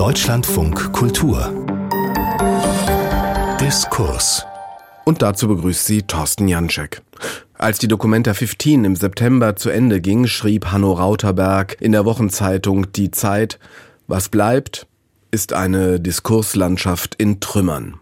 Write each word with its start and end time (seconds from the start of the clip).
Deutschlandfunk 0.00 0.94
Kultur 0.94 1.52
Diskurs 3.60 4.46
und 5.04 5.20
dazu 5.20 5.46
begrüßt 5.46 5.84
sie 5.84 6.00
Thorsten 6.00 6.48
Janczek. 6.48 7.02
Als 7.52 7.80
die 7.80 7.86
Documenta 7.86 8.32
15 8.32 8.86
im 8.86 8.96
September 8.96 9.56
zu 9.56 9.68
Ende 9.68 10.00
ging, 10.00 10.26
schrieb 10.26 10.72
Hanno 10.72 10.94
Rauterberg 10.94 11.76
in 11.82 11.92
der 11.92 12.06
Wochenzeitung 12.06 12.90
Die 12.92 13.10
Zeit, 13.10 13.58
was 14.06 14.30
bleibt, 14.30 14.86
ist 15.32 15.52
eine 15.52 16.00
Diskurslandschaft 16.00 17.16
in 17.16 17.40
Trümmern. 17.40 18.00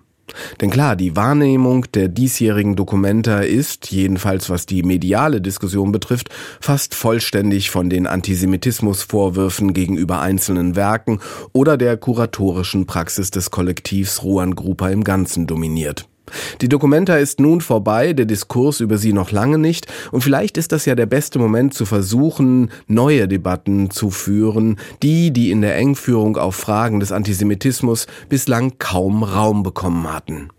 Denn 0.60 0.70
klar, 0.70 0.96
die 0.96 1.16
Wahrnehmung 1.16 1.86
der 1.92 2.08
diesjährigen 2.08 2.76
Dokumenta 2.76 3.40
ist, 3.40 3.90
jedenfalls 3.90 4.50
was 4.50 4.66
die 4.66 4.82
mediale 4.82 5.40
Diskussion 5.40 5.92
betrifft, 5.92 6.30
fast 6.60 6.94
vollständig 6.94 7.70
von 7.70 7.90
den 7.90 8.06
Antisemitismusvorwürfen 8.06 9.74
gegenüber 9.74 10.20
einzelnen 10.20 10.76
Werken 10.76 11.20
oder 11.52 11.76
der 11.76 11.96
kuratorischen 11.96 12.86
Praxis 12.86 13.30
des 13.30 13.50
Kollektivs 13.50 14.22
Ruan 14.22 14.54
Grupa 14.54 14.88
im 14.90 15.04
Ganzen 15.04 15.46
dominiert. 15.46 16.08
Die 16.60 16.68
Dokumenta 16.68 17.16
ist 17.16 17.40
nun 17.40 17.60
vorbei, 17.60 18.12
der 18.12 18.26
Diskurs 18.26 18.80
über 18.80 18.98
sie 18.98 19.12
noch 19.12 19.30
lange 19.30 19.58
nicht, 19.58 19.86
und 20.12 20.22
vielleicht 20.22 20.58
ist 20.58 20.72
das 20.72 20.84
ja 20.84 20.94
der 20.94 21.06
beste 21.06 21.38
Moment 21.38 21.74
zu 21.74 21.86
versuchen, 21.86 22.70
neue 22.86 23.28
Debatten 23.28 23.90
zu 23.90 24.10
führen, 24.10 24.78
die, 25.02 25.30
die 25.32 25.50
in 25.50 25.60
der 25.60 25.76
Engführung 25.76 26.36
auf 26.36 26.56
Fragen 26.56 27.00
des 27.00 27.12
Antisemitismus 27.12 28.06
bislang 28.28 28.78
kaum 28.78 29.22
Raum 29.22 29.62
bekommen 29.62 30.12
hatten. 30.12 30.50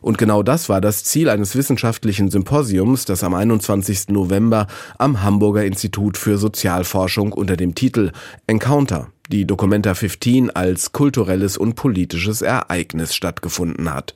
Und 0.00 0.18
genau 0.18 0.42
das 0.42 0.68
war 0.68 0.80
das 0.80 1.04
Ziel 1.04 1.28
eines 1.28 1.54
wissenschaftlichen 1.54 2.30
Symposiums, 2.30 3.04
das 3.04 3.22
am 3.24 3.34
21. 3.34 4.08
November 4.08 4.66
am 4.98 5.22
Hamburger 5.22 5.64
Institut 5.64 6.16
für 6.16 6.38
Sozialforschung 6.38 7.32
unter 7.32 7.56
dem 7.56 7.74
Titel 7.74 8.12
Encounter 8.46 9.08
die 9.30 9.46
Documenta 9.46 9.94
15 9.94 10.50
als 10.50 10.92
kulturelles 10.92 11.56
und 11.56 11.74
politisches 11.74 12.42
Ereignis 12.42 13.14
stattgefunden 13.14 13.92
hat. 13.92 14.14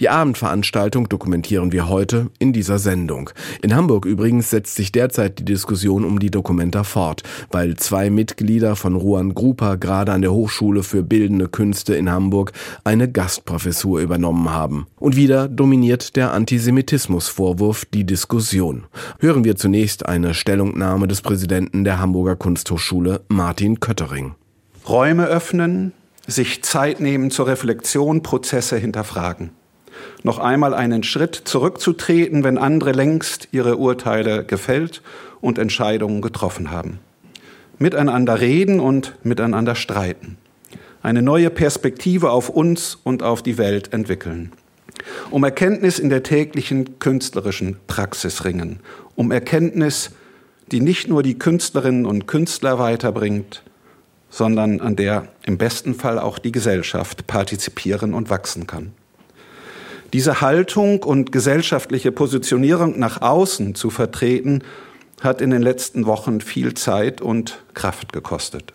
Die 0.00 0.08
Abendveranstaltung 0.08 1.08
dokumentieren 1.08 1.72
wir 1.72 1.88
heute 1.88 2.30
in 2.38 2.52
dieser 2.52 2.78
Sendung. 2.78 3.30
In 3.62 3.74
Hamburg 3.74 4.06
übrigens 4.06 4.50
setzt 4.50 4.74
sich 4.74 4.90
derzeit 4.92 5.38
die 5.38 5.44
Diskussion 5.44 6.04
um 6.04 6.18
die 6.18 6.30
Documenta 6.30 6.84
fort, 6.84 7.22
weil 7.50 7.76
zwei 7.76 8.10
Mitglieder 8.10 8.76
von 8.76 8.96
Ruan 8.96 9.34
Grupa 9.34 9.74
gerade 9.76 10.12
an 10.12 10.22
der 10.22 10.32
Hochschule 10.32 10.82
für 10.82 11.02
Bildende 11.02 11.48
Künste 11.48 11.94
in 11.94 12.10
Hamburg 12.10 12.52
eine 12.84 13.10
Gastprofessur 13.10 14.00
übernommen 14.00 14.50
haben. 14.50 14.86
Und 14.96 15.16
wieder 15.16 15.48
dominiert 15.48 16.16
der 16.16 16.32
Antisemitismusvorwurf 16.32 17.84
die 17.84 18.04
Diskussion. 18.04 18.86
Hören 19.18 19.44
wir 19.44 19.56
zunächst 19.56 20.06
eine 20.06 20.34
Stellungnahme 20.34 21.06
des 21.06 21.20
Präsidenten 21.20 21.84
der 21.84 21.98
Hamburger 21.98 22.36
Kunsthochschule 22.36 23.22
Martin 23.28 23.80
Köttering. 23.80 24.34
Räume 24.88 25.26
öffnen, 25.26 25.92
sich 26.26 26.62
Zeit 26.62 27.00
nehmen 27.00 27.30
zur 27.30 27.46
Reflexion, 27.46 28.22
Prozesse 28.22 28.76
hinterfragen. 28.76 29.50
Noch 30.22 30.38
einmal 30.38 30.74
einen 30.74 31.02
Schritt 31.02 31.34
zurückzutreten, 31.44 32.44
wenn 32.44 32.58
andere 32.58 32.92
längst 32.92 33.48
ihre 33.52 33.76
Urteile 33.76 34.44
gefällt 34.44 35.02
und 35.40 35.58
Entscheidungen 35.58 36.20
getroffen 36.20 36.70
haben. 36.70 36.98
Miteinander 37.78 38.40
reden 38.40 38.80
und 38.80 39.14
miteinander 39.22 39.74
streiten. 39.74 40.36
Eine 41.02 41.22
neue 41.22 41.50
Perspektive 41.50 42.30
auf 42.30 42.48
uns 42.48 42.98
und 43.02 43.22
auf 43.22 43.42
die 43.42 43.58
Welt 43.58 43.92
entwickeln. 43.92 44.52
Um 45.30 45.44
Erkenntnis 45.44 45.98
in 45.98 46.08
der 46.08 46.22
täglichen 46.22 46.98
künstlerischen 46.98 47.76
Praxis 47.86 48.44
ringen. 48.44 48.80
Um 49.14 49.30
Erkenntnis, 49.30 50.10
die 50.72 50.80
nicht 50.80 51.08
nur 51.08 51.22
die 51.22 51.38
Künstlerinnen 51.38 52.06
und 52.06 52.26
Künstler 52.26 52.78
weiterbringt, 52.78 53.62
sondern 54.34 54.80
an 54.80 54.96
der 54.96 55.28
im 55.46 55.58
besten 55.58 55.94
Fall 55.94 56.18
auch 56.18 56.40
die 56.40 56.50
Gesellschaft 56.50 57.28
partizipieren 57.28 58.14
und 58.14 58.30
wachsen 58.30 58.66
kann. 58.66 58.90
Diese 60.12 60.40
Haltung 60.40 61.04
und 61.04 61.30
gesellschaftliche 61.30 62.10
Positionierung 62.10 62.98
nach 62.98 63.22
außen 63.22 63.76
zu 63.76 63.90
vertreten, 63.90 64.64
hat 65.20 65.40
in 65.40 65.50
den 65.50 65.62
letzten 65.62 66.06
Wochen 66.06 66.40
viel 66.40 66.74
Zeit 66.74 67.20
und 67.20 67.62
Kraft 67.74 68.12
gekostet. 68.12 68.72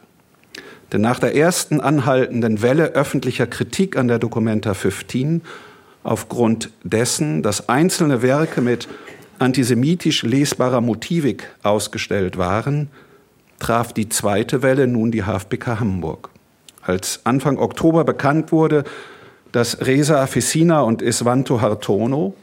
Denn 0.94 1.02
nach 1.02 1.20
der 1.20 1.36
ersten 1.36 1.82
anhaltenden 1.82 2.62
Welle 2.62 2.94
öffentlicher 2.94 3.46
Kritik 3.46 3.98
an 3.98 4.08
der 4.08 4.18
Documenta 4.18 4.74
15, 4.74 5.42
aufgrund 6.04 6.70
dessen, 6.84 7.44
dass 7.44 7.68
einzelne 7.68 8.22
Werke 8.22 8.62
mit 8.62 8.88
antisemitisch 9.40 10.24
lesbarer 10.24 10.80
Motivik 10.80 11.50
ausgestellt 11.64 12.38
waren, 12.38 12.90
traf 13.60 13.94
die 13.94 14.10
zweite 14.10 14.62
Welle 14.62 14.88
nun 14.88 15.12
die 15.12 15.24
HFBK 15.24 15.80
Hamburg. 15.80 16.30
Als 16.82 17.22
Anfang 17.26 17.58
Oktober 17.60 18.04
bekannt 18.04 18.52
wurde, 18.52 18.84
dass 19.52 19.86
Reza 19.86 20.26
Fessina 20.28 20.82
und 20.82 21.02
Isvanto 21.02 21.62
Hartono, 21.62 22.34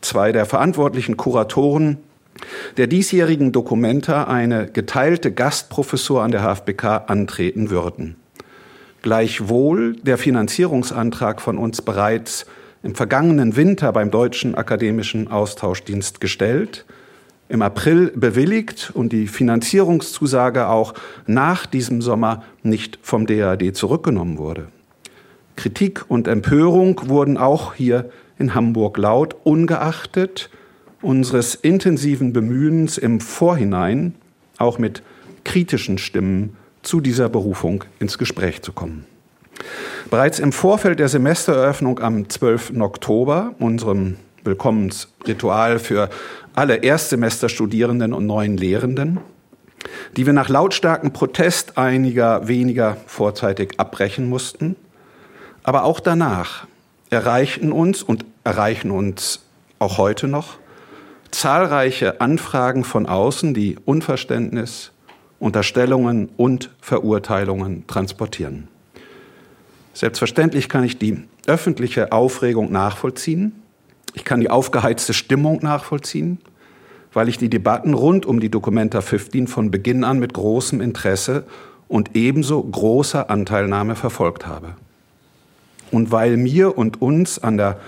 zwei 0.00 0.32
der 0.32 0.46
verantwortlichen 0.46 1.16
Kuratoren 1.16 1.98
der 2.76 2.86
diesjährigen 2.86 3.50
Dokumenta, 3.50 4.24
eine 4.24 4.68
geteilte 4.68 5.32
Gastprofessur 5.32 6.22
an 6.22 6.30
der 6.30 6.42
HFBK 6.42 7.08
antreten 7.08 7.70
würden. 7.70 8.16
Gleichwohl 9.02 9.96
der 9.96 10.18
Finanzierungsantrag 10.18 11.40
von 11.40 11.58
uns 11.58 11.82
bereits 11.82 12.46
im 12.84 12.94
vergangenen 12.94 13.56
Winter 13.56 13.92
beim 13.92 14.10
Deutschen 14.10 14.54
Akademischen 14.54 15.28
Austauschdienst 15.28 16.20
gestellt– 16.20 16.84
im 17.48 17.62
April 17.62 18.12
bewilligt 18.14 18.90
und 18.94 19.12
die 19.12 19.26
Finanzierungszusage 19.26 20.68
auch 20.68 20.94
nach 21.26 21.66
diesem 21.66 22.02
Sommer 22.02 22.44
nicht 22.62 22.98
vom 23.02 23.26
DAD 23.26 23.74
zurückgenommen 23.74 24.38
wurde. 24.38 24.68
Kritik 25.56 26.04
und 26.08 26.28
Empörung 26.28 27.08
wurden 27.08 27.36
auch 27.36 27.74
hier 27.74 28.10
in 28.38 28.54
Hamburg 28.54 28.98
laut, 28.98 29.34
ungeachtet 29.44 30.50
unseres 31.00 31.54
intensiven 31.54 32.32
Bemühens 32.32 32.98
im 32.98 33.20
Vorhinein, 33.20 34.14
auch 34.58 34.78
mit 34.78 35.02
kritischen 35.44 35.98
Stimmen 35.98 36.56
zu 36.82 37.00
dieser 37.00 37.28
Berufung 37.28 37.84
ins 37.98 38.18
Gespräch 38.18 38.62
zu 38.62 38.72
kommen. 38.72 39.04
Bereits 40.10 40.38
im 40.38 40.52
Vorfeld 40.52 40.98
der 41.00 41.08
Semestereröffnung 41.08 42.00
am 42.00 42.28
12. 42.28 42.80
Oktober, 42.80 43.54
unserem 43.58 44.16
Willkommensritual 44.44 45.78
für 45.78 46.08
alle 46.58 46.74
Erstsemesterstudierenden 46.74 48.12
und 48.12 48.26
neuen 48.26 48.56
Lehrenden, 48.56 49.20
die 50.16 50.26
wir 50.26 50.32
nach 50.32 50.48
lautstarkem 50.48 51.12
Protest 51.12 51.78
einiger 51.78 52.48
weniger 52.48 52.96
vorzeitig 53.06 53.78
abbrechen 53.78 54.28
mussten. 54.28 54.74
Aber 55.62 55.84
auch 55.84 56.00
danach 56.00 56.66
erreichten 57.10 57.70
uns 57.70 58.02
und 58.02 58.24
erreichen 58.42 58.90
uns 58.90 59.44
auch 59.78 59.98
heute 59.98 60.26
noch 60.26 60.58
zahlreiche 61.30 62.20
Anfragen 62.20 62.82
von 62.82 63.06
außen, 63.06 63.54
die 63.54 63.76
Unverständnis, 63.84 64.90
Unterstellungen 65.38 66.28
und 66.36 66.70
Verurteilungen 66.80 67.86
transportieren. 67.86 68.66
Selbstverständlich 69.94 70.68
kann 70.68 70.82
ich 70.82 70.98
die 70.98 71.22
öffentliche 71.46 72.10
Aufregung 72.10 72.72
nachvollziehen. 72.72 73.62
Ich 74.14 74.24
kann 74.24 74.40
die 74.40 74.50
aufgeheizte 74.50 75.14
Stimmung 75.14 75.60
nachvollziehen, 75.62 76.38
weil 77.18 77.28
ich 77.28 77.36
die 77.36 77.50
Debatten 77.50 77.94
rund 77.94 78.26
um 78.26 78.38
die 78.38 78.48
Documenta 78.48 79.00
15 79.00 79.48
von 79.48 79.72
Beginn 79.72 80.04
an 80.04 80.20
mit 80.20 80.34
großem 80.34 80.80
Interesse 80.80 81.42
und 81.88 82.14
ebenso 82.14 82.62
großer 82.62 83.28
Anteilnahme 83.28 83.96
verfolgt 83.96 84.46
habe. 84.46 84.76
Und 85.90 86.12
weil 86.12 86.36
mir 86.36 86.78
und 86.78 87.02
uns 87.02 87.40
an 87.40 87.56
der 87.56 87.80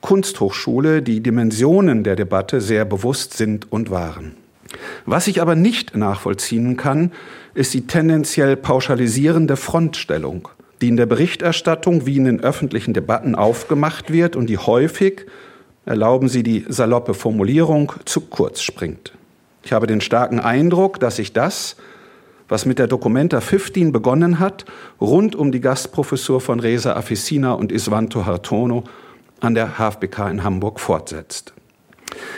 Kunsthochschule 0.00 1.02
die 1.02 1.20
Dimensionen 1.24 2.04
der 2.04 2.14
Debatte 2.14 2.60
sehr 2.60 2.84
bewusst 2.84 3.36
sind 3.36 3.72
und 3.72 3.90
waren. 3.90 4.36
Was 5.06 5.26
ich 5.26 5.42
aber 5.42 5.56
nicht 5.56 5.96
nachvollziehen 5.96 6.76
kann, 6.76 7.10
ist 7.54 7.74
die 7.74 7.88
tendenziell 7.88 8.54
pauschalisierende 8.56 9.56
Frontstellung, 9.56 10.50
die 10.80 10.86
in 10.86 10.96
der 10.96 11.06
Berichterstattung 11.06 12.06
wie 12.06 12.16
in 12.16 12.26
den 12.26 12.44
öffentlichen 12.44 12.94
Debatten 12.94 13.34
aufgemacht 13.34 14.12
wird 14.12 14.36
und 14.36 14.46
die 14.46 14.58
häufig 14.58 15.26
erlauben 15.88 16.28
Sie 16.28 16.42
die 16.42 16.66
saloppe 16.68 17.14
Formulierung, 17.14 17.92
zu 18.04 18.20
kurz 18.20 18.60
springt. 18.60 19.12
Ich 19.62 19.72
habe 19.72 19.86
den 19.86 20.02
starken 20.02 20.38
Eindruck, 20.38 21.00
dass 21.00 21.16
sich 21.16 21.32
das, 21.32 21.76
was 22.46 22.66
mit 22.66 22.78
der 22.78 22.86
Documenta 22.86 23.40
15 23.40 23.90
begonnen 23.90 24.38
hat, 24.38 24.66
rund 25.00 25.34
um 25.34 25.50
die 25.50 25.60
Gastprofessur 25.60 26.42
von 26.42 26.60
Reza 26.60 26.94
Afesina 26.94 27.54
und 27.54 27.72
Isvanto 27.72 28.26
Hartono 28.26 28.84
an 29.40 29.54
der 29.54 29.78
HFBK 29.78 30.30
in 30.30 30.44
Hamburg 30.44 30.78
fortsetzt. 30.78 31.54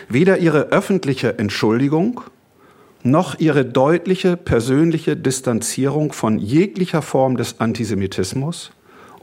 Weder 0.08 0.38
ihre 0.38 0.68
öffentliche 0.68 1.38
Entschuldigung 1.38 2.20
noch 3.02 3.38
ihre 3.40 3.64
deutliche 3.64 4.36
persönliche 4.36 5.16
Distanzierung 5.16 6.12
von 6.12 6.38
jeglicher 6.38 7.02
Form 7.02 7.36
des 7.36 7.58
Antisemitismus 7.58 8.70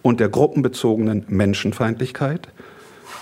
und 0.01 0.19
der 0.19 0.29
gruppenbezogenen 0.29 1.25
Menschenfeindlichkeit 1.27 2.49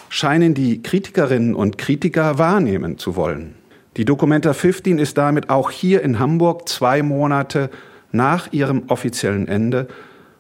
scheinen 0.09 0.53
die 0.53 0.81
Kritikerinnen 0.81 1.55
und 1.55 1.77
Kritiker 1.77 2.37
wahrnehmen 2.37 2.97
zu 2.97 3.15
wollen. 3.15 3.55
Die 3.97 4.05
Documenta 4.05 4.53
15 4.53 4.99
ist 4.99 5.17
damit 5.17 5.49
auch 5.49 5.71
hier 5.71 6.01
in 6.01 6.19
Hamburg 6.19 6.67
zwei 6.67 7.01
Monate 7.01 7.69
nach 8.11 8.51
ihrem 8.51 8.83
offiziellen 8.87 9.47
Ende 9.47 9.87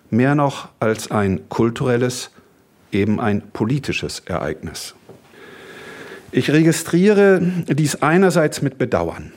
mehr 0.09 0.35
noch 0.35 0.69
als 0.79 1.11
ein 1.11 1.47
kulturelles, 1.49 2.31
eben 2.91 3.19
ein 3.19 3.41
politisches 3.53 4.19
Ereignis. 4.19 4.95
Ich 6.31 6.51
registriere 6.51 7.41
dies 7.67 8.01
einerseits 8.01 8.61
mit 8.61 8.77
Bedauern. 8.77 9.31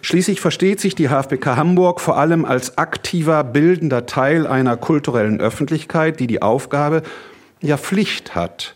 Schließlich 0.00 0.40
versteht 0.40 0.80
sich 0.80 0.94
die 0.94 1.08
HFBK 1.08 1.56
Hamburg 1.56 2.00
vor 2.00 2.18
allem 2.18 2.44
als 2.44 2.78
aktiver, 2.78 3.42
bildender 3.44 4.06
Teil 4.06 4.46
einer 4.46 4.76
kulturellen 4.76 5.40
Öffentlichkeit, 5.40 6.20
die 6.20 6.26
die 6.26 6.42
Aufgabe, 6.42 7.02
ja 7.60 7.76
Pflicht 7.76 8.34
hat, 8.34 8.74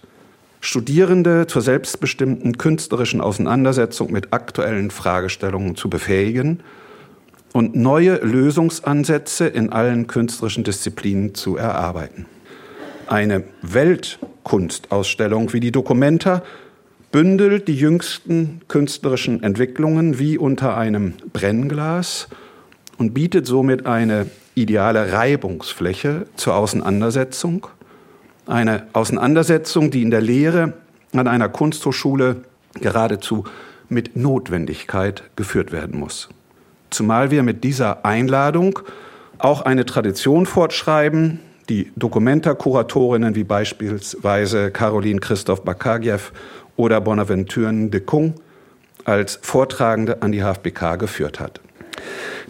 Studierende 0.66 1.46
zur 1.46 1.62
selbstbestimmten 1.62 2.58
künstlerischen 2.58 3.20
Auseinandersetzung 3.20 4.10
mit 4.10 4.32
aktuellen 4.32 4.90
Fragestellungen 4.90 5.76
zu 5.76 5.88
befähigen 5.88 6.58
und 7.52 7.76
neue 7.76 8.16
Lösungsansätze 8.16 9.46
in 9.46 9.70
allen 9.70 10.08
künstlerischen 10.08 10.64
Disziplinen 10.64 11.36
zu 11.36 11.56
erarbeiten. 11.56 12.26
Eine 13.06 13.44
Weltkunstausstellung 13.62 15.52
wie 15.52 15.60
die 15.60 15.70
Documenta 15.70 16.42
bündelt 17.12 17.68
die 17.68 17.76
jüngsten 17.76 18.60
künstlerischen 18.66 19.44
Entwicklungen 19.44 20.18
wie 20.18 20.36
unter 20.36 20.76
einem 20.76 21.14
Brennglas 21.32 22.26
und 22.98 23.14
bietet 23.14 23.46
somit 23.46 23.86
eine 23.86 24.26
ideale 24.56 25.12
Reibungsfläche 25.12 26.26
zur 26.34 26.56
Auseinandersetzung. 26.56 27.68
Eine 28.46 28.87
Auseinandersetzung, 28.93 29.90
die 29.90 30.02
in 30.02 30.10
der 30.10 30.20
Lehre 30.20 30.75
an 31.12 31.26
einer 31.26 31.48
Kunsthochschule 31.48 32.43
geradezu 32.75 33.44
mit 33.88 34.16
Notwendigkeit 34.16 35.25
geführt 35.34 35.72
werden 35.72 35.98
muss. 35.98 36.28
Zumal 36.90 37.31
wir 37.31 37.43
mit 37.43 37.64
dieser 37.64 38.04
Einladung 38.04 38.78
auch 39.38 39.62
eine 39.62 39.84
Tradition 39.84 40.46
fortschreiben, 40.46 41.40
die 41.69 41.90
Dokumenta-Kuratorinnen 41.96 43.34
wie 43.34 43.44
beispielsweise 43.44 44.70
Caroline 44.70 45.19
Christoph 45.19 45.64
Bakagiev 45.64 46.32
oder 46.76 47.00
Bonaventure 47.00 47.72
de 47.88 48.00
Kung 48.00 48.34
als 49.04 49.38
Vortragende 49.42 50.22
an 50.22 50.31
die 50.32 50.42
HFBK 50.42 50.96
geführt 50.99 51.40
hat. 51.40 51.60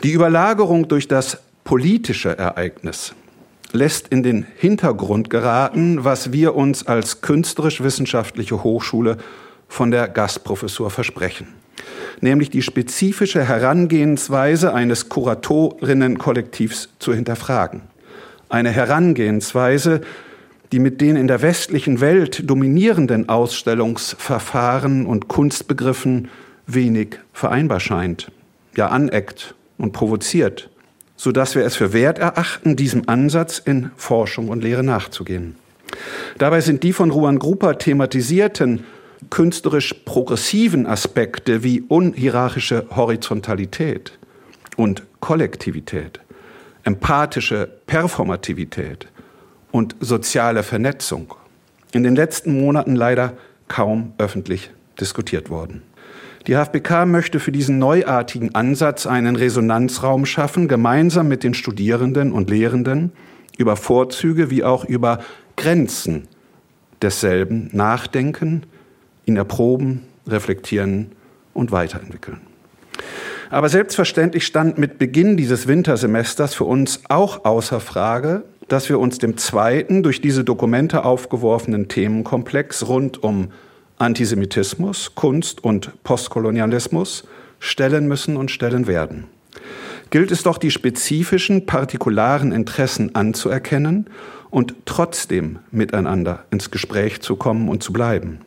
Die 0.03 0.13
Überlagerung 0.13 0.89
durch 0.89 1.09
das 1.09 1.39
politische 1.65 2.37
Ereignis 2.37 3.15
lässt 3.73 4.09
in 4.09 4.23
den 4.23 4.47
Hintergrund 4.57 5.31
geraten, 5.31 6.05
was 6.05 6.33
wir 6.33 6.55
uns 6.55 6.87
als 6.87 7.21
künstlerisch-wissenschaftliche 7.21 8.63
Hochschule 8.63 9.19
von 9.69 9.91
der 9.91 10.09
Gastprofessur 10.09 10.91
versprechen, 10.91 11.49
nämlich 12.21 12.51
die 12.51 12.63
spezifische 12.63 13.47
Herangehensweise 13.47 14.73
eines 14.73 15.09
Kuratorinnenkollektivs 15.09 16.89
zu 16.99 17.15
hinterfragen. 17.15 17.83
Eine 18.49 18.71
Herangehensweise, 18.71 20.03
die 20.73 20.79
mit 20.79 21.01
den 21.01 21.17
in 21.17 21.29
der 21.29 21.43
westlichen 21.43 22.01
Welt 22.01 22.49
dominierenden 22.49 23.29
Ausstellungsverfahren 23.29 25.07
und 25.07 25.29
Kunstbegriffen 25.29 26.29
wenig 26.67 27.19
vereinbar 27.33 27.81
scheint, 27.81 28.31
ja 28.77 28.89
aneckt 28.89 29.55
und 29.79 29.93
provoziert, 29.93 30.71
so 31.17 31.33
dass 31.33 31.55
wir 31.55 31.65
es 31.65 31.77
für 31.77 31.93
wert 31.93 32.19
erachten, 32.19 32.77
diesem 32.77 33.09
Ansatz 33.09 33.59
in 33.59 33.91
Forschung 33.97 34.49
und 34.49 34.63
Lehre 34.63 34.83
nachzugehen. 34.83 35.57
Dabei 36.39 36.61
sind 36.61 36.83
die 36.83 36.93
von 36.93 37.11
Ruan 37.11 37.39
Grupper 37.39 37.79
thematisierten 37.79 38.85
künstlerisch 39.31 39.95
progressiven 40.05 40.87
Aspekte 40.87 41.63
wie 41.63 41.81
unhierarchische 41.81 42.87
Horizontalität 42.95 44.19
und 44.77 45.03
Kollektivität, 45.21 46.21
empathische 46.85 47.69
Performativität, 47.87 49.09
und 49.77 49.95
soziale 50.01 50.63
Vernetzung 50.63 51.35
in 51.93 52.03
den 52.03 52.17
letzten 52.17 52.59
Monaten 52.59 52.97
leider 52.97 53.35
kaum 53.69 54.15
öffentlich 54.17 54.71
diskutiert 54.99 55.51
worden. 55.51 55.83
Die 56.47 56.55
HFBK 56.55 57.07
möchte 57.07 57.41
für 57.41 57.51
diesen 57.51 57.81
neuartigen 57.81 58.55
Ansatz 58.55 59.07
einen 59.07 59.35
Resonanzraum 59.35 60.27
schaffen, 60.27 60.69
gemeinsam 60.69 61.27
mit 61.27 61.43
den 61.43 61.55
Studierenden 61.55 62.31
und 62.31 62.51
Lehrenden 62.51 63.11
über 63.59 63.75
Vorzüge 63.75 64.49
wie 64.49 64.63
auch 64.63 64.85
über 64.85 65.19
Grenzen 65.57 66.29
desselben 67.03 67.69
nachdenken, 67.73 68.63
ihn 69.25 69.37
erproben, 69.37 70.03
reflektieren 70.27 71.13
und 71.53 71.73
weiterentwickeln. 71.73 72.41
Aber 73.51 73.69
selbstverständlich 73.69 74.47
stand 74.47 74.79
mit 74.79 74.99
Beginn 74.99 75.37
dieses 75.37 75.67
Wintersemesters 75.67 76.55
für 76.55 76.65
uns 76.65 77.01
auch 77.09 77.45
außer 77.45 77.81
Frage, 77.81 78.45
dass 78.69 78.89
wir 78.89 79.01
uns 79.01 79.19
dem 79.19 79.37
zweiten 79.37 80.03
durch 80.03 80.21
diese 80.21 80.45
Dokumente 80.45 81.05
aufgeworfenen 81.05 81.89
Themenkomplex 81.89 82.87
rund 82.87 83.23
um 83.23 83.49
Antisemitismus, 83.99 85.15
Kunst 85.15 85.65
und 85.65 86.03
Postkolonialismus 86.05 87.25
stellen 87.59 88.07
müssen 88.07 88.37
und 88.37 88.51
stellen 88.51 88.87
werden. 88.87 89.25
Gilt 90.11 90.31
es 90.31 90.43
doch, 90.43 90.59
die 90.59 90.71
spezifischen, 90.71 91.67
partikularen 91.67 92.53
Interessen 92.53 93.15
anzuerkennen 93.15 94.09
und 94.51 94.75
trotzdem 94.85 95.59
miteinander 95.71 96.45
ins 96.51 96.71
Gespräch 96.71 97.21
zu 97.21 97.37
kommen 97.37 97.69
und 97.69 97.83
zu 97.83 97.93
bleiben. 97.93 98.41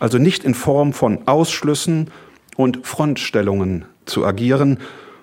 Also 0.00 0.18
nicht 0.18 0.44
in 0.44 0.54
Form 0.54 0.92
von 0.92 1.26
Ausschlüssen 1.26 2.10
und 2.56 2.86
Frontstellungen 2.86 3.84
zu 4.06 4.26
agieren, 4.26 4.78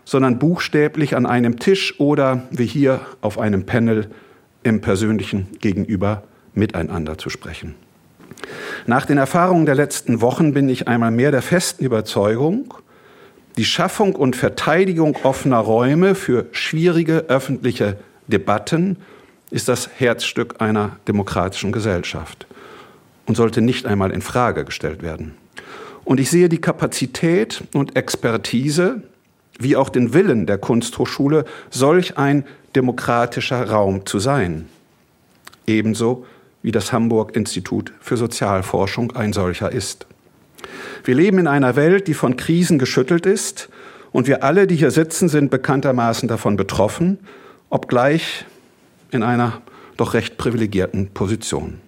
sondern 0.05 0.39
buchstäblich 0.39 1.15
an 1.15 1.25
einem 1.25 1.59
Tisch 1.59 1.99
oder 1.99 2.43
wie 2.51 2.65
hier 2.65 3.01
auf 3.21 3.37
einem 3.37 3.65
Panel 3.65 4.09
im 4.63 4.81
persönlichen 4.81 5.47
Gegenüber 5.59 6.23
miteinander 6.53 7.17
zu 7.17 7.29
sprechen. 7.29 7.75
Nach 8.85 9.05
den 9.05 9.17
Erfahrungen 9.17 9.65
der 9.65 9.75
letzten 9.75 10.21
Wochen 10.21 10.53
bin 10.53 10.69
ich 10.69 10.87
einmal 10.87 11.11
mehr 11.11 11.31
der 11.31 11.41
festen 11.41 11.83
Überzeugung, 11.83 12.73
die 13.57 13.65
Schaffung 13.65 14.15
und 14.15 14.35
Verteidigung 14.35 15.17
offener 15.23 15.59
Räume 15.59 16.15
für 16.15 16.45
schwierige 16.51 17.25
öffentliche 17.27 17.97
Debatten 18.27 18.97
ist 19.49 19.67
das 19.67 19.89
Herzstück 19.97 20.61
einer 20.61 20.97
demokratischen 21.07 21.73
Gesellschaft 21.73 22.47
und 23.25 23.35
sollte 23.35 23.61
nicht 23.61 23.85
einmal 23.85 24.11
in 24.11 24.21
Frage 24.21 24.63
gestellt 24.63 25.03
werden. 25.03 25.35
Und 26.05 26.19
ich 26.19 26.29
sehe 26.29 26.49
die 26.49 26.61
Kapazität 26.61 27.63
und 27.73 27.97
Expertise 27.97 29.03
wie 29.59 29.75
auch 29.75 29.89
den 29.89 30.13
Willen 30.13 30.47
der 30.47 30.57
Kunsthochschule, 30.57 31.45
solch 31.69 32.17
ein 32.17 32.45
demokratischer 32.75 33.69
Raum 33.69 34.05
zu 34.05 34.17
sein. 34.17 34.67
Ebenso 35.67 36.25
wie 36.61 36.71
das 36.71 36.91
Hamburg 36.91 37.35
Institut 37.35 37.93
für 37.99 38.17
Sozialforschung 38.17 39.15
ein 39.15 39.33
solcher 39.33 39.71
ist. 39.71 40.05
Wir 41.03 41.15
leben 41.15 41.39
in 41.39 41.47
einer 41.47 41.75
Welt, 41.75 42.07
die 42.07 42.13
von 42.13 42.37
Krisen 42.37 42.79
geschüttelt 42.79 43.25
ist, 43.25 43.69
und 44.11 44.27
wir 44.27 44.43
alle, 44.43 44.67
die 44.67 44.75
hier 44.75 44.91
sitzen, 44.91 45.29
sind 45.29 45.51
bekanntermaßen 45.51 46.27
davon 46.27 46.57
betroffen, 46.57 47.19
obgleich 47.69 48.45
in 49.11 49.23
einer 49.23 49.61
doch 49.97 50.13
recht 50.13 50.37
privilegierten 50.37 51.09
Position. 51.13 51.79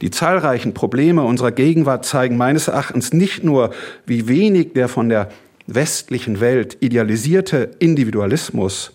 Die 0.00 0.10
zahlreichen 0.10 0.74
Probleme 0.74 1.22
unserer 1.22 1.52
Gegenwart 1.52 2.04
zeigen 2.04 2.36
meines 2.36 2.68
Erachtens 2.68 3.12
nicht 3.12 3.44
nur, 3.44 3.70
wie 4.06 4.28
wenig 4.28 4.72
der 4.72 4.88
von 4.88 5.08
der 5.08 5.30
westlichen 5.66 6.40
Welt 6.40 6.78
idealisierte 6.80 7.70
Individualismus 7.78 8.92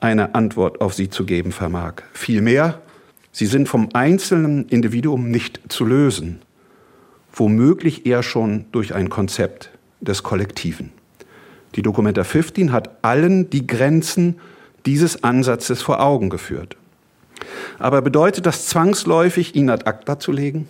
eine 0.00 0.34
Antwort 0.34 0.80
auf 0.80 0.94
sie 0.94 1.10
zu 1.10 1.24
geben 1.24 1.52
vermag. 1.52 1.94
Vielmehr, 2.12 2.80
sie 3.34 3.46
sind 3.46 3.68
vom 3.68 3.88
einzelnen 3.92 4.68
Individuum 4.68 5.28
nicht 5.28 5.60
zu 5.68 5.84
lösen, 5.84 6.40
womöglich 7.32 8.06
eher 8.06 8.22
schon 8.22 8.66
durch 8.70 8.94
ein 8.94 9.10
Konzept 9.10 9.70
des 10.00 10.22
Kollektiven. 10.22 10.92
Die 11.74 11.82
Dokumenta 11.82 12.22
15 12.22 12.70
hat 12.72 12.90
allen 13.02 13.50
die 13.50 13.66
Grenzen 13.66 14.36
dieses 14.86 15.24
Ansatzes 15.24 15.82
vor 15.82 16.00
Augen 16.00 16.30
geführt. 16.30 16.76
Aber 17.80 18.02
bedeutet 18.02 18.46
das 18.46 18.68
zwangsläufig, 18.68 19.56
ihn 19.56 19.68
ad 19.68 19.84
acta 19.86 20.20
zu 20.20 20.30
legen? 20.30 20.68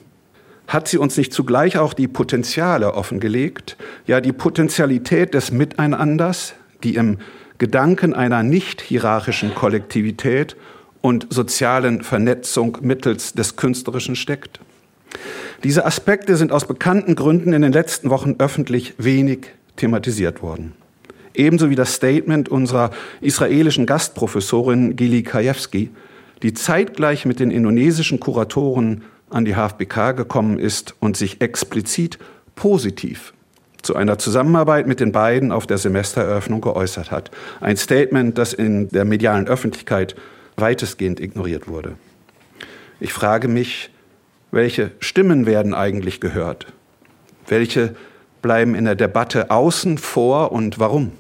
Hat 0.66 0.88
sie 0.88 0.97
uns 0.97 1.18
nicht 1.18 1.35
zugleich 1.35 1.76
auch 1.76 1.92
die 1.92 2.09
Potenziale 2.09 2.94
offengelegt, 2.94 3.76
ja 4.06 4.23
die 4.23 4.33
Potentialität 4.33 5.35
des 5.35 5.52
Miteinanders, 5.52 6.54
die 6.83 6.94
im 6.94 7.18
Gedanken 7.59 8.14
einer 8.14 8.42
nicht 8.42 8.80
hierarchischen 8.80 9.54
Kollektivität 9.54 10.56
und 11.04 11.26
sozialen 11.28 12.02
Vernetzung 12.02 12.78
mittels 12.80 13.34
des 13.34 13.56
Künstlerischen 13.56 14.16
steckt? 14.16 14.61
Diese 15.62 15.84
Aspekte 15.84 16.34
sind 16.37 16.50
aus 16.50 16.66
bekannten 16.66 17.14
Gründen 17.14 17.52
in 17.52 17.61
den 17.61 17.73
letzten 17.73 18.08
Wochen 18.08 18.37
öffentlich 18.38 18.94
wenig 18.96 19.49
thematisiert 19.76 20.40
worden. 20.40 20.73
Ebenso 21.34 21.68
wie 21.68 21.75
das 21.75 21.92
Statement 21.92 22.49
unserer 22.49 22.90
israelischen 23.20 23.84
Gastprofessorin 23.84 24.96
Gili 24.96 25.23
Kajewski, 25.23 25.90
die 26.42 26.54
zeitgleich 26.54 27.26
mit 27.26 27.38
den 27.38 27.50
indonesischen 27.50 28.18
Kuratoren 28.18 29.04
an 29.28 29.44
die 29.44 29.56
HFBK 29.56 30.16
gekommen 30.16 30.58
ist 30.58 30.94
und 31.00 31.18
sich 31.18 31.42
explizit 31.42 32.18
positiv 32.56 33.34
zu 33.82 33.94
einer 33.94 34.16
Zusammenarbeit 34.16 34.87
mit 34.87 35.00
den 35.00 35.12
beiden 35.12 35.52
auf 35.52 35.66
der 35.66 35.76
Semestereröffnung 35.76 36.62
geäußert 36.62 37.11
hat. 37.11 37.30
Ein 37.61 37.76
Statement, 37.76 38.38
das 38.38 38.54
in 38.54 38.88
der 38.88 39.04
medialen 39.04 39.49
Öffentlichkeit 39.49 40.16
weitestgehend 40.56 41.20
ignoriert 41.20 41.68
wurde. 41.68 41.96
Ich 43.00 43.12
frage 43.12 43.49
mich, 43.49 43.90
welche 44.50 44.92
Stimmen 45.00 45.46
werden 45.46 45.75
eigentlich 45.75 46.20
gehört? 46.20 46.66
Welche 47.46 47.96
bleiben 48.40 48.75
in 48.75 48.84
der 48.84 48.94
Debatte 48.94 49.50
außen 49.50 49.99
vor 49.99 50.52
und 50.52 50.78
warum? 50.78 51.12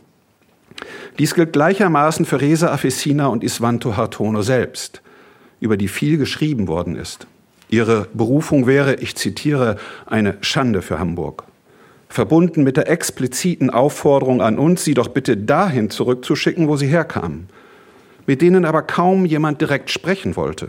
Dies 1.18 1.34
gilt 1.34 1.52
gleichermaßen 1.52 2.26
für 2.26 2.40
Reza 2.40 2.72
Afesina 2.72 3.26
und 3.26 3.44
Isvanto 3.44 3.96
Hartono 3.96 4.42
selbst, 4.42 5.02
über 5.60 5.76
die 5.76 5.88
viel 5.88 6.18
geschrieben 6.18 6.68
worden 6.68 6.96
ist. 6.96 7.26
Ihre 7.68 8.08
Berufung 8.14 8.66
wäre, 8.66 8.96
ich 8.96 9.16
zitiere, 9.16 9.76
eine 10.06 10.36
Schande 10.40 10.82
für 10.82 10.98
Hamburg. 10.98 11.44
Verbunden 12.08 12.62
mit 12.62 12.76
der 12.76 12.88
expliziten 12.88 13.70
Aufforderung 13.70 14.40
an 14.40 14.58
uns, 14.58 14.84
sie 14.84 14.94
doch 14.94 15.08
bitte 15.08 15.36
dahin 15.36 15.90
zurückzuschicken, 15.90 16.68
wo 16.68 16.76
sie 16.76 16.86
herkamen, 16.86 17.48
mit 18.26 18.42
denen 18.42 18.64
aber 18.64 18.82
kaum 18.82 19.24
jemand 19.26 19.60
direkt 19.60 19.90
sprechen 19.90 20.36
wollte. 20.36 20.68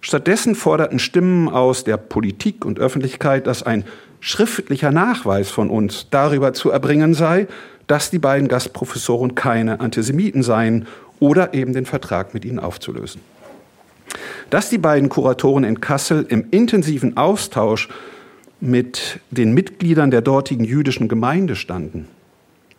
Stattdessen 0.00 0.54
forderten 0.54 0.98
Stimmen 0.98 1.48
aus 1.48 1.84
der 1.84 1.96
Politik 1.96 2.64
und 2.64 2.78
Öffentlichkeit, 2.78 3.46
dass 3.46 3.62
ein 3.62 3.84
schriftlicher 4.20 4.90
Nachweis 4.92 5.50
von 5.50 5.70
uns 5.70 6.06
darüber 6.10 6.52
zu 6.52 6.70
erbringen 6.70 7.14
sei, 7.14 7.46
dass 7.86 8.10
die 8.10 8.18
beiden 8.18 8.48
Gastprofessoren 8.48 9.34
keine 9.34 9.80
Antisemiten 9.80 10.42
seien 10.42 10.86
oder 11.20 11.54
eben 11.54 11.72
den 11.72 11.86
Vertrag 11.86 12.34
mit 12.34 12.44
ihnen 12.44 12.58
aufzulösen. 12.58 13.20
Dass 14.50 14.70
die 14.70 14.78
beiden 14.78 15.08
Kuratoren 15.08 15.64
in 15.64 15.80
Kassel 15.80 16.24
im 16.28 16.46
intensiven 16.50 17.16
Austausch 17.16 17.88
mit 18.60 19.20
den 19.30 19.52
Mitgliedern 19.52 20.10
der 20.10 20.20
dortigen 20.20 20.64
jüdischen 20.64 21.08
Gemeinde 21.08 21.56
standen, 21.56 22.08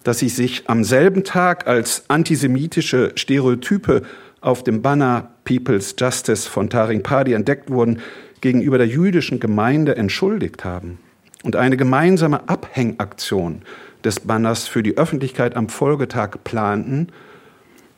dass 0.04 0.20
sie 0.20 0.30
sich 0.30 0.70
am 0.70 0.84
selben 0.84 1.24
Tag 1.24 1.68
als 1.68 2.04
antisemitische 2.08 3.12
Stereotype 3.16 4.04
auf 4.42 4.64
dem 4.64 4.82
Banner 4.82 5.32
People's 5.44 5.96
Justice 5.98 6.50
von 6.50 6.70
Taring 6.70 7.04
Padi 7.04 7.34
entdeckt 7.34 7.70
wurden, 7.70 8.00
gegenüber 8.42 8.78
der 8.78 8.88
jüdischen 8.88 9.40
Gemeinde 9.40 9.96
entschuldigt 9.96 10.64
haben 10.64 11.00
und 11.44 11.56
eine 11.56 11.78
gemeinsame 11.78 12.48
Abhängaktion 12.48 13.62
des 14.04 14.22
Banners 14.22 14.68
für 14.68 14.84
die 14.84 14.98
Öffentlichkeit 14.98 15.56
am 15.56 15.68
Folgetag 15.68 16.38
planten, 16.44 17.08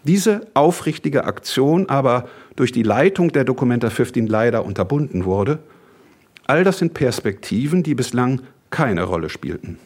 diese 0.04 0.48
aufrichtige 0.56 1.26
Aktion 1.26 1.90
aber 1.90 2.28
durch 2.56 2.72
die 2.72 2.84
Leitung 2.84 3.32
der 3.32 3.44
Documenta 3.44 3.92
15 3.92 4.26
leider 4.26 4.66
unterbunden 4.66 5.26
wurde, 5.26 5.60
all 6.48 6.64
das 6.64 6.80
sind 6.80 6.96
Perspektiven, 6.96 7.84
die 7.84 7.94
bislang 7.94 8.42
keine 8.72 9.04
Rolle 9.04 9.30
spielten. 9.30 9.78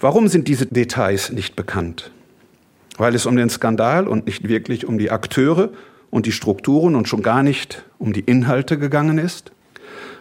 Warum 0.00 0.28
sind 0.28 0.48
diese 0.48 0.64
Details 0.64 1.30
nicht 1.30 1.56
bekannt? 1.56 2.10
Weil 2.96 3.14
es 3.14 3.26
um 3.26 3.36
den 3.36 3.50
Skandal 3.50 4.08
und 4.08 4.24
nicht 4.24 4.48
wirklich 4.48 4.86
um 4.86 4.98
die 4.98 5.10
Akteure 5.10 5.68
und 6.10 6.24
die 6.24 6.32
Strukturen 6.32 6.96
und 6.96 7.06
schon 7.06 7.22
gar 7.22 7.42
nicht 7.42 7.84
um 7.98 8.14
die 8.14 8.20
Inhalte 8.20 8.78
gegangen 8.78 9.18
ist? 9.18 9.52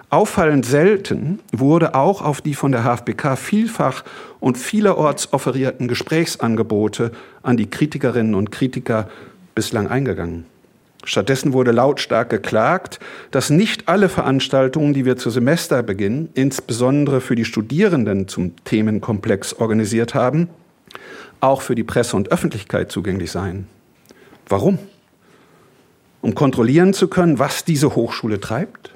Auffallend 0.10 0.66
selten 0.66 1.40
wurde 1.54 1.96
auch 1.96 2.22
auf 2.22 2.42
die 2.42 2.56
von 2.56 2.74
der 2.74 2.84
HFBK 2.84 3.38
vielfach 3.38 4.04
und 4.42 4.58
vielerorts 4.58 5.32
offerierten 5.32 5.88
Gesprächsangebote 5.88 7.12
an 7.42 7.56
die 7.56 7.70
Kritikerinnen 7.70 8.36
und 8.36 8.52
Kritiker 8.52 9.08
bislang 9.56 9.88
eingegangen. 9.88 10.46
Stattdessen 11.10 11.54
wurde 11.54 11.72
lautstark 11.72 12.30
geklagt, 12.30 13.00
dass 13.32 13.50
nicht 13.50 13.88
alle 13.88 14.10
Veranstaltungen, 14.10 14.94
die 14.94 15.06
wir 15.06 15.18
zu 15.18 15.32
Semesterbeginn 15.32 16.30
insbesondere 16.36 17.20
für 17.20 17.34
die 17.34 17.46
Studierenden 17.46 18.28
zum 18.28 18.56
Themenkomplex 18.64 19.56
organisiert 19.56 20.14
haben, 20.14 20.50
auch 21.40 21.64
für 21.64 21.74
die 21.74 21.84
Presse 21.84 22.16
und 22.16 22.32
Öffentlichkeit 22.32 22.92
zugänglich 22.92 23.32
seien. 23.32 23.66
Warum? 24.48 24.78
Um 26.22 26.36
kontrollieren 26.36 26.94
zu 26.94 27.08
können, 27.08 27.40
was 27.40 27.66
diese 27.66 27.96
Hochschule 27.96 28.40
treibt? 28.40 28.92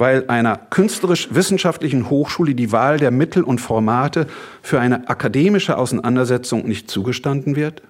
weil 0.00 0.26
einer 0.28 0.56
künstlerisch-wissenschaftlichen 0.56 2.08
Hochschule 2.08 2.54
die 2.54 2.70
Wahl 2.70 2.98
der 2.98 3.10
Mittel 3.10 3.42
und 3.42 3.60
Formate 3.60 4.28
für 4.62 4.78
eine 4.78 5.08
akademische 5.08 5.76
Auseinandersetzung 5.76 6.68
nicht 6.68 6.88
zugestanden 6.88 7.56
wird? 7.56 7.82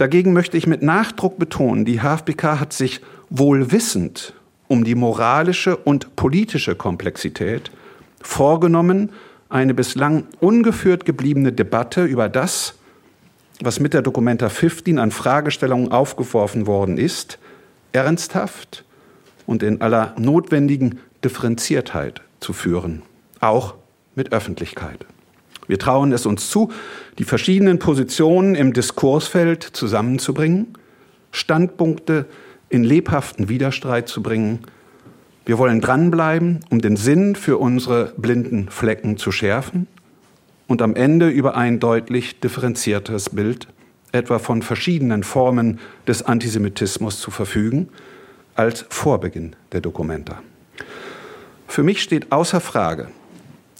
Dagegen 0.00 0.32
möchte 0.32 0.56
ich 0.56 0.66
mit 0.66 0.80
Nachdruck 0.80 1.38
betonen, 1.38 1.84
die 1.84 2.00
HFBK 2.00 2.58
hat 2.58 2.72
sich 2.72 3.02
wohlwissend 3.28 4.32
um 4.66 4.82
die 4.82 4.94
moralische 4.94 5.76
und 5.76 6.16
politische 6.16 6.74
Komplexität 6.74 7.70
vorgenommen, 8.22 9.10
eine 9.50 9.74
bislang 9.74 10.24
ungeführt 10.40 11.04
gebliebene 11.04 11.52
Debatte 11.52 12.04
über 12.04 12.30
das, 12.30 12.76
was 13.60 13.78
mit 13.78 13.92
der 13.92 14.00
Documenta 14.00 14.48
15 14.48 14.98
an 14.98 15.10
Fragestellungen 15.10 15.92
aufgeworfen 15.92 16.66
worden 16.66 16.96
ist, 16.96 17.38
ernsthaft 17.92 18.86
und 19.44 19.62
in 19.62 19.82
aller 19.82 20.14
notwendigen 20.18 20.98
Differenziertheit 21.22 22.22
zu 22.40 22.54
führen, 22.54 23.02
auch 23.40 23.74
mit 24.14 24.32
Öffentlichkeit. 24.32 25.04
Wir 25.70 25.78
trauen 25.78 26.10
es 26.10 26.26
uns 26.26 26.50
zu, 26.50 26.72
die 27.20 27.22
verschiedenen 27.22 27.78
Positionen 27.78 28.56
im 28.56 28.72
Diskursfeld 28.72 29.62
zusammenzubringen, 29.62 30.76
Standpunkte 31.30 32.26
in 32.70 32.82
lebhaften 32.82 33.48
Widerstreit 33.48 34.08
zu 34.08 34.20
bringen. 34.20 34.62
Wir 35.46 35.58
wollen 35.58 35.80
dranbleiben, 35.80 36.58
um 36.70 36.80
den 36.80 36.96
Sinn 36.96 37.36
für 37.36 37.58
unsere 37.58 38.12
blinden 38.16 38.68
Flecken 38.68 39.16
zu 39.16 39.30
schärfen 39.30 39.86
und 40.66 40.82
am 40.82 40.96
Ende 40.96 41.28
über 41.28 41.56
ein 41.56 41.78
deutlich 41.78 42.40
differenzierteres 42.40 43.30
Bild, 43.30 43.68
etwa 44.10 44.40
von 44.40 44.62
verschiedenen 44.62 45.22
Formen 45.22 45.78
des 46.08 46.24
Antisemitismus 46.24 47.20
zu 47.20 47.30
verfügen, 47.30 47.90
als 48.56 48.86
Vorbeginn 48.88 49.54
der 49.70 49.82
Dokumenta. 49.82 50.42
Für 51.68 51.84
mich 51.84 52.02
steht 52.02 52.32
außer 52.32 52.60
Frage, 52.60 53.06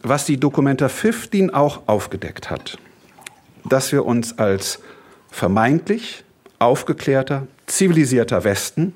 was 0.02 0.24
die 0.24 0.38
Dokumenta 0.38 0.88
15 0.88 1.52
auch 1.52 1.82
aufgedeckt 1.86 2.50
hat, 2.50 2.78
dass 3.68 3.92
wir 3.92 4.04
uns 4.06 4.38
als 4.38 4.80
vermeintlich 5.30 6.24
aufgeklärter, 6.58 7.46
zivilisierter 7.66 8.44
Westen 8.44 8.94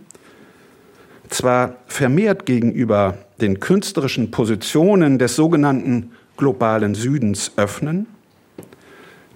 zwar 1.29 1.77
vermehrt 1.87 2.47
gegenüber 2.47 3.19
den 3.41 3.61
künstlerischen 3.61 4.31
Positionen 4.31 5.19
des 5.19 5.37
sogenannten 5.37 6.13
globalen 6.37 6.95
Südens 6.95 7.53
öffnen, 7.57 8.07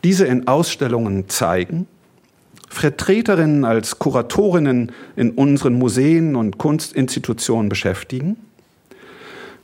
diese 0.04 0.26
in 0.26 0.46
Ausstellungen 0.46 1.28
zeigen, 1.28 1.86
Vertreterinnen 2.68 3.64
als 3.64 3.98
Kuratorinnen 3.98 4.92
in 5.16 5.30
unseren 5.32 5.74
Museen 5.74 6.36
und 6.36 6.58
Kunstinstitutionen 6.58 7.68
beschäftigen, 7.68 8.36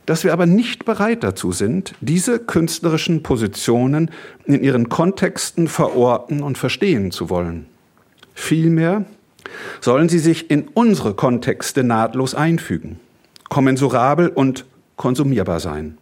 dass 0.05 0.23
wir 0.23 0.33
aber 0.33 0.45
nicht 0.45 0.85
bereit 0.85 1.23
dazu 1.23 1.51
sind, 1.51 1.95
diese 2.01 2.39
künstlerischen 2.39 3.23
Positionen 3.23 4.11
in 4.45 4.63
ihren 4.63 4.89
Kontexten 4.89 5.67
verorten 5.67 6.43
und 6.43 6.57
verstehen 6.57 7.11
zu 7.11 7.29
wollen. 7.29 7.65
Vielmehr 8.33 9.05
sollen 9.81 10.09
sie 10.09 10.19
sich 10.19 10.51
in 10.51 10.67
unsere 10.73 11.13
Kontexte 11.13 11.83
nahtlos 11.83 12.35
einfügen, 12.35 12.99
kommensurabel 13.49 14.29
und 14.29 14.65
konsumierbar 14.95 15.59
sein. 15.59 15.97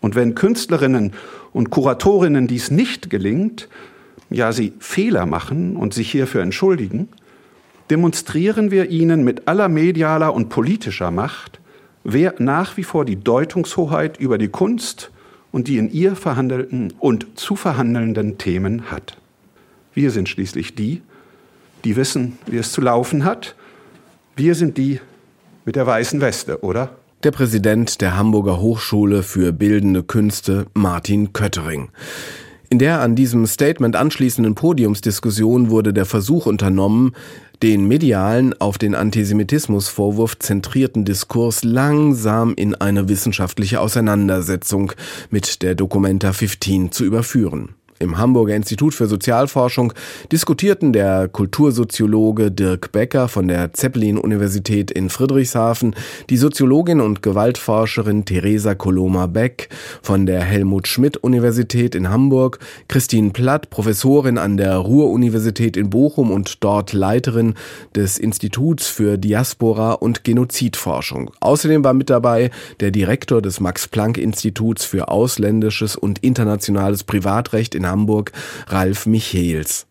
Und 0.00 0.14
wenn 0.14 0.34
Künstlerinnen 0.34 1.12
und 1.52 1.70
Kuratorinnen 1.70 2.46
dies 2.46 2.70
nicht 2.70 3.10
gelingt, 3.10 3.68
ja 4.30 4.52
sie 4.52 4.72
Fehler 4.78 5.26
machen 5.26 5.76
und 5.76 5.94
sich 5.94 6.10
hierfür 6.10 6.42
entschuldigen, 6.42 7.08
demonstrieren 7.90 8.70
wir 8.70 8.90
ihnen 8.90 9.24
mit 9.24 9.48
aller 9.48 9.68
medialer 9.68 10.34
und 10.34 10.48
politischer 10.48 11.10
Macht, 11.10 11.60
nach 12.38 12.76
wie 12.76 12.84
vor 12.84 13.04
die 13.04 13.16
Deutungshoheit 13.16 14.18
über 14.18 14.38
die 14.38 14.48
Kunst 14.48 15.10
und 15.52 15.68
die 15.68 15.78
in 15.78 15.90
ihr 15.90 16.16
verhandelten 16.16 16.92
und 16.98 17.26
zu 17.38 17.56
verhandelnden 17.56 18.38
Themen 18.38 18.90
hat. 18.90 19.16
Wir 19.94 20.10
sind 20.10 20.28
schließlich 20.28 20.74
die, 20.74 21.02
die 21.84 21.96
wissen, 21.96 22.38
wie 22.46 22.58
es 22.58 22.72
zu 22.72 22.80
laufen 22.80 23.24
hat. 23.24 23.56
Wir 24.36 24.54
sind 24.54 24.76
die 24.76 25.00
mit 25.64 25.76
der 25.76 25.86
weißen 25.86 26.20
Weste, 26.20 26.62
oder? 26.62 26.90
Der 27.22 27.30
Präsident 27.30 28.00
der 28.00 28.16
Hamburger 28.16 28.60
Hochschule 28.60 29.22
für 29.22 29.52
Bildende 29.52 30.02
Künste, 30.02 30.66
Martin 30.74 31.32
Köttering. 31.32 31.88
In 32.68 32.78
der 32.78 33.00
an 33.00 33.14
diesem 33.14 33.46
Statement 33.46 33.94
anschließenden 33.96 34.54
Podiumsdiskussion 34.54 35.70
wurde 35.70 35.92
der 35.92 36.04
Versuch 36.04 36.46
unternommen, 36.46 37.12
den 37.62 37.88
medialen, 37.88 38.54
auf 38.60 38.78
den 38.78 38.94
Antisemitismusvorwurf 38.94 40.38
zentrierten 40.38 41.04
Diskurs 41.04 41.64
langsam 41.64 42.54
in 42.54 42.74
eine 42.74 43.08
wissenschaftliche 43.08 43.80
Auseinandersetzung 43.80 44.92
mit 45.30 45.62
der 45.62 45.74
Documenta 45.74 46.32
15 46.32 46.92
zu 46.92 47.04
überführen. 47.04 47.74
Im 47.98 48.18
Hamburger 48.18 48.54
Institut 48.54 48.92
für 48.92 49.06
Sozialforschung 49.06 49.94
diskutierten 50.30 50.92
der 50.92 51.28
Kultursoziologe 51.28 52.50
Dirk 52.50 52.92
Becker 52.92 53.26
von 53.26 53.48
der 53.48 53.72
Zeppelin-Universität 53.72 54.90
in 54.90 55.08
Friedrichshafen, 55.08 55.94
die 56.28 56.36
Soziologin 56.36 57.00
und 57.00 57.22
Gewaltforscherin 57.22 58.26
Theresa 58.26 58.74
Koloma-Beck 58.74 59.70
von 60.02 60.26
der 60.26 60.42
Helmut-Schmidt-Universität 60.42 61.94
in 61.94 62.10
Hamburg, 62.10 62.58
Christine 62.88 63.30
Platt, 63.30 63.70
Professorin 63.70 64.36
an 64.36 64.58
der 64.58 64.76
Ruhr-Universität 64.76 65.78
in 65.78 65.88
Bochum 65.88 66.30
und 66.30 66.62
dort 66.62 66.92
Leiterin 66.92 67.54
des 67.94 68.18
Instituts 68.18 68.88
für 68.88 69.16
Diaspora 69.16 69.92
und 69.92 70.22
Genozidforschung. 70.22 71.30
Außerdem 71.40 71.82
war 71.82 71.94
mit 71.94 72.10
dabei 72.10 72.50
der 72.80 72.90
Direktor 72.90 73.40
des 73.40 73.60
Max-Planck-Instituts 73.60 74.84
für 74.84 75.08
ausländisches 75.08 75.96
und 75.96 76.18
internationales 76.18 77.02
Privatrecht 77.02 77.74
in 77.74 77.85
Hamburg, 77.86 78.32
Ralf 78.68 79.06
Michels. 79.06 79.86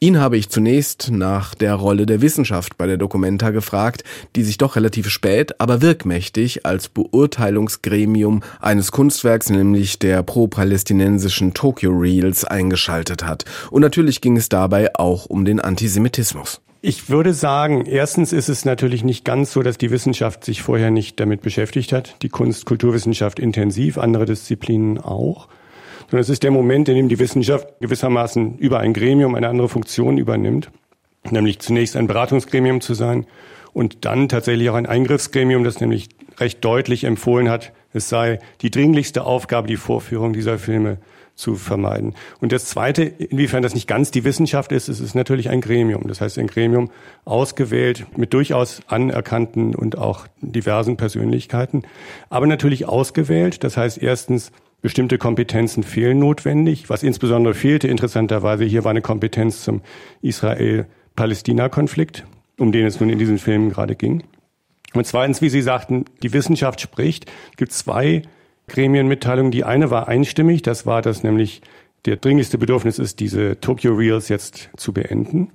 Ihn 0.00 0.18
habe 0.18 0.36
ich 0.36 0.48
zunächst 0.48 1.10
nach 1.10 1.54
der 1.54 1.74
Rolle 1.74 2.06
der 2.06 2.20
Wissenschaft 2.20 2.76
bei 2.78 2.86
der 2.86 2.96
Documenta 2.96 3.50
gefragt, 3.50 4.04
die 4.34 4.42
sich 4.42 4.58
doch 4.58 4.76
relativ 4.76 5.08
spät, 5.08 5.60
aber 5.60 5.82
wirkmächtig 5.82 6.66
als 6.66 6.88
Beurteilungsgremium 6.88 8.42
eines 8.60 8.92
Kunstwerks, 8.92 9.50
nämlich 9.50 9.98
der 9.98 10.22
pro-palästinensischen 10.22 11.54
Tokyo 11.54 11.90
Reels, 11.92 12.44
eingeschaltet 12.44 13.24
hat. 13.24 13.44
Und 13.70 13.82
natürlich 13.82 14.20
ging 14.20 14.36
es 14.36 14.48
dabei 14.48 14.94
auch 14.94 15.26
um 15.26 15.44
den 15.44 15.60
Antisemitismus. 15.60 16.60
Ich 16.82 17.08
würde 17.10 17.34
sagen, 17.34 17.84
erstens 17.84 18.32
ist 18.32 18.48
es 18.48 18.64
natürlich 18.64 19.02
nicht 19.02 19.24
ganz 19.24 19.52
so, 19.52 19.62
dass 19.62 19.76
die 19.76 19.90
Wissenschaft 19.90 20.44
sich 20.44 20.62
vorher 20.62 20.92
nicht 20.92 21.18
damit 21.18 21.40
beschäftigt 21.40 21.92
hat. 21.92 22.14
Die 22.22 22.28
Kunst, 22.28 22.64
Kulturwissenschaft 22.64 23.40
intensiv, 23.40 23.98
andere 23.98 24.24
Disziplinen 24.24 24.98
auch 24.98 25.48
sondern 26.10 26.20
es 26.20 26.28
ist 26.28 26.42
der 26.42 26.50
Moment, 26.50 26.88
in 26.88 26.96
dem 26.96 27.08
die 27.08 27.18
Wissenschaft 27.18 27.68
gewissermaßen 27.80 28.58
über 28.58 28.80
ein 28.80 28.92
Gremium 28.92 29.34
eine 29.34 29.48
andere 29.48 29.68
Funktion 29.68 30.18
übernimmt, 30.18 30.70
nämlich 31.30 31.58
zunächst 31.58 31.96
ein 31.96 32.06
Beratungsgremium 32.06 32.80
zu 32.80 32.94
sein 32.94 33.26
und 33.72 34.04
dann 34.04 34.28
tatsächlich 34.28 34.70
auch 34.70 34.74
ein 34.74 34.86
Eingriffsgremium, 34.86 35.64
das 35.64 35.80
nämlich 35.80 36.08
recht 36.38 36.64
deutlich 36.64 37.04
empfohlen 37.04 37.48
hat, 37.48 37.72
es 37.92 38.08
sei 38.08 38.38
die 38.60 38.70
dringlichste 38.70 39.24
Aufgabe, 39.24 39.68
die 39.68 39.76
Vorführung 39.76 40.32
dieser 40.32 40.58
Filme 40.58 40.98
zu 41.36 41.54
vermeiden. 41.54 42.14
Und 42.40 42.50
das 42.50 42.64
Zweite, 42.64 43.04
inwiefern 43.04 43.62
das 43.62 43.74
nicht 43.74 43.86
ganz 43.86 44.10
die 44.10 44.24
Wissenschaft 44.24 44.72
ist, 44.72 44.88
es 44.88 45.00
ist 45.00 45.14
natürlich 45.14 45.50
ein 45.50 45.60
Gremium. 45.60 46.08
Das 46.08 46.20
heißt, 46.20 46.38
ein 46.38 46.48
Gremium 46.48 46.90
ausgewählt 47.24 48.06
mit 48.16 48.32
durchaus 48.32 48.80
anerkannten 48.88 49.74
und 49.74 49.98
auch 49.98 50.26
diversen 50.40 50.96
Persönlichkeiten, 50.96 51.82
aber 52.30 52.46
natürlich 52.46 52.86
ausgewählt. 52.86 53.62
Das 53.62 53.76
heißt, 53.76 54.02
erstens 54.02 54.50
Bestimmte 54.82 55.18
Kompetenzen 55.18 55.82
fehlen 55.82 56.18
notwendig. 56.18 56.88
Was 56.88 57.02
insbesondere 57.02 57.54
fehlte, 57.54 57.88
interessanterweise, 57.88 58.64
hier 58.64 58.84
war 58.84 58.90
eine 58.90 59.02
Kompetenz 59.02 59.64
zum 59.64 59.82
Israel-Palästina-Konflikt, 60.22 62.24
um 62.58 62.72
den 62.72 62.86
es 62.86 63.00
nun 63.00 63.10
in 63.10 63.18
diesen 63.18 63.38
Filmen 63.38 63.70
gerade 63.70 63.96
ging. 63.96 64.22
Und 64.94 65.06
zweitens, 65.06 65.42
wie 65.42 65.48
Sie 65.48 65.62
sagten, 65.62 66.04
die 66.22 66.32
Wissenschaft 66.32 66.80
spricht. 66.80 67.30
Gibt 67.56 67.72
zwei 67.72 68.22
Gremienmitteilungen. 68.68 69.52
Die 69.52 69.64
eine 69.64 69.90
war 69.90 70.08
einstimmig, 70.08 70.62
das 70.62 70.86
war, 70.86 71.02
dass 71.02 71.22
nämlich 71.22 71.62
der 72.04 72.16
dringlichste 72.16 72.58
Bedürfnis 72.58 72.98
ist, 72.98 73.20
diese 73.20 73.60
Tokyo 73.60 73.94
Reels 73.94 74.28
jetzt 74.28 74.70
zu 74.76 74.92
beenden 74.92 75.50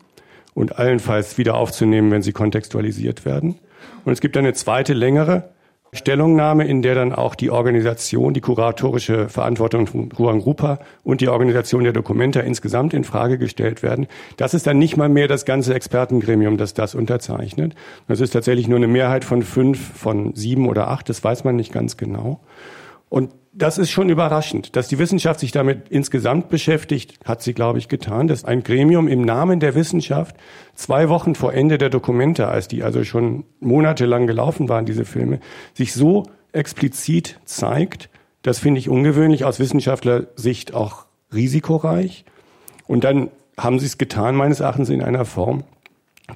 und 0.54 0.78
allenfalls 0.78 1.38
wieder 1.38 1.56
aufzunehmen, 1.56 2.12
wenn 2.12 2.22
sie 2.22 2.34
kontextualisiert 2.34 3.26
werden. 3.26 3.56
Und 4.06 4.14
es 4.14 4.22
gibt 4.22 4.36
eine 4.38 4.54
zweite 4.54 4.94
längere 4.94 5.50
Stellungnahme, 5.94 6.66
in 6.66 6.82
der 6.82 6.96
dann 6.96 7.12
auch 7.12 7.36
die 7.36 7.50
Organisation, 7.50 8.34
die 8.34 8.40
kuratorische 8.40 9.28
Verantwortung 9.28 9.88
von 9.88 10.10
Ruang 10.14 10.40
Rupa 10.40 10.80
und 11.04 11.20
die 11.20 11.28
Organisation 11.28 11.84
der 11.84 11.92
Dokumenta 11.92 12.40
insgesamt 12.40 12.94
in 12.94 13.04
Frage 13.04 13.38
gestellt 13.38 13.84
werden. 13.84 14.08
Das 14.38 14.54
ist 14.54 14.68
dann 14.68 14.78
nicht 14.78 14.96
mal 14.96 15.10
mehr 15.10 15.28
das 15.28 15.44
ganze 15.44 15.74
Expertengremium, 15.74 16.58
das 16.58 16.74
das 16.74 16.96
unterzeichnet. 16.96 17.76
Das 18.08 18.22
ist 18.22 18.32
tatsächlich 18.32 18.70
nur 18.70 18.78
eine 18.78 18.88
Mehrheit 18.88 19.26
von 19.26 19.44
fünf, 19.44 19.80
von 19.98 20.34
sieben 20.34 20.70
oder 20.70 20.88
acht, 20.88 21.10
das 21.10 21.22
weiß 21.22 21.44
man 21.44 21.58
nicht 21.58 21.74
ganz 21.74 21.98
genau. 21.98 22.40
Und 23.12 23.34
das 23.52 23.78
ist 23.78 23.92
schon 23.92 24.08
überraschend. 24.08 24.78
Dass 24.78 24.88
die 24.88 24.98
Wissenschaft 24.98 25.42
sich 25.42 25.52
damit 25.52 25.90
insgesamt 25.90 26.48
beschäftigt, 26.48 27.20
hat 27.26 27.42
sie, 27.42 27.54
glaube 27.54 27.78
ich, 27.78 27.90
getan. 27.90 28.30
Dass 28.30 28.46
ein 28.46 28.64
Gremium 28.64 29.10
im 29.10 29.24
Namen 29.24 29.60
der 29.60 29.76
Wissenschaft 29.76 30.38
zwei 30.76 31.10
Wochen 31.10 31.36
vor 31.36 31.54
Ende 31.54 31.78
der 31.78 31.90
Dokumente, 31.90 32.48
als 32.48 32.70
die 32.70 32.84
also 32.84 33.04
schon 33.04 33.44
monatelang 33.60 34.28
gelaufen 34.28 34.70
waren, 34.70 34.86
diese 34.86 35.04
Filme, 35.04 35.42
sich 35.74 35.92
so 35.92 36.24
explizit 36.54 37.38
zeigt, 37.44 38.10
das 38.44 38.60
finde 38.60 38.80
ich 38.80 38.88
ungewöhnlich, 38.88 39.44
aus 39.44 39.60
Wissenschaftlersicht 39.60 40.74
auch 40.74 41.06
risikoreich. 41.34 42.24
Und 42.88 43.04
dann 43.04 43.30
haben 43.58 43.78
sie 43.80 43.88
es 43.88 43.98
getan, 43.98 44.36
meines 44.38 44.62
Erachtens, 44.62 44.90
in 44.90 45.04
einer 45.04 45.26
Form, 45.26 45.66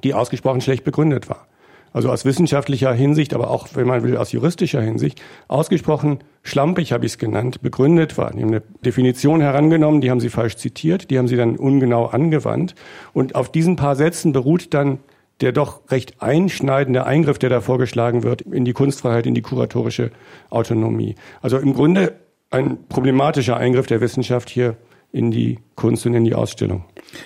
die 0.04 0.12
ausgesprochen 0.12 0.60
schlecht 0.60 0.84
begründet 0.84 1.30
war 1.30 1.46
also 1.92 2.10
aus 2.10 2.24
wissenschaftlicher 2.24 2.92
Hinsicht, 2.92 3.34
aber 3.34 3.50
auch, 3.50 3.68
wenn 3.74 3.86
man 3.86 4.02
will, 4.02 4.16
aus 4.16 4.32
juristischer 4.32 4.80
Hinsicht, 4.80 5.20
ausgesprochen 5.48 6.18
schlampig, 6.42 6.92
habe 6.92 7.06
ich 7.06 7.12
es 7.12 7.18
genannt, 7.18 7.62
begründet 7.62 8.18
war. 8.18 8.32
Die 8.32 8.42
haben 8.42 8.48
eine 8.48 8.62
Definition 8.84 9.40
herangenommen, 9.40 10.00
die 10.00 10.10
haben 10.10 10.20
sie 10.20 10.28
falsch 10.28 10.56
zitiert, 10.56 11.10
die 11.10 11.18
haben 11.18 11.28
sie 11.28 11.36
dann 11.36 11.56
ungenau 11.56 12.06
angewandt. 12.06 12.74
Und 13.12 13.34
auf 13.34 13.50
diesen 13.50 13.76
paar 13.76 13.96
Sätzen 13.96 14.32
beruht 14.32 14.74
dann 14.74 14.98
der 15.40 15.52
doch 15.52 15.82
recht 15.90 16.22
einschneidende 16.22 17.04
Eingriff, 17.04 17.38
der 17.38 17.50
da 17.50 17.60
vorgeschlagen 17.60 18.22
wird, 18.22 18.40
in 18.42 18.64
die 18.64 18.72
Kunstfreiheit, 18.72 19.26
in 19.26 19.34
die 19.34 19.42
kuratorische 19.42 20.10
Autonomie. 20.50 21.14
Also 21.42 21.58
im 21.58 21.74
Grunde 21.74 22.14
ein 22.50 22.78
problematischer 22.88 23.56
Eingriff 23.56 23.86
der 23.86 24.00
Wissenschaft 24.00 24.48
hier 24.48 24.76
in 25.12 25.30
die 25.30 25.58
Kunst 25.74 26.06
und 26.06 26.14
in 26.14 26.24
die 26.24 26.34
Ausstellung. 26.34 26.84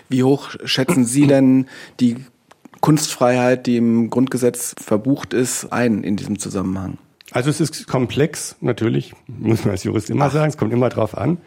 Wie 0.08 0.22
hoch 0.22 0.50
schätzen 0.64 1.04
Sie 1.04 1.26
denn 1.26 1.66
die 1.98 2.16
Kunstfreiheit, 2.80 3.66
die 3.66 3.76
im 3.76 4.10
Grundgesetz 4.10 4.74
verbucht 4.80 5.34
ist, 5.34 5.72
ein 5.72 6.02
in 6.02 6.16
diesem 6.16 6.38
Zusammenhang? 6.38 6.98
Also 7.30 7.50
es 7.50 7.60
ist 7.60 7.86
komplex, 7.86 8.56
natürlich, 8.60 9.14
muss 9.26 9.64
man 9.64 9.72
als 9.72 9.84
Jurist 9.84 10.10
immer 10.10 10.26
Ach. 10.26 10.32
sagen, 10.32 10.50
es 10.50 10.56
kommt 10.56 10.72
immer 10.72 10.88
drauf 10.88 11.16
an. 11.16 11.38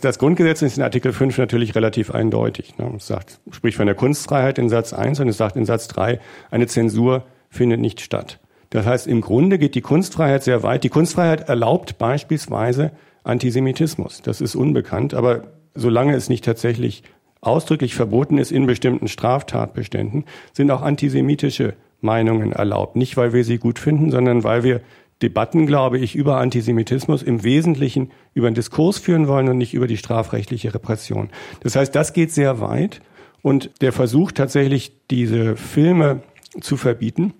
Das 0.00 0.18
Grundgesetz 0.18 0.62
ist 0.62 0.76
in 0.76 0.82
Artikel 0.82 1.12
5 1.12 1.38
natürlich 1.38 1.74
relativ 1.74 2.10
eindeutig. 2.10 2.76
Ne? 2.78 2.92
Es 2.96 3.06
sagt, 3.06 3.40
spricht 3.50 3.78
von 3.78 3.86
der 3.86 3.94
Kunstfreiheit 3.94 4.58
in 4.58 4.68
Satz 4.68 4.92
1 4.92 5.20
und 5.20 5.28
es 5.28 5.38
sagt 5.38 5.56
in 5.56 5.64
Satz 5.64 5.88
3, 5.88 6.20
eine 6.50 6.66
Zensur 6.66 7.24
findet 7.48 7.80
nicht 7.80 8.00
statt. 8.00 8.38
Das 8.70 8.84
heißt, 8.84 9.06
im 9.06 9.22
Grunde 9.22 9.58
geht 9.58 9.74
die 9.74 9.80
Kunstfreiheit 9.80 10.42
sehr 10.42 10.62
weit. 10.62 10.84
Die 10.84 10.90
Kunstfreiheit 10.90 11.48
erlaubt 11.48 11.98
beispielsweise 11.98 12.92
Antisemitismus. 13.24 14.22
Das 14.22 14.40
ist 14.40 14.54
unbekannt, 14.54 15.14
aber 15.14 15.44
solange 15.74 16.14
es 16.14 16.28
nicht 16.28 16.44
tatsächlich 16.44 17.02
ausdrücklich 17.46 17.94
verboten 17.94 18.38
ist 18.38 18.52
in 18.52 18.66
bestimmten 18.66 19.08
Straftatbeständen, 19.08 20.24
sind 20.52 20.70
auch 20.70 20.82
antisemitische 20.82 21.74
Meinungen 22.00 22.52
erlaubt. 22.52 22.96
Nicht, 22.96 23.16
weil 23.16 23.32
wir 23.32 23.44
sie 23.44 23.58
gut 23.58 23.78
finden, 23.78 24.10
sondern 24.10 24.44
weil 24.44 24.62
wir 24.62 24.80
Debatten, 25.22 25.66
glaube 25.66 25.98
ich, 25.98 26.14
über 26.14 26.38
Antisemitismus 26.38 27.22
im 27.22 27.42
Wesentlichen 27.42 28.10
über 28.34 28.48
einen 28.48 28.54
Diskurs 28.54 28.98
führen 28.98 29.28
wollen 29.28 29.48
und 29.48 29.56
nicht 29.56 29.72
über 29.72 29.86
die 29.86 29.96
strafrechtliche 29.96 30.74
Repression. 30.74 31.30
Das 31.60 31.74
heißt, 31.74 31.94
das 31.94 32.12
geht 32.12 32.32
sehr 32.32 32.60
weit 32.60 33.00
und 33.40 33.70
der 33.80 33.92
Versuch 33.92 34.32
tatsächlich, 34.32 34.92
diese 35.10 35.56
Filme 35.56 36.20
zu 36.60 36.76
verbieten, 36.76 37.32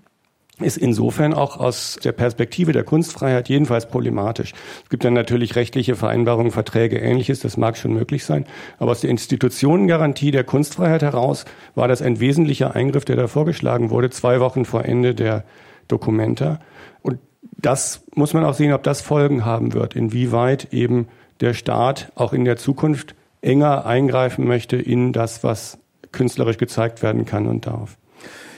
ist 0.61 0.79
insofern 0.79 1.35
auch 1.35 1.59
aus 1.59 1.99
der 2.03 2.13
Perspektive 2.13 2.73
der 2.73 2.83
Kunstfreiheit 2.83 3.49
jedenfalls 3.49 3.89
problematisch. 3.89 4.55
Es 4.85 4.89
gibt 4.89 5.05
dann 5.05 5.13
natürlich 5.13 5.55
rechtliche 5.55 5.97
Vereinbarungen, 5.97 6.51
Verträge, 6.51 6.99
ähnliches, 6.99 7.41
das 7.41 7.59
mag 7.59 7.77
schon 7.77 7.93
möglich 7.93 8.25
sein. 8.25 8.47
Aber 8.79 8.93
aus 8.93 9.03
der 9.03 9.11
Institutionengarantie 9.11 10.31
der 10.31 10.45
Kunstfreiheit 10.45 11.03
heraus 11.03 11.45
war 11.75 11.89
das 11.89 12.01
ein 12.01 12.21
wesentlicher 12.21 12.75
Eingriff, 12.75 13.05
der 13.05 13.17
da 13.17 13.27
vorgeschlagen 13.27 13.91
wurde, 13.91 14.09
zwei 14.09 14.41
Wochen 14.41 14.65
vor 14.65 14.87
Ende 14.87 15.15
der 15.15 15.45
Dokumenta. 15.89 16.61
Und 17.03 17.19
das 17.43 18.05
muss 18.15 18.33
man 18.33 18.45
auch 18.45 18.55
sehen, 18.55 18.73
ob 18.73 18.83
das 18.83 19.03
Folgen 19.03 19.45
haben 19.45 19.75
wird, 19.75 19.95
inwieweit 19.95 20.73
eben 20.73 21.09
der 21.41 21.53
Staat 21.53 22.13
auch 22.15 22.33
in 22.33 22.47
der 22.47 22.57
Zukunft 22.57 23.15
enger 23.43 23.85
eingreifen 23.85 24.47
möchte 24.47 24.77
in 24.77 25.13
das, 25.13 25.45
was 25.45 25.79
künstlerisch 26.13 26.57
gezeigt 26.57 27.03
werden 27.03 27.27
kann 27.27 27.47
und 27.47 27.67
darf. 27.67 27.99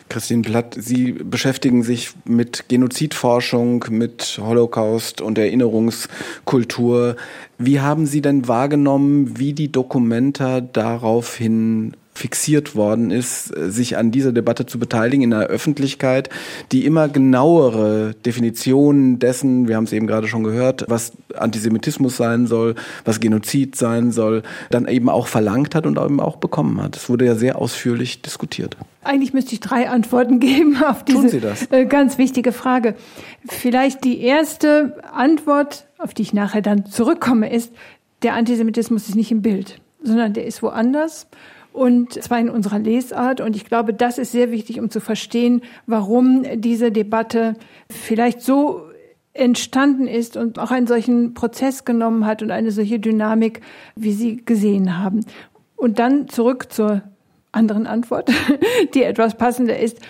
Christine 0.08 0.42
Platt, 0.42 0.74
Sie 0.78 1.12
beschäftigen 1.12 1.82
sich 1.82 2.10
mit 2.24 2.68
Genozidforschung, 2.68 3.84
mit 3.90 4.40
Holocaust 4.42 5.20
und 5.20 5.38
Erinnerungskultur. 5.38 7.16
Wie 7.58 7.80
haben 7.80 8.06
Sie 8.06 8.20
denn 8.20 8.48
wahrgenommen, 8.48 9.38
wie 9.38 9.52
die 9.52 9.70
Dokumenta 9.70 10.60
daraufhin 10.60 11.94
fixiert 12.18 12.74
worden 12.74 13.10
ist, 13.10 13.56
äh, 13.56 13.70
sich 13.70 13.96
an 13.96 14.10
dieser 14.10 14.32
Debatte 14.32 14.66
zu 14.66 14.78
beteiligen 14.78 15.22
in 15.22 15.32
einer 15.32 15.46
Öffentlichkeit, 15.46 16.28
die 16.72 16.84
immer 16.84 17.08
genauere 17.08 18.14
Definitionen 18.26 19.18
dessen, 19.18 19.68
wir 19.68 19.76
haben 19.76 19.84
es 19.84 19.92
eben 19.92 20.06
gerade 20.06 20.28
schon 20.28 20.44
gehört, 20.44 20.84
was 20.88 21.12
Antisemitismus 21.34 22.16
sein 22.16 22.46
soll, 22.46 22.74
was 23.04 23.20
Genozid 23.20 23.76
sein 23.76 24.12
soll, 24.12 24.42
dann 24.70 24.88
eben 24.88 25.08
auch 25.08 25.28
verlangt 25.28 25.74
hat 25.74 25.86
und 25.86 25.98
eben 25.98 26.20
auch 26.20 26.36
bekommen 26.36 26.82
hat. 26.82 26.96
Es 26.96 27.08
wurde 27.08 27.24
ja 27.24 27.34
sehr 27.34 27.58
ausführlich 27.58 28.20
diskutiert. 28.22 28.76
Eigentlich 29.02 29.32
müsste 29.32 29.54
ich 29.54 29.60
drei 29.60 29.88
Antworten 29.88 30.40
geben 30.40 30.82
auf 30.84 31.04
diese 31.04 31.40
äh, 31.70 31.86
ganz 31.86 32.18
wichtige 32.18 32.52
Frage. 32.52 32.94
Vielleicht 33.48 34.04
die 34.04 34.20
erste 34.20 35.02
Antwort, 35.12 35.86
auf 35.98 36.14
die 36.14 36.22
ich 36.22 36.32
nachher 36.32 36.62
dann 36.62 36.86
zurückkomme, 36.86 37.52
ist, 37.52 37.72
der 38.22 38.34
Antisemitismus 38.34 39.08
ist 39.08 39.14
nicht 39.14 39.30
im 39.30 39.42
Bild. 39.42 39.80
sondern 40.02 40.32
der 40.32 40.46
ist 40.46 40.62
woanders 40.62 41.28
und 41.72 42.12
zwar 42.12 42.38
in 42.40 42.50
unserer 42.50 42.78
Lesart. 42.78 43.40
Und 43.40 43.56
ich 43.56 43.64
glaube, 43.64 43.94
das 43.94 44.18
ist 44.18 44.32
sehr 44.32 44.50
wichtig, 44.50 44.80
um 44.80 44.90
zu 44.90 45.00
verstehen, 45.00 45.62
warum 45.86 46.44
diese 46.56 46.90
Debatte 46.90 47.54
vielleicht 47.90 48.42
so 48.42 48.82
entstanden 49.32 50.08
ist 50.08 50.36
und 50.36 50.58
auch 50.58 50.70
einen 50.70 50.86
solchen 50.86 51.34
Prozess 51.34 51.84
genommen 51.84 52.26
hat 52.26 52.42
und 52.42 52.50
eine 52.50 52.72
solche 52.72 52.98
Dynamik, 52.98 53.60
wie 53.94 54.12
Sie 54.12 54.44
gesehen 54.44 54.98
haben. 54.98 55.24
Und 55.76 55.98
dann 55.98 56.28
zurück 56.28 56.72
zur 56.72 57.02
anderen 57.52 57.86
Antwort, 57.86 58.30
die 58.94 59.04
etwas 59.04 59.36
passender 59.36 59.78
ist. 59.78 60.00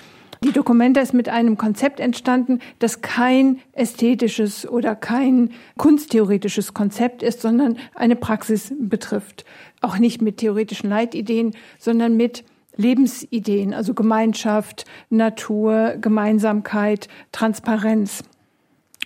Die 0.45 0.53
Dokumenta 0.53 1.01
ist 1.01 1.15
mit 1.15 1.29
einem 1.29 1.57
Konzept 1.57 1.99
entstanden, 1.99 2.61
das 2.79 3.01
kein 3.01 3.59
ästhetisches 3.73 4.69
oder 4.69 4.95
kein 4.95 5.51
kunsttheoretisches 5.77 6.75
Konzept 6.75 7.23
ist, 7.23 7.41
sondern 7.41 7.77
eine 7.95 8.15
Praxis 8.15 8.73
betrifft. 8.79 9.45
Auch 9.81 9.99
nicht 9.99 10.23
mit 10.23 10.37
theoretischen 10.37 10.91
Leitideen, 10.91 11.55
sondern 11.79 12.17
mit 12.17 12.45
Lebensideen, 12.77 13.75
also 13.75 13.93
Gemeinschaft, 13.95 14.85
Natur, 15.11 15.97
Gemeinsamkeit, 16.01 17.09
Transparenz. 17.33 18.23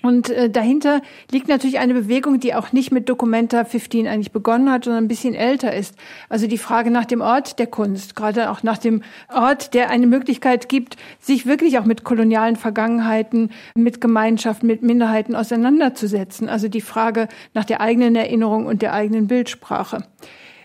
Und 0.03 0.31
äh, 0.31 0.51
dahinter 0.51 1.01
liegt 1.31 1.49
natürlich 1.49 1.79
eine 1.79 1.95
Bewegung, 1.95 2.41
die 2.41 2.55
auch 2.55 2.73
nicht 2.73 2.91
mit 2.91 3.09
Documenta 3.09 3.65
15 3.65 4.09
eigentlich 4.09 4.33
begonnen 4.33 4.71
hat, 4.71 4.85
sondern 4.85 5.05
ein 5.05 5.09
bisschen 5.09 5.35
älter 5.35 5.75
ist. 5.75 5.95
Also 6.29 6.47
die 6.47 6.59
Frage 6.59 6.91
nach 6.91 7.05
dem 7.05 7.21
Ort 7.21 7.59
der 7.59 7.69
Kunst, 7.69 8.17
gerade 8.17 8.51
auch 8.51 8.63
nach 8.63 8.79
dem 8.79 9.03
Ort, 9.33 9.75
der 9.75 9.91
eine 9.91 10.07
Möglichkeit 10.07 10.69
gibt, 10.69 10.97
sich 11.21 11.47
wirklich 11.47 11.79
auch 11.79 11.85
mit 11.85 12.05
kolonialen 12.05 12.57
Vergangenheiten, 12.57 13.51
mit 13.75 14.01
Gemeinschaften, 14.01 14.67
mit 14.67 14.83
Minderheiten 14.83 15.37
auseinanderzusetzen. 15.37 16.49
Also 16.49 16.69
die 16.69 16.81
Frage 16.81 17.29
nach 17.55 17.65
der 17.65 17.81
eigenen 17.81 18.17
Erinnerung 18.17 18.67
und 18.67 18.83
der 18.83 18.93
eigenen 18.93 19.29
Bildsprache. 19.29 20.05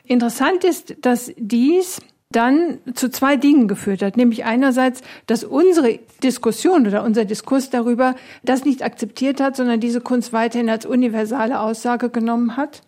Interessant 0.04 0.64
ist, 0.64 0.96
dass 1.02 1.32
dies 1.38 2.02
dann 2.32 2.80
zu 2.94 3.10
zwei 3.10 3.38
Dingen 3.38 3.68
geführt 3.68 4.02
hat. 4.02 4.18
Nämlich 4.18 4.46
einerseits, 4.46 5.02
dass 5.28 5.44
unsere 5.44 6.00
Diskussion 6.24 6.86
oder 6.86 7.04
unser 7.04 7.26
Diskurs 7.26 7.70
darüber 7.70 8.16
das 8.44 8.66
nicht 8.66 8.84
akzeptiert 8.84 9.40
hat, 9.40 9.56
sondern 9.56 9.80
diese 9.80 10.02
Kunst 10.02 10.34
weiterhin 10.34 10.70
als 10.70 10.86
universale 10.86 11.60
Aussage 11.60 12.10
genommen 12.10 12.58
hat. 12.58 12.82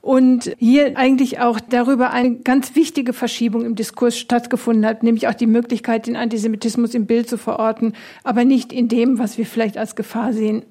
Und 0.00 0.54
hier 0.58 0.96
eigentlich 0.96 1.40
auch 1.40 1.60
darüber 1.60 2.10
eine 2.10 2.36
ganz 2.36 2.74
wichtige 2.74 3.12
Verschiebung 3.12 3.66
im 3.66 3.74
Diskurs 3.74 4.16
stattgefunden 4.16 4.86
hat, 4.86 5.02
nämlich 5.02 5.28
auch 5.28 5.34
die 5.34 5.46
Möglichkeit, 5.46 6.06
den 6.06 6.16
Antisemitismus 6.16 6.94
im 6.94 7.04
Bild 7.04 7.28
zu 7.28 7.36
verorten, 7.36 7.92
aber 8.24 8.46
nicht 8.46 8.72
in 8.72 8.88
dem, 8.88 9.18
was 9.18 9.36
wir 9.36 9.44
vielleicht 9.44 9.76
als 9.76 9.96
Gefahr 9.96 10.32
sehen. 10.32 10.62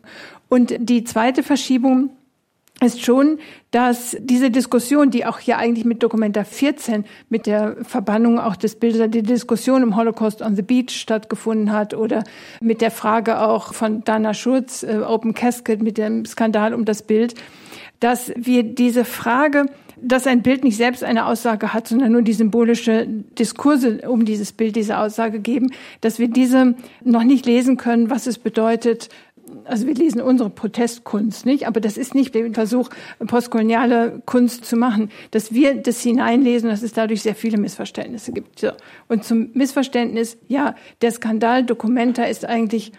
Und 0.49 0.73
die 0.80 1.03
zweite 1.03 1.43
Verschiebung 1.43 2.10
ist 2.84 3.04
schon, 3.04 3.40
dass 3.72 4.16
diese 4.20 4.52
Diskussion, 4.52 5.10
die 5.10 5.26
auch 5.26 5.40
hier 5.40 5.58
eigentlich 5.58 5.86
mit 5.86 6.04
Dokumenta 6.04 6.44
14, 6.44 7.06
mit 7.30 7.48
der 7.48 7.78
Verbannung 7.84 8.40
auch 8.40 8.56
des 8.56 8.76
Bildes, 8.76 9.10
die 9.10 9.24
Diskussion 9.24 9.82
im 9.82 9.96
Holocaust 9.96 10.42
on 10.42 10.56
the 10.56 10.62
Beach 10.62 10.92
stattgefunden 10.92 11.72
hat 11.72 11.94
oder 11.94 12.24
mit 12.62 12.82
der 12.82 12.92
Frage 12.92 13.42
auch 13.42 13.74
von 13.74 14.04
Dana 14.04 14.34
Schurz, 14.34 14.84
äh, 14.84 15.00
Open 15.00 15.34
Casket, 15.34 15.82
mit 15.82 15.98
dem 15.98 16.26
Skandal 16.26 16.74
um 16.74 16.86
das 16.86 17.02
Bild, 17.02 17.34
dass 18.00 18.32
wir 18.36 18.63
diese 18.63 19.06
Frage, 19.06 19.66
dass 20.00 20.28
ein 20.28 20.44
Bild 20.44 20.63
nicht 20.63 20.78
selbst 20.78 21.04
eine 21.04 21.26
Aussage 21.26 21.74
hat, 21.74 21.88
sondern 21.88 22.12
nur 22.12 22.22
die 22.22 22.34
symbolische 22.34 23.08
Diskurse 23.08 24.02
um 24.08 24.26
dieses 24.26 24.52
Bild 24.52 24.76
diese 24.76 25.00
Aussage 25.00 25.40
geben, 25.40 25.72
dass 26.02 26.20
wir 26.20 26.28
diese 26.28 26.76
noch 27.04 27.24
nicht 27.24 27.46
lesen 27.46 27.78
können, 27.78 28.10
was 28.12 28.28
es 28.28 28.38
bedeutet, 28.38 29.10
also 29.65 29.88
wir 29.88 29.93
lesen 29.93 30.22
unsere 30.22 30.50
Protestkunst, 30.50 31.46
nicht? 31.46 31.67
Aber 31.67 31.80
das 31.80 31.98
ist 31.98 32.15
nicht 32.15 32.36
der 32.36 32.52
Versuch, 32.54 32.89
postkoloniale 33.26 34.22
Kunst 34.26 34.65
zu 34.65 34.76
machen, 34.76 35.10
dass 35.32 35.54
wir 35.54 35.76
das 35.76 36.02
hineinlesen, 36.02 36.70
dass 36.70 36.84
es 36.84 36.93
dadurch 36.93 37.22
sehr 37.22 37.36
viele 37.36 37.58
Missverständnisse 37.58 38.32
gibt. 38.32 38.60
So. 38.60 38.72
Und 39.08 39.24
zum 39.24 39.50
Missverständnis, 39.54 40.38
ja, 40.48 40.76
der 41.02 41.12
Skandal 41.12 41.63
Documenta 41.63 42.24
ist 42.24 42.46
eigentlich 42.46 42.91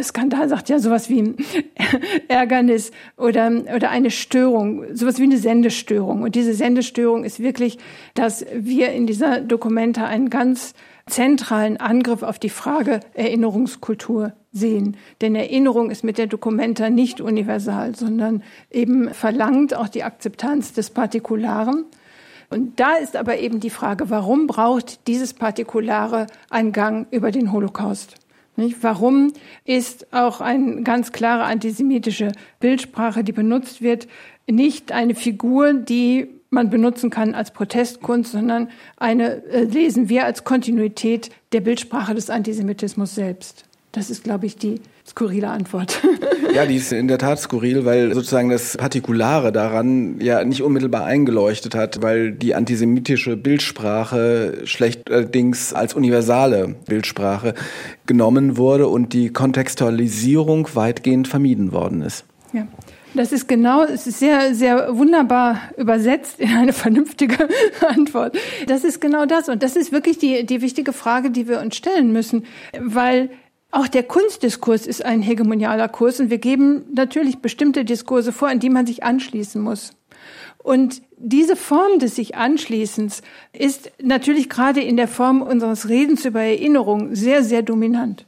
Skandal 0.00 0.48
sagt 0.48 0.70
ja 0.70 0.78
sowas 0.78 1.10
wie 1.10 1.34
Ärgernis 2.28 2.92
oder, 3.18 3.50
oder 3.74 3.90
eine 3.90 4.10
Störung, 4.10 4.84
sowas 4.94 5.18
wie 5.18 5.24
eine 5.24 5.36
Sendestörung. 5.36 6.22
Und 6.22 6.34
diese 6.34 6.54
Sendestörung 6.54 7.24
ist 7.24 7.40
wirklich, 7.40 7.78
dass 8.14 8.46
wir 8.54 8.92
in 8.92 9.06
dieser 9.06 9.40
Dokumenta 9.40 10.06
einen 10.06 10.30
ganz 10.30 10.72
zentralen 11.06 11.78
Angriff 11.78 12.22
auf 12.22 12.38
die 12.38 12.48
Frage 12.48 13.00
Erinnerungskultur 13.14 14.32
sehen. 14.52 14.96
Denn 15.20 15.34
Erinnerung 15.34 15.90
ist 15.90 16.04
mit 16.04 16.18
der 16.18 16.26
Documenta 16.26 16.90
nicht 16.90 17.20
universal, 17.20 17.94
sondern 17.94 18.42
eben 18.70 19.12
verlangt 19.12 19.74
auch 19.74 19.88
die 19.88 20.04
Akzeptanz 20.04 20.72
des 20.72 20.90
Partikularen. 20.90 21.84
Und 22.50 22.78
da 22.80 22.96
ist 22.96 23.16
aber 23.16 23.38
eben 23.38 23.60
die 23.60 23.70
Frage, 23.70 24.10
warum 24.10 24.46
braucht 24.46 25.06
dieses 25.06 25.32
Partikulare 25.32 26.26
einen 26.50 26.72
Gang 26.72 27.06
über 27.10 27.30
den 27.30 27.50
Holocaust? 27.50 28.16
Nicht? 28.56 28.82
Warum 28.82 29.32
ist 29.64 30.12
auch 30.12 30.42
eine 30.42 30.82
ganz 30.82 31.12
klare 31.12 31.44
antisemitische 31.44 32.32
Bildsprache, 32.60 33.24
die 33.24 33.32
benutzt 33.32 33.80
wird, 33.80 34.06
nicht 34.46 34.92
eine 34.92 35.14
Figur, 35.14 35.72
die 35.72 36.28
man 36.52 36.70
benutzen 36.70 37.10
kann 37.10 37.34
als 37.34 37.50
Protestkunst, 37.50 38.32
sondern 38.32 38.68
eine 38.98 39.44
äh, 39.46 39.64
lesen 39.64 40.08
wir 40.08 40.26
als 40.26 40.44
Kontinuität 40.44 41.30
der 41.52 41.60
Bildsprache 41.60 42.14
des 42.14 42.30
Antisemitismus 42.30 43.14
selbst. 43.14 43.64
Das 43.90 44.08
ist, 44.10 44.24
glaube 44.24 44.46
ich, 44.46 44.56
die 44.56 44.80
skurrile 45.06 45.48
Antwort. 45.48 46.00
Ja, 46.54 46.64
die 46.64 46.76
ist 46.76 46.92
in 46.92 47.08
der 47.08 47.18
Tat 47.18 47.38
skurril, 47.40 47.84
weil 47.84 48.14
sozusagen 48.14 48.48
das 48.48 48.76
Partikulare 48.76 49.52
daran 49.52 50.20
ja 50.20 50.44
nicht 50.44 50.62
unmittelbar 50.62 51.04
eingeleuchtet 51.04 51.74
hat, 51.74 52.00
weil 52.02 52.32
die 52.32 52.54
antisemitische 52.54 53.36
Bildsprache 53.36 54.62
schlechterdings 54.64 55.74
als 55.74 55.94
universale 55.94 56.76
Bildsprache 56.86 57.54
genommen 58.06 58.56
wurde 58.56 58.88
und 58.88 59.12
die 59.12 59.30
Kontextualisierung 59.30 60.68
weitgehend 60.74 61.28
vermieden 61.28 61.72
worden 61.72 62.02
ist. 62.02 62.24
Ja. 62.52 62.66
Das 63.14 63.30
ist 63.30 63.46
genau, 63.46 63.82
es 63.84 64.06
ist 64.06 64.18
sehr, 64.18 64.54
sehr 64.54 64.96
wunderbar 64.96 65.60
übersetzt 65.76 66.40
in 66.40 66.50
eine 66.50 66.72
vernünftige 66.72 67.48
Antwort. 67.86 68.36
Das 68.66 68.84
ist 68.84 69.00
genau 69.00 69.26
das. 69.26 69.48
Und 69.48 69.62
das 69.62 69.76
ist 69.76 69.92
wirklich 69.92 70.18
die, 70.18 70.46
die 70.46 70.62
wichtige 70.62 70.92
Frage, 70.92 71.30
die 71.30 71.46
wir 71.46 71.60
uns 71.60 71.76
stellen 71.76 72.12
müssen, 72.12 72.46
weil 72.78 73.30
auch 73.70 73.88
der 73.88 74.02
Kunstdiskurs 74.02 74.86
ist 74.86 75.04
ein 75.04 75.22
hegemonialer 75.22 75.88
Kurs 75.88 76.20
und 76.20 76.30
wir 76.30 76.38
geben 76.38 76.84
natürlich 76.94 77.38
bestimmte 77.38 77.84
Diskurse 77.84 78.32
vor, 78.32 78.48
an 78.48 78.60
die 78.60 78.70
man 78.70 78.86
sich 78.86 79.02
anschließen 79.02 79.60
muss. 79.60 79.92
Und 80.62 81.02
diese 81.16 81.56
Form 81.56 81.98
des 81.98 82.14
sich 82.14 82.36
Anschließens 82.36 83.22
ist 83.52 83.90
natürlich 84.00 84.48
gerade 84.48 84.80
in 84.80 84.96
der 84.96 85.08
Form 85.08 85.42
unseres 85.42 85.88
Redens 85.88 86.24
über 86.24 86.40
Erinnerung 86.40 87.14
sehr, 87.14 87.42
sehr 87.42 87.62
dominant. 87.62 88.26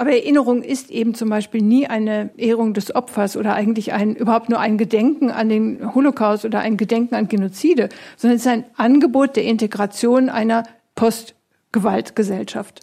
Aber 0.00 0.12
Erinnerung 0.12 0.62
ist 0.62 0.90
eben 0.90 1.12
zum 1.12 1.28
Beispiel 1.28 1.60
nie 1.60 1.86
eine 1.86 2.30
Ehrung 2.38 2.72
des 2.72 2.94
Opfers 2.94 3.36
oder 3.36 3.52
eigentlich 3.54 3.92
ein, 3.92 4.16
überhaupt 4.16 4.48
nur 4.48 4.58
ein 4.58 4.78
Gedenken 4.78 5.30
an 5.30 5.50
den 5.50 5.94
Holocaust 5.94 6.46
oder 6.46 6.60
ein 6.60 6.78
Gedenken 6.78 7.14
an 7.14 7.28
Genozide, 7.28 7.90
sondern 8.16 8.36
es 8.36 8.46
ist 8.46 8.50
ein 8.50 8.64
Angebot 8.76 9.36
der 9.36 9.44
Integration 9.44 10.30
einer 10.30 10.62
Postgewaltgesellschaft. 10.94 12.80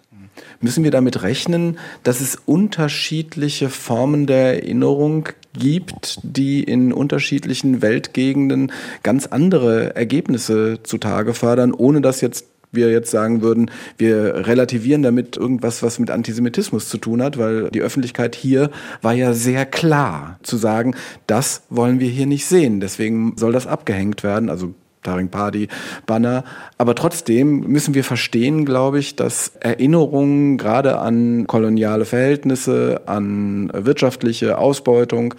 Müssen 0.60 0.84
wir 0.84 0.92
damit 0.92 1.22
rechnen, 1.22 1.80
dass 2.04 2.20
es 2.20 2.36
unterschiedliche 2.36 3.68
Formen 3.68 4.28
der 4.28 4.62
Erinnerung 4.62 5.28
gibt, 5.54 6.20
die 6.22 6.62
in 6.62 6.92
unterschiedlichen 6.92 7.82
Weltgegenden 7.82 8.70
ganz 9.02 9.26
andere 9.26 9.96
Ergebnisse 9.96 10.84
zutage 10.84 11.34
fördern, 11.34 11.74
ohne 11.74 12.00
dass 12.00 12.20
jetzt 12.20 12.46
wir 12.72 12.90
jetzt 12.90 13.10
sagen 13.10 13.42
würden, 13.42 13.70
wir 13.96 14.46
relativieren 14.46 15.02
damit 15.02 15.36
irgendwas, 15.36 15.82
was 15.82 15.98
mit 15.98 16.10
Antisemitismus 16.10 16.88
zu 16.88 16.98
tun 16.98 17.22
hat, 17.22 17.38
weil 17.38 17.70
die 17.70 17.80
Öffentlichkeit 17.80 18.34
hier 18.34 18.70
war 19.02 19.12
ja 19.12 19.32
sehr 19.32 19.66
klar 19.66 20.38
zu 20.42 20.56
sagen, 20.56 20.94
das 21.26 21.62
wollen 21.70 22.00
wir 22.00 22.08
hier 22.08 22.26
nicht 22.26 22.46
sehen. 22.46 22.80
Deswegen 22.80 23.34
soll 23.36 23.52
das 23.52 23.66
abgehängt 23.66 24.22
werden. 24.22 24.50
Also 24.50 24.74
Taring 25.08 25.28
Party, 25.30 25.68
Banner. 26.06 26.44
Aber 26.76 26.94
trotzdem 26.94 27.60
müssen 27.60 27.94
wir 27.94 28.04
verstehen, 28.04 28.66
glaube 28.66 28.98
ich, 28.98 29.16
dass 29.16 29.52
Erinnerungen 29.60 30.58
gerade 30.58 30.98
an 30.98 31.46
koloniale 31.46 32.04
Verhältnisse, 32.04 33.00
an 33.06 33.70
wirtschaftliche 33.72 34.58
Ausbeutung, 34.58 35.34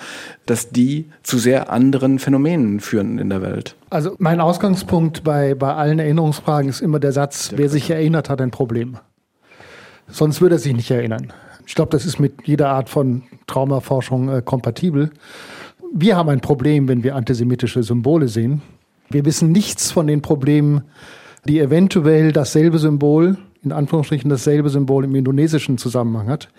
dass 0.48 0.72
die 0.72 1.06
zu 1.22 1.38
sehr 1.38 1.72
anderen 1.72 2.18
Phänomenen 2.18 2.80
führen 2.80 3.20
in 3.20 3.30
der 3.30 3.44
Welt. 3.44 3.76
Also 3.92 4.16
mein 4.18 4.42
Ausgangspunkt 4.42 5.24
bei, 5.24 5.54
bei 5.54 5.74
allen 5.74 6.00
Erinnerungsfragen 6.00 6.70
ist 6.70 6.82
immer 6.82 7.00
der 7.00 7.12
Satz, 7.12 7.52
wer 7.56 7.70
sich 7.70 7.90
erinnert, 7.92 8.30
hat 8.30 8.42
ein 8.42 8.52
Problem. 8.52 8.98
Sonst 10.08 10.42
würde 10.42 10.56
er 10.56 10.60
sich 10.60 10.74
nicht 10.74 10.90
erinnern. 10.90 11.32
Ich 11.68 11.76
glaube, 11.76 11.92
das 11.92 12.08
ist 12.08 12.20
mit 12.20 12.48
jeder 12.48 12.70
Art 12.70 12.90
von 12.90 13.22
Traumaforschung 13.46 14.30
äh, 14.30 14.42
kompatibel. 14.42 15.12
Wir 15.94 16.18
haben 16.18 16.30
ein 16.30 16.42
Problem, 16.42 16.88
wenn 16.88 17.04
wir 17.04 17.16
antisemitische 17.16 17.84
Symbole 17.84 18.28
sehen. 18.28 18.64
Wir 19.10 19.26
wissen 19.26 19.52
nichts 19.52 19.92
von 19.92 20.08
den 20.08 20.22
Problemen, 20.22 20.84
die 21.46 21.60
eventuell 21.60 22.32
dasselbe 22.32 22.78
Symbol, 22.80 23.38
in 23.64 23.72
Anführungsstrichen 23.72 24.30
dasselbe 24.30 24.70
Symbol 24.70 25.04
im 25.04 25.16
indonesischen 25.16 25.78
Zusammenhang 25.78 26.30
hat. 26.30 26.50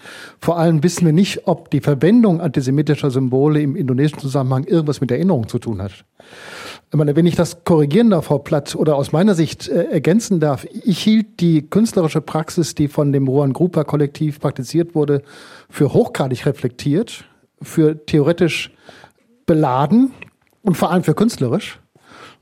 Vor 0.40 0.58
allem 0.58 0.82
wissen 0.82 1.06
wir 1.06 1.12
nicht, 1.12 1.46
ob 1.46 1.70
die 1.70 1.80
Verwendung 1.80 2.40
antisemitischer 2.40 3.10
Symbole 3.10 3.62
im 3.62 3.76
indonesischen 3.76 4.18
Zusammenhang 4.18 4.64
irgendwas 4.64 5.00
mit 5.00 5.10
Erinnerung 5.10 5.48
zu 5.48 5.58
tun 5.58 5.80
hat. 5.80 6.04
Ich 6.90 6.98
meine, 6.98 7.14
wenn 7.14 7.26
ich 7.26 7.36
das 7.36 7.62
korrigieren 7.64 8.10
darf, 8.10 8.26
Frau 8.26 8.38
Platt, 8.38 8.74
oder 8.74 8.96
aus 8.96 9.12
meiner 9.12 9.34
Sicht 9.34 9.68
äh, 9.68 9.84
ergänzen 9.84 10.40
darf, 10.40 10.66
ich 10.84 10.98
hielt 10.98 11.40
die 11.40 11.62
künstlerische 11.62 12.20
Praxis, 12.20 12.74
die 12.74 12.88
von 12.88 13.12
dem 13.12 13.28
Rohan 13.28 13.52
Grupa 13.52 13.84
Kollektiv 13.84 14.40
praktiziert 14.40 14.94
wurde, 14.94 15.22
für 15.68 15.92
hochgradig 15.92 16.44
reflektiert, 16.46 17.24
für 17.62 18.04
theoretisch 18.04 18.72
beladen 19.46 20.10
und 20.62 20.76
vor 20.76 20.90
allem 20.90 21.04
für 21.04 21.14
künstlerisch. 21.14 21.78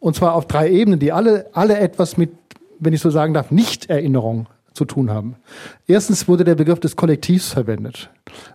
Und 0.00 0.16
zwar 0.16 0.34
auf 0.34 0.46
drei 0.46 0.70
Ebenen, 0.70 1.00
die 1.00 1.12
alle, 1.12 1.46
alle 1.52 1.78
etwas 1.78 2.16
mit, 2.16 2.30
wenn 2.78 2.92
ich 2.92 3.00
so 3.00 3.10
sagen 3.10 3.34
darf, 3.34 3.50
Nicht-Erinnerung 3.50 4.46
zu 4.72 4.84
tun 4.84 5.10
haben. 5.10 5.34
Erstens 5.86 6.28
wurde 6.28 6.44
der 6.44 6.54
Begriff 6.54 6.78
des 6.78 6.94
Kollektivs 6.94 7.52
verwendet. 7.52 8.10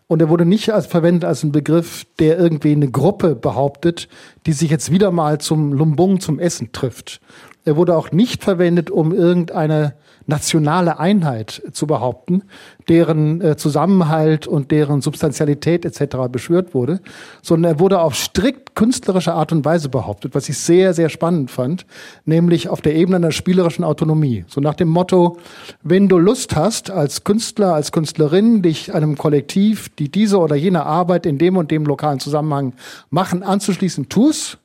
Und 0.08 0.22
er 0.22 0.30
wurde 0.30 0.46
nicht 0.46 0.74
als 0.74 0.86
verwendet 0.88 1.26
als 1.26 1.44
ein 1.44 1.52
Begriff, 1.52 2.06
der 2.18 2.40
irgendwie 2.40 2.72
eine 2.72 2.90
Gruppe 2.90 3.36
behauptet, 3.36 4.08
die 4.46 4.54
sich 4.54 4.72
jetzt 4.72 4.90
wieder 4.90 5.12
mal 5.12 5.40
zum 5.40 5.74
Lumbung, 5.74 6.22
zum 6.22 6.40
Essen 6.40 6.72
trifft. 6.72 7.20
Er 7.66 7.76
wurde 7.76 7.96
auch 7.98 8.12
nicht 8.12 8.44
verwendet, 8.44 8.90
um 8.90 9.14
irgendeine 9.14 9.96
nationale 10.26 11.00
Einheit 11.00 11.62
zu 11.74 11.88
behaupten, 11.88 12.44
deren 12.88 13.42
äh, 13.42 13.58
Zusammenhalt 13.58 14.48
und 14.48 14.72
deren 14.72 15.02
Substantialität 15.02 15.86
etc. 15.86 16.18
beschwört 16.32 16.74
wurde, 16.74 17.02
sondern 17.42 17.74
er 17.74 17.80
wurde 17.80 18.00
auf 18.00 18.16
strikt 18.16 18.76
künstlerische 18.76 19.34
Art 19.34 19.52
und 19.52 19.66
Weise 19.66 19.90
behauptet, 19.90 20.36
was 20.36 20.50
ich 20.50 20.58
sehr, 20.58 20.94
sehr 20.94 21.10
spannend 21.10 21.52
fand, 21.52 21.86
nämlich 22.26 22.70
auf 22.70 22.82
der 22.82 22.96
Ebene 22.96 23.20
der 23.20 23.32
spielerischen 23.32 23.84
Autonomie. 23.84 24.46
So 24.48 24.62
nach 24.62 24.76
dem 24.76 24.90
Motto, 24.90 25.38
wenn 25.84 26.08
du 26.08 26.18
Lust 26.18 26.56
hast, 26.56 26.90
als 26.90 27.24
Künstler, 27.24 27.74
als 27.74 27.92
Künstlerin, 27.92 28.62
dich 28.62 28.94
einem 28.94 29.18
Kollektiv, 29.18 29.90
die 29.90 30.10
diese 30.10 30.40
oder 30.40 30.56
jene 30.56 30.86
Arbeit 30.86 31.26
in 31.26 31.38
dem 31.38 31.58
und 31.58 31.72
dem 31.72 31.86
lokalen 31.86 32.20
Zusammenhang 32.20 32.74
machen, 33.10 33.44
anzuschließen, 33.44 34.10
tu's. 34.10 34.58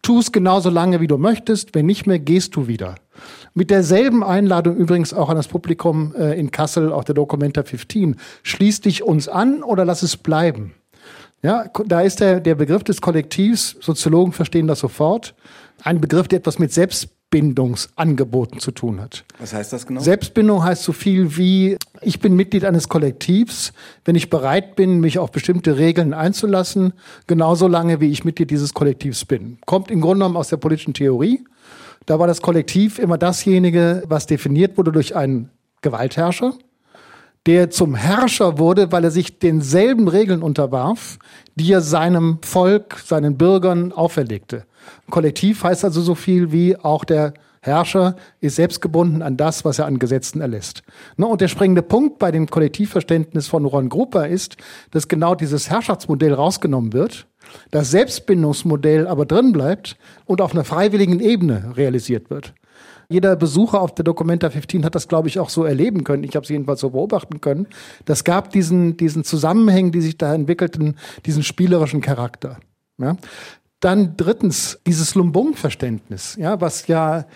Tu 0.00 0.18
es 0.18 0.32
genauso 0.32 0.70
lange, 0.70 1.00
wie 1.00 1.06
du 1.06 1.18
möchtest. 1.18 1.74
Wenn 1.74 1.84
nicht 1.84 2.06
mehr, 2.06 2.18
gehst 2.18 2.56
du 2.56 2.66
wieder. 2.66 2.94
Mit 3.58 3.70
derselben 3.70 4.22
Einladung 4.22 4.76
übrigens 4.76 5.14
auch 5.14 5.30
an 5.30 5.36
das 5.36 5.48
Publikum 5.48 6.14
äh, 6.14 6.38
in 6.38 6.50
Kassel, 6.50 6.92
auch 6.92 7.04
der 7.04 7.14
Documenta 7.14 7.62
15. 7.62 8.16
Schließ 8.42 8.82
dich 8.82 9.02
uns 9.02 9.28
an 9.28 9.62
oder 9.62 9.86
lass 9.86 10.02
es 10.02 10.18
bleiben. 10.18 10.74
Ja, 11.42 11.64
da 11.86 12.02
ist 12.02 12.20
der, 12.20 12.40
der 12.40 12.54
Begriff 12.54 12.84
des 12.84 13.00
Kollektivs, 13.00 13.74
Soziologen 13.80 14.34
verstehen 14.34 14.66
das 14.66 14.80
sofort, 14.80 15.34
ein 15.82 16.02
Begriff, 16.02 16.28
der 16.28 16.40
etwas 16.40 16.58
mit 16.58 16.70
Selbst 16.70 17.08
Selbstbindungsangeboten 17.26 18.60
zu 18.60 18.70
tun 18.70 19.00
hat. 19.00 19.24
Was 19.38 19.52
heißt 19.52 19.72
das 19.72 19.86
genau? 19.86 20.00
Selbstbindung 20.00 20.62
heißt 20.62 20.82
so 20.82 20.92
viel 20.92 21.36
wie, 21.36 21.76
ich 22.00 22.20
bin 22.20 22.36
Mitglied 22.36 22.64
eines 22.64 22.88
Kollektivs, 22.88 23.72
wenn 24.04 24.14
ich 24.14 24.30
bereit 24.30 24.76
bin, 24.76 25.00
mich 25.00 25.18
auf 25.18 25.32
bestimmte 25.32 25.76
Regeln 25.76 26.14
einzulassen, 26.14 26.92
genauso 27.26 27.66
lange 27.66 28.00
wie 28.00 28.10
ich 28.10 28.24
Mitglied 28.24 28.50
dieses 28.50 28.74
Kollektivs 28.74 29.24
bin. 29.24 29.58
Kommt 29.66 29.90
im 29.90 30.00
Grunde 30.00 30.20
genommen 30.20 30.36
aus 30.36 30.48
der 30.48 30.56
politischen 30.58 30.94
Theorie. 30.94 31.44
Da 32.06 32.20
war 32.20 32.28
das 32.28 32.40
Kollektiv 32.40 32.98
immer 32.98 33.18
dasjenige, 33.18 34.04
was 34.06 34.26
definiert 34.26 34.78
wurde 34.78 34.92
durch 34.92 35.16
einen 35.16 35.50
Gewaltherrscher, 35.82 36.54
der 37.46 37.70
zum 37.70 37.94
Herrscher 37.94 38.58
wurde, 38.58 38.92
weil 38.92 39.04
er 39.04 39.10
sich 39.10 39.38
denselben 39.38 40.08
Regeln 40.08 40.42
unterwarf, 40.42 41.18
die 41.56 41.72
er 41.72 41.80
seinem 41.80 42.38
Volk, 42.42 43.00
seinen 43.04 43.36
Bürgern 43.36 43.92
auferlegte. 43.92 44.64
Kollektiv 45.10 45.64
heißt 45.64 45.84
also 45.84 46.00
so 46.00 46.14
viel 46.14 46.52
wie 46.52 46.76
auch 46.76 47.04
der 47.04 47.34
Herrscher 47.66 48.16
ist 48.40 48.56
selbst 48.56 48.80
gebunden 48.80 49.22
an 49.22 49.36
das, 49.36 49.64
was 49.64 49.78
er 49.78 49.86
an 49.86 49.98
Gesetzen 49.98 50.40
erlässt. 50.40 50.82
Ne, 51.16 51.26
und 51.26 51.40
der 51.40 51.48
springende 51.48 51.82
Punkt 51.82 52.18
bei 52.18 52.30
dem 52.30 52.46
Kollektivverständnis 52.48 53.48
von 53.48 53.64
Ron 53.64 53.88
Grupper 53.88 54.28
ist, 54.28 54.56
dass 54.90 55.08
genau 55.08 55.34
dieses 55.34 55.68
Herrschaftsmodell 55.70 56.32
rausgenommen 56.32 56.92
wird, 56.92 57.26
das 57.70 57.90
Selbstbindungsmodell 57.90 59.06
aber 59.06 59.26
drin 59.26 59.52
bleibt 59.52 59.96
und 60.24 60.40
auf 60.40 60.52
einer 60.52 60.64
freiwilligen 60.64 61.20
Ebene 61.20 61.72
realisiert 61.76 62.30
wird. 62.30 62.54
Jeder 63.08 63.36
Besucher 63.36 63.80
auf 63.80 63.94
der 63.94 64.04
Documenta 64.04 64.50
15 64.50 64.84
hat 64.84 64.94
das, 64.94 65.06
glaube 65.06 65.28
ich, 65.28 65.38
auch 65.38 65.48
so 65.48 65.64
erleben 65.64 66.02
können. 66.02 66.24
Ich 66.24 66.34
habe 66.34 66.42
es 66.42 66.50
jedenfalls 66.50 66.80
so 66.80 66.90
beobachten 66.90 67.40
können. 67.40 67.68
Das 68.04 68.24
gab 68.24 68.50
diesen, 68.50 68.96
diesen 68.96 69.22
Zusammenhängen, 69.22 69.92
die 69.92 70.00
sich 70.00 70.18
da 70.18 70.34
entwickelten, 70.34 70.96
diesen 71.24 71.42
spielerischen 71.42 72.00
Charakter. 72.00 72.58
Ja? 72.98 73.16
Dann 73.80 74.16
drittens 74.16 74.80
dieses 74.86 75.14
Lumbung-Verständnis, 75.14 76.36
ja, 76.36 76.60
was 76.60 76.86
ja 76.88 77.26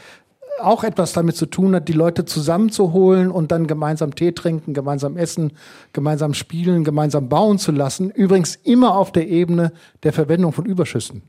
auch 0.64 0.84
etwas 0.84 1.12
damit 1.12 1.36
zu 1.36 1.46
tun 1.46 1.74
hat, 1.74 1.88
die 1.88 1.92
Leute 1.92 2.24
zusammenzuholen 2.24 3.30
und 3.30 3.50
dann 3.52 3.66
gemeinsam 3.66 4.14
Tee 4.14 4.32
trinken, 4.32 4.74
gemeinsam 4.74 5.16
essen, 5.16 5.52
gemeinsam 5.92 6.34
spielen, 6.34 6.84
gemeinsam 6.84 7.28
bauen 7.28 7.58
zu 7.58 7.72
lassen. 7.72 8.10
Übrigens 8.10 8.56
immer 8.56 8.96
auf 8.96 9.12
der 9.12 9.28
Ebene 9.28 9.72
der 10.02 10.12
Verwendung 10.12 10.52
von 10.52 10.64
Überschüssen. 10.64 11.22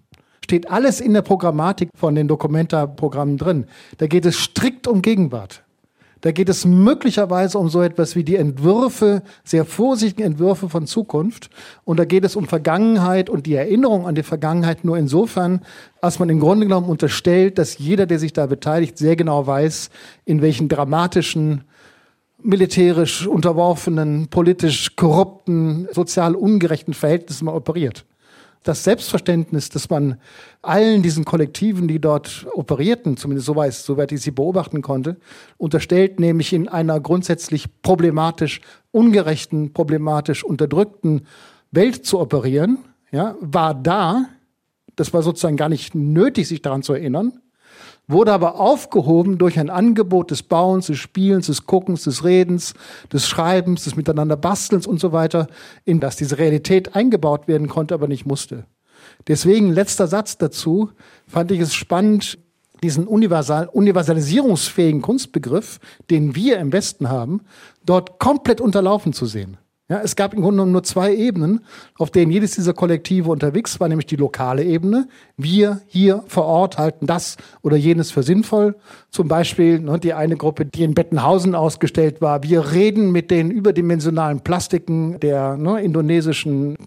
Steht 0.44 0.70
alles 0.70 1.00
in 1.00 1.13
der 1.13 1.22
Programmatik 1.22 1.89
von 1.96 2.15
den 2.15 2.28
Documenta-Programmen 2.28 3.38
drin. 3.38 3.65
Da 3.98 4.08
geht 4.08 4.26
es 4.26 4.38
strikt 4.38 4.88
um 4.88 5.02
Gegenwart. 5.02 5.63
Da 6.21 6.31
geht 6.31 6.49
es 6.49 6.65
möglicherweise 6.65 7.57
um 7.57 7.69
so 7.69 7.81
etwas 7.81 8.15
wie 8.15 8.23
die 8.23 8.36
Entwürfe, 8.36 9.23
sehr 9.43 9.65
vorsichtigen 9.65 10.21
Entwürfe 10.21 10.69
von 10.69 10.86
Zukunft. 10.86 11.49
Und 11.84 11.97
da 11.97 12.05
geht 12.05 12.23
es 12.23 12.36
um 12.36 12.47
Vergangenheit 12.47 13.29
und 13.29 13.47
die 13.47 13.55
Erinnerung 13.55 14.07
an 14.07 14.13
die 14.13 14.23
Vergangenheit 14.23 14.86
nur 14.86 14.97
insofern, 14.97 15.62
als 15.99 16.19
man 16.19 16.29
im 16.29 16.39
Grunde 16.39 16.67
genommen 16.67 16.89
unterstellt, 16.89 17.57
dass 17.57 17.79
jeder, 17.79 18.05
der 18.05 18.19
sich 18.19 18.34
da 18.34 18.45
beteiligt, 18.45 18.99
sehr 18.99 19.15
genau 19.15 19.47
weiß, 19.47 19.89
in 20.25 20.43
welchen 20.43 20.69
dramatischen 20.69 21.63
militärisch 22.43 23.25
unterworfenen, 23.25 24.27
politisch 24.27 24.95
korrupten, 24.95 25.88
sozial 25.91 26.36
ungerechten 26.36 26.93
Verhältnissen 26.93 27.45
man 27.45 27.55
operiert 27.55 28.05
das 28.63 28.84
Selbstverständnis, 28.84 29.69
dass 29.69 29.89
man 29.89 30.19
allen 30.62 31.02
diesen 31.02 31.26
Kollektiven, 31.26 31.88
die 31.88 32.00
dort 32.00 32.45
operierten, 32.54 33.17
zumindest 33.17 33.47
so 33.47 33.56
weiß, 33.56 33.86
soweit 33.86 34.12
ich 34.12 34.21
sie 34.21 34.32
beobachten 34.32 34.82
konnte, 34.82 35.17
unterstellt, 35.58 36.19
nämlich 36.19 36.54
in 36.54 36.67
einer 36.67 37.00
grundsätzlich 37.00 37.82
problematisch 37.82 38.62
ungerechten, 38.91 39.74
problematisch 39.74 40.43
unterdrückten 40.43 41.26
Welt 41.71 42.06
zu 42.06 42.19
operieren, 42.19 42.80
ja, 43.12 43.36
war 43.39 43.74
da. 43.74 44.26
Das 44.95 45.13
war 45.13 45.24
sozusagen 45.24 45.58
gar 45.58 45.69
nicht 45.69 45.95
nötig, 45.95 46.47
sich 46.47 46.62
daran 46.62 46.84
zu 46.84 46.93
erinnern 46.93 47.41
wurde 48.12 48.34
aber 48.34 48.60
aufgehoben 48.60 49.38
durch 49.38 49.60
ein 49.60 49.69
Angebot 49.69 50.32
des 50.32 50.43
Bauens, 50.43 50.88
des 50.88 50.97
Spielens, 50.97 51.47
des 51.47 51.65
Guckens, 51.65 52.04
des 52.04 52.24
Redens, 52.24 52.74
des 53.12 53.28
Schreibens, 53.28 53.84
des 53.84 53.95
Miteinander 53.95 54.38
Bastelns 54.38 54.88
und 54.88 55.00
so 55.00 55.12
weiter, 55.12 55.47
in 55.86 56.00
das 56.00 56.15
diese 56.15 56.38
Realität 56.38 56.95
eingebaut 56.95 57.47
werden 57.47 57.67
konnte, 57.67 57.93
aber 57.93 58.08
nicht 58.08 58.26
musste. 58.26 58.65
Deswegen 59.28 59.71
letzter 59.71 60.08
Satz 60.08 60.38
dazu, 60.38 60.89
fand 61.28 61.52
ich 61.52 61.60
es 61.60 61.74
spannend, 61.74 62.38
diesen 62.84 63.06
universal, 63.06 63.67
universalisierungsfähigen 63.67 65.02
Kunstbegriff, 65.02 65.80
den 66.10 66.36
wir 66.36 66.58
im 66.58 66.74
Westen 66.74 67.10
haben, 67.10 67.41
dort 67.86 68.19
komplett 68.19 68.60
unterlaufen 68.60 69.13
zu 69.13 69.26
sehen. 69.26 69.58
Ja, 69.91 69.99
es 69.99 70.15
gab 70.15 70.34
im 70.34 70.39
Grunde 70.39 70.56
genommen 70.56 70.71
nur 70.71 70.84
zwei 70.84 71.13
Ebenen, 71.13 71.65
auf 71.97 72.12
denen 72.12 72.32
jedes 72.32 72.56
dieser 72.56 72.73
Kollektive 72.73 73.30
unterwegs 73.30 73.77
war, 73.82 73.89
nämlich 73.89 74.06
die 74.06 74.15
lokale 74.15 74.63
Ebene. 74.63 75.10
Wir 75.36 75.82
hier 75.88 76.23
vor 76.27 76.45
Ort 76.45 76.77
halten 76.77 77.08
das 77.08 77.36
oder 77.62 77.75
jenes 77.75 78.10
für 78.10 78.23
sinnvoll. 78.23 78.75
Zum 79.10 79.27
Beispiel 79.27 79.82
ne, 79.82 79.99
die 79.99 80.13
eine 80.13 80.38
Gruppe, 80.38 80.65
die 80.65 80.84
in 80.84 80.93
Bettenhausen 80.93 81.56
ausgestellt 81.56 82.21
war. 82.21 82.41
Wir 82.41 82.71
reden 82.71 83.12
mit 83.12 83.32
den 83.32 83.51
überdimensionalen 83.51 84.39
Plastiken 84.39 85.19
der 85.19 85.58
ne, 85.58 85.82
indonesischen 85.82 86.77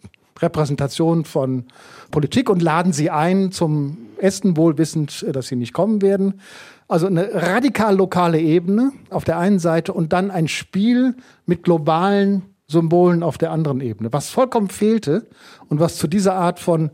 Repräsentation 0.40 1.27
von 1.27 1.64
Politik 2.11 2.49
und 2.49 2.62
laden 2.62 2.95
sie 2.95 3.11
ein 3.11 3.53
zum 3.53 3.99
Essen, 4.17 4.57
wohl 4.57 4.79
wissend, 4.79 5.27
dass 5.31 5.49
sie 5.49 5.57
nicht 5.57 5.75
kommen 5.75 6.01
werden. 6.01 6.40
Also 6.88 7.07
eine 7.07 7.35
radikal 7.35 7.97
lokale 7.97 8.40
Ebene 8.40 8.93
auf 9.11 9.25
der 9.25 9.37
einen 9.37 9.59
Seite 9.59 9.93
und 9.93 10.14
dann 10.14 10.31
ein 10.31 10.49
Spiel 10.49 11.17
mit 11.45 11.64
globalen 11.64 12.54
Symbolen 12.75 13.23
auf 13.23 13.39
der 13.39 13.51
anderen 13.51 13.81
Ebene. 13.81 14.13
Was 14.13 14.29
vollkommen 14.29 14.69
fehlte 14.69 15.27
und 15.71 15.81
was 15.81 15.97
zu 15.97 16.07
dieser 16.07 16.35
Art 16.35 16.61
von 16.61 16.91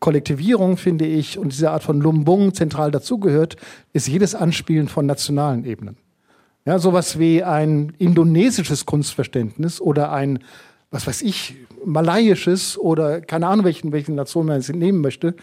Kollektivierung, 0.00 0.76
finde 0.76 1.06
ich, 1.06 1.38
und 1.38 1.52
dieser 1.52 1.72
Art 1.72 1.82
von 1.82 2.00
Lumbung 2.00 2.54
zentral 2.54 2.90
dazugehört, 2.90 3.56
ist 3.92 4.08
jedes 4.08 4.34
Anspielen 4.34 4.88
von 4.88 5.06
nationalen 5.06 5.64
Ebenen. 5.64 5.96
Ja, 6.66 6.78
sowas 6.78 7.18
wie 7.18 7.42
ein 7.42 7.92
indonesisches 7.98 8.86
Kunstverständnis 8.86 9.80
oder 9.80 10.12
ein, 10.12 10.38
was 10.90 11.06
weiß 11.06 11.22
ich, 11.22 11.56
malaiisches 11.84 12.78
oder 12.78 13.20
keine 13.20 13.48
Ahnung, 13.48 13.64
welchen, 13.64 13.92
welchen 13.92 14.14
Nation 14.14 14.46
man 14.46 14.58
es 14.58 14.70
nehmen 14.70 15.00
möchte, 15.00 15.34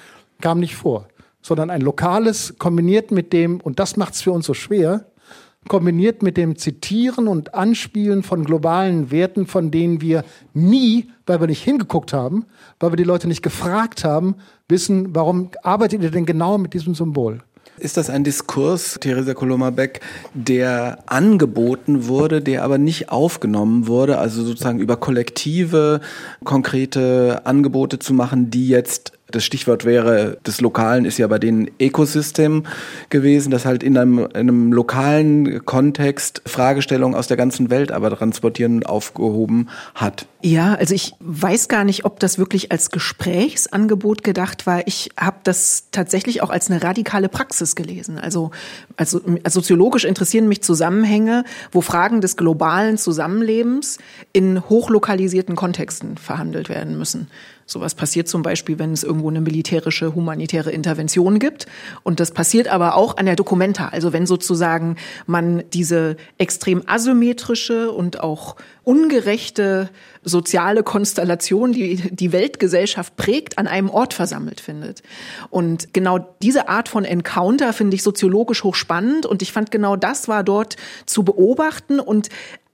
kam 0.41 0.60
nicht 0.60 0.75
vor. 0.75 1.08
Sondern 1.41 1.69
ein 1.69 1.82
lokales 1.82 2.56
kombiniert 2.58 3.12
mit 3.12 3.34
dem, 3.34 3.62
und 3.62 3.80
das 3.80 3.97
macht 3.97 4.13
es 4.13 4.21
für 4.21 4.32
uns 4.32 4.45
so 4.45 4.54
schwer, 4.54 5.06
kombiniert 5.67 6.24
mit 6.24 6.38
dem 6.38 6.58
Zitieren 6.58 7.28
und 7.28 7.54
Anspielen 7.54 8.24
von 8.24 8.43
globalen 8.43 9.12
Werten, 9.12 9.45
von 9.45 9.71
denen 9.71 10.02
wir 10.02 10.24
nie, 10.54 11.10
weil 11.26 11.39
wir 11.39 11.47
nicht 11.47 11.63
hingeguckt 11.63 12.13
haben, 12.13 12.45
weil 12.80 12.91
wir 12.91 12.97
die 12.97 13.04
Leute 13.04 13.28
nicht 13.28 13.43
gefragt 13.43 14.04
haben, 14.04 14.36
wissen, 14.67 15.15
warum 15.15 15.52
arbeitet 15.63 16.02
ihr 16.02 16.12
denn 16.12 16.26
genau 16.26 16.58
mit 16.58 16.74
diesem 16.74 16.95
Symbol? 16.95 17.41
Ist 17.78 17.97
das 17.97 18.10
ein 18.10 18.24
Diskurs, 18.24 18.97
Theresa 19.00 19.34
Koloma-Beck, 19.34 20.02
der 20.34 21.00
angeboten 21.08 22.08
wurde, 22.08 22.41
der 22.41 22.63
aber 22.63 22.78
nicht 22.78 23.10
aufgenommen 23.10 23.88
wurde, 23.88 24.19
also 24.19 24.43
sozusagen 24.43 24.80
über 24.80 24.97
kollektive, 24.97 26.02
konkrete 26.43 27.41
Angebote 27.45 27.97
zu 27.97 28.13
machen, 28.13 28.52
die 28.52 28.67
jetzt 28.67 29.13
Das 29.31 29.43
Stichwort 29.43 29.85
wäre 29.85 30.37
des 30.45 30.61
Lokalen 30.61 31.05
ist 31.05 31.17
ja 31.17 31.27
bei 31.27 31.39
denen 31.39 31.69
Ökosystem 31.79 32.63
gewesen, 33.09 33.51
das 33.51 33.65
halt 33.65 33.83
in 33.83 33.97
einem, 33.97 34.19
in 34.19 34.35
einem 34.35 34.73
lokalen 34.73 35.65
Kontext 35.65 36.41
Fragestellungen 36.45 37.17
aus 37.17 37.27
der 37.27 37.37
ganzen 37.37 37.69
Welt 37.69 37.91
aber 37.91 38.15
transportieren 38.15 38.83
aufgehoben 38.83 39.69
hat. 39.95 40.25
Ja, 40.43 40.73
also 40.73 40.95
ich 40.95 41.13
weiß 41.19 41.67
gar 41.67 41.83
nicht, 41.83 42.03
ob 42.03 42.19
das 42.19 42.39
wirklich 42.39 42.71
als 42.71 42.89
Gesprächsangebot 42.89 44.23
gedacht 44.23 44.65
war. 44.65 44.87
Ich 44.87 45.11
habe 45.15 45.37
das 45.43 45.85
tatsächlich 45.91 46.41
auch 46.41 46.49
als 46.49 46.69
eine 46.69 46.81
radikale 46.81 47.29
Praxis 47.29 47.75
gelesen. 47.75 48.17
Also, 48.17 48.49
also 48.97 49.21
soziologisch 49.47 50.03
interessieren 50.03 50.47
mich 50.47 50.63
Zusammenhänge, 50.63 51.43
wo 51.71 51.81
Fragen 51.81 52.21
des 52.21 52.37
globalen 52.37 52.97
Zusammenlebens 52.97 53.99
in 54.33 54.67
hochlokalisierten 54.67 55.55
Kontexten 55.55 56.17
verhandelt 56.17 56.69
werden 56.69 56.97
müssen. 56.97 57.27
Sowas 57.71 57.95
passiert 57.95 58.27
zum 58.27 58.41
Beispiel, 58.41 58.79
wenn 58.79 58.91
es 58.91 59.03
irgendwo 59.03 59.29
eine 59.29 59.39
militärische, 59.39 60.13
humanitäre 60.13 60.71
Intervention 60.71 61.39
gibt. 61.39 61.67
Und 62.03 62.19
das 62.19 62.31
passiert 62.31 62.67
aber 62.67 62.95
auch 62.95 63.15
an 63.15 63.25
der 63.25 63.38
Documenta. 63.38 63.88
Also 63.88 64.12
wenn 64.12 64.25
sozusagen 64.25 64.97
man 65.25 65.63
diese 65.71 66.17
extrem 66.38 66.84
asymmetrische 66.86 67.91
und 67.91 68.19
auch 68.19 68.57
ungerechte 68.84 69.89
soziale 70.23 70.84
Konstellation, 70.84 71.71
die 71.71 71.95
die 71.95 72.31
Weltgesellschaft 72.31 73.15
prägt, 73.15 73.57
an 73.57 73.67
einem 73.67 73.89
Ort 73.89 74.13
versammelt 74.13 74.60
findet. 74.60 75.01
Und 75.49 75.93
genau 75.93 76.36
diese 76.41 76.67
Art 76.67 76.89
von 76.89 77.05
Encounter 77.05 77.73
finde 77.73 77.95
ich 77.95 78.03
soziologisch 78.03 78.63
hochspannend. 78.63 79.25
Und 79.25 79.41
ich 79.41 79.51
fand 79.51 79.71
genau 79.71 79.95
das 79.95 80.27
war 80.27 80.43
dort 80.43 80.75
zu 81.05 81.23
beobachten. 81.23 81.99
Und 81.99 82.29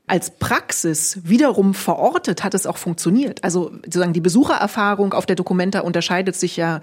als 0.09 0.31
Praxis 0.31 1.19
wiederum 1.23 1.73
verortet 1.73 2.45
hat 2.45 2.53
es 2.53 2.65
auch 2.65 2.77
funktioniert. 2.77 3.43
Also 3.43 3.71
sozusagen 3.83 4.13
die 4.13 4.21
Besuchererfahrung 4.21 5.13
auf 5.13 5.25
der 5.25 5.35
Documenta 5.35 5.81
unterscheidet 5.81 6.37
sich 6.37 6.55
ja 6.55 6.79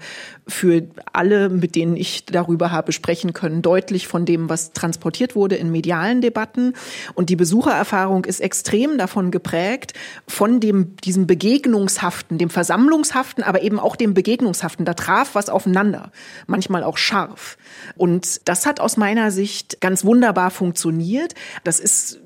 für 0.47 0.83
alle, 1.11 1.49
mit 1.49 1.73
denen 1.73 1.97
ich 1.97 2.27
darüber 2.27 2.71
habe 2.71 2.91
sprechen 2.91 3.33
können, 3.33 3.63
deutlich 3.63 4.07
von 4.07 4.25
dem, 4.25 4.47
was 4.47 4.73
transportiert 4.73 5.35
wurde 5.35 5.55
in 5.55 5.71
medialen 5.71 6.21
Debatten. 6.21 6.73
Und 7.15 7.31
die 7.31 7.35
Besuchererfahrung 7.35 8.25
ist 8.25 8.41
extrem 8.41 8.99
davon 8.99 9.31
geprägt, 9.31 9.93
von 10.27 10.59
dem, 10.59 10.95
diesem 10.97 11.25
Begegnungshaften, 11.25 12.37
dem 12.37 12.51
Versammlungshaften, 12.51 13.43
aber 13.43 13.63
eben 13.63 13.79
auch 13.79 13.95
dem 13.95 14.13
Begegnungshaften. 14.13 14.85
Da 14.85 14.93
traf 14.93 15.33
was 15.33 15.49
aufeinander, 15.49 16.11
manchmal 16.45 16.83
auch 16.83 16.97
scharf. 16.97 17.57
Und 17.97 18.47
das 18.47 18.67
hat 18.67 18.79
aus 18.79 18.97
meiner 18.97 19.31
Sicht 19.31 19.81
ganz 19.81 20.05
wunderbar 20.05 20.51
funktioniert. 20.51 21.33
Das 21.63 21.79
ist 21.79 22.19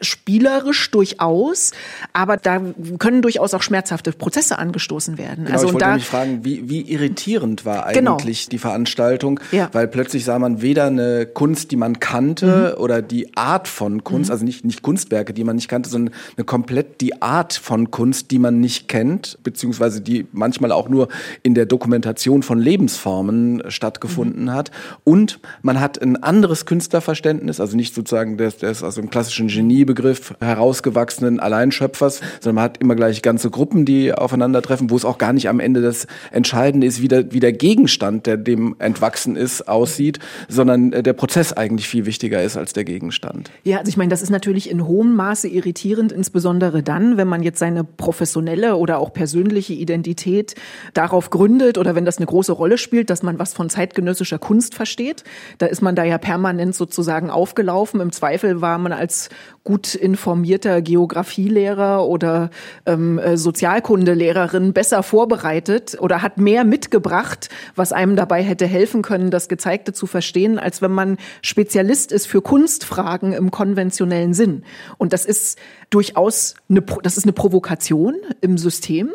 spielerisch 0.00 0.90
durchaus, 0.90 1.72
aber 2.12 2.36
da 2.36 2.60
können 2.98 3.22
durchaus 3.22 3.54
auch 3.54 3.62
schmerzhafte 3.62 4.12
Prozesse 4.12 4.58
angestoßen 4.58 5.18
werden. 5.18 5.44
Genau, 5.44 5.54
also 5.54 5.66
ich 5.66 5.72
wollte 5.72 5.86
da, 5.86 5.94
mich 5.94 6.06
fragen, 6.06 6.44
wie, 6.44 6.68
wie 6.68 6.82
irritierend 6.82 7.64
war 7.64 7.92
genau. 7.92 8.14
eigentlich 8.14 8.44
genau. 8.44 8.50
die 8.50 8.58
Veranstaltung, 8.58 9.40
ja. 9.52 9.68
weil 9.72 9.88
plötzlich 9.88 10.24
sah 10.24 10.38
man 10.38 10.62
weder 10.62 10.86
eine 10.86 11.26
Kunst, 11.26 11.70
die 11.70 11.76
man 11.76 12.00
kannte, 12.00 12.74
mhm. 12.76 12.82
oder 12.82 13.02
die 13.02 13.36
Art 13.36 13.68
von 13.68 14.04
Kunst, 14.04 14.30
mhm. 14.30 14.32
also 14.32 14.44
nicht, 14.44 14.64
nicht 14.64 14.82
Kunstwerke, 14.82 15.32
die 15.32 15.44
man 15.44 15.56
nicht 15.56 15.68
kannte, 15.68 15.88
sondern 15.88 16.14
eine 16.36 16.44
komplett 16.44 17.00
die 17.00 17.22
Art 17.22 17.54
von 17.54 17.90
Kunst, 17.90 18.30
die 18.30 18.38
man 18.38 18.60
nicht 18.60 18.88
kennt, 18.88 19.38
beziehungsweise 19.42 20.00
die 20.00 20.26
manchmal 20.32 20.72
auch 20.72 20.88
nur 20.88 21.08
in 21.42 21.54
der 21.54 21.66
Dokumentation 21.66 22.42
von 22.42 22.58
Lebensformen 22.58 23.62
stattgefunden 23.68 24.44
mhm. 24.44 24.52
hat. 24.52 24.70
Und 25.04 25.40
man 25.62 25.80
hat 25.80 26.00
ein 26.00 26.22
anderes 26.22 26.66
Künstlerverständnis, 26.66 27.60
also 27.60 27.76
nicht 27.76 27.94
sozusagen 27.94 28.36
das, 28.36 28.58
das 28.58 28.82
also 28.82 29.00
im 29.00 29.10
klassischen 29.10 29.48
Genie 29.48 29.83
Begriff 29.84 30.34
herausgewachsenen 30.40 31.40
Alleinschöpfers, 31.40 32.20
sondern 32.40 32.56
man 32.56 32.64
hat 32.64 32.78
immer 32.78 32.94
gleich 32.94 33.22
ganze 33.22 33.50
Gruppen, 33.50 33.84
die 33.84 34.12
aufeinandertreffen, 34.12 34.90
wo 34.90 34.96
es 34.96 35.04
auch 35.04 35.18
gar 35.18 35.32
nicht 35.32 35.48
am 35.48 35.60
Ende 35.60 35.82
das 35.82 36.06
Entscheidende 36.30 36.86
ist, 36.86 37.02
wie 37.02 37.08
der, 37.08 37.32
wie 37.32 37.40
der 37.40 37.52
Gegenstand, 37.52 38.26
der 38.26 38.36
dem 38.36 38.76
entwachsen 38.78 39.36
ist, 39.36 39.68
aussieht, 39.68 40.18
sondern 40.48 40.90
der 40.90 41.12
Prozess 41.12 41.52
eigentlich 41.52 41.88
viel 41.88 42.06
wichtiger 42.06 42.42
ist 42.42 42.56
als 42.56 42.72
der 42.72 42.84
Gegenstand. 42.84 43.50
Ja, 43.64 43.78
also 43.78 43.88
ich 43.88 43.96
meine, 43.96 44.10
das 44.10 44.22
ist 44.22 44.30
natürlich 44.30 44.70
in 44.70 44.86
hohem 44.86 45.14
Maße 45.14 45.48
irritierend, 45.48 46.12
insbesondere 46.12 46.82
dann, 46.82 47.16
wenn 47.16 47.28
man 47.28 47.42
jetzt 47.42 47.58
seine 47.58 47.84
professionelle 47.84 48.76
oder 48.76 48.98
auch 48.98 49.12
persönliche 49.12 49.72
Identität 49.72 50.54
darauf 50.92 51.30
gründet 51.30 51.78
oder 51.78 51.94
wenn 51.94 52.04
das 52.04 52.18
eine 52.18 52.26
große 52.26 52.52
Rolle 52.52 52.78
spielt, 52.78 53.10
dass 53.10 53.22
man 53.22 53.38
was 53.38 53.54
von 53.54 53.70
zeitgenössischer 53.70 54.38
Kunst 54.38 54.74
versteht. 54.74 55.24
Da 55.58 55.66
ist 55.66 55.82
man 55.82 55.94
da 55.94 56.04
ja 56.04 56.18
permanent 56.18 56.74
sozusagen 56.74 57.30
aufgelaufen. 57.30 58.00
Im 58.00 58.12
Zweifel 58.12 58.60
war 58.60 58.78
man 58.78 58.92
als 58.92 59.28
gut 59.64 59.94
informierter 59.94 60.82
Geografielehrer 60.82 62.06
oder 62.06 62.50
ähm, 62.84 63.18
äh, 63.18 63.38
Sozialkundelehrerin 63.38 64.74
besser 64.74 65.02
vorbereitet 65.02 65.96
oder 65.98 66.20
hat 66.20 66.36
mehr 66.36 66.64
mitgebracht, 66.64 67.48
was 67.74 67.92
einem 67.92 68.14
dabei 68.14 68.42
hätte 68.42 68.66
helfen 68.66 69.00
können, 69.00 69.30
das 69.30 69.48
Gezeigte 69.48 69.94
zu 69.94 70.06
verstehen, 70.06 70.58
als 70.58 70.82
wenn 70.82 70.92
man 70.92 71.16
Spezialist 71.40 72.12
ist 72.12 72.26
für 72.26 72.42
Kunstfragen 72.42 73.32
im 73.32 73.50
konventionellen 73.50 74.34
Sinn. 74.34 74.64
Und 74.98 75.14
das 75.14 75.24
ist 75.24 75.58
durchaus 75.88 76.54
eine, 76.68 76.82
das 77.02 77.16
ist 77.16 77.24
eine 77.24 77.32
Provokation 77.32 78.16
im 78.42 78.58
System. 78.58 79.10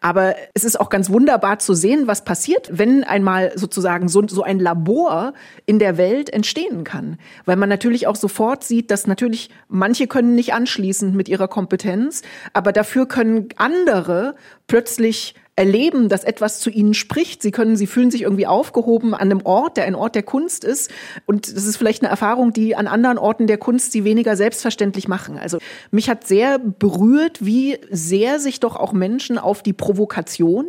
Aber 0.00 0.36
es 0.54 0.64
ist 0.64 0.80
auch 0.80 0.88
ganz 0.88 1.10
wunderbar 1.10 1.58
zu 1.58 1.74
sehen, 1.74 2.06
was 2.06 2.24
passiert, 2.24 2.70
wenn 2.72 3.04
einmal 3.04 3.52
sozusagen 3.56 4.08
so, 4.08 4.26
so 4.26 4.42
ein 4.42 4.60
Labor 4.60 5.34
in 5.66 5.78
der 5.78 5.96
Welt 5.96 6.30
entstehen 6.30 6.84
kann. 6.84 7.18
Weil 7.44 7.56
man 7.56 7.68
natürlich 7.68 8.06
auch 8.06 8.16
sofort 8.16 8.64
sieht, 8.64 8.90
dass 8.90 9.06
natürlich 9.06 9.50
manche 9.88 10.06
können 10.06 10.34
nicht 10.34 10.52
anschließen 10.52 11.16
mit 11.16 11.30
ihrer 11.30 11.48
Kompetenz, 11.48 12.20
aber 12.52 12.72
dafür 12.72 13.06
können 13.06 13.48
andere 13.56 14.34
plötzlich 14.66 15.34
erleben, 15.56 16.10
dass 16.10 16.24
etwas 16.24 16.60
zu 16.60 16.68
ihnen 16.68 16.92
spricht. 16.92 17.40
Sie 17.40 17.52
können, 17.52 17.74
sie 17.74 17.86
fühlen 17.86 18.10
sich 18.10 18.22
irgendwie 18.22 18.46
aufgehoben 18.46 19.14
an 19.14 19.22
einem 19.22 19.40
Ort, 19.44 19.78
der 19.78 19.86
ein 19.86 19.94
Ort 19.94 20.14
der 20.14 20.22
Kunst 20.22 20.62
ist. 20.62 20.90
Und 21.24 21.50
das 21.50 21.64
ist 21.64 21.78
vielleicht 21.78 22.02
eine 22.02 22.10
Erfahrung, 22.10 22.52
die 22.52 22.76
an 22.76 22.86
anderen 22.86 23.16
Orten 23.16 23.46
der 23.46 23.56
Kunst 23.56 23.92
sie 23.92 24.04
weniger 24.04 24.36
selbstverständlich 24.36 25.08
machen. 25.08 25.38
Also 25.38 25.58
mich 25.90 26.10
hat 26.10 26.26
sehr 26.26 26.58
berührt, 26.58 27.44
wie 27.44 27.78
sehr 27.90 28.38
sich 28.38 28.60
doch 28.60 28.76
auch 28.76 28.92
Menschen 28.92 29.38
auf 29.38 29.62
die 29.62 29.72
Provokation, 29.72 30.66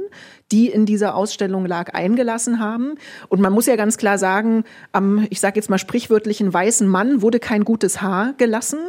die 0.52 0.68
in 0.68 0.86
dieser 0.86 1.16
Ausstellung 1.16 1.66
lag, 1.66 1.94
eingelassen 1.94 2.60
haben. 2.60 2.96
Und 3.28 3.42
man 3.42 3.54
muss 3.54 3.68
ja 3.68 3.76
ganz 3.76 3.98
klar 3.98 4.18
sagen, 4.18 4.64
am, 4.92 5.28
ich 5.30 5.40
sage 5.40 5.58
jetzt 5.58 5.70
mal 5.70 5.78
sprichwörtlichen 5.78 6.54
weißen 6.54 6.88
Mann 6.88 7.22
wurde 7.22 7.40
kein 7.40 7.64
gutes 7.64 8.02
Haar 8.02 8.34
gelassen. 8.38 8.80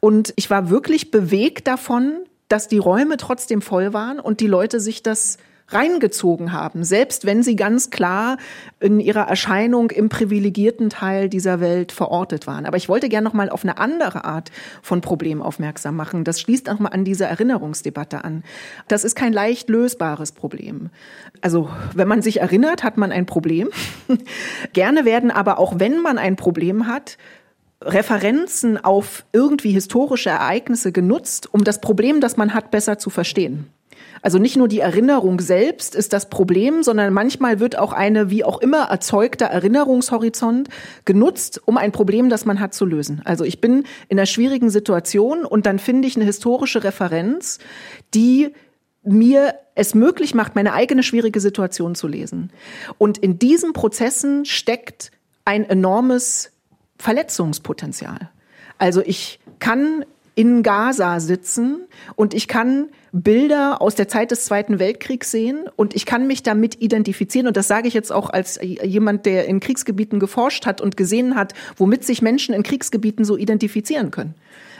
Und 0.00 0.32
ich 0.36 0.50
war 0.50 0.70
wirklich 0.70 1.10
bewegt 1.10 1.66
davon, 1.66 2.20
dass 2.48 2.68
die 2.68 2.78
Räume 2.78 3.16
trotzdem 3.16 3.62
voll 3.62 3.92
waren 3.92 4.20
und 4.20 4.40
die 4.40 4.46
Leute 4.46 4.80
sich 4.80 5.02
das 5.02 5.38
reingezogen 5.68 6.52
haben, 6.52 6.84
selbst 6.84 7.24
wenn 7.24 7.42
sie 7.42 7.56
ganz 7.56 7.90
klar 7.90 8.36
in 8.80 9.00
ihrer 9.00 9.22
Erscheinung 9.28 9.90
im 9.90 10.08
privilegierten 10.08 10.90
Teil 10.90 11.28
dieser 11.28 11.60
Welt 11.60 11.90
verortet 11.90 12.46
waren. 12.46 12.66
Aber 12.66 12.76
ich 12.76 12.88
wollte 12.88 13.08
gerne 13.08 13.24
noch 13.24 13.32
mal 13.32 13.48
auf 13.48 13.64
eine 13.64 13.78
andere 13.78 14.24
Art 14.24 14.50
von 14.82 15.00
Problem 15.00 15.40
aufmerksam 15.40 15.96
machen. 15.96 16.24
Das 16.24 16.40
schließt 16.40 16.68
auch 16.68 16.78
mal 16.78 16.90
an 16.90 17.04
diese 17.04 17.24
Erinnerungsdebatte 17.24 18.24
an. 18.24 18.44
Das 18.88 19.04
ist 19.04 19.16
kein 19.16 19.32
leicht 19.32 19.68
lösbares 19.70 20.32
Problem. 20.32 20.90
Also, 21.40 21.70
wenn 21.94 22.08
man 22.08 22.20
sich 22.20 22.40
erinnert, 22.40 22.84
hat 22.84 22.98
man 22.98 23.10
ein 23.10 23.26
Problem. 23.26 23.70
gerne 24.74 25.04
werden 25.04 25.30
aber 25.30 25.58
auch 25.58 25.78
wenn 25.78 26.00
man 26.00 26.18
ein 26.18 26.36
Problem 26.36 26.86
hat, 26.86 27.16
Referenzen 27.80 28.82
auf 28.82 29.24
irgendwie 29.32 29.72
historische 29.72 30.30
Ereignisse 30.30 30.92
genutzt, 30.92 31.52
um 31.52 31.64
das 31.64 31.80
Problem, 31.80 32.20
das 32.20 32.36
man 32.36 32.54
hat, 32.54 32.70
besser 32.70 32.98
zu 32.98 33.10
verstehen. 33.10 33.68
Also 34.24 34.38
nicht 34.38 34.56
nur 34.56 34.68
die 34.68 34.80
Erinnerung 34.80 35.38
selbst 35.38 35.94
ist 35.94 36.14
das 36.14 36.30
Problem, 36.30 36.82
sondern 36.82 37.12
manchmal 37.12 37.60
wird 37.60 37.78
auch 37.78 37.92
eine 37.92 38.30
wie 38.30 38.42
auch 38.42 38.58
immer 38.58 38.84
erzeugter 38.84 39.44
Erinnerungshorizont 39.44 40.70
genutzt, 41.04 41.60
um 41.66 41.76
ein 41.76 41.92
Problem, 41.92 42.30
das 42.30 42.46
man 42.46 42.58
hat, 42.58 42.72
zu 42.72 42.86
lösen. 42.86 43.20
Also 43.26 43.44
ich 43.44 43.60
bin 43.60 43.84
in 44.08 44.18
einer 44.18 44.24
schwierigen 44.24 44.70
Situation 44.70 45.44
und 45.44 45.66
dann 45.66 45.78
finde 45.78 46.08
ich 46.08 46.16
eine 46.16 46.24
historische 46.24 46.82
Referenz, 46.82 47.58
die 48.14 48.54
mir 49.02 49.56
es 49.74 49.94
möglich 49.94 50.34
macht, 50.34 50.54
meine 50.54 50.72
eigene 50.72 51.02
schwierige 51.02 51.40
Situation 51.40 51.94
zu 51.94 52.08
lesen. 52.08 52.50
Und 52.96 53.18
in 53.18 53.38
diesen 53.38 53.74
Prozessen 53.74 54.46
steckt 54.46 55.10
ein 55.44 55.68
enormes 55.68 56.50
Verletzungspotenzial. 56.96 58.30
Also 58.78 59.02
ich 59.04 59.38
kann 59.58 60.06
in 60.34 60.62
Gaza 60.62 61.20
sitzen 61.20 61.80
und 62.16 62.32
ich 62.32 62.48
kann 62.48 62.88
Bilder 63.16 63.80
aus 63.80 63.94
der 63.94 64.08
Zeit 64.08 64.32
des 64.32 64.44
Zweiten 64.44 64.80
Weltkriegs 64.80 65.30
sehen 65.30 65.66
und 65.76 65.94
ich 65.94 66.04
kann 66.04 66.26
mich 66.26 66.42
damit 66.42 66.82
identifizieren 66.82 67.46
und 67.46 67.56
das 67.56 67.68
sage 67.68 67.86
ich 67.86 67.94
jetzt 67.94 68.10
auch 68.10 68.28
als 68.28 68.58
jemand, 68.60 69.24
der 69.24 69.46
in 69.46 69.60
Kriegsgebieten 69.60 70.18
geforscht 70.18 70.66
hat 70.66 70.80
und 70.80 70.96
gesehen 70.96 71.36
hat, 71.36 71.54
womit 71.76 72.04
sich 72.04 72.22
Menschen 72.22 72.56
in 72.56 72.64
Kriegsgebieten 72.64 73.24
so 73.24 73.36
identifizieren 73.36 74.10
können. 74.10 74.34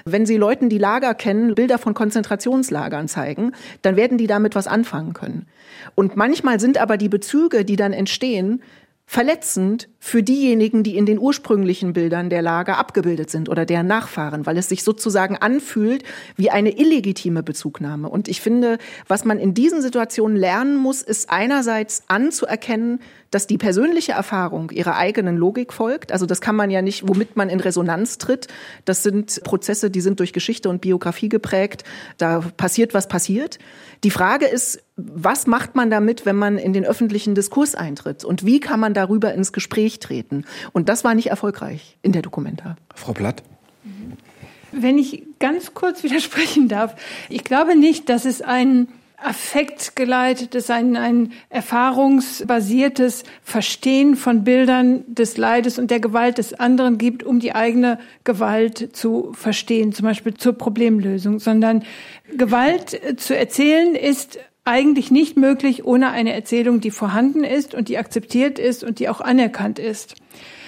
Wenn 0.05 0.27
Sie 0.27 0.37
Leuten, 0.37 0.69
die 0.69 0.79
Lager 0.79 1.15
kennen, 1.15 1.55
Bilder 1.55 1.79
von 1.79 1.95
Konzentrationslagern 1.95 3.07
zeigen, 3.07 3.53
dann 3.83 3.95
werden 3.95 4.19
die 4.19 4.27
damit 4.27 4.57
was 4.57 4.67
anfangen 4.67 5.13
können. 5.13 5.47
Und 5.95 6.17
manchmal 6.17 6.59
sind 6.59 6.77
aber 6.77 6.97
die 6.97 7.09
Bezüge, 7.09 7.65
die 7.65 7.77
dann 7.77 7.93
entstehen, 7.93 8.63
verletzend 9.07 9.89
für 9.99 10.23
diejenigen, 10.23 10.83
die 10.83 10.97
in 10.97 11.07
den 11.07 11.19
ursprünglichen 11.19 11.93
Bildern 11.93 12.31
der 12.31 12.43
Lager 12.43 12.79
abgebildet 12.79 13.31
sind 13.31 13.49
oder 13.49 13.67
deren 13.67 13.87
Nachfahren, 13.87 14.47
weil 14.47 14.57
es 14.57 14.69
sich 14.69 14.83
sozusagen 14.83 15.37
anfühlt 15.37 16.05
wie 16.37 16.51
eine 16.51 16.79
illegitime 16.79 17.43
Bezugnahme. 17.43 18.09
Und 18.09 18.29
ich 18.29 18.41
finde, 18.41 18.79
was 19.07 19.25
man 19.25 19.39
in 19.39 19.55
diesen 19.55 19.83
Situationen 19.83 20.37
lernen 20.37 20.77
muss, 20.77 21.03
ist 21.03 21.31
einerseits 21.31 22.05
anzuerkennen, 22.09 23.01
dass 23.31 23.47
die 23.47 23.59
persönliche 23.59 24.13
Erfahrung 24.13 24.71
ihrer 24.71 24.97
eigenen 24.97 25.37
Logik 25.37 25.73
folgt. 25.73 26.13
Also 26.13 26.25
das 26.25 26.41
kann 26.41 26.57
man 26.57 26.71
ja 26.71 26.83
nicht, 26.83 27.07
womit 27.09 27.37
man 27.37 27.49
in 27.49 27.61
Resonanz 27.61 28.19
tritt. 28.19 28.49
Das 28.85 29.03
sind 29.03 29.43
Prozesse, 29.43 29.91
die 29.91 30.01
sind 30.01 30.21
durch 30.21 30.33
Geschichte 30.33 30.69
und 30.69 30.81
Biografie 30.81 31.29
geprägt. 31.29 31.85
Da 32.17 32.41
passiert, 32.57 32.95
was 32.95 33.09
passiert. 33.09 33.59
Die 34.05 34.11
Frage 34.11 34.47
ist, 34.47 34.84
was 34.97 35.47
macht 35.47 35.75
man 35.75 35.91
damit, 35.91 36.25
wenn 36.25 36.37
man 36.37 36.57
in 36.57 36.73
den 36.73 36.85
öffentlichen 36.85 37.35
Diskurs 37.35 37.75
eintritt? 37.75 38.25
Und 38.25 38.47
wie 38.47 38.61
kann 38.61 38.79
man 38.79 38.95
darüber 38.95 39.35
ins 39.35 39.53
Gespräch 39.53 39.99
treten? 39.99 40.45
Und 40.73 40.89
das 40.89 41.03
war 41.03 41.15
nicht 41.15 41.31
erfolgreich 41.31 41.97
in 42.03 42.13
der 42.13 42.23
Dokumenta. 42.23 42.77
Frau 42.95 43.13
Platt? 43.13 43.43
Wenn 44.71 44.99
ich 44.99 45.25
ganz 45.41 45.75
kurz 45.75 46.03
widersprechen 46.03 46.69
darf, 46.69 46.95
ich 47.29 47.45
glaube 47.45 47.77
nicht, 47.77 48.09
dass 48.09 48.25
es 48.25 48.41
ein 48.41 48.89
affektgeleitetes, 49.17 50.71
ein, 50.71 50.97
ein 50.97 51.33
erfahrungsbasiertes 51.49 53.25
Verstehen 53.43 54.17
von 54.17 54.45
Bildern 54.45 55.05
des 55.07 55.37
Leides 55.37 55.79
und 55.79 55.91
der 55.91 56.01
Gewalt 56.01 56.39
des 56.39 56.53
anderen 56.55 56.99
gibt, 56.99 57.23
um 57.23 57.41
die 57.41 57.55
eigene 57.55 57.99
Gewalt 58.25 58.95
zu 58.95 59.33
verstehen, 59.33 59.93
zum 59.93 60.05
Beispiel 60.05 60.35
zur 60.35 60.53
Problemlösung, 60.53 61.39
sondern 61.39 61.85
Gewalt 62.37 63.01
zu 63.17 63.37
erzählen 63.37 63.95
ist 63.95 64.39
eigentlich 64.65 65.11
nicht 65.11 65.37
möglich 65.37 65.85
ohne 65.85 66.11
eine 66.11 66.33
Erzählung, 66.33 66.81
die 66.81 66.91
vorhanden 66.91 67.45
ist 67.45 67.75
und 67.75 67.89
die 67.89 67.99
akzeptiert 67.99 68.59
ist 68.59 68.83
und 68.83 68.99
die 68.99 69.09
auch 69.09 69.21
anerkannt 69.21 69.79
ist. 69.79 70.15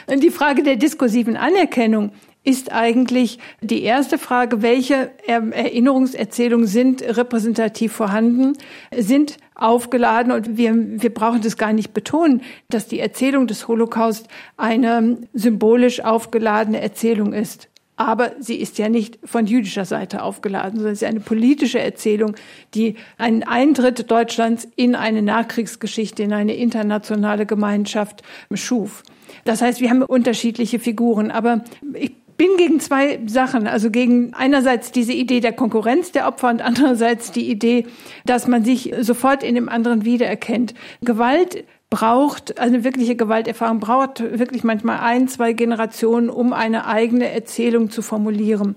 Die 0.09 0.31
Frage 0.31 0.63
der 0.63 0.77
diskursiven 0.77 1.37
Anerkennung 1.37 2.13
ist 2.45 2.71
eigentlich 2.71 3.41
die 3.61 3.83
erste 3.83 4.19
Frage, 4.19 4.63
welche 4.63 5.11
Erinnerungserzählungen 5.27 6.69
sind 6.69 7.03
repräsentativ 7.03 7.93
vorhanden, 7.93 8.53
sind 8.97 9.39
aufgeladen 9.57 10.31
und 10.31 10.57
wir, 10.57 10.73
wir 10.77 11.13
brauchen 11.13 11.41
das 11.41 11.57
gar 11.57 11.73
nicht 11.73 11.93
betonen, 11.93 12.43
dass 12.69 12.87
die 12.87 13.01
Erzählung 13.01 13.49
des 13.49 13.67
Holocaust 13.67 14.29
eine 14.57 15.19
symbolisch 15.33 16.05
aufgeladene 16.05 16.81
Erzählung 16.81 17.33
ist. 17.33 17.69
Aber 17.97 18.33
sie 18.39 18.57
ist 18.57 18.79
ja 18.79 18.89
nicht 18.89 19.19
von 19.25 19.47
jüdischer 19.47 19.87
Seite 19.87 20.23
aufgeladen, 20.23 20.77
sondern 20.77 20.93
es 20.93 21.03
ist 21.03 21.09
eine 21.09 21.21
politische 21.21 21.81
Erzählung, 21.81 22.37
die 22.75 22.97
einen 23.17 23.43
Eintritt 23.43 24.11
Deutschlands 24.11 24.69
in 24.77 24.95
eine 24.95 25.23
Nachkriegsgeschichte, 25.23 26.23
in 26.23 26.35
eine 26.35 26.55
internationale 26.55 27.47
Gemeinschaft 27.47 28.23
schuf. 28.53 29.03
Das 29.45 29.63
heißt, 29.63 29.81
wir 29.81 29.91
haben 29.91 30.03
unterschiedliche 30.03 30.79
Figuren, 30.79 31.31
aber 31.31 31.65
ich 31.95 32.13
bin 32.37 32.49
gegen 32.59 32.81
zwei 32.81 33.19
Sachen. 33.27 33.67
Also 33.67 33.91
gegen 33.91 34.35
einerseits 34.35 34.93
diese 34.93 35.13
Idee 35.13 35.41
der 35.41 35.53
Konkurrenz 35.53 36.13
der 36.13 36.29
Opfer 36.29 36.51
und 36.51 36.63
andererseits 36.63 37.33
die 37.33 37.51
Idee, 37.51 37.87
dass 38.25 38.47
man 38.47 38.65
sich 38.65 38.93
sofort 39.01 39.43
in 39.43 39.55
dem 39.55 39.69
anderen 39.69 40.05
wiedererkennt. 40.05 40.75
Gewalt 41.03 41.65
braucht, 41.91 42.59
also 42.59 42.75
eine 42.75 42.85
wirkliche 42.85 43.17
Gewalterfahrung 43.17 43.81
braucht 43.81 44.21
wirklich 44.21 44.65
manchmal 44.65 44.99
ein, 45.01 45.29
zwei 45.29 45.53
Generationen, 45.53 46.31
um 46.31 46.53
eine 46.53 46.87
eigene 46.87 47.31
Erzählung 47.31 47.91
zu 47.91 48.03
formulieren. 48.03 48.75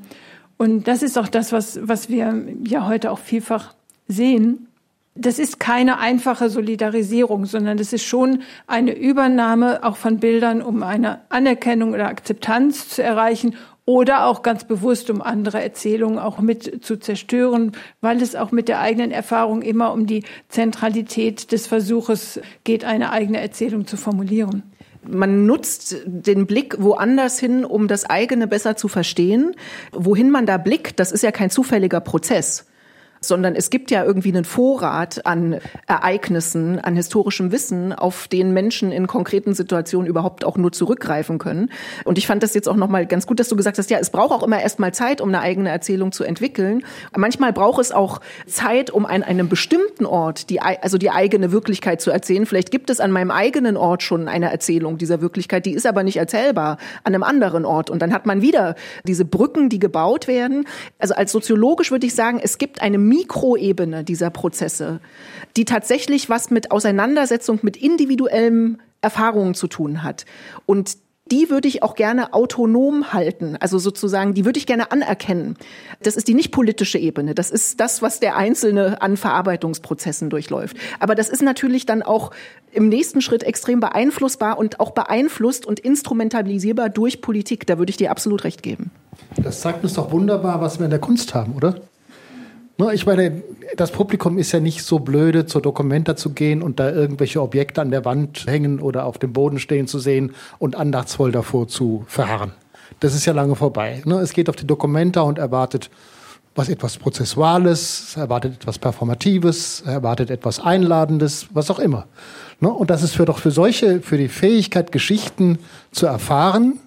Und 0.57 0.87
das 0.87 1.03
ist 1.03 1.17
auch 1.17 1.27
das, 1.27 1.51
was, 1.51 1.79
was 1.81 2.09
wir 2.09 2.45
ja 2.65 2.87
heute 2.87 3.11
auch 3.11 3.19
vielfach 3.19 3.73
sehen 4.07 4.69
das 5.19 5.37
ist 5.37 5.59
keine 5.59 5.99
einfache 5.99 6.49
Solidarisierung, 6.49 7.45
sondern 7.45 7.77
das 7.77 7.91
ist 7.91 8.05
schon 8.05 8.41
eine 8.67 8.97
Übernahme 8.97 9.83
auch 9.83 9.97
von 9.97 10.19
Bildern, 10.19 10.61
um 10.61 10.81
eine 10.81 11.19
Anerkennung 11.27 11.93
oder 11.93 12.07
Akzeptanz 12.07 12.87
zu 12.87 13.03
erreichen 13.03 13.55
oder 13.89 14.27
auch 14.27 14.43
ganz 14.43 14.65
bewusst, 14.65 15.09
um 15.09 15.19
andere 15.19 15.63
Erzählungen 15.63 16.19
auch 16.19 16.37
mit 16.37 16.85
zu 16.85 16.97
zerstören, 16.97 17.71
weil 18.01 18.21
es 18.21 18.35
auch 18.35 18.51
mit 18.51 18.67
der 18.67 18.81
eigenen 18.81 19.09
Erfahrung 19.09 19.63
immer 19.63 19.93
um 19.93 20.05
die 20.05 20.25
Zentralität 20.47 21.51
des 21.51 21.65
Versuches 21.65 22.39
geht, 22.63 22.85
eine 22.85 23.11
eigene 23.11 23.41
Erzählung 23.41 23.87
zu 23.87 23.97
formulieren. 23.97 24.61
Man 25.01 25.47
nutzt 25.47 26.03
den 26.05 26.45
Blick 26.45 26.75
woanders 26.77 27.39
hin, 27.39 27.65
um 27.65 27.87
das 27.87 28.07
eigene 28.07 28.45
besser 28.45 28.77
zu 28.77 28.89
verstehen. 28.89 29.55
Wohin 29.91 30.29
man 30.29 30.45
da 30.45 30.59
blickt, 30.59 30.99
das 30.99 31.11
ist 31.11 31.23
ja 31.23 31.31
kein 31.31 31.49
zufälliger 31.49 31.99
Prozess 31.99 32.68
sondern 33.21 33.55
es 33.55 33.69
gibt 33.69 33.91
ja 33.91 34.03
irgendwie 34.03 34.29
einen 34.29 34.45
Vorrat 34.45 35.25
an 35.25 35.59
Ereignissen, 35.87 36.79
an 36.79 36.95
historischem 36.95 37.51
Wissen, 37.51 37.93
auf 37.93 38.27
den 38.27 38.53
Menschen 38.53 38.91
in 38.91 39.07
konkreten 39.07 39.53
Situationen 39.53 40.07
überhaupt 40.07 40.45
auch 40.45 40.57
nur 40.57 40.71
zurückgreifen 40.71 41.37
können. 41.37 41.71
Und 42.05 42.17
ich 42.17 42.27
fand 42.27 42.43
das 42.43 42.53
jetzt 42.53 42.69
auch 42.69 42.75
nochmal 42.75 43.05
ganz 43.05 43.27
gut, 43.27 43.39
dass 43.39 43.49
du 43.49 43.55
gesagt 43.55 43.77
hast, 43.77 43.89
ja, 43.89 43.99
es 43.99 44.09
braucht 44.09 44.31
auch 44.31 44.43
immer 44.43 44.61
erstmal 44.61 44.93
Zeit, 44.93 45.21
um 45.21 45.29
eine 45.29 45.41
eigene 45.41 45.69
Erzählung 45.69 46.11
zu 46.11 46.23
entwickeln. 46.23 46.83
Manchmal 47.15 47.53
braucht 47.53 47.81
es 47.81 47.91
auch 47.91 48.21
Zeit, 48.47 48.91
um 48.91 49.05
an 49.05 49.23
einem 49.23 49.49
bestimmten 49.49 50.05
Ort 50.05 50.49
die, 50.49 50.61
also 50.61 50.97
die 50.97 51.11
eigene 51.11 51.51
Wirklichkeit 51.51 52.01
zu 52.01 52.11
erzählen. 52.11 52.45
Vielleicht 52.45 52.71
gibt 52.71 52.89
es 52.89 52.99
an 52.99 53.11
meinem 53.11 53.31
eigenen 53.31 53.77
Ort 53.77 54.03
schon 54.03 54.27
eine 54.27 54.51
Erzählung 54.51 54.97
dieser 54.97 55.21
Wirklichkeit, 55.21 55.65
die 55.65 55.73
ist 55.73 55.85
aber 55.85 56.03
nicht 56.03 56.17
erzählbar 56.17 56.77
an 57.03 57.13
einem 57.13 57.23
anderen 57.23 57.65
Ort. 57.65 57.89
Und 57.89 58.01
dann 58.01 58.13
hat 58.13 58.25
man 58.25 58.41
wieder 58.41 58.75
diese 59.05 59.25
Brücken, 59.25 59.69
die 59.69 59.79
gebaut 59.79 60.27
werden. 60.27 60.65
Also 60.99 61.15
als 61.15 61.31
soziologisch 61.31 61.91
würde 61.91 62.05
ich 62.05 62.15
sagen, 62.15 62.39
es 62.41 62.57
gibt 62.57 62.81
eine 62.81 62.97
Mikroebene 63.09 64.03
dieser 64.03 64.29
Prozesse, 64.29 65.01
die 65.57 65.65
tatsächlich 65.65 66.29
was 66.29 66.51
mit 66.51 66.71
Auseinandersetzung 66.71 67.59
mit 67.63 67.75
individuellen 67.75 68.81
Erfahrungen 69.01 69.55
zu 69.55 69.67
tun 69.67 70.03
hat. 70.03 70.25
Und 70.65 70.97
die 71.31 71.49
würde 71.49 71.67
ich 71.67 71.83
auch 71.83 71.95
gerne 71.95 72.33
autonom 72.33 73.13
halten, 73.13 73.55
also 73.59 73.77
sozusagen, 73.77 74.33
die 74.33 74.45
würde 74.45 74.57
ich 74.57 74.65
gerne 74.65 74.91
anerkennen. 74.91 75.57
Das 76.01 76.15
ist 76.15 76.27
die 76.27 76.33
nicht 76.33 76.51
politische 76.51 76.97
Ebene, 76.97 77.35
das 77.35 77.51
ist 77.51 77.79
das, 77.79 78.01
was 78.01 78.19
der 78.19 78.35
Einzelne 78.35 79.01
an 79.01 79.15
Verarbeitungsprozessen 79.15 80.29
durchläuft. 80.29 80.77
Aber 80.99 81.15
das 81.15 81.29
ist 81.29 81.43
natürlich 81.43 81.85
dann 81.85 82.01
auch 82.01 82.31
im 82.71 82.89
nächsten 82.89 83.21
Schritt 83.21 83.43
extrem 83.43 83.79
beeinflussbar 83.79 84.57
und 84.57 84.79
auch 84.79 84.91
beeinflusst 84.91 85.65
und 85.65 85.79
instrumentalisierbar 85.79 86.89
durch 86.89 87.21
Politik. 87.21 87.67
Da 87.67 87.77
würde 87.77 87.91
ich 87.91 87.97
dir 87.97 88.11
absolut 88.11 88.43
recht 88.43 88.63
geben. 88.63 88.91
Das 89.37 89.61
zeigt 89.61 89.83
uns 89.83 89.93
doch 89.93 90.11
wunderbar, 90.11 90.61
was 90.61 90.79
wir 90.79 90.85
in 90.85 90.91
der 90.91 90.99
Kunst 90.99 91.35
haben, 91.35 91.53
oder? 91.55 91.75
Ne, 92.79 92.93
ich 92.93 93.05
meine, 93.05 93.43
das 93.75 93.91
Publikum 93.91 94.37
ist 94.37 94.53
ja 94.53 94.61
nicht 94.61 94.83
so 94.85 94.99
blöde, 94.99 95.45
zur 95.45 95.61
Dokumenta 95.61 96.15
zu 96.15 96.29
gehen 96.29 96.61
und 96.61 96.79
da 96.79 96.89
irgendwelche 96.89 97.41
Objekte 97.41 97.81
an 97.81 97.91
der 97.91 98.05
Wand 98.05 98.45
hängen 98.47 98.79
oder 98.79 99.03
auf 99.03 99.17
dem 99.17 99.33
Boden 99.33 99.59
stehen 99.59 99.85
zu 99.85 99.99
sehen 99.99 100.31
und 100.59 100.77
andachtsvoll 100.77 101.33
davor 101.33 101.67
zu 101.67 102.05
verharren. 102.07 102.53
Das 103.01 103.13
ist 103.13 103.25
ja 103.25 103.33
lange 103.33 103.57
vorbei. 103.57 104.01
Ne? 104.05 104.19
Es 104.19 104.31
geht 104.31 104.47
auf 104.47 104.55
die 104.55 104.65
Dokumenta 104.65 105.19
und 105.21 105.39
erwartet 105.39 105.89
was 106.55 106.69
etwas 106.69 106.97
Prozessuales, 106.97 108.15
erwartet 108.15 108.55
etwas 108.55 108.79
Performatives, 108.79 109.81
erwartet 109.81 110.29
etwas 110.29 110.61
Einladendes, 110.61 111.47
was 111.53 111.69
auch 111.69 111.79
immer. 111.79 112.07
Ne? 112.61 112.69
Und 112.69 112.89
das 112.89 113.03
ist 113.03 113.13
für 113.13 113.25
doch 113.25 113.39
für 113.39 113.51
solche, 113.51 113.99
für 113.99 114.17
die 114.17 114.29
Fähigkeit, 114.29 114.93
Geschichten 114.93 115.59
zu 115.91 116.05
erfahren, 116.05 116.79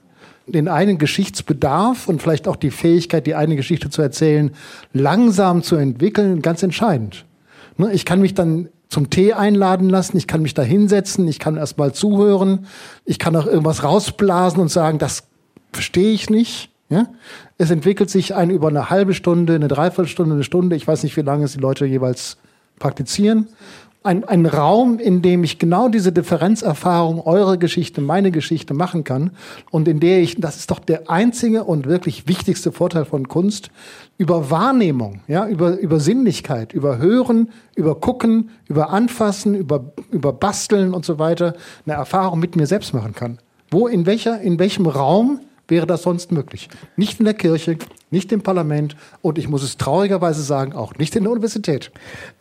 den 0.52 0.68
einen 0.68 0.98
Geschichtsbedarf 0.98 2.08
und 2.08 2.22
vielleicht 2.22 2.46
auch 2.48 2.56
die 2.56 2.70
Fähigkeit, 2.70 3.26
die 3.26 3.34
eine 3.34 3.56
Geschichte 3.56 3.90
zu 3.90 4.02
erzählen, 4.02 4.52
langsam 4.92 5.62
zu 5.62 5.76
entwickeln, 5.76 6.42
ganz 6.42 6.62
entscheidend. 6.62 7.24
Ne, 7.76 7.92
ich 7.92 8.04
kann 8.04 8.20
mich 8.20 8.34
dann 8.34 8.68
zum 8.88 9.08
Tee 9.08 9.32
einladen 9.32 9.88
lassen, 9.88 10.18
ich 10.18 10.26
kann 10.26 10.42
mich 10.42 10.52
da 10.52 10.62
hinsetzen, 10.62 11.26
ich 11.26 11.38
kann 11.38 11.56
erst 11.56 11.78
mal 11.78 11.94
zuhören, 11.94 12.66
ich 13.06 13.18
kann 13.18 13.34
auch 13.36 13.46
irgendwas 13.46 13.82
rausblasen 13.84 14.60
und 14.60 14.68
sagen, 14.68 14.98
das 14.98 15.24
verstehe 15.72 16.12
ich 16.12 16.28
nicht. 16.28 16.70
Ja? 16.90 17.06
Es 17.56 17.70
entwickelt 17.70 18.10
sich 18.10 18.34
ein 18.34 18.50
über 18.50 18.68
eine 18.68 18.90
halbe 18.90 19.14
Stunde, 19.14 19.54
eine 19.54 19.68
Dreiviertelstunde, 19.68 20.34
eine 20.34 20.44
Stunde, 20.44 20.76
ich 20.76 20.86
weiß 20.86 21.02
nicht, 21.04 21.16
wie 21.16 21.22
lange 21.22 21.46
es 21.46 21.52
die 21.54 21.60
Leute 21.60 21.86
jeweils 21.86 22.36
praktizieren 22.78 23.48
ein, 24.04 24.24
ein 24.24 24.46
Raum, 24.46 24.98
in 24.98 25.22
dem 25.22 25.44
ich 25.44 25.58
genau 25.58 25.88
diese 25.88 26.12
Differenzerfahrung, 26.12 27.20
eure 27.20 27.58
Geschichte, 27.58 28.00
meine 28.00 28.30
Geschichte 28.30 28.74
machen 28.74 29.04
kann 29.04 29.30
und 29.70 29.88
in 29.88 30.00
der 30.00 30.20
ich, 30.20 30.40
das 30.40 30.56
ist 30.56 30.70
doch 30.70 30.78
der 30.78 31.10
einzige 31.10 31.64
und 31.64 31.86
wirklich 31.86 32.28
wichtigste 32.28 32.72
Vorteil 32.72 33.04
von 33.04 33.28
Kunst, 33.28 33.70
über 34.18 34.50
Wahrnehmung, 34.50 35.20
ja, 35.28 35.46
über, 35.46 35.78
über 35.78 36.00
Sinnlichkeit, 36.00 36.72
über 36.72 36.98
Hören, 36.98 37.50
über 37.74 37.94
Gucken, 38.00 38.50
über 38.68 38.90
Anfassen, 38.90 39.54
über, 39.54 39.92
über 40.10 40.32
Basteln 40.32 40.94
und 40.94 41.04
so 41.04 41.18
weiter, 41.18 41.54
eine 41.86 41.96
Erfahrung 41.96 42.38
mit 42.38 42.56
mir 42.56 42.66
selbst 42.66 42.94
machen 42.94 43.14
kann. 43.14 43.38
Wo, 43.70 43.86
in 43.86 44.06
welcher, 44.06 44.40
in 44.40 44.58
welchem 44.58 44.86
Raum 44.86 45.40
wäre 45.66 45.86
das 45.86 46.02
sonst 46.02 46.30
möglich? 46.30 46.68
Nicht 46.96 47.20
in 47.20 47.24
der 47.24 47.34
Kirche, 47.34 47.78
nicht 48.12 48.30
im 48.30 48.42
Parlament 48.42 48.94
und 49.22 49.38
ich 49.38 49.48
muss 49.48 49.62
es 49.62 49.78
traurigerweise 49.78 50.42
sagen, 50.42 50.74
auch 50.74 50.94
nicht 50.96 51.16
in 51.16 51.24
der 51.24 51.32
Universität. 51.32 51.90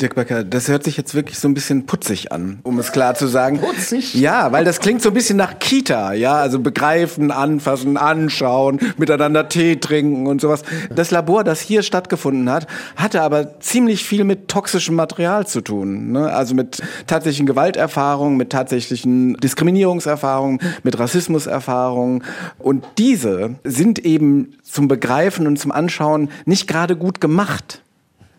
Dirk 0.02 0.16
Becker, 0.16 0.44
das 0.44 0.68
hört 0.68 0.84
sich 0.84 0.98
jetzt 0.98 1.16
wirklich 1.16 1.40
so 1.40 1.48
ein 1.48 1.54
bisschen 1.54 1.86
putzig 1.86 2.32
an, 2.32 2.60
um 2.64 2.78
es 2.78 2.92
klar 2.92 3.16
zu 3.16 3.28
sagen. 3.28 3.60
Putzig? 3.60 4.14
Ja, 4.14 4.52
weil 4.52 4.66
das 4.66 4.80
klingt 4.80 5.02
so 5.02 5.10
ein 5.10 5.14
bisschen 5.14 5.38
nach 5.38 5.60
Kita, 5.60 6.14
ja, 6.14 6.36
also 6.36 6.60
begreifen, 6.60 7.32
anfassen, 7.32 7.96
anschauen, 7.98 8.80
miteinander 8.98 9.48
Tee 9.48 9.78
trinken 9.78 10.28
und 10.28 10.42
sowas. 10.42 10.64
Das 10.94 11.12
Labor, 11.12 11.44
das 11.44 11.62
hier 11.62 11.84
stattgefunden 11.84 12.50
hat, 12.50 12.68
hatte 12.98 13.22
aber 13.22 13.60
ziemlich 13.62 14.04
viel 14.04 14.26
mit 14.26 14.50
toxischem 14.50 14.96
Material 14.96 15.48
zu 15.48 15.62
tun, 15.62 16.12
ne? 16.12 16.32
also 16.32 16.54
mit 16.54 16.82
tatsächlichen 17.08 17.46
Gewalterfahrungen, 17.46 18.36
mit 18.36 18.50
tatsächlichen 18.50 19.38
Diskriminierungserfahrungen, 19.38 20.60
mit 20.84 21.00
Rassismuserfahrungen 21.00 22.24
und 22.60 22.86
diese 22.98 23.56
sind 23.64 24.00
eben 24.00 24.56
zum 24.64 24.88
Begreifen 24.88 25.48
und 25.48 25.61
zum 25.62 25.72
Anschauen 25.72 26.30
nicht 26.46 26.68
gerade 26.68 26.96
gut 26.96 27.22
gemacht. 27.22 27.82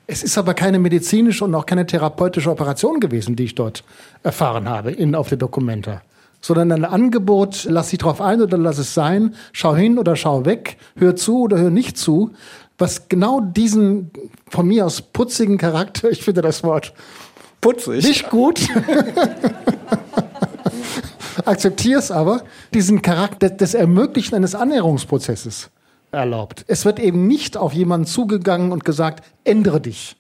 Es 0.07 0.23
ist 0.23 0.37
aber 0.37 0.53
keine 0.55 0.79
medizinische 0.79 1.45
und 1.45 1.55
auch 1.55 1.65
keine 1.65 1.87
therapeutische 1.87 2.51
Operation 2.51 3.01
gewesen, 3.01 3.37
die 3.37 3.45
ich 3.45 3.55
dort 3.55 3.85
erfahren 4.23 4.69
habe, 4.69 4.91
in, 4.91 5.15
auf 5.15 5.29
der 5.29 5.39
Dokumenta. 5.39 6.03
Sondern 6.41 6.73
ein 6.73 6.85
Angebot, 6.85 7.67
lass 7.71 7.91
dich 7.91 8.01
drauf 8.01 8.21
ein 8.21 8.43
oder 8.43 8.59
lass 8.59 8.79
es 8.79 8.95
sein, 8.95 9.35
schau 9.53 9.77
hin 9.77 9.99
oder 9.99 10.17
schau 10.17 10.45
weg, 10.45 10.77
hör 10.97 11.15
zu 11.15 11.43
oder 11.43 11.59
hör 11.59 11.71
nicht 11.71 11.97
zu, 11.97 12.33
was 12.79 13.09
genau 13.09 13.41
diesen 13.41 14.11
von 14.49 14.67
mir 14.67 14.85
aus 14.85 15.01
putzigen 15.01 15.57
Charakter, 15.57 16.11
ich 16.11 16.23
finde 16.23 16.43
das 16.43 16.65
Wort 16.65 16.93
Putzig. 17.61 18.03
nicht 18.05 18.29
gut, 18.29 18.61
akzeptiere 21.45 22.01
es 22.01 22.11
aber, 22.11 22.43
diesen 22.75 23.03
Charakter 23.03 23.51
des 23.51 23.75
Ermöglichen 23.75 24.35
eines 24.35 24.57
Annäherungsprozesses 24.57 25.71
erlaubt. 26.13 26.65
Es 26.69 26.85
wird 26.85 26.99
eben 26.99 27.27
nicht 27.27 27.57
auf 27.57 27.73
jemanden 27.73 28.07
zugegangen 28.07 28.73
und 28.73 28.85
gesagt, 28.85 29.25
ändere 29.45 29.81
dich. 29.81 30.17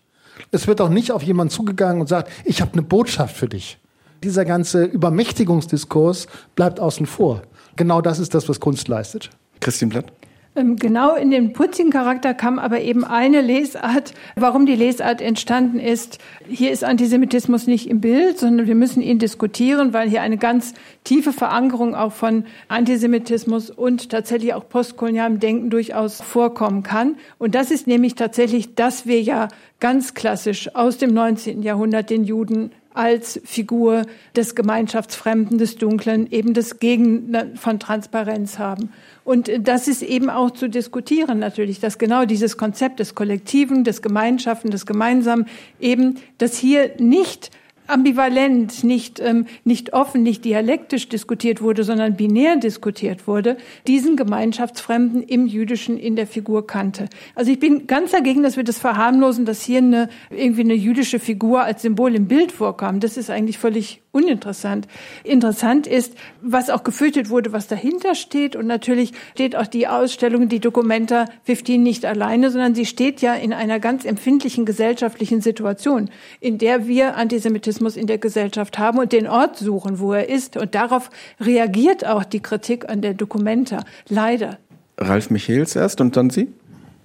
Es 0.50 0.66
wird 0.66 0.80
auch 0.80 0.88
nicht 0.88 1.12
auf 1.12 1.22
jemanden 1.22 1.52
zugegangen 1.52 2.00
und 2.00 2.08
sagt, 2.08 2.30
ich 2.44 2.60
habe 2.60 2.72
eine 2.72 2.82
Botschaft 2.82 3.36
für 3.36 3.48
dich. 3.48 3.78
Dieser 4.24 4.44
ganze 4.44 4.84
Übermächtigungsdiskurs 4.84 6.26
bleibt 6.54 6.80
außen 6.80 7.06
vor. 7.06 7.42
Genau 7.76 8.00
das 8.00 8.18
ist 8.18 8.34
das, 8.34 8.48
was 8.48 8.60
Kunst 8.60 8.88
leistet. 8.88 9.30
Christine 9.60 9.90
Blatt? 9.90 10.12
Ähm, 10.54 10.76
Genau 10.76 11.14
in 11.14 11.30
den 11.30 11.52
putzigen 11.54 11.90
Charakter 11.90 12.34
kam 12.34 12.58
aber 12.58 12.80
eben 12.80 13.04
eine 13.04 13.40
Lesart, 13.40 14.12
warum 14.36 14.66
die 14.66 14.74
Lesart 14.74 15.22
entstanden 15.22 15.80
ist. 15.80 16.18
Hier 16.46 16.70
ist 16.70 16.84
Antisemitismus 16.84 17.66
nicht 17.66 17.88
im 17.88 18.00
Bild, 18.00 18.38
sondern 18.38 18.66
wir 18.66 18.74
müssen 18.74 19.00
ihn 19.00 19.18
diskutieren, 19.18 19.92
weil 19.92 20.10
hier 20.10 20.20
eine 20.20 20.36
ganz 20.36 20.74
tiefe 21.04 21.32
Verankerung 21.32 21.94
auch 21.94 22.12
von 22.12 22.44
Antisemitismus 22.68 23.70
und 23.70 24.10
tatsächlich 24.10 24.52
auch 24.52 24.68
postkolonialem 24.68 25.40
Denken 25.40 25.70
durchaus 25.70 26.20
vorkommen 26.20 26.82
kann. 26.82 27.16
Und 27.38 27.54
das 27.54 27.70
ist 27.70 27.86
nämlich 27.86 28.14
tatsächlich, 28.14 28.74
dass 28.74 29.06
wir 29.06 29.22
ja 29.22 29.48
ganz 29.80 30.14
klassisch 30.14 30.74
aus 30.74 30.98
dem 30.98 31.14
19. 31.14 31.62
Jahrhundert 31.62 32.10
den 32.10 32.24
Juden 32.24 32.72
als 32.94 33.40
Figur 33.44 34.02
des 34.36 34.54
Gemeinschaftsfremden, 34.54 35.58
des 35.58 35.76
Dunklen, 35.76 36.30
eben 36.30 36.54
des 36.54 36.78
Gegen 36.78 37.36
von 37.54 37.78
Transparenz 37.78 38.58
haben. 38.58 38.90
Und 39.24 39.50
das 39.60 39.88
ist 39.88 40.02
eben 40.02 40.30
auch 40.30 40.50
zu 40.50 40.68
diskutieren 40.68 41.38
natürlich, 41.38 41.80
dass 41.80 41.98
genau 41.98 42.24
dieses 42.24 42.56
Konzept 42.56 43.00
des 43.00 43.14
Kollektiven, 43.14 43.84
des 43.84 44.02
Gemeinschaften, 44.02 44.70
des 44.70 44.86
Gemeinsamen 44.86 45.46
eben, 45.80 46.18
dass 46.38 46.56
hier 46.56 46.92
nicht 46.98 47.50
ambivalent, 47.92 48.84
nicht, 48.84 49.20
ähm, 49.20 49.46
nicht 49.64 49.92
offen, 49.92 50.22
nicht 50.22 50.44
dialektisch 50.44 51.08
diskutiert 51.08 51.62
wurde, 51.62 51.84
sondern 51.84 52.16
binär 52.16 52.56
diskutiert 52.56 53.26
wurde, 53.26 53.56
diesen 53.86 54.16
Gemeinschaftsfremden 54.16 55.22
im 55.22 55.46
Jüdischen 55.46 55.98
in 55.98 56.16
der 56.16 56.26
Figur 56.26 56.66
kannte. 56.66 57.08
Also 57.34 57.52
ich 57.52 57.60
bin 57.60 57.86
ganz 57.86 58.10
dagegen, 58.10 58.42
dass 58.42 58.56
wir 58.56 58.64
das 58.64 58.78
verharmlosen, 58.78 59.44
dass 59.44 59.62
hier 59.62 59.78
eine, 59.78 60.08
irgendwie 60.30 60.62
eine 60.62 60.74
jüdische 60.74 61.18
Figur 61.18 61.62
als 61.62 61.82
Symbol 61.82 62.14
im 62.14 62.26
Bild 62.26 62.52
vorkam. 62.52 63.00
Das 63.00 63.16
ist 63.16 63.30
eigentlich 63.30 63.58
völlig 63.58 64.01
uninteressant. 64.12 64.86
Interessant 65.24 65.86
ist, 65.86 66.14
was 66.42 66.70
auch 66.70 66.84
gefürchtet 66.84 67.30
wurde, 67.30 67.52
was 67.52 67.66
dahinter 67.66 68.14
steht. 68.14 68.54
Und 68.54 68.66
natürlich 68.66 69.12
steht 69.32 69.56
auch 69.56 69.66
die 69.66 69.88
Ausstellung, 69.88 70.48
die 70.48 70.60
Documenta 70.60 71.24
15 71.44 71.82
nicht 71.82 72.04
alleine, 72.04 72.50
sondern 72.50 72.74
sie 72.74 72.86
steht 72.86 73.22
ja 73.22 73.34
in 73.34 73.52
einer 73.52 73.80
ganz 73.80 74.04
empfindlichen 74.04 74.66
gesellschaftlichen 74.66 75.40
Situation, 75.40 76.10
in 76.40 76.58
der 76.58 76.86
wir 76.86 77.16
Antisemitismus 77.16 77.96
in 77.96 78.06
der 78.06 78.18
Gesellschaft 78.18 78.78
haben 78.78 78.98
und 78.98 79.12
den 79.12 79.26
Ort 79.26 79.56
suchen, 79.56 79.98
wo 79.98 80.12
er 80.12 80.28
ist. 80.28 80.56
Und 80.56 80.74
darauf 80.74 81.10
reagiert 81.40 82.06
auch 82.06 82.24
die 82.24 82.40
Kritik 82.40 82.88
an 82.88 83.00
der 83.00 83.14
Documenta. 83.14 83.84
Leider. 84.08 84.58
Ralf 84.98 85.30
Michels 85.30 85.74
erst 85.74 86.00
und 86.00 86.16
dann 86.16 86.30
Sie? 86.30 86.48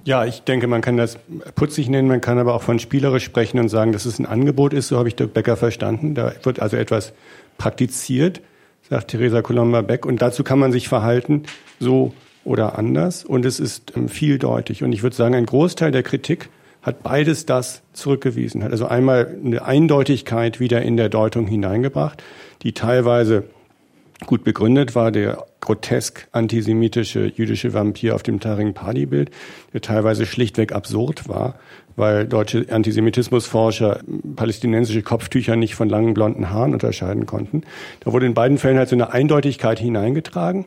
Ja, 0.07 0.23
ich 0.23 0.43
denke, 0.43 0.67
man 0.67 0.79
kann 0.79 0.95
das 0.95 1.19
putzig 1.55 1.89
nennen, 1.89 2.07
man 2.07 2.21
kann 2.21 2.39
aber 2.39 2.53
auch 2.53 2.61
von 2.61 2.79
spielerisch 2.79 3.25
sprechen 3.25 3.59
und 3.59 3.67
sagen, 3.67 3.91
dass 3.91 4.05
es 4.05 4.19
ein 4.19 4.25
Angebot 4.25 4.71
ist, 4.71 4.87
so 4.87 4.97
habe 4.97 5.09
ich 5.09 5.17
Dirk 5.17 5.33
Becker 5.33 5.57
verstanden. 5.57 6.15
Da 6.15 6.31
wird 6.43 6.61
also 6.61 6.77
etwas 6.77 7.11
praktiziert, 7.57 8.39
sagt 8.89 9.09
Theresa 9.09 9.41
Colomba-Beck, 9.41 10.05
und 10.05 10.21
dazu 10.21 10.45
kann 10.45 10.59
man 10.59 10.71
sich 10.71 10.87
verhalten, 10.87 11.43
so 11.81 12.13
oder 12.45 12.79
anders, 12.79 13.25
und 13.25 13.43
es 13.43 13.59
ist 13.59 13.97
ähm, 13.97 14.07
vieldeutig. 14.07 14.81
Und 14.81 14.93
ich 14.93 15.03
würde 15.03 15.13
sagen, 15.13 15.35
ein 15.35 15.45
Großteil 15.45 15.91
der 15.91 16.03
Kritik 16.03 16.47
hat 16.81 17.03
beides 17.03 17.45
das 17.45 17.81
zurückgewiesen, 17.91 18.63
hat 18.63 18.71
also 18.71 18.87
einmal 18.87 19.35
eine 19.43 19.65
Eindeutigkeit 19.65 20.61
wieder 20.61 20.83
in 20.83 20.95
der 20.95 21.09
Deutung 21.09 21.47
hineingebracht, 21.47 22.23
die 22.63 22.71
teilweise 22.71 23.43
gut 24.25 24.43
begründet 24.43 24.95
war, 24.95 25.11
der 25.11 25.45
grotesk 25.61 26.27
antisemitische 26.31 27.31
jüdische 27.35 27.73
Vampir 27.73 28.15
auf 28.15 28.23
dem 28.23 28.39
Taring 28.39 28.73
Padi 28.73 29.05
Bild, 29.05 29.31
der 29.73 29.81
teilweise 29.81 30.25
schlichtweg 30.25 30.71
absurd 30.71 31.29
war, 31.29 31.55
weil 31.95 32.25
deutsche 32.25 32.65
Antisemitismusforscher 32.69 33.99
palästinensische 34.35 35.03
Kopftücher 35.03 35.55
nicht 35.55 35.75
von 35.75 35.89
langen 35.89 36.13
blonden 36.13 36.49
Haaren 36.49 36.73
unterscheiden 36.73 37.25
konnten. 37.25 37.63
Da 37.99 38.13
wurde 38.13 38.25
in 38.25 38.33
beiden 38.33 38.57
Fällen 38.57 38.77
halt 38.77 38.89
so 38.89 38.95
eine 38.95 39.13
Eindeutigkeit 39.13 39.79
hineingetragen. 39.79 40.65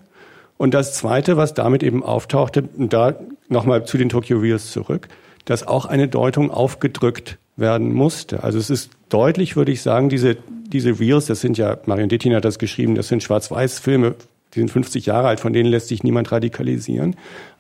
Und 0.56 0.74
das 0.74 0.94
Zweite, 0.94 1.36
was 1.36 1.54
damit 1.54 1.82
eben 1.82 2.02
auftauchte, 2.02 2.68
da 2.76 3.14
nochmal 3.48 3.86
zu 3.86 3.96
den 3.96 4.10
Tokyo 4.10 4.38
Reels 4.38 4.70
zurück, 4.70 5.08
dass 5.46 5.66
auch 5.66 5.86
eine 5.86 6.06
Deutung 6.06 6.50
aufgedrückt 6.50 7.38
werden 7.56 7.92
musste. 7.92 8.42
Also 8.42 8.58
es 8.58 8.70
ist 8.70 8.90
deutlich, 9.08 9.56
würde 9.56 9.72
ich 9.72 9.82
sagen, 9.82 10.08
diese, 10.08 10.36
diese 10.72 10.98
Reels, 10.98 11.26
das 11.26 11.40
sind 11.40 11.58
ja, 11.58 11.78
Marion 11.86 12.08
Dettin 12.08 12.34
hat 12.34 12.44
das 12.44 12.58
geschrieben, 12.58 12.94
das 12.94 13.08
sind 13.08 13.22
Schwarz-Weiß-Filme, 13.22 14.14
die 14.54 14.58
sind 14.60 14.70
50 14.70 15.06
Jahre 15.06 15.28
alt, 15.28 15.40
von 15.40 15.52
denen 15.52 15.70
lässt 15.70 15.88
sich 15.88 16.02
niemand 16.02 16.32
radikalisieren. 16.32 17.16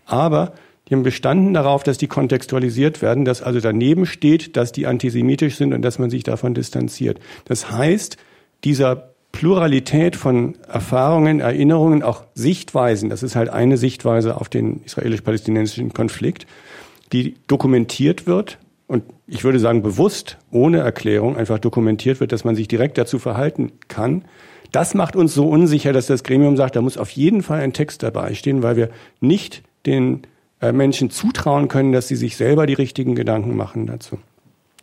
Aber 0.06 0.52
die 0.88 0.94
haben 0.94 1.02
bestanden 1.02 1.54
darauf, 1.54 1.84
dass 1.84 1.98
die 1.98 2.08
kontextualisiert 2.08 3.00
werden, 3.00 3.24
dass 3.24 3.42
also 3.42 3.60
daneben 3.60 4.06
steht, 4.06 4.56
dass 4.56 4.72
die 4.72 4.86
antisemitisch 4.86 5.56
sind 5.56 5.72
und 5.72 5.82
dass 5.82 5.98
man 5.98 6.10
sich 6.10 6.24
davon 6.24 6.54
distanziert. 6.54 7.20
Das 7.44 7.70
heißt, 7.70 8.16
dieser 8.64 9.10
Pluralität 9.32 10.16
von 10.16 10.56
Erfahrungen, 10.66 11.38
Erinnerungen, 11.38 12.02
auch 12.02 12.24
Sichtweisen, 12.34 13.08
das 13.08 13.22
ist 13.22 13.36
halt 13.36 13.48
eine 13.50 13.76
Sichtweise 13.76 14.40
auf 14.40 14.48
den 14.48 14.82
israelisch-palästinensischen 14.82 15.92
Konflikt, 15.92 16.46
die 17.12 17.36
dokumentiert 17.46 18.26
wird 18.26 18.58
und 18.90 19.04
ich 19.28 19.44
würde 19.44 19.60
sagen 19.60 19.82
bewusst, 19.82 20.36
ohne 20.50 20.78
Erklärung, 20.78 21.36
einfach 21.36 21.60
dokumentiert 21.60 22.18
wird, 22.18 22.32
dass 22.32 22.42
man 22.42 22.56
sich 22.56 22.66
direkt 22.66 22.98
dazu 22.98 23.20
verhalten 23.20 23.70
kann. 23.86 24.24
Das 24.72 24.94
macht 24.94 25.14
uns 25.14 25.32
so 25.32 25.48
unsicher, 25.48 25.92
dass 25.92 26.08
das 26.08 26.24
Gremium 26.24 26.56
sagt, 26.56 26.74
da 26.74 26.82
muss 26.82 26.98
auf 26.98 27.10
jeden 27.10 27.44
Fall 27.44 27.60
ein 27.60 27.72
Text 27.72 28.02
dabei 28.02 28.34
stehen, 28.34 28.64
weil 28.64 28.74
wir 28.74 28.90
nicht 29.20 29.62
den 29.86 30.22
äh, 30.60 30.72
Menschen 30.72 31.08
zutrauen 31.08 31.68
können, 31.68 31.92
dass 31.92 32.08
sie 32.08 32.16
sich 32.16 32.36
selber 32.36 32.66
die 32.66 32.74
richtigen 32.74 33.14
Gedanken 33.14 33.56
machen 33.56 33.86
dazu. 33.86 34.18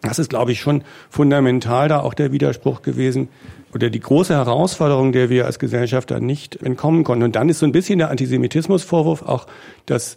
Das 0.03 0.20
ist, 0.20 0.30
glaube 0.30 0.53
ich, 0.53 0.62
schon 0.62 0.84
fundamental 1.10 1.89
da 1.89 1.99
auch 1.99 2.14
der 2.14 2.32
Widerspruch 2.32 2.84
gewesen 2.84 3.28
oder 3.74 3.89
die 3.89 3.99
große 3.99 4.34
Herausforderung, 4.34 5.12
der 5.12 5.30
wir 5.30 5.45
als 5.45 5.60
Gesellschaft 5.60 6.12
da 6.12 6.22
nicht 6.22 6.55
entkommen 6.55 7.03
konnten. 7.03 7.26
Und 7.26 7.36
dann 7.36 7.49
ist 7.49 7.60
so 7.60 7.66
ein 7.66 7.74
bisschen 7.74 7.99
der 7.99 8.10
Antisemitismusvorwurf 8.10 9.24
auch 9.24 9.47
das 9.86 10.16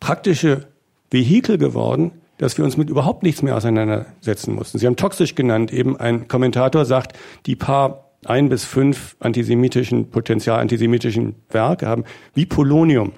praktische 0.00 0.66
Vehikel 1.10 1.56
geworden, 1.56 2.10
dass 2.38 2.58
wir 2.58 2.64
uns 2.64 2.76
mit 2.76 2.90
überhaupt 2.90 3.22
nichts 3.22 3.42
mehr 3.42 3.56
auseinandersetzen 3.56 4.54
mussten. 4.54 4.78
Sie 4.78 4.86
haben 4.86 4.96
toxisch 4.96 5.34
genannt, 5.34 5.72
eben 5.72 5.96
ein 5.96 6.28
Kommentator 6.28 6.84
sagt, 6.84 7.16
die 7.46 7.56
paar 7.56 8.10
ein 8.24 8.48
bis 8.48 8.64
fünf 8.64 9.16
antisemitischen, 9.20 10.10
potenzial 10.10 10.60
antisemitischen 10.60 11.36
Werke 11.50 11.86
haben, 11.86 12.04
wie 12.34 12.46
Polonium, 12.46 13.12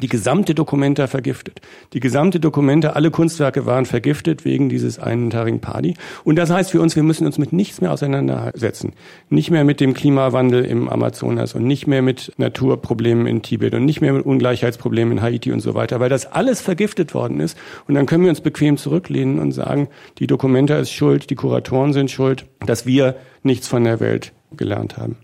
die 0.00 0.08
gesamte 0.08 0.54
Dokumenta 0.54 1.06
vergiftet. 1.06 1.60
Die 1.92 2.00
gesamte 2.00 2.40
Dokumenta, 2.40 2.90
alle 2.90 3.10
Kunstwerke 3.10 3.66
waren 3.66 3.84
vergiftet 3.84 4.44
wegen 4.44 4.68
dieses 4.68 4.98
einen 4.98 5.30
Taring 5.30 5.60
Padi. 5.60 5.94
Und 6.24 6.36
das 6.36 6.50
heißt 6.50 6.70
für 6.70 6.80
uns, 6.80 6.96
wir 6.96 7.02
müssen 7.02 7.26
uns 7.26 7.38
mit 7.38 7.52
nichts 7.52 7.80
mehr 7.80 7.92
auseinandersetzen. 7.92 8.94
Nicht 9.28 9.50
mehr 9.50 9.64
mit 9.64 9.80
dem 9.80 9.92
Klimawandel 9.92 10.64
im 10.64 10.88
Amazonas 10.88 11.54
und 11.54 11.66
nicht 11.66 11.86
mehr 11.86 12.00
mit 12.00 12.32
Naturproblemen 12.38 13.26
in 13.26 13.42
Tibet 13.42 13.74
und 13.74 13.84
nicht 13.84 14.00
mehr 14.00 14.14
mit 14.14 14.24
Ungleichheitsproblemen 14.24 15.18
in 15.18 15.22
Haiti 15.22 15.52
und 15.52 15.60
so 15.60 15.74
weiter, 15.74 16.00
weil 16.00 16.08
das 16.08 16.26
alles 16.26 16.62
vergiftet 16.62 17.14
worden 17.14 17.40
ist. 17.40 17.56
Und 17.86 17.94
dann 17.94 18.06
können 18.06 18.24
wir 18.24 18.30
uns 18.30 18.40
bequem 18.40 18.78
zurücklehnen 18.78 19.38
und 19.38 19.52
sagen, 19.52 19.88
die 20.18 20.26
Dokumenta 20.26 20.78
ist 20.78 20.90
schuld, 20.90 21.28
die 21.28 21.34
Kuratoren 21.34 21.92
sind 21.92 22.10
schuld, 22.10 22.46
dass 22.64 22.86
wir 22.86 23.16
nichts 23.42 23.68
von 23.68 23.84
der 23.84 24.00
Welt 24.00 24.32
gelernt 24.56 24.96
haben. 24.96 25.16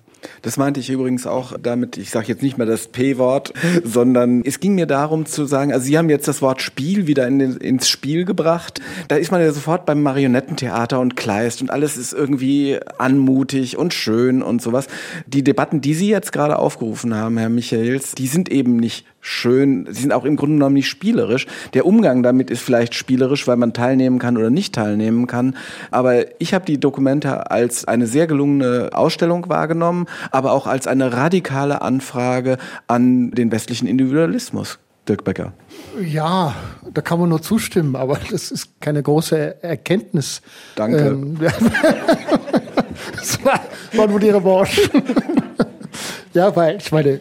Das 0.42 0.56
meinte 0.56 0.80
ich 0.80 0.90
übrigens 0.90 1.26
auch 1.26 1.54
damit, 1.60 1.96
ich 1.96 2.10
sage 2.10 2.28
jetzt 2.28 2.42
nicht 2.42 2.58
mehr 2.58 2.66
das 2.66 2.88
P-Wort, 2.88 3.52
sondern 3.84 4.42
es 4.44 4.60
ging 4.60 4.74
mir 4.74 4.86
darum 4.86 5.26
zu 5.26 5.46
sagen, 5.46 5.72
also 5.72 5.84
Sie 5.86 5.96
haben 5.96 6.10
jetzt 6.10 6.28
das 6.28 6.42
Wort 6.42 6.62
Spiel 6.62 7.06
wieder 7.06 7.26
in 7.26 7.38
ins 7.40 7.88
Spiel 7.88 8.24
gebracht. 8.24 8.80
Da 9.08 9.16
ist 9.16 9.30
man 9.30 9.40
ja 9.40 9.52
sofort 9.52 9.86
beim 9.86 10.02
Marionettentheater 10.02 11.00
und 11.00 11.16
Kleist 11.16 11.62
und 11.62 11.70
alles 11.70 11.96
ist 11.96 12.12
irgendwie 12.12 12.78
anmutig 12.98 13.76
und 13.76 13.94
schön 13.94 14.42
und 14.42 14.62
sowas. 14.62 14.86
Die 15.26 15.44
Debatten, 15.44 15.80
die 15.80 15.94
Sie 15.94 16.08
jetzt 16.08 16.32
gerade 16.32 16.58
aufgerufen 16.58 17.14
haben, 17.14 17.38
Herr 17.38 17.48
Michaels, 17.48 18.12
die 18.12 18.26
sind 18.26 18.50
eben 18.50 18.76
nicht 18.76 19.06
schön. 19.28 19.86
Sie 19.90 20.02
sind 20.02 20.12
auch 20.12 20.24
im 20.24 20.36
Grunde 20.36 20.54
genommen 20.56 20.74
nicht 20.74 20.88
spielerisch. 20.88 21.46
Der 21.74 21.86
Umgang 21.86 22.22
damit 22.22 22.50
ist 22.50 22.62
vielleicht 22.62 22.94
spielerisch, 22.94 23.46
weil 23.46 23.56
man 23.56 23.72
teilnehmen 23.72 24.18
kann 24.18 24.36
oder 24.36 24.50
nicht 24.50 24.74
teilnehmen 24.74 25.26
kann. 25.26 25.56
Aber 25.90 26.40
ich 26.40 26.54
habe 26.54 26.64
die 26.64 26.80
Dokumente 26.80 27.50
als 27.50 27.86
eine 27.86 28.06
sehr 28.06 28.26
gelungene 28.26 28.90
Ausstellung 28.92 29.48
wahrgenommen, 29.48 30.06
aber 30.30 30.52
auch 30.52 30.66
als 30.66 30.86
eine 30.86 31.12
radikale 31.12 31.82
Anfrage 31.82 32.58
an 32.86 33.30
den 33.30 33.52
westlichen 33.52 33.86
Individualismus. 33.86 34.78
Dirk 35.08 35.24
Becker. 35.24 35.52
Ja, 36.02 36.54
da 36.92 37.00
kann 37.00 37.18
man 37.18 37.30
nur 37.30 37.40
zustimmen, 37.40 37.96
aber 37.96 38.18
das 38.30 38.50
ist 38.50 38.80
keine 38.80 39.02
große 39.02 39.62
Erkenntnis. 39.62 40.42
Danke. 40.76 40.98
Ähm, 40.98 41.38
das 43.16 43.42
war, 43.44 43.60
war 43.94 44.06
nur 44.06 44.20
die 44.20 44.30
Revanche. 44.30 44.82
ja, 46.34 46.54
weil 46.54 46.76
ich 46.76 46.92
meine, 46.92 47.20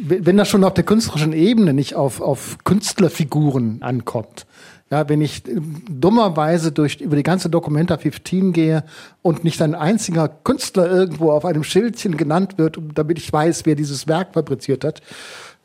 wenn 0.00 0.36
das 0.36 0.48
schon 0.48 0.64
auf 0.64 0.74
der 0.74 0.84
künstlerischen 0.84 1.32
Ebene 1.32 1.72
nicht 1.72 1.94
auf, 1.94 2.20
auf 2.20 2.58
Künstlerfiguren 2.64 3.82
ankommt, 3.82 4.46
ja, 4.90 5.08
wenn 5.08 5.20
ich 5.20 5.46
äh, 5.46 5.60
dummerweise 5.88 6.72
durch, 6.72 7.00
über 7.00 7.16
die 7.16 7.22
ganze 7.22 7.48
Documenta 7.48 7.96
15 7.96 8.52
gehe 8.52 8.84
und 9.22 9.44
nicht 9.44 9.62
ein 9.62 9.74
einziger 9.74 10.28
Künstler 10.28 10.90
irgendwo 10.90 11.30
auf 11.30 11.44
einem 11.44 11.62
Schildchen 11.62 12.16
genannt 12.16 12.58
wird, 12.58 12.78
damit 12.94 13.18
ich 13.18 13.32
weiß, 13.32 13.66
wer 13.66 13.76
dieses 13.76 14.08
Werk 14.08 14.34
fabriziert 14.34 14.84
hat, 14.84 15.00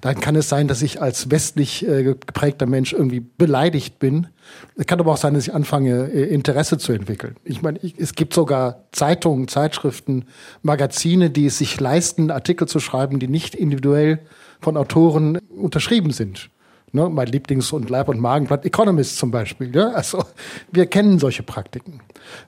dann 0.02 0.20
kann 0.20 0.36
es 0.36 0.50
sein, 0.50 0.68
dass 0.68 0.82
ich 0.82 1.02
als 1.02 1.32
westlich 1.32 1.88
äh, 1.88 2.04
geprägter 2.04 2.66
Mensch 2.66 2.94
irgendwie 2.94 3.22
beleidigt 3.22 3.98
bin. 3.98 4.28
Es 4.76 4.86
kann 4.86 5.00
aber 5.00 5.14
auch 5.14 5.18
sein, 5.18 5.34
dass 5.34 5.48
ich 5.48 5.54
anfange, 5.54 6.12
äh, 6.12 6.26
Interesse 6.26 6.78
zu 6.78 6.94
entwickeln. 6.94 7.36
Ich 7.44 7.62
meine, 7.62 7.80
es 7.98 8.14
gibt 8.14 8.34
sogar 8.34 8.84
Zeitungen, 8.92 9.48
Zeitschriften, 9.48 10.26
Magazine, 10.62 11.30
die 11.30 11.48
es 11.48 11.58
sich 11.58 11.80
leisten, 11.80 12.30
Artikel 12.30 12.68
zu 12.68 12.80
schreiben, 12.80 13.20
die 13.20 13.28
nicht 13.28 13.56
individuell 13.56 14.20
von 14.60 14.78
Autoren 14.78 15.38
unterschrieben 15.50 16.12
sind. 16.12 16.50
Ne, 16.92 17.10
mein 17.10 17.28
Lieblings- 17.28 17.74
und 17.74 17.90
Leib- 17.90 18.08
und 18.08 18.22
Magenblatt 18.22 18.64
Economist 18.66 19.18
zum 19.18 19.32
Beispiel. 19.32 19.76
Ja? 19.76 19.90
Also 19.90 20.24
wir 20.72 20.86
kennen 20.86 21.20
solche 21.20 21.44
Praktiken. 21.44 22.00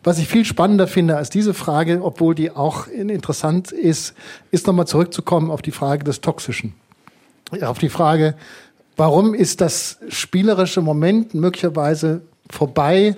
Was 0.03 0.19
ich 0.19 0.27
viel 0.27 0.45
spannender 0.45 0.87
finde 0.87 1.17
als 1.17 1.29
diese 1.29 1.53
Frage, 1.53 2.01
obwohl 2.01 2.33
die 2.33 2.51
auch 2.51 2.87
interessant 2.87 3.71
ist, 3.71 4.13
ist 4.51 4.67
nochmal 4.67 4.87
zurückzukommen 4.87 5.51
auf 5.51 5.61
die 5.61 5.71
Frage 5.71 6.03
des 6.05 6.21
Toxischen 6.21 6.73
auf 7.61 7.79
die 7.79 7.89
Frage, 7.89 8.35
warum 8.95 9.33
ist 9.33 9.61
das 9.61 9.99
spielerische 10.09 10.81
Moment 10.81 11.33
möglicherweise 11.33 12.21
vorbei, 12.49 13.15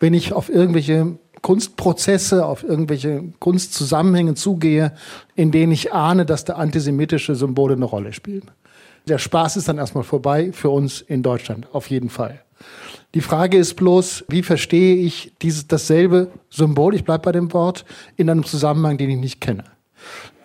wenn 0.00 0.14
ich 0.14 0.32
auf 0.32 0.48
irgendwelche 0.48 1.18
Kunstprozesse, 1.42 2.44
auf 2.44 2.64
irgendwelche 2.64 3.22
Kunstzusammenhänge 3.38 4.34
zugehe, 4.34 4.92
in 5.34 5.52
denen 5.52 5.72
ich 5.72 5.92
ahne, 5.92 6.26
dass 6.26 6.44
da 6.44 6.54
antisemitische 6.54 7.34
Symbole 7.34 7.74
eine 7.74 7.84
Rolle 7.84 8.12
spielen. 8.12 8.50
Der 9.08 9.18
Spaß 9.18 9.56
ist 9.56 9.68
dann 9.68 9.78
erstmal 9.78 10.04
vorbei 10.04 10.50
für 10.52 10.70
uns 10.70 11.00
in 11.00 11.22
Deutschland, 11.22 11.68
auf 11.72 11.88
jeden 11.88 12.10
Fall. 12.10 12.42
Die 13.14 13.20
Frage 13.20 13.56
ist 13.56 13.74
bloß, 13.74 14.24
wie 14.28 14.42
verstehe 14.42 14.96
ich 14.96 15.32
dieses, 15.40 15.68
dasselbe 15.68 16.30
Symbol, 16.50 16.94
ich 16.94 17.04
bleibe 17.04 17.22
bei 17.22 17.32
dem 17.32 17.52
Wort, 17.52 17.84
in 18.16 18.28
einem 18.28 18.44
Zusammenhang, 18.44 18.98
den 18.98 19.10
ich 19.10 19.18
nicht 19.18 19.40
kenne. 19.40 19.64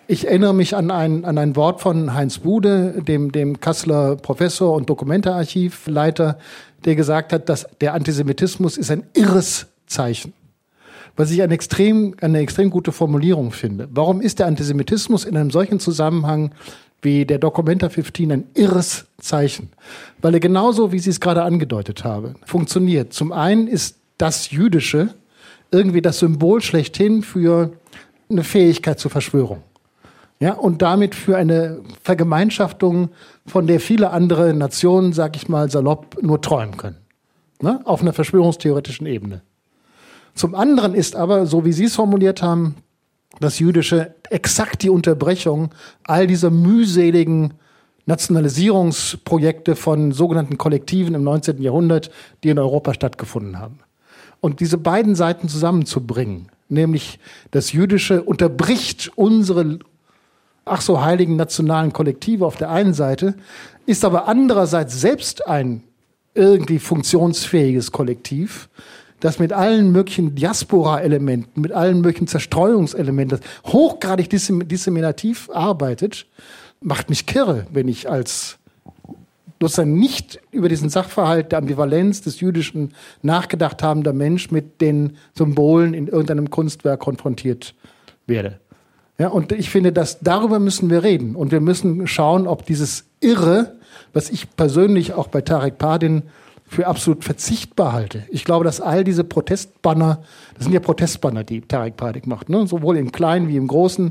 Ich 0.08 0.26
erinnere 0.26 0.52
mich 0.52 0.74
an 0.74 0.90
ein, 0.90 1.24
an 1.24 1.38
ein 1.38 1.54
Wort 1.54 1.80
von 1.80 2.12
Heinz 2.12 2.38
Bude, 2.38 3.02
dem, 3.06 3.30
dem 3.30 3.60
Kasseler 3.60 4.16
Professor 4.16 4.74
und 4.74 4.90
Dokumentearchivleiter, 4.90 6.38
der 6.84 6.96
gesagt 6.96 7.32
hat, 7.32 7.48
dass 7.48 7.68
der 7.80 7.94
Antisemitismus 7.94 8.76
ist 8.76 8.90
ein 8.90 9.04
irres 9.14 9.68
Zeichen. 9.86 10.32
Was 11.14 11.30
ich 11.30 11.40
eine 11.40 11.54
extrem, 11.54 12.16
eine 12.20 12.40
extrem 12.40 12.70
gute 12.70 12.90
Formulierung 12.90 13.52
finde. 13.52 13.88
Warum 13.92 14.20
ist 14.20 14.40
der 14.40 14.46
Antisemitismus 14.46 15.24
in 15.24 15.36
einem 15.36 15.50
solchen 15.50 15.78
Zusammenhang 15.78 16.52
wie 17.00 17.24
der 17.24 17.38
Documenta 17.38 17.88
15 17.88 18.32
ein 18.32 18.44
irres 18.54 19.06
Zeichen? 19.18 19.70
Weil 20.20 20.34
er 20.34 20.40
genauso, 20.40 20.90
wie 20.90 20.98
Sie 20.98 21.10
es 21.10 21.20
gerade 21.20 21.44
angedeutet 21.44 22.02
haben, 22.02 22.34
funktioniert. 22.44 23.12
Zum 23.12 23.30
einen 23.30 23.68
ist 23.68 23.98
das 24.18 24.50
Jüdische 24.50 25.10
irgendwie 25.70 26.02
das 26.02 26.18
Symbol 26.18 26.60
schlechthin 26.60 27.22
für 27.22 27.70
eine 28.28 28.42
Fähigkeit 28.42 28.98
zur 28.98 29.10
Verschwörung 29.10 29.62
ja, 30.42 30.54
und 30.54 30.82
damit 30.82 31.14
für 31.14 31.36
eine 31.36 31.82
Vergemeinschaftung, 32.02 33.10
von 33.46 33.68
der 33.68 33.78
viele 33.78 34.10
andere 34.10 34.52
Nationen, 34.54 35.12
sag 35.12 35.36
ich 35.36 35.48
mal 35.48 35.70
salopp, 35.70 36.20
nur 36.20 36.40
träumen 36.40 36.76
können. 36.76 36.96
Ne? 37.60 37.80
Auf 37.84 38.02
einer 38.02 38.12
verschwörungstheoretischen 38.12 39.06
Ebene. 39.06 39.42
Zum 40.34 40.56
anderen 40.56 40.94
ist 40.94 41.14
aber, 41.14 41.46
so 41.46 41.64
wie 41.64 41.70
Sie 41.70 41.84
es 41.84 41.94
formuliert 41.94 42.42
haben, 42.42 42.74
das 43.38 43.60
Jüdische 43.60 44.16
exakt 44.30 44.82
die 44.82 44.90
Unterbrechung 44.90 45.70
all 46.02 46.26
dieser 46.26 46.50
mühseligen 46.50 47.54
Nationalisierungsprojekte 48.06 49.76
von 49.76 50.10
sogenannten 50.10 50.58
Kollektiven 50.58 51.14
im 51.14 51.22
19. 51.22 51.62
Jahrhundert, 51.62 52.10
die 52.42 52.48
in 52.48 52.58
Europa 52.58 52.94
stattgefunden 52.94 53.60
haben. 53.60 53.78
Und 54.40 54.58
diese 54.58 54.76
beiden 54.76 55.14
Seiten 55.14 55.48
zusammenzubringen, 55.48 56.48
nämlich 56.68 57.20
das 57.52 57.70
Jüdische 57.70 58.24
unterbricht 58.24 59.12
unsere 59.14 59.78
ach 60.64 60.80
so 60.80 61.02
heiligen 61.02 61.36
nationalen 61.36 61.92
Kollektive 61.92 62.46
auf 62.46 62.56
der 62.56 62.70
einen 62.70 62.94
Seite, 62.94 63.34
ist 63.86 64.04
aber 64.04 64.28
andererseits 64.28 65.00
selbst 65.00 65.46
ein 65.46 65.82
irgendwie 66.34 66.78
funktionsfähiges 66.78 67.92
Kollektiv, 67.92 68.68
das 69.20 69.38
mit 69.38 69.52
allen 69.52 69.92
möglichen 69.92 70.34
Diaspora-Elementen, 70.34 71.60
mit 71.60 71.72
allen 71.72 72.00
möglichen 72.00 72.26
Zerstreuungselementen 72.26 73.40
hochgradig 73.66 74.28
disseminativ 74.30 75.48
arbeitet, 75.52 76.26
macht 76.80 77.08
mich 77.08 77.26
kirre, 77.26 77.66
wenn 77.72 77.86
ich 77.86 78.10
als 78.10 78.58
sozusagen 79.60 79.96
nicht 79.96 80.40
über 80.50 80.68
diesen 80.68 80.88
Sachverhalt 80.88 81.52
der 81.52 81.60
Ambivalenz 81.60 82.20
des 82.22 82.40
Jüdischen 82.40 82.94
nachgedacht 83.22 83.80
habender 83.82 84.12
Mensch 84.12 84.50
mit 84.50 84.80
den 84.80 85.16
Symbolen 85.34 85.94
in 85.94 86.08
irgendeinem 86.08 86.50
Kunstwerk 86.50 86.98
konfrontiert 86.98 87.74
werde. 88.26 88.58
Ja, 89.22 89.28
und 89.28 89.52
ich 89.52 89.70
finde, 89.70 89.92
dass 89.92 90.18
darüber 90.18 90.58
müssen 90.58 90.90
wir 90.90 91.04
reden. 91.04 91.36
Und 91.36 91.52
wir 91.52 91.60
müssen 91.60 92.08
schauen, 92.08 92.48
ob 92.48 92.66
dieses 92.66 93.04
Irre, 93.20 93.76
was 94.12 94.30
ich 94.30 94.56
persönlich 94.56 95.12
auch 95.12 95.28
bei 95.28 95.42
Tarek 95.42 95.78
Padin 95.78 96.24
für 96.66 96.88
absolut 96.88 97.22
verzichtbar 97.22 97.92
halte. 97.92 98.24
Ich 98.30 98.44
glaube, 98.44 98.64
dass 98.64 98.80
all 98.80 99.04
diese 99.04 99.22
Protestbanner, 99.22 100.24
das 100.54 100.64
sind 100.64 100.72
ja 100.72 100.80
Protestbanner, 100.80 101.44
die 101.44 101.60
Tarek 101.60 101.96
Padik 101.96 102.26
macht, 102.26 102.48
ne? 102.48 102.66
sowohl 102.66 102.96
im 102.96 103.12
Kleinen 103.12 103.46
wie 103.46 103.56
im 103.56 103.68
Großen. 103.68 104.10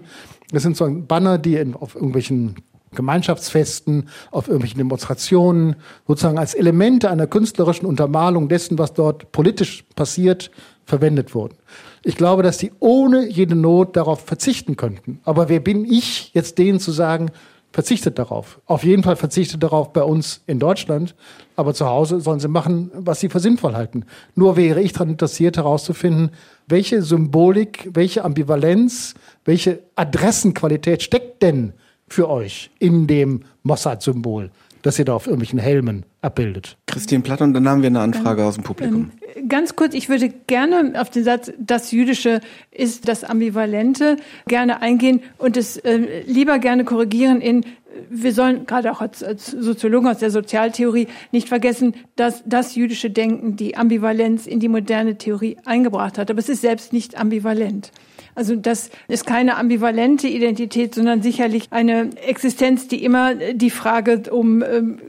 Das 0.53 0.63
sind 0.63 0.77
so 0.77 0.89
Banner, 0.89 1.37
die 1.37 1.57
in, 1.57 1.75
auf 1.75 1.95
irgendwelchen 1.95 2.55
Gemeinschaftsfesten, 2.95 4.07
auf 4.31 4.47
irgendwelchen 4.47 4.77
Demonstrationen, 4.77 5.75
sozusagen 6.07 6.39
als 6.39 6.53
Elemente 6.53 7.11
einer 7.11 7.27
künstlerischen 7.27 7.85
Untermalung 7.85 8.47
dessen, 8.47 8.79
was 8.79 8.93
dort 8.93 9.33
politisch 9.33 9.83
passiert, 9.93 10.51
verwendet 10.85 11.35
wurden. 11.35 11.57
Ich 12.03 12.15
glaube, 12.15 12.41
dass 12.41 12.57
die 12.57 12.71
ohne 12.79 13.27
jede 13.27 13.55
Not 13.55 13.95
darauf 13.95 14.21
verzichten 14.21 14.75
könnten. 14.75 15.19
Aber 15.23 15.49
wer 15.49 15.59
bin 15.59 15.85
ich, 15.85 16.33
jetzt 16.33 16.57
denen 16.57 16.79
zu 16.79 16.91
sagen, 16.91 17.29
verzichtet 17.71 18.17
darauf? 18.17 18.59
Auf 18.65 18.83
jeden 18.83 19.03
Fall 19.03 19.15
verzichtet 19.15 19.61
darauf 19.61 19.93
bei 19.93 20.01
uns 20.01 20.41
in 20.47 20.57
Deutschland. 20.57 21.13
Aber 21.55 21.75
zu 21.75 21.85
Hause 21.85 22.19
sollen 22.19 22.39
sie 22.39 22.47
machen, 22.47 22.89
was 22.95 23.19
sie 23.19 23.29
für 23.29 23.39
sinnvoll 23.39 23.75
halten. 23.75 24.05
Nur 24.33 24.55
wäre 24.55 24.81
ich 24.81 24.93
daran 24.93 25.09
interessiert, 25.09 25.57
herauszufinden, 25.57 26.31
welche 26.67 27.03
Symbolik, 27.03 27.89
welche 27.93 28.25
Ambivalenz, 28.25 29.13
welche 29.45 29.83
Adressenqualität 29.95 31.03
steckt 31.03 31.43
denn 31.43 31.73
für 32.07 32.29
euch 32.29 32.71
in 32.79 33.05
dem 33.05 33.41
Mossad-Symbol? 33.61 34.49
Das 34.81 34.99
ihr 34.99 35.05
da 35.05 35.13
auf 35.13 35.27
irgendwelchen 35.27 35.59
Helmen 35.59 36.05
abbildet. 36.21 36.77
Christine 36.87 37.23
Platt, 37.23 37.41
und 37.41 37.53
dann 37.53 37.67
haben 37.67 37.81
wir 37.81 37.87
eine 37.87 38.01
Anfrage 38.01 38.43
aus 38.45 38.55
dem 38.55 38.63
Publikum. 38.63 39.11
Ähm, 39.35 39.49
ganz 39.49 39.75
kurz, 39.75 39.93
ich 39.93 40.09
würde 40.09 40.29
gerne 40.47 40.93
auf 40.99 41.09
den 41.09 41.23
Satz, 41.23 41.51
das 41.57 41.91
Jüdische 41.91 42.41
ist 42.71 43.07
das 43.07 43.23
Ambivalente, 43.23 44.17
gerne 44.47 44.81
eingehen 44.81 45.21
und 45.37 45.57
es 45.57 45.77
äh, 45.77 46.23
lieber 46.25 46.59
gerne 46.59 46.83
korrigieren 46.83 47.41
in 47.41 47.65
wir 48.09 48.33
sollen 48.33 48.65
gerade 48.65 48.91
auch 48.91 49.01
als, 49.01 49.23
als 49.23 49.51
Soziologen 49.51 50.07
aus 50.07 50.19
der 50.19 50.31
Sozialtheorie 50.31 51.07
nicht 51.31 51.49
vergessen, 51.49 51.95
dass 52.15 52.43
das 52.45 52.75
jüdische 52.75 53.09
Denken 53.09 53.55
die 53.55 53.75
Ambivalenz 53.75 54.47
in 54.47 54.59
die 54.59 54.69
moderne 54.69 55.17
Theorie 55.17 55.57
eingebracht 55.65 56.17
hat. 56.17 56.29
Aber 56.29 56.39
es 56.39 56.49
ist 56.49 56.61
selbst 56.61 56.93
nicht 56.93 57.17
ambivalent. 57.17 57.91
Also 58.35 58.55
das 58.55 58.89
ist 59.07 59.25
keine 59.25 59.57
ambivalente 59.57 60.27
Identität, 60.27 60.95
sondern 60.95 61.21
sicherlich 61.21 61.67
eine 61.71 62.09
Existenz, 62.25 62.87
die 62.87 63.03
immer 63.03 63.35
die 63.35 63.69
Frage 63.69 64.23
um 64.31 64.63
ähm, 64.63 64.99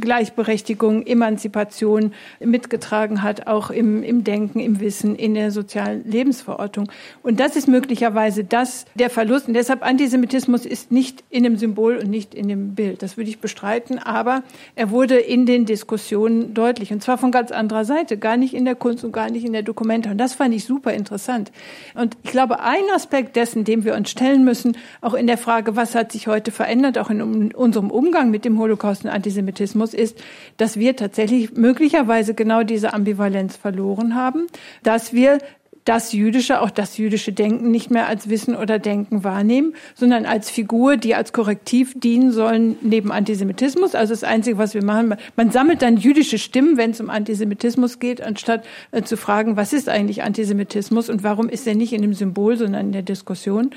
Gleichberechtigung, 0.00 1.06
Emanzipation 1.06 2.12
mitgetragen 2.40 3.22
hat, 3.22 3.46
auch 3.46 3.70
im, 3.70 4.02
im 4.02 4.24
Denken, 4.24 4.60
im 4.60 4.80
Wissen, 4.80 5.16
in 5.16 5.34
der 5.34 5.50
sozialen 5.50 6.04
Lebensverortung. 6.04 6.90
Und 7.22 7.40
das 7.40 7.56
ist 7.56 7.68
möglicherweise 7.68 8.44
das 8.44 8.84
der 8.94 9.10
Verlust. 9.10 9.48
Und 9.48 9.54
deshalb 9.54 9.82
Antisemitismus 9.82 10.66
ist 10.66 10.92
nicht 10.92 11.24
in 11.30 11.42
dem 11.42 11.56
Symbol 11.56 11.96
und 11.96 12.10
nicht 12.10 12.34
in 12.34 12.48
dem 12.48 12.74
Bild. 12.74 13.02
Das 13.02 13.16
würde 13.16 13.30
ich 13.30 13.40
bestreiten. 13.40 13.98
Aber 13.98 14.42
er 14.74 14.90
wurde 14.90 15.16
in 15.16 15.46
den 15.46 15.66
Diskussionen 15.66 16.54
deutlich. 16.54 16.92
Und 16.92 17.02
zwar 17.02 17.18
von 17.18 17.30
ganz 17.30 17.50
anderer 17.50 17.84
Seite. 17.84 18.16
Gar 18.18 18.36
nicht 18.36 18.54
in 18.54 18.64
der 18.64 18.74
Kunst 18.74 19.04
und 19.04 19.12
gar 19.12 19.30
nicht 19.30 19.44
in 19.44 19.52
der 19.52 19.62
Dokumente. 19.62 20.10
Und 20.10 20.18
das 20.18 20.34
fand 20.34 20.54
ich 20.54 20.64
super 20.64 20.92
interessant. 20.92 21.50
Und 21.94 22.16
ich 22.22 22.30
glaube, 22.30 22.60
ein 22.66 22.82
Aspekt 22.92 23.36
dessen, 23.36 23.62
dem 23.62 23.84
wir 23.84 23.94
uns 23.94 24.10
stellen 24.10 24.44
müssen, 24.44 24.76
auch 25.00 25.14
in 25.14 25.28
der 25.28 25.38
Frage, 25.38 25.76
was 25.76 25.94
hat 25.94 26.10
sich 26.10 26.26
heute 26.26 26.50
verändert, 26.50 26.98
auch 26.98 27.10
in 27.10 27.54
unserem 27.54 27.92
Umgang 27.92 28.30
mit 28.32 28.44
dem 28.44 28.58
Holocaust 28.58 29.04
und 29.04 29.10
Antisemitismus, 29.10 29.94
ist, 29.94 30.18
dass 30.56 30.76
wir 30.76 30.96
tatsächlich 30.96 31.52
möglicherweise 31.52 32.34
genau 32.34 32.64
diese 32.64 32.92
Ambivalenz 32.92 33.56
verloren 33.56 34.16
haben, 34.16 34.48
dass 34.82 35.12
wir 35.12 35.38
das 35.86 36.12
jüdische, 36.12 36.60
auch 36.60 36.70
das 36.70 36.98
jüdische 36.98 37.32
Denken 37.32 37.70
nicht 37.70 37.90
mehr 37.90 38.08
als 38.08 38.28
Wissen 38.28 38.56
oder 38.56 38.78
Denken 38.78 39.22
wahrnehmen, 39.24 39.74
sondern 39.94 40.26
als 40.26 40.50
Figur, 40.50 40.96
die 40.96 41.14
als 41.14 41.32
Korrektiv 41.32 41.94
dienen 41.98 42.32
sollen 42.32 42.76
neben 42.82 43.12
Antisemitismus. 43.12 43.94
Also 43.94 44.12
das 44.12 44.24
Einzige, 44.24 44.58
was 44.58 44.74
wir 44.74 44.84
machen, 44.84 45.14
man 45.36 45.50
sammelt 45.52 45.82
dann 45.82 45.96
jüdische 45.96 46.38
Stimmen, 46.38 46.76
wenn 46.76 46.90
es 46.90 47.00
um 47.00 47.08
Antisemitismus 47.08 48.00
geht, 48.00 48.20
anstatt 48.20 48.66
äh, 48.90 49.02
zu 49.02 49.16
fragen, 49.16 49.56
was 49.56 49.72
ist 49.72 49.88
eigentlich 49.88 50.24
Antisemitismus 50.24 51.08
und 51.08 51.22
warum 51.22 51.48
ist 51.48 51.66
er 51.68 51.76
nicht 51.76 51.92
in 51.92 52.02
dem 52.02 52.14
Symbol, 52.14 52.56
sondern 52.56 52.86
in 52.86 52.92
der 52.92 53.02
Diskussion. 53.02 53.70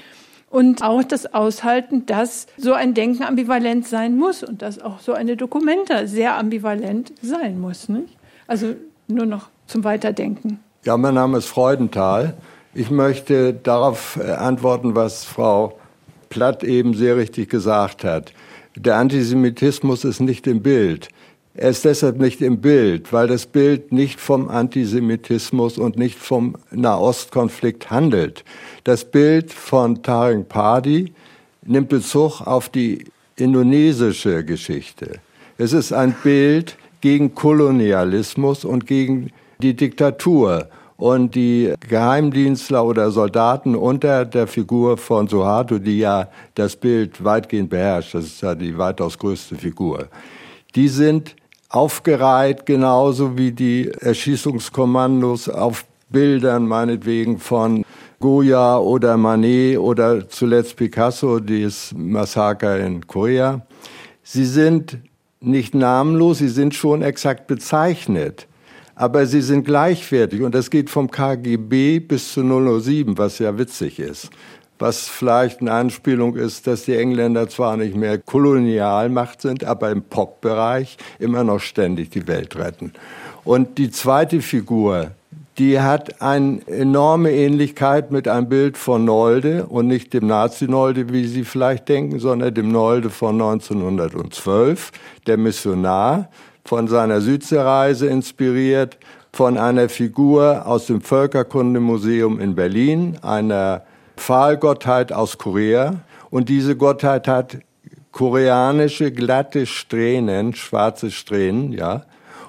Und 0.49 0.82
auch 0.82 1.03
das 1.03 1.32
Aushalten, 1.36 2.07
dass 2.07 2.47
so 2.57 2.74
ein 2.74 2.95
Denken 2.95 3.22
ambivalent 3.22 3.88
sein 3.88 4.18
muss 4.18 4.43
und 4.43 4.64
dass 4.64 4.80
auch 4.82 4.99
so 4.99 5.14
eine 5.14 5.38
Dokumenta 5.38 6.07
sehr 6.07 6.38
ambivalent 6.38 7.14
sein 7.22 7.62
muss. 7.62 7.88
Nicht? 7.88 8.18
Also 8.47 8.76
nur 9.07 9.28
noch 9.28 9.49
zum 9.68 9.84
Weiterdenken. 9.84 10.60
Ja, 10.86 10.96
mein 10.96 11.16
Name 11.16 11.40
ist 11.40 11.48
Freudenthal. 11.48 12.38
Ich 12.74 12.90
möchte 12.90 13.54
darauf 13.54 14.18
äh, 14.18 14.32
antworten, 14.32 14.96
was 14.96 15.26
Frau 15.26 15.78
Platt 16.30 16.64
eben 16.64 16.94
sehr 16.94 17.18
richtig 17.18 17.50
gesagt 17.50 18.06
hat. 18.06 18.32
Der 18.78 18.96
Antisemitismus 18.96 20.06
ist 20.06 20.22
nicht 20.22 20.48
im 20.48 20.62
Bild. 20.62 21.10
Er 21.54 21.72
ist 21.72 21.84
deshalb 21.84 22.18
nicht 22.20 22.40
im 22.40 22.62
Bild, 22.62 23.12
weil 23.12 23.28
das 23.28 23.46
Bild 23.46 23.92
nicht 23.92 24.22
vom 24.22 24.48
Antisemitismus 24.48 25.78
und 25.78 25.98
nicht 25.98 26.18
vom 26.18 26.56
Nahostkonflikt 26.72 27.92
handelt. 27.92 28.46
Das 28.86 29.04
Bild 29.04 29.52
von 29.52 30.02
Taring 30.02 30.46
Padi 30.46 31.12
nimmt 31.66 31.90
Bezug 31.90 32.40
auf 32.40 32.70
die 32.70 33.04
indonesische 33.36 34.46
Geschichte. 34.46 35.20
Es 35.58 35.74
ist 35.74 35.92
ein 35.92 36.16
Bild 36.24 36.78
gegen 37.02 37.36
Kolonialismus 37.36 38.64
und 38.64 38.88
gegen 38.88 39.32
die 39.62 39.76
Diktatur 39.76 40.70
und 40.95 41.36
die 41.36 41.74
Geheimdienstler 41.88 42.86
oder 42.86 43.12
Soldaten 43.12 43.76
unter 43.76 44.26
der 44.26 44.47
Figur 44.47 44.97
von 44.97 45.28
Suharto, 45.28 45.80
die 45.80 45.99
ja 45.99 46.30
das 46.55 46.76
Bild 46.76 47.24
weitgehend 47.24 47.70
beherrscht, 47.70 48.16
das 48.16 48.26
ist 48.26 48.41
ja 48.41 48.55
die 48.55 48.78
weitaus 48.78 49.18
größte 49.18 49.55
Figur, 49.55 50.07
die 50.76 50.88
sind 50.88 51.36
aufgereiht, 51.68 52.66
genauso 52.66 53.38
wie 53.38 53.51
die 53.51 53.91
Erschießungskommandos 53.99 55.49
auf 55.49 55.86
Bildern 56.10 56.66
meinetwegen 56.66 57.38
von 57.38 57.86
Goya 58.20 58.78
oder 58.78 59.18
Manet 59.18 59.78
oder 59.78 60.28
zuletzt 60.28 60.76
Picasso, 60.76 61.39
das 61.39 61.93
Massaker 61.95 62.80
in 62.80 63.05
Korea. 63.05 63.66
Sie 64.24 64.45
sind 64.45 64.97
nicht 65.39 65.76
namenlos, 65.76 66.39
sie 66.39 66.49
sind 66.49 66.74
schon 66.74 67.01
exakt 67.01 67.47
bezeichnet 67.47 68.49
aber 69.00 69.26
sie 69.26 69.41
sind 69.41 69.64
gleichwertig 69.64 70.41
und 70.41 70.54
das 70.54 70.70
geht 70.70 70.89
vom 70.89 71.10
KGB 71.10 72.02
bis 72.02 72.34
zu 72.34 72.41
007, 72.41 73.18
was 73.18 73.39
ja 73.39 73.58
witzig 73.58 73.97
ist. 73.97 74.30
Was 74.78 75.08
vielleicht 75.08 75.62
eine 75.62 75.72
Anspielung 75.72 76.36
ist, 76.36 76.68
dass 76.68 76.84
die 76.84 76.97
Engländer 76.97 77.47
zwar 77.47 77.78
nicht 77.78 77.95
mehr 77.95 78.18
Kolonialmacht 78.18 79.41
sind, 79.41 79.64
aber 79.64 79.89
im 79.91 80.02
Pop-Bereich 80.02 80.97
immer 81.18 81.45
noch 81.45 81.62
ständig 81.62 82.10
die 82.10 82.28
Welt 82.28 82.58
retten. 82.58 82.91
Und 83.45 83.78
die 83.78 83.89
zweite 83.89 84.41
Figur, 84.41 85.12
die 85.58 85.80
hat 85.80 86.22
eine 86.22 86.60
enorme 86.68 87.32
Ähnlichkeit 87.32 88.12
mit 88.12 88.28
einem 88.28 88.50
Bild 88.50 88.78
von 88.78 89.06
Nolde 89.06 89.66
und 89.68 89.88
nicht 89.88 90.14
dem 90.14 90.28
Nazi-Nolde, 90.28 91.14
wie 91.14 91.26
Sie 91.26 91.45
vielleicht 91.45 91.88
denken, 91.88 92.20
sondern 92.20 92.54
dem 92.54 92.70
Nolde 92.70 93.10
von 93.10 93.41
1912, 93.41 94.91
der 95.26 95.38
Missionar, 95.38 96.28
von 96.70 96.88
seiner 96.88 97.20
Südseereise 97.20 98.06
inspiriert, 98.06 99.00
von 99.34 99.58
einer 99.58 99.90
Figur 99.90 100.68
aus 100.68 100.86
dem 100.86 101.02
Völkerkundemuseum 101.02 102.40
in 102.40 102.54
Berlin, 102.54 103.18
einer 103.24 103.82
Pfahlgottheit 104.16 105.12
aus 105.12 105.40
Korea. 105.40 105.96
Und 106.30 106.48
diese 106.48 106.76
Gottheit 106.76 107.28
hat 107.28 107.58
koreanische 108.12 109.12
glatte 109.12 109.66
Strähnen, 109.66 110.54
schwarze 110.54 111.10
Strähnen, 111.10 111.74
ja. 111.74 112.04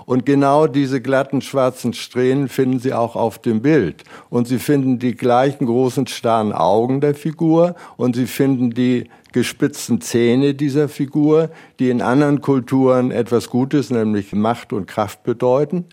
Und 0.04 0.26
genau 0.26 0.66
diese 0.66 1.00
glatten 1.00 1.40
schwarzen 1.40 1.94
Strähnen 1.94 2.48
finden 2.48 2.78
Sie 2.78 2.92
auch 2.92 3.16
auf 3.16 3.38
dem 3.38 3.62
Bild. 3.62 4.04
Und 4.28 4.48
Sie 4.48 4.58
finden 4.58 4.98
die 4.98 5.14
gleichen 5.14 5.64
großen 5.64 6.06
starren 6.08 6.52
Augen 6.52 7.00
der 7.00 7.14
Figur 7.14 7.74
und 7.96 8.16
Sie 8.16 8.26
finden 8.26 8.72
die 8.72 9.08
gespitzten 9.32 10.00
Zähne 10.00 10.54
dieser 10.54 10.88
Figur, 10.88 11.50
die 11.78 11.90
in 11.90 12.02
anderen 12.02 12.40
Kulturen 12.40 13.10
etwas 13.10 13.48
Gutes, 13.48 13.90
nämlich 13.90 14.32
Macht 14.32 14.72
und 14.72 14.86
Kraft 14.86 15.22
bedeuten. 15.22 15.84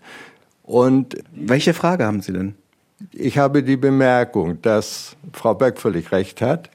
Und 0.62 1.16
welche 1.32 1.74
Frage 1.74 2.04
haben 2.04 2.20
Sie 2.20 2.32
denn? 2.32 2.54
Ich 3.12 3.38
habe 3.38 3.62
die 3.62 3.76
Bemerkung, 3.76 4.60
dass 4.62 5.16
Frau 5.32 5.54
Beck 5.54 5.78
völlig 5.78 6.10
recht 6.12 6.40
hat. 6.42 6.68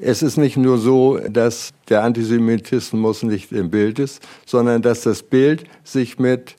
Es 0.00 0.22
ist 0.22 0.36
nicht 0.36 0.56
nur 0.56 0.78
so, 0.78 1.18
dass 1.18 1.72
der 1.88 2.02
Antisemitismus 2.02 3.22
nicht 3.22 3.52
im 3.52 3.70
Bild 3.70 3.98
ist, 3.98 4.22
sondern 4.46 4.82
dass 4.82 5.02
das 5.02 5.22
Bild 5.22 5.64
sich 5.84 6.18
mit 6.18 6.54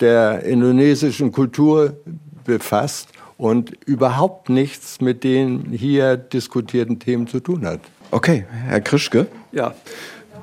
der 0.00 0.44
indonesischen 0.44 1.32
Kultur 1.32 1.96
befasst 2.44 3.08
und 3.36 3.72
überhaupt 3.86 4.48
nichts 4.48 5.00
mit 5.00 5.24
den 5.24 5.72
hier 5.72 6.16
diskutierten 6.16 6.98
Themen 6.98 7.26
zu 7.26 7.40
tun 7.40 7.64
hat. 7.64 7.80
Okay, 8.12 8.44
Herr 8.66 8.80
Krischke. 8.80 9.28
Ja. 9.52 9.74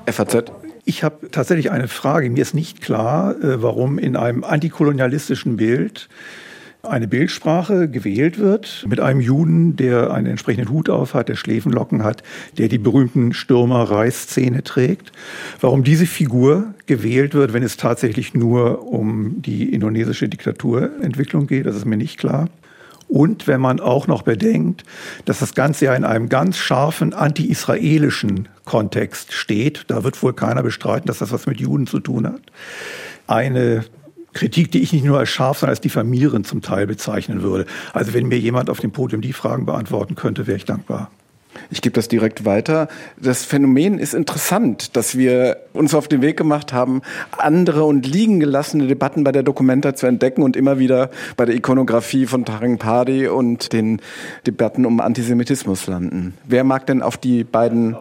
FAZ. 0.06 0.44
Ich 0.86 1.04
habe 1.04 1.30
tatsächlich 1.30 1.70
eine 1.70 1.86
Frage. 1.86 2.30
Mir 2.30 2.40
ist 2.40 2.54
nicht 2.54 2.80
klar, 2.80 3.36
äh, 3.42 3.62
warum 3.62 3.98
in 3.98 4.16
einem 4.16 4.42
antikolonialistischen 4.42 5.58
Bild 5.58 6.08
eine 6.82 7.08
Bildsprache 7.08 7.88
gewählt 7.90 8.38
wird 8.38 8.86
mit 8.88 9.00
einem 9.00 9.20
Juden, 9.20 9.76
der 9.76 10.12
einen 10.12 10.28
entsprechenden 10.28 10.70
Hut 10.70 10.88
auf 10.88 11.12
hat, 11.12 11.28
der 11.28 11.34
Schläfenlocken 11.34 12.04
hat, 12.04 12.22
der 12.56 12.68
die 12.68 12.78
berühmten 12.78 13.34
Stürmer-Reißzähne 13.34 14.62
trägt. 14.62 15.12
Warum 15.60 15.84
diese 15.84 16.06
Figur 16.06 16.72
gewählt 16.86 17.34
wird, 17.34 17.52
wenn 17.52 17.62
es 17.62 17.76
tatsächlich 17.76 18.32
nur 18.32 18.86
um 18.90 19.42
die 19.42 19.70
indonesische 19.74 20.28
Diktaturentwicklung 20.28 21.46
geht, 21.48 21.66
das 21.66 21.76
ist 21.76 21.84
mir 21.84 21.98
nicht 21.98 22.18
klar. 22.18 22.48
Und 23.08 23.46
wenn 23.46 23.60
man 23.60 23.80
auch 23.80 24.06
noch 24.06 24.22
bedenkt, 24.22 24.84
dass 25.24 25.38
das 25.38 25.54
Ganze 25.54 25.86
ja 25.86 25.94
in 25.94 26.04
einem 26.04 26.28
ganz 26.28 26.58
scharfen 26.58 27.14
anti-israelischen 27.14 28.48
Kontext 28.64 29.32
steht, 29.32 29.84
da 29.88 30.04
wird 30.04 30.22
wohl 30.22 30.34
keiner 30.34 30.62
bestreiten, 30.62 31.06
dass 31.06 31.18
das 31.18 31.32
was 31.32 31.46
mit 31.46 31.58
Juden 31.58 31.86
zu 31.86 32.00
tun 32.00 32.26
hat. 32.26 32.42
Eine 33.26 33.84
Kritik, 34.34 34.70
die 34.70 34.82
ich 34.82 34.92
nicht 34.92 35.04
nur 35.04 35.18
als 35.18 35.30
scharf, 35.30 35.58
sondern 35.58 35.72
als 35.72 35.80
diffamierend 35.80 36.46
zum 36.46 36.60
Teil 36.60 36.86
bezeichnen 36.86 37.42
würde. 37.42 37.64
Also 37.94 38.12
wenn 38.12 38.28
mir 38.28 38.38
jemand 38.38 38.68
auf 38.68 38.80
dem 38.80 38.92
Podium 38.92 39.22
die 39.22 39.32
Fragen 39.32 39.64
beantworten 39.64 40.14
könnte, 40.14 40.46
wäre 40.46 40.58
ich 40.58 40.66
dankbar. 40.66 41.10
Ich 41.70 41.82
gebe 41.82 41.94
das 41.94 42.08
direkt 42.08 42.44
weiter. 42.44 42.88
Das 43.16 43.44
Phänomen 43.44 43.98
ist 43.98 44.14
interessant, 44.14 44.96
dass 44.96 45.16
wir 45.16 45.58
uns 45.72 45.94
auf 45.94 46.08
den 46.08 46.22
Weg 46.22 46.36
gemacht 46.36 46.72
haben, 46.72 47.02
andere 47.36 47.84
und 47.84 48.06
liegen 48.06 48.40
gelassene 48.40 48.86
Debatten 48.86 49.24
bei 49.24 49.32
der 49.32 49.42
Documenta 49.42 49.94
zu 49.94 50.06
entdecken 50.06 50.42
und 50.42 50.56
immer 50.56 50.78
wieder 50.78 51.10
bei 51.36 51.44
der 51.44 51.54
Ikonografie 51.54 52.26
von 52.26 52.44
Taring 52.44 52.78
Padi 52.78 53.28
und 53.28 53.72
den 53.72 54.00
Debatten 54.46 54.86
um 54.86 55.00
Antisemitismus 55.00 55.86
landen. 55.86 56.34
Wer 56.44 56.64
mag 56.64 56.86
denn 56.86 57.02
auf 57.02 57.16
die 57.16 57.44
beiden 57.44 57.96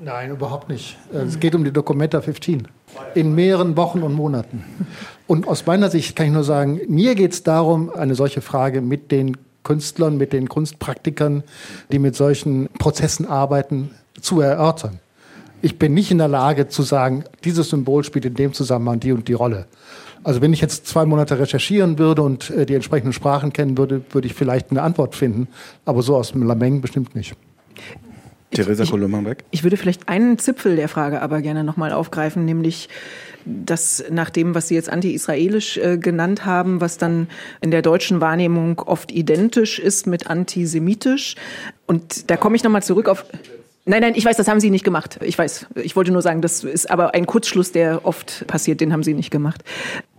Nein, 0.00 0.30
überhaupt 0.30 0.68
nicht. 0.68 0.96
Es 1.12 1.38
geht 1.38 1.54
um 1.54 1.64
die 1.64 1.72
Documenta 1.72 2.20
15 2.20 2.68
in 3.14 3.34
mehreren 3.34 3.76
Wochen 3.76 4.02
und 4.02 4.14
Monaten. 4.14 4.64
Und 5.26 5.48
aus 5.48 5.66
meiner 5.66 5.90
Sicht 5.90 6.16
kann 6.16 6.26
ich 6.26 6.32
nur 6.32 6.44
sagen, 6.44 6.80
mir 6.88 7.14
geht 7.14 7.32
es 7.32 7.42
darum, 7.42 7.90
eine 7.90 8.14
solche 8.14 8.40
Frage 8.40 8.80
mit 8.80 9.10
den 9.10 9.36
Künstlern, 9.66 10.16
mit 10.16 10.32
den 10.32 10.48
Kunstpraktikern, 10.48 11.42
die 11.90 11.98
mit 11.98 12.14
solchen 12.14 12.68
Prozessen 12.78 13.26
arbeiten, 13.26 13.90
zu 14.20 14.40
erörtern. 14.40 15.00
Ich 15.60 15.76
bin 15.76 15.92
nicht 15.92 16.12
in 16.12 16.18
der 16.18 16.28
Lage 16.28 16.68
zu 16.68 16.82
sagen, 16.82 17.24
dieses 17.42 17.70
Symbol 17.70 18.04
spielt 18.04 18.26
in 18.26 18.34
dem 18.34 18.52
Zusammenhang 18.52 19.00
die 19.00 19.10
und 19.10 19.26
die 19.26 19.32
Rolle. 19.32 19.66
Also 20.22 20.40
wenn 20.40 20.52
ich 20.52 20.60
jetzt 20.60 20.86
zwei 20.86 21.04
Monate 21.04 21.40
recherchieren 21.40 21.98
würde 21.98 22.22
und 22.22 22.50
äh, 22.50 22.64
die 22.64 22.74
entsprechenden 22.74 23.12
Sprachen 23.12 23.52
kennen 23.52 23.76
würde, 23.76 24.02
würde 24.10 24.28
ich 24.28 24.34
vielleicht 24.34 24.70
eine 24.70 24.82
Antwort 24.82 25.16
finden. 25.16 25.48
Aber 25.84 26.02
so 26.02 26.14
aus 26.14 26.32
dem 26.32 26.44
Lameng 26.44 26.80
bestimmt 26.80 27.16
nicht. 27.16 27.34
Theresa 28.52 28.84
Kolummerbeck? 28.84 29.44
Ich 29.50 29.64
würde 29.64 29.76
vielleicht 29.76 30.08
einen 30.08 30.38
Zipfel 30.38 30.76
der 30.76 30.88
Frage 30.88 31.20
aber 31.20 31.42
gerne 31.42 31.64
nochmal 31.64 31.92
aufgreifen, 31.92 32.44
nämlich 32.44 32.88
das 33.46 34.04
nach 34.10 34.30
dem, 34.30 34.54
was 34.54 34.68
Sie 34.68 34.74
jetzt 34.74 34.90
anti-israelisch 34.90 35.78
äh, 35.78 35.98
genannt 35.98 36.44
haben, 36.44 36.80
was 36.80 36.98
dann 36.98 37.28
in 37.60 37.70
der 37.70 37.82
deutschen 37.82 38.20
Wahrnehmung 38.20 38.80
oft 38.80 39.12
identisch 39.12 39.78
ist 39.78 40.06
mit 40.06 40.28
antisemitisch. 40.28 41.36
Und 41.86 42.30
da 42.30 42.36
komme 42.36 42.56
ich 42.56 42.64
nochmal 42.64 42.82
zurück 42.82 43.08
auf 43.08 43.24
Nein, 43.88 44.02
nein, 44.02 44.14
ich 44.16 44.24
weiß, 44.24 44.36
das 44.36 44.48
haben 44.48 44.58
Sie 44.58 44.70
nicht 44.70 44.84
gemacht. 44.84 45.20
Ich 45.22 45.38
weiß. 45.38 45.66
Ich 45.76 45.94
wollte 45.94 46.10
nur 46.10 46.20
sagen, 46.20 46.42
das 46.42 46.64
ist 46.64 46.90
aber 46.90 47.14
ein 47.14 47.24
Kurzschluss, 47.24 47.70
der 47.70 48.04
oft 48.04 48.44
passiert, 48.48 48.80
den 48.80 48.92
haben 48.92 49.04
Sie 49.04 49.14
nicht 49.14 49.30
gemacht. 49.30 49.62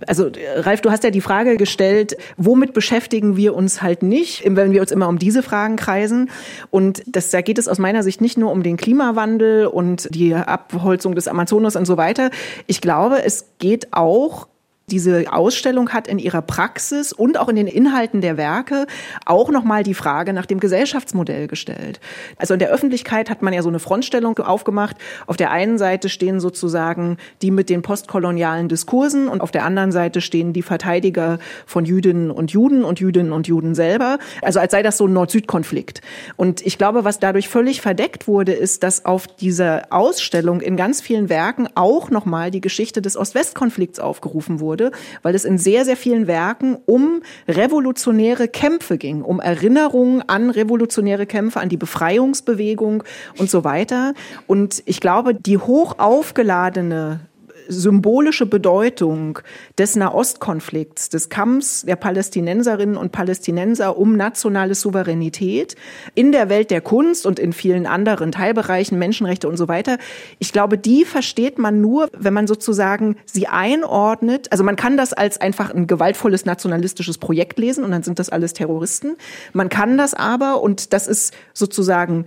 Also, 0.08 0.32
Ralf, 0.56 0.80
du 0.80 0.90
hast 0.90 1.04
ja 1.04 1.10
die 1.10 1.20
Frage 1.20 1.58
gestellt, 1.58 2.16
womit 2.38 2.72
beschäftigen 2.72 3.36
wir 3.36 3.54
uns 3.54 3.82
halt 3.82 4.04
nicht, 4.04 4.44
wenn 4.46 4.72
wir 4.72 4.80
uns 4.80 4.92
immer 4.92 5.10
um 5.10 5.20
diese 5.20 5.44
Fragen 5.44 5.76
kreisen? 5.76 6.30
Und 6.70 7.04
das, 7.08 7.30
da 7.30 7.42
geht 7.42 7.58
es 7.58 7.68
aus 7.68 7.78
meiner 7.78 8.04
Sicht 8.04 8.22
nicht 8.22 8.38
nur 8.38 8.54
um 8.54 8.64
den 8.64 8.78
Klimawandel 8.78 9.68
und 9.68 10.08
die 10.16 10.34
Abholzung 10.34 11.14
des 11.14 11.28
Amazonas 11.28 11.76
und 11.76 11.86
so 11.86 11.98
weiter. 11.98 12.30
Ich 12.68 12.80
glaube, 12.80 13.22
es 13.26 13.48
geht 13.60 13.92
auch 13.92 14.48
diese 14.90 15.34
Ausstellung 15.34 15.90
hat 15.90 16.08
in 16.08 16.18
ihrer 16.18 16.42
Praxis 16.42 17.12
und 17.12 17.38
auch 17.38 17.50
in 17.50 17.58
den 17.58 17.68
Inhalten 17.68 18.22
der 18.22 18.38
Werke 18.38 18.88
auch 19.26 19.50
nochmal 19.50 19.84
die 19.84 19.94
Frage 19.94 20.32
nach 20.32 20.46
dem 20.46 20.62
Gesellschaftsmodell 20.62 21.48
gestellt. 21.48 22.00
Also 22.38 22.54
in 22.54 22.62
der 22.62 22.70
Öffentlichkeit 22.70 23.30
hat 23.30 23.42
man 23.42 23.52
ja 23.52 23.62
so 23.64 23.68
eine 23.68 23.80
Frontstellung 23.80 24.40
aufgemacht. 24.40 24.96
Auf 25.26 25.36
der 25.36 25.52
einen 25.52 25.78
Seite 25.78 26.08
stehen 26.08 26.40
sozusagen 26.40 27.18
die 27.42 27.52
mit 27.52 27.70
den 27.70 27.82
postkolonialen 27.82 28.70
Diskursen 28.70 29.28
und 29.28 29.42
auf 29.42 29.52
der 29.52 29.66
anderen 29.66 29.92
Seite 29.92 30.22
stehen 30.22 30.54
die 30.54 30.62
Verteidiger 30.62 31.40
von 31.66 31.84
Jüdinnen 31.84 32.32
und 32.32 32.52
Juden 32.52 32.86
und 32.86 33.02
Jüdinnen 33.02 33.34
und 33.34 33.46
Juden 33.46 33.76
selber. 33.76 34.20
Also 34.42 34.62
als 34.62 34.72
sei 34.72 34.84
das 34.84 34.96
so 34.96 35.06
ein 35.06 35.12
Nord-Süd-Konflikt. 35.12 36.00
Und 36.38 36.66
ich 36.66 36.78
glaube, 36.78 37.04
was 37.04 37.20
dadurch 37.20 37.50
völlig 37.50 37.82
verdeckt 37.82 38.26
wurde, 38.26 38.54
ist, 38.54 38.84
dass 38.84 39.04
auf 39.04 39.28
dieser 39.28 39.88
Ausstellung 39.90 40.62
in 40.62 40.78
ganz 40.78 41.02
vielen 41.02 41.28
Werken 41.28 41.68
auch 41.76 42.10
nochmal 42.10 42.52
die 42.52 42.62
Geschichte 42.62 43.02
des 43.02 43.18
Ost-West-Konflikts 43.18 44.00
aufgerufen 44.00 44.62
wurde 44.62 44.77
wurde, 44.78 44.92
weil 45.22 45.36
es 45.36 45.46
in 45.46 45.58
sehr, 45.58 45.86
sehr 45.86 45.98
vielen 45.98 46.28
Werken 46.28 46.78
um 46.86 47.22
revolutionäre 47.48 48.48
Kämpfe 48.48 48.98
ging, 48.98 49.22
um 49.22 49.40
Erinnerungen 49.40 50.22
an 50.28 50.50
revolutionäre 50.50 51.26
Kämpfe, 51.26 51.60
an 51.60 51.70
die 51.70 51.78
Befreiungsbewegung 51.78 53.04
und 53.38 53.50
so 53.50 53.64
weiter. 53.64 54.14
Und 54.46 54.84
ich 54.86 55.00
glaube, 55.00 55.34
die 55.34 55.58
hoch 55.58 55.96
aufgeladene 55.98 57.20
symbolische 57.68 58.46
Bedeutung 58.46 59.40
des 59.78 59.96
Nahostkonflikts, 59.96 61.10
des 61.10 61.30
Kampfs 61.30 61.84
der 61.84 61.96
Palästinenserinnen 61.96 62.98
und 62.98 63.12
Palästinenser 63.12 63.98
um 63.98 64.16
nationale 64.16 64.76
Souveränität 64.76 65.76
in 66.16 66.32
der 66.32 66.50
Welt 66.50 66.72
der 66.72 66.82
Kunst 66.82 67.26
und 67.26 67.40
in 67.40 67.54
vielen 67.54 67.86
anderen 67.86 68.32
Teilbereichen, 68.32 68.98
Menschenrechte 68.98 69.48
und 69.48 69.58
so 69.58 69.68
weiter. 69.68 69.98
Ich 70.40 70.52
glaube, 70.52 70.78
die 70.78 71.06
versteht 71.06 71.58
man 71.58 71.82
nur, 71.82 72.10
wenn 72.18 72.34
man 72.34 72.48
sozusagen 72.48 73.18
sie 73.26 73.48
einordnet. 73.48 74.52
Also 74.52 74.64
man 74.64 74.76
kann 74.76 74.98
das 74.98 75.14
als 75.14 75.40
einfach 75.40 75.74
ein 75.74 75.88
gewaltvolles 75.88 76.46
nationalistisches 76.46 77.18
Projekt 77.18 77.60
lesen 77.60 77.84
und 77.84 77.92
dann 77.92 78.04
sind 78.04 78.20
das 78.20 78.30
alles 78.30 78.54
Terroristen. 78.54 79.16
Man 79.54 79.70
kann 79.70 79.98
das 79.98 80.14
aber, 80.14 80.62
und 80.62 80.94
das 80.94 81.08
ist 81.08 81.34
sozusagen 81.54 82.26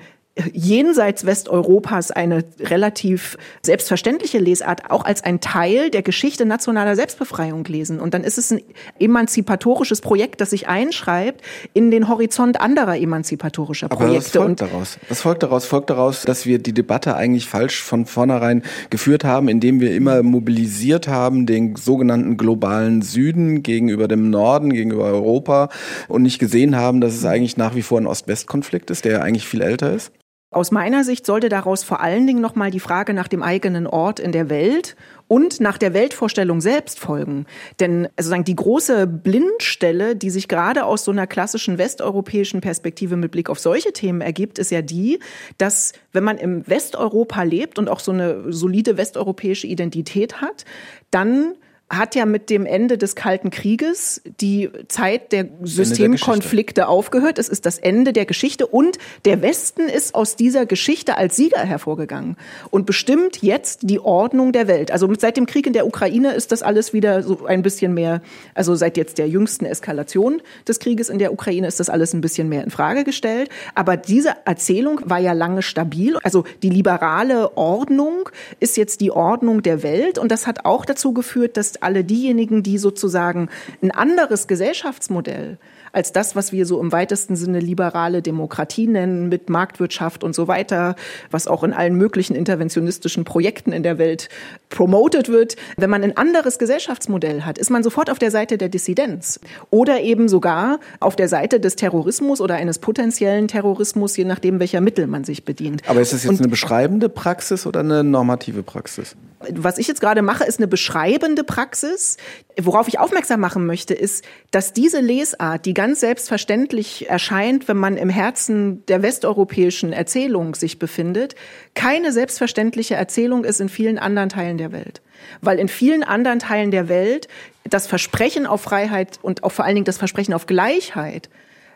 jenseits 0.52 1.26
Westeuropas 1.26 2.10
eine 2.10 2.44
relativ 2.60 3.36
selbstverständliche 3.62 4.38
Lesart 4.38 4.90
auch 4.90 5.04
als 5.04 5.24
ein 5.24 5.40
Teil 5.40 5.90
der 5.90 6.02
Geschichte 6.02 6.46
nationaler 6.46 6.96
Selbstbefreiung 6.96 7.64
lesen. 7.64 8.00
Und 8.00 8.14
dann 8.14 8.22
ist 8.22 8.38
es 8.38 8.52
ein 8.52 8.62
emanzipatorisches 8.98 10.00
Projekt, 10.00 10.40
das 10.40 10.50
sich 10.50 10.68
einschreibt 10.68 11.42
in 11.74 11.90
den 11.90 12.08
Horizont 12.08 12.60
anderer 12.60 12.96
emanzipatorischer 12.96 13.88
Projekte. 13.88 14.06
Aber 14.06 14.16
was 14.16 14.30
folgt 14.30 14.50
Und 14.50 14.60
daraus? 14.60 14.98
Was 15.08 15.20
folgt 15.20 15.42
daraus? 15.42 15.66
Folgt 15.66 15.90
daraus, 15.90 16.22
dass 16.22 16.46
wir 16.46 16.58
die 16.58 16.72
Debatte 16.72 17.16
eigentlich 17.16 17.46
falsch 17.46 17.82
von 17.82 18.06
vornherein 18.06 18.62
geführt 18.88 19.24
haben, 19.24 19.48
indem 19.48 19.80
wir 19.80 19.94
immer 19.94 20.22
mobilisiert 20.22 21.08
haben, 21.08 21.46
den 21.46 21.76
sogenannten 21.76 22.36
globalen 22.36 23.02
Süden 23.02 23.62
gegenüber 23.62 24.08
dem 24.08 24.30
Norden, 24.30 24.70
gegenüber 24.72 25.04
Europa 25.04 25.68
und 26.08 26.22
nicht 26.22 26.38
gesehen 26.38 26.76
haben, 26.76 27.00
dass 27.00 27.14
es 27.14 27.24
eigentlich 27.24 27.56
nach 27.56 27.74
wie 27.74 27.82
vor 27.82 28.00
ein 28.00 28.06
Ost-West-Konflikt 28.06 28.90
ist, 28.90 29.04
der 29.04 29.12
ja 29.12 29.20
eigentlich 29.20 29.46
viel 29.46 29.60
älter 29.60 29.92
ist? 29.92 30.12
Aus 30.52 30.72
meiner 30.72 31.04
Sicht 31.04 31.26
sollte 31.26 31.48
daraus 31.48 31.84
vor 31.84 32.00
allen 32.00 32.26
Dingen 32.26 32.40
nochmal 32.40 32.72
die 32.72 32.80
Frage 32.80 33.14
nach 33.14 33.28
dem 33.28 33.40
eigenen 33.40 33.86
Ort 33.86 34.18
in 34.18 34.32
der 34.32 34.50
Welt 34.50 34.96
und 35.28 35.60
nach 35.60 35.78
der 35.78 35.94
Weltvorstellung 35.94 36.60
selbst 36.60 36.98
folgen. 36.98 37.46
Denn 37.78 38.08
also 38.16 38.30
sagen, 38.30 38.42
die 38.42 38.56
große 38.56 39.06
Blindstelle, 39.06 40.16
die 40.16 40.30
sich 40.30 40.48
gerade 40.48 40.86
aus 40.86 41.04
so 41.04 41.12
einer 41.12 41.28
klassischen 41.28 41.78
westeuropäischen 41.78 42.60
Perspektive 42.60 43.14
mit 43.14 43.30
Blick 43.30 43.48
auf 43.48 43.60
solche 43.60 43.92
Themen 43.92 44.22
ergibt, 44.22 44.58
ist 44.58 44.72
ja 44.72 44.82
die, 44.82 45.20
dass 45.56 45.92
wenn 46.12 46.24
man 46.24 46.36
im 46.36 46.66
Westeuropa 46.66 47.44
lebt 47.44 47.78
und 47.78 47.88
auch 47.88 48.00
so 48.00 48.10
eine 48.10 48.52
solide 48.52 48.96
westeuropäische 48.96 49.68
Identität 49.68 50.40
hat, 50.40 50.64
dann 51.12 51.54
hat 51.90 52.14
ja 52.14 52.24
mit 52.24 52.50
dem 52.50 52.66
Ende 52.66 52.96
des 52.96 53.16
Kalten 53.16 53.50
Krieges 53.50 54.22
die 54.40 54.70
Zeit 54.86 55.32
der 55.32 55.48
Systemkonflikte 55.62 56.86
aufgehört. 56.86 57.40
Es 57.40 57.48
ist 57.48 57.66
das 57.66 57.78
Ende 57.78 58.12
der 58.12 58.26
Geschichte 58.26 58.68
und 58.68 58.96
der 59.24 59.42
Westen 59.42 59.88
ist 59.88 60.14
aus 60.14 60.36
dieser 60.36 60.66
Geschichte 60.66 61.16
als 61.16 61.34
Sieger 61.34 61.58
hervorgegangen 61.58 62.36
und 62.70 62.86
bestimmt 62.86 63.42
jetzt 63.42 63.80
die 63.82 63.98
Ordnung 63.98 64.52
der 64.52 64.68
Welt. 64.68 64.92
Also 64.92 65.12
seit 65.18 65.36
dem 65.36 65.46
Krieg 65.46 65.66
in 65.66 65.72
der 65.72 65.84
Ukraine 65.84 66.32
ist 66.32 66.52
das 66.52 66.62
alles 66.62 66.92
wieder 66.92 67.24
so 67.24 67.44
ein 67.44 67.62
bisschen 67.62 67.92
mehr, 67.92 68.22
also 68.54 68.76
seit 68.76 68.96
jetzt 68.96 69.18
der 69.18 69.28
jüngsten 69.28 69.66
Eskalation 69.66 70.40
des 70.68 70.78
Krieges 70.78 71.08
in 71.08 71.18
der 71.18 71.32
Ukraine 71.32 71.66
ist 71.66 71.80
das 71.80 71.88
alles 71.88 72.14
ein 72.14 72.20
bisschen 72.20 72.48
mehr 72.48 72.62
in 72.62 72.70
Frage 72.70 73.02
gestellt. 73.02 73.50
Aber 73.74 73.96
diese 73.96 74.34
Erzählung 74.44 75.00
war 75.04 75.18
ja 75.18 75.32
lange 75.32 75.62
stabil. 75.62 76.16
Also 76.22 76.44
die 76.62 76.70
liberale 76.70 77.56
Ordnung 77.56 78.28
ist 78.60 78.76
jetzt 78.76 79.00
die 79.00 79.10
Ordnung 79.10 79.62
der 79.62 79.82
Welt 79.82 80.18
und 80.18 80.30
das 80.30 80.46
hat 80.46 80.64
auch 80.64 80.84
dazu 80.84 81.12
geführt, 81.12 81.56
dass 81.56 81.79
alle 81.80 82.04
diejenigen, 82.04 82.62
die 82.62 82.78
sozusagen 82.78 83.48
ein 83.82 83.90
anderes 83.90 84.46
Gesellschaftsmodell 84.46 85.58
als 85.92 86.12
das, 86.12 86.36
was 86.36 86.52
wir 86.52 86.66
so 86.66 86.80
im 86.80 86.92
weitesten 86.92 87.36
Sinne 87.36 87.60
liberale 87.60 88.22
Demokratie 88.22 88.86
nennen, 88.86 89.28
mit 89.28 89.50
Marktwirtschaft 89.50 90.24
und 90.24 90.34
so 90.34 90.48
weiter, 90.48 90.94
was 91.30 91.46
auch 91.46 91.64
in 91.64 91.72
allen 91.72 91.94
möglichen 91.94 92.34
interventionistischen 92.34 93.24
Projekten 93.24 93.72
in 93.72 93.82
der 93.82 93.98
Welt 93.98 94.28
promoted 94.68 95.28
wird. 95.28 95.56
Wenn 95.76 95.90
man 95.90 96.02
ein 96.02 96.16
anderes 96.16 96.58
Gesellschaftsmodell 96.58 97.42
hat, 97.42 97.58
ist 97.58 97.70
man 97.70 97.82
sofort 97.82 98.10
auf 98.10 98.18
der 98.18 98.30
Seite 98.30 98.58
der 98.58 98.68
Dissidenz 98.68 99.40
oder 99.70 100.00
eben 100.00 100.28
sogar 100.28 100.80
auf 101.00 101.16
der 101.16 101.28
Seite 101.28 101.60
des 101.60 101.76
Terrorismus 101.76 102.40
oder 102.40 102.54
eines 102.54 102.78
potenziellen 102.78 103.48
Terrorismus, 103.48 104.16
je 104.16 104.24
nachdem, 104.24 104.60
welcher 104.60 104.80
Mittel 104.80 105.06
man 105.06 105.24
sich 105.24 105.44
bedient. 105.44 105.82
Aber 105.86 106.00
ist 106.00 106.12
das 106.12 106.22
jetzt 106.24 106.30
und, 106.30 106.40
eine 106.40 106.48
beschreibende 106.48 107.08
Praxis 107.08 107.66
oder 107.66 107.80
eine 107.80 108.04
normative 108.04 108.62
Praxis? 108.62 109.16
Was 109.48 109.78
ich 109.78 109.88
jetzt 109.88 110.02
gerade 110.02 110.20
mache, 110.20 110.44
ist 110.44 110.58
eine 110.58 110.68
beschreibende 110.68 111.44
Praxis. 111.44 112.18
Worauf 112.60 112.88
ich 112.88 112.98
aufmerksam 112.98 113.40
machen 113.40 113.64
möchte, 113.64 113.94
ist, 113.94 114.22
dass 114.50 114.74
diese 114.74 115.00
Lesart, 115.00 115.64
die 115.64 115.72
ganz 115.80 116.00
selbstverständlich 116.00 117.08
erscheint, 117.08 117.66
wenn 117.66 117.78
man 117.78 117.96
im 117.96 118.10
Herzen 118.10 118.84
der 118.84 119.00
westeuropäischen 119.00 119.94
Erzählung 119.94 120.54
sich 120.54 120.78
befindet, 120.78 121.36
keine 121.72 122.12
selbstverständliche 122.12 122.96
Erzählung 122.96 123.44
ist 123.44 123.62
in 123.62 123.70
vielen 123.70 123.98
anderen 123.98 124.28
Teilen 124.28 124.58
der 124.58 124.72
Welt. 124.72 125.00
Weil 125.40 125.58
in 125.58 125.68
vielen 125.68 126.02
anderen 126.02 126.38
Teilen 126.38 126.70
der 126.70 126.90
Welt 126.90 127.28
das 127.64 127.86
Versprechen 127.86 128.46
auf 128.46 128.60
Freiheit 128.60 129.18
und 129.22 129.42
auch 129.42 129.52
vor 129.52 129.64
allen 129.64 129.74
Dingen 129.74 129.86
das 129.86 129.96
Versprechen 129.96 130.34
auf 130.34 130.44
Gleichheit 130.44 131.30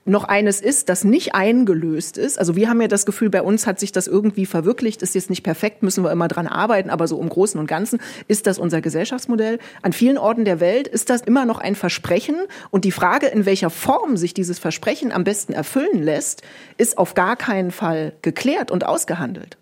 noch 0.04 0.24
eines 0.24 0.60
ist, 0.60 0.88
das 0.88 1.04
nicht 1.04 1.34
eingelöst 1.34 2.18
ist. 2.18 2.38
Also 2.38 2.56
wir 2.56 2.68
haben 2.68 2.80
ja 2.80 2.88
das 2.88 3.06
Gefühl, 3.06 3.30
bei 3.30 3.42
uns 3.42 3.66
hat 3.66 3.80
sich 3.80 3.92
das 3.92 4.06
irgendwie 4.06 4.46
verwirklicht, 4.46 5.02
ist 5.02 5.14
jetzt 5.14 5.30
nicht 5.30 5.42
perfekt, 5.42 5.82
müssen 5.82 6.04
wir 6.04 6.12
immer 6.12 6.28
dran 6.28 6.46
arbeiten, 6.46 6.90
aber 6.90 7.08
so 7.08 7.20
im 7.20 7.28
Großen 7.28 7.58
und 7.58 7.66
Ganzen 7.66 8.00
ist 8.28 8.46
das 8.46 8.58
unser 8.58 8.80
Gesellschaftsmodell. 8.80 9.58
An 9.82 9.92
vielen 9.92 10.18
Orten 10.18 10.44
der 10.44 10.60
Welt 10.60 10.88
ist 10.88 11.08
das 11.10 11.22
immer 11.22 11.46
noch 11.46 11.58
ein 11.58 11.74
Versprechen 11.74 12.36
und 12.70 12.84
die 12.84 12.92
Frage, 12.92 13.26
in 13.28 13.46
welcher 13.46 13.70
Form 13.70 14.16
sich 14.16 14.34
dieses 14.34 14.58
Versprechen 14.58 15.10
am 15.12 15.24
besten 15.24 15.52
erfüllen 15.52 16.02
lässt, 16.02 16.42
ist 16.76 16.98
auf 16.98 17.14
gar 17.14 17.36
keinen 17.36 17.70
Fall 17.70 18.12
geklärt 18.22 18.70
und 18.70 18.84
ausgehandelt. 18.84 19.56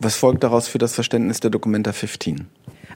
Was 0.00 0.16
folgt 0.16 0.44
daraus 0.44 0.68
für 0.68 0.78
das 0.78 0.94
Verständnis 0.94 1.40
der 1.40 1.50
Dokumenta 1.50 1.92
15? 1.92 2.46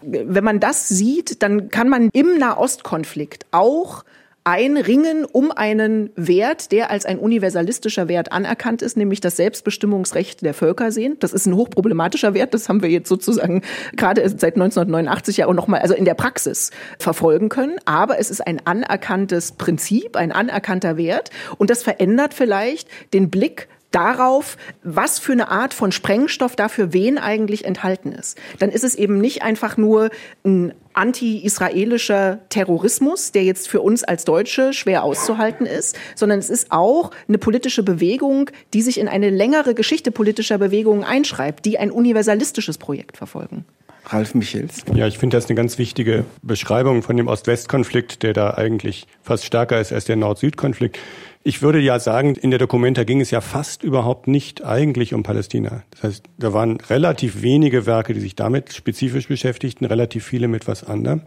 Wenn 0.03 0.45
man 0.45 0.61
das 0.61 0.89
sieht, 0.89 1.43
dann 1.43 1.69
kann 1.69 1.89
man 1.89 2.11
im 2.13 2.39
Nahostkonflikt 2.39 3.47
auch 3.51 4.05
einringen 4.45 5.25
um 5.25 5.51
einen 5.51 6.11
Wert, 6.17 6.73
der 6.73 6.91
als 6.91 7.05
ein 7.05 7.19
universalistischer 7.19 8.09
Wert 8.09 8.33
anerkannt 8.33 8.83
ist, 8.83 8.97
nämlich 8.97 9.21
das 9.21 9.37
Selbstbestimmungsrecht 9.37 10.43
der 10.43 10.55
Völker 10.55 10.93
sehen. 10.93 11.17
Das 11.21 11.33
ist 11.33 11.47
ein 11.47 11.55
hochproblematischer 11.55 12.35
Wert. 12.35 12.55
Das 12.55 12.69
haben 12.69 12.83
wir 12.83 12.89
jetzt 12.89 13.09
sozusagen 13.09 13.63
gerade 13.97 14.23
seit 14.29 14.55
1989 14.55 15.39
ja 15.39 15.47
auch 15.47 15.55
nochmal, 15.55 15.81
also 15.81 15.95
in 15.95 16.05
der 16.05 16.15
Praxis 16.15 16.71
verfolgen 16.99 17.49
können. 17.49 17.77
Aber 17.85 18.19
es 18.19 18.31
ist 18.31 18.47
ein 18.47 18.65
anerkanntes 18.67 19.53
Prinzip, 19.53 20.17
ein 20.17 20.33
anerkannter 20.33 20.97
Wert. 20.97 21.31
Und 21.59 21.71
das 21.71 21.83
verändert 21.83 22.35
vielleicht 22.35 22.89
den 23.13 23.31
Blick 23.31 23.69
darauf, 23.91 24.57
was 24.83 25.19
für 25.19 25.33
eine 25.33 25.51
Art 25.51 25.75
von 25.75 25.93
Sprengstoff 25.93 26.57
da 26.57 26.69
für 26.69 26.93
wen 26.93 27.19
eigentlich 27.19 27.65
enthalten 27.65 28.13
ist. 28.13 28.39
Dann 28.59 28.71
ist 28.71 28.85
es 28.85 28.95
eben 28.95 29.19
nicht 29.19 29.43
einfach 29.43 29.77
nur 29.77 30.11
ein 30.45 30.75
anti-israelischer 30.93 32.41
Terrorismus, 32.49 33.33
der 33.33 33.45
jetzt 33.45 33.69
für 33.69 33.81
uns 33.81 34.05
als 34.05 34.25
Deutsche 34.25 34.73
schwer 34.73 35.05
auszuhalten 35.05 35.67
ist, 35.67 35.99
sondern 36.15 36.39
es 36.39 36.51
ist 36.51 36.73
auch 36.73 37.11
eine 37.29 37.39
politische 37.39 37.83
Bewegung, 37.83 38.51
die 38.75 38.83
sich 38.83 38.99
in 38.99 39.09
eine 39.09 39.31
längere 39.31 39.75
Geschichte 39.75 40.11
politischer 40.11 40.59
Bewegungen 40.59 41.05
einschreibt, 41.05 41.65
die 41.65 41.79
ein 41.79 41.91
universalistisches 41.91 42.79
Projekt 42.79 43.17
verfolgen. 43.17 43.65
Ralf 44.07 44.35
Michels. 44.35 44.83
Ja, 44.95 45.07
ich 45.07 45.19
finde 45.19 45.37
das 45.37 45.47
eine 45.47 45.55
ganz 45.55 45.79
wichtige 45.79 46.25
Beschreibung 46.43 47.03
von 47.03 47.17
dem 47.17 47.29
Ost-West-Konflikt, 47.29 48.23
der 48.23 48.33
da 48.33 48.55
eigentlich 48.55 49.07
fast 49.23 49.45
stärker 49.45 49.81
ist 49.81 49.93
als 49.93 50.07
der 50.07 50.17
Nord-Süd-Konflikt. 50.17 50.99
Ich 51.43 51.63
würde 51.63 51.81
ja 51.81 51.99
sagen, 51.99 52.35
in 52.35 52.51
der 52.51 52.59
Dokumenta 52.59 53.05
ging 53.05 53.23
es 53.23 53.31
ja 53.31 53.41
fast 53.41 53.83
überhaupt 53.83 54.29
nicht 54.29 54.63
eigentlich 54.63 55.15
um 55.15 55.23
Palästina. 55.23 55.85
Das 55.91 56.03
heißt, 56.03 56.25
da 56.37 56.53
waren 56.53 56.77
relativ 56.91 57.41
wenige 57.41 57.87
Werke, 57.87 58.13
die 58.13 58.21
sich 58.21 58.37
damit 58.37 58.75
spezifisch 58.75 59.29
beschäftigten, 59.29 59.87
relativ 59.87 60.27
viele 60.27 60.49
mit 60.49 60.69
was 60.69 60.85
anderem. 60.85 61.23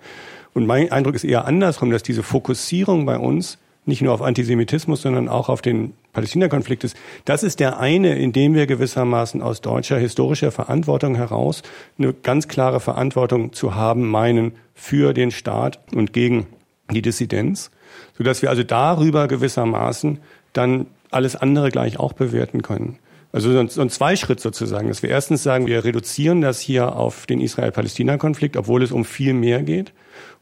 Und 0.54 0.68
mein 0.68 0.92
Eindruck 0.92 1.16
ist 1.16 1.24
eher 1.24 1.46
andersrum, 1.46 1.90
dass 1.90 2.04
diese 2.04 2.22
Fokussierung 2.22 3.08
bei 3.08 3.18
uns 3.18 3.58
nicht 3.86 4.04
nur 4.04 4.14
auf 4.14 4.22
Antisemitismus, 4.22 5.02
sondern 5.02 5.28
auch 5.28 5.50
auf 5.50 5.64
den 5.64 5.94
Palästina-Konflikt 6.14 6.84
ist. 6.84 6.96
Das 7.26 7.42
ist 7.42 7.60
der 7.60 7.80
eine, 7.80 8.16
in 8.16 8.32
dem 8.32 8.54
wir 8.54 8.68
gewissermaßen 8.68 9.42
aus 9.42 9.62
deutscher 9.62 9.98
historischer 9.98 10.52
Verantwortung 10.52 11.16
heraus 11.16 11.64
eine 11.98 12.14
ganz 12.14 12.48
klare 12.48 12.80
Verantwortung 12.80 13.52
zu 13.52 13.74
haben 13.74 14.08
meinen 14.08 14.54
für 14.76 15.14
den 15.14 15.32
Staat 15.32 15.80
und 15.94 16.14
gegen 16.14 16.46
die 16.92 17.02
Dissidenz, 17.02 17.72
sodass 18.18 18.42
wir 18.42 18.50
also 18.50 18.64
darüber 18.64 19.28
gewissermaßen 19.28 20.20
dann 20.54 20.88
alles 21.12 21.36
andere 21.36 21.70
gleich 21.70 22.00
auch 22.00 22.14
bewerten 22.14 22.62
können. 22.62 22.98
Also 23.32 23.66
so 23.68 23.82
ein 23.82 23.90
Zweischritt 23.90 24.40
sozusagen, 24.40 24.90
dass 24.90 25.02
wir 25.02 25.10
erstens 25.10 25.42
sagen, 25.42 25.66
wir 25.66 25.84
reduzieren 25.84 26.42
das 26.42 26.60
hier 26.60 26.96
auf 26.96 27.26
den 27.26 27.42
Israel-Palästina-Konflikt, 27.42 28.58
obwohl 28.58 28.84
es 28.84 28.92
um 28.92 29.06
viel 29.06 29.34
mehr 29.34 29.64
geht. 29.64 29.92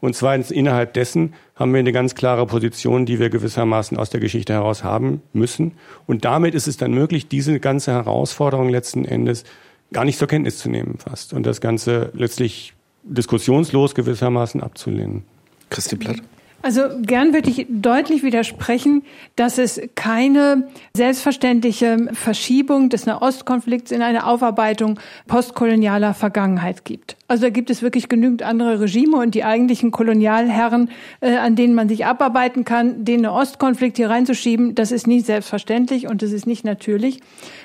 Und 0.00 0.14
zweitens, 0.14 0.50
innerhalb 0.50 0.92
dessen 0.92 1.32
haben 1.56 1.72
wir 1.72 1.78
eine 1.78 1.92
ganz 1.92 2.14
klare 2.14 2.44
Position, 2.46 3.06
die 3.06 3.18
wir 3.18 3.30
gewissermaßen 3.30 3.96
aus 3.96 4.10
der 4.10 4.20
Geschichte 4.20 4.52
heraus 4.52 4.84
haben 4.84 5.22
müssen. 5.32 5.72
Und 6.06 6.26
damit 6.26 6.54
ist 6.54 6.68
es 6.68 6.76
dann 6.76 6.92
möglich, 6.92 7.28
diese 7.28 7.60
ganze 7.60 7.92
Herausforderung 7.92 8.68
letzten 8.68 9.06
Endes 9.06 9.44
gar 9.92 10.04
nicht 10.04 10.18
zur 10.18 10.28
Kenntnis 10.28 10.58
zu 10.58 10.68
nehmen 10.68 10.98
fast 10.98 11.32
und 11.32 11.46
das 11.46 11.62
Ganze 11.62 12.10
letztlich 12.14 12.74
diskussionslos 13.04 13.94
gewissermaßen 13.94 14.62
abzulehnen. 14.62 15.24
Christi 15.70 15.96
Platt. 15.96 16.16
Also 16.62 16.82
gern 17.02 17.34
würde 17.34 17.50
ich 17.50 17.66
deutlich 17.68 18.22
widersprechen, 18.22 19.02
dass 19.36 19.58
es 19.58 19.80
keine 19.96 20.68
selbstverständliche 20.94 22.08
Verschiebung 22.12 22.88
des 22.88 23.04
Nahostkonflikts 23.04 23.90
in 23.90 24.00
eine 24.00 24.26
Aufarbeitung 24.26 24.98
postkolonialer 25.26 26.14
Vergangenheit 26.14 26.84
gibt. 26.84 27.16
Also 27.26 27.44
da 27.44 27.50
gibt 27.50 27.70
es 27.70 27.82
wirklich 27.82 28.08
genügend 28.08 28.42
andere 28.42 28.80
Regime 28.80 29.16
und 29.16 29.34
die 29.34 29.42
eigentlichen 29.42 29.90
Kolonialherren, 29.90 30.90
äh, 31.20 31.36
an 31.36 31.56
denen 31.56 31.74
man 31.74 31.88
sich 31.88 32.06
abarbeiten 32.06 32.64
kann, 32.64 33.04
den 33.04 33.26
Ostkonflikt 33.26 33.96
hier 33.96 34.10
reinzuschieben, 34.10 34.74
das 34.74 34.92
ist 34.92 35.06
nicht 35.06 35.26
selbstverständlich 35.26 36.06
und 36.06 36.22
das 36.22 36.30
ist 36.30 36.46
nicht 36.46 36.64
natürlich. 36.64 37.20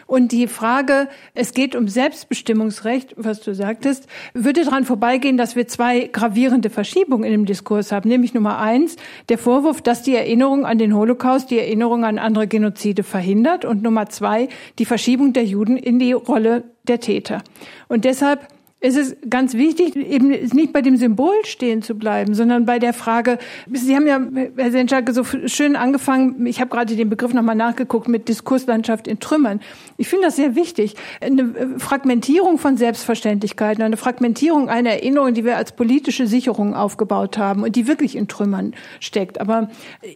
Und 0.08 0.32
die 0.32 0.48
Frage, 0.48 1.10
es 1.34 1.54
geht 1.54 1.76
um 1.76 1.88
Selbstbestimmungsrecht, 1.88 3.14
was 3.18 3.42
du 3.42 3.54
sagtest, 3.54 4.08
würde 4.34 4.64
daran 4.64 4.86
vorbeigehen, 4.86 5.38
dass 5.38 5.56
wir 5.56 5.68
zwei 5.68 6.08
gravierende 6.08 6.70
Verschiebungen 6.70 7.26
in 7.26 7.32
dem 7.32 7.46
Diskurs 7.46 7.92
haben. 7.92 8.10
Nämlich 8.10 8.34
Nummer 8.34 8.60
eins, 8.60 8.96
der 9.30 9.38
Vorwurf, 9.38 9.82
dass 9.82 10.04
die 10.04 10.16
Erinnerung 10.16 10.66
an 10.66 10.78
den 10.78 10.96
Holocaust 10.96 11.52
die 11.52 11.60
Erinnerung 11.60 12.06
an 12.06 12.18
andere 12.18 12.48
Genozide 12.48 13.04
verhindert. 13.04 13.66
Und 13.66 13.84
Nummer 13.84 14.08
zwei, 14.08 14.48
die 14.80 14.86
Verschiebung 14.86 15.34
der 15.34 15.44
Juden 15.44 15.78
in 15.78 16.00
die 16.00 16.14
Rolle 16.14 16.64
der 16.88 17.02
Täter. 17.02 17.44
Und 17.90 18.06
deshalb 18.06 18.48
es 18.88 18.96
ist 18.96 19.18
ganz 19.30 19.54
wichtig, 19.54 19.96
eben 19.98 20.30
nicht 20.30 20.72
bei 20.72 20.82
dem 20.82 20.96
Symbol 20.96 21.34
stehen 21.44 21.82
zu 21.82 21.96
bleiben, 21.96 22.34
sondern 22.34 22.66
bei 22.66 22.80
der 22.80 22.94
Frage, 22.94 23.38
Sie 23.74 23.96
haben 23.96 24.08
ja, 24.08 24.22
Herr 24.56 24.72
Senschak, 24.72 25.10
so 25.14 25.24
schön 25.24 25.76
angefangen, 25.76 26.46
ich 26.46 26.62
habe 26.62 26.70
gerade 26.70 26.96
den 26.96 27.10
Begriff 27.10 27.34
nochmal 27.34 27.56
nachgeguckt, 27.56 28.08
mit 28.08 28.30
Diskurslandschaft 28.30 29.08
in 29.08 29.20
Trümmern. 29.20 29.60
Ich 29.98 30.08
finde 30.08 30.28
das 30.28 30.38
sehr 30.38 30.56
wichtig. 30.56 30.96
Eine 31.20 31.80
Fragmentierung 31.80 32.58
von 32.58 32.78
Selbstverständlichkeiten, 32.78 33.84
eine 33.84 33.98
Fragmentierung 33.98 34.70
einer 34.70 34.92
Erinnerung, 34.92 35.34
die 35.34 35.44
wir 35.44 35.58
als 35.58 35.74
politische 35.74 36.26
Sicherung 36.26 36.74
aufgebaut 36.74 37.38
haben 37.38 37.64
und 37.64 37.76
die 37.76 37.88
wirklich 37.88 38.16
in 38.16 38.30
Trümmern 38.30 38.74
steckt. 39.02 39.42
Aber 39.42 39.70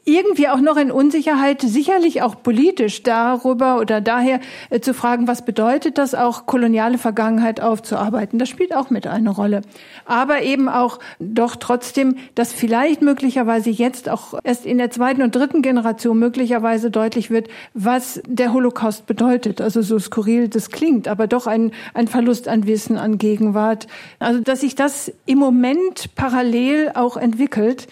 irgendwie 0.05 0.47
auch 0.47 0.61
noch 0.61 0.77
in 0.77 0.91
Unsicherheit, 0.91 1.61
sicherlich 1.61 2.21
auch 2.21 2.41
politisch 2.41 3.03
darüber 3.03 3.79
oder 3.79 3.99
daher 3.99 4.39
äh, 4.69 4.79
zu 4.79 4.93
fragen, 4.93 5.27
was 5.27 5.43
bedeutet 5.43 5.97
das 5.97 6.15
auch, 6.15 6.45
koloniale 6.45 6.97
Vergangenheit 6.97 7.59
aufzuarbeiten. 7.59 8.39
Das 8.39 8.47
spielt 8.61 8.75
auch 8.75 8.91
mit 8.91 9.07
eine 9.07 9.31
Rolle. 9.31 9.63
Aber 10.05 10.43
eben 10.43 10.69
auch 10.69 10.99
doch 11.17 11.55
trotzdem, 11.55 12.17
dass 12.35 12.53
vielleicht 12.53 13.01
möglicherweise 13.01 13.71
jetzt 13.71 14.07
auch 14.07 14.35
erst 14.43 14.67
in 14.67 14.77
der 14.77 14.91
zweiten 14.91 15.23
und 15.23 15.35
dritten 15.35 15.63
Generation 15.63 16.19
möglicherweise 16.19 16.91
deutlich 16.91 17.31
wird, 17.31 17.47
was 17.73 18.21
der 18.27 18.53
Holocaust 18.53 19.07
bedeutet. 19.07 19.61
Also 19.61 19.81
so 19.81 19.97
skurril 19.97 20.47
das 20.47 20.69
klingt, 20.69 21.07
aber 21.07 21.25
doch 21.25 21.47
ein, 21.47 21.71
ein 21.95 22.07
Verlust 22.07 22.47
an 22.47 22.67
Wissen, 22.67 22.97
an 22.97 23.17
Gegenwart. 23.17 23.87
Also 24.19 24.41
dass 24.41 24.61
sich 24.61 24.75
das 24.75 25.11
im 25.25 25.39
Moment 25.39 26.13
parallel 26.13 26.91
auch 26.93 27.17
entwickelt. 27.17 27.87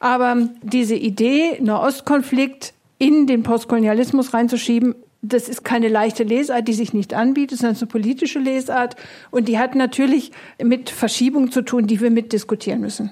Aber 0.00 0.48
diese 0.62 0.94
Idee, 0.94 1.58
Nahostkonflikt 1.60 2.72
in 2.96 3.26
den 3.26 3.42
Postkolonialismus 3.42 4.32
reinzuschieben, 4.32 4.94
das 5.24 5.48
ist 5.48 5.64
keine 5.64 5.88
leichte 5.88 6.22
Lesart, 6.22 6.68
die 6.68 6.74
sich 6.74 6.92
nicht 6.92 7.14
anbietet, 7.14 7.58
sondern 7.58 7.72
es 7.72 7.78
ist 7.78 7.82
eine 7.82 7.90
politische 7.90 8.38
Lesart. 8.38 8.96
Und 9.30 9.48
die 9.48 9.58
hat 9.58 9.74
natürlich 9.74 10.32
mit 10.62 10.90
Verschiebungen 10.90 11.50
zu 11.50 11.62
tun, 11.62 11.86
die 11.86 12.00
wir 12.00 12.10
mitdiskutieren 12.10 12.80
müssen. 12.80 13.10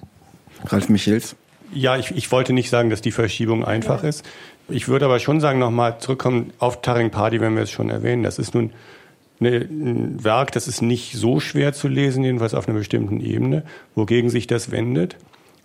Ralf 0.67 0.89
Michels. 0.89 1.37
Ja, 1.75 1.97
ich, 1.97 2.11
ich 2.11 2.31
wollte 2.31 2.53
nicht 2.53 2.69
sagen, 2.69 2.91
dass 2.91 3.01
die 3.01 3.13
Verschiebung 3.13 3.65
einfach 3.65 4.03
ja. 4.03 4.11
ist. 4.11 4.25
Ich 4.69 4.89
würde 4.89 5.07
aber 5.07 5.19
schon 5.19 5.41
sagen, 5.41 5.59
nochmal 5.59 5.99
zurückkommen 5.99 6.53
auf 6.59 6.83
Taring 6.83 7.11
Party, 7.11 7.41
wenn 7.41 7.55
wir 7.55 7.63
es 7.63 7.71
schon 7.71 7.89
erwähnen. 7.89 8.23
Das 8.23 8.39
ist 8.39 8.55
nun 8.55 8.71
eine, 9.41 9.57
ein 9.57 10.23
Werk, 10.23 10.53
das 10.53 10.69
ist 10.69 10.83
nicht 10.83 11.15
so 11.15 11.41
schwer 11.41 11.73
zu 11.73 11.89
lesen, 11.89 12.25
jedenfalls 12.25 12.55
auf 12.55 12.69
einer 12.69 12.79
bestimmten 12.79 13.21
Ebene, 13.21 13.65
wogegen 13.95 14.29
sich 14.29 14.47
das 14.47 14.71
wendet. 14.71 15.17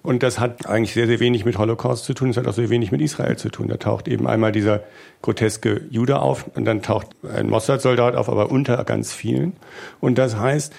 Und 0.04 0.24
das 0.24 0.40
hat 0.40 0.68
eigentlich 0.68 0.94
sehr, 0.94 1.08
sehr 1.08 1.20
wenig 1.20 1.44
mit 1.44 1.58
Holocaust 1.58 2.06
zu 2.06 2.14
tun. 2.14 2.30
Es 2.30 2.38
hat 2.38 2.48
auch 2.48 2.54
sehr 2.54 2.70
wenig 2.70 2.92
mit 2.92 3.02
Israel 3.02 3.36
zu 3.36 3.50
tun. 3.50 3.68
Da 3.68 3.78
taucht 3.78 4.08
eben 4.08 4.28
einmal 4.28 4.52
dieser 4.52 4.84
groteske 5.22 5.82
Jude 5.90 6.20
auf 6.20 6.46
und 6.56 6.66
dann 6.66 6.82
taucht 6.82 7.08
ein 7.30 7.50
Mossad-Soldat 7.50 8.16
auf, 8.16 8.30
aber 8.30 8.50
unter 8.50 8.84
ganz 8.86 9.14
vielen. 9.14 9.54
Und 10.00 10.18
das 10.18 10.38
heißt, 10.38 10.74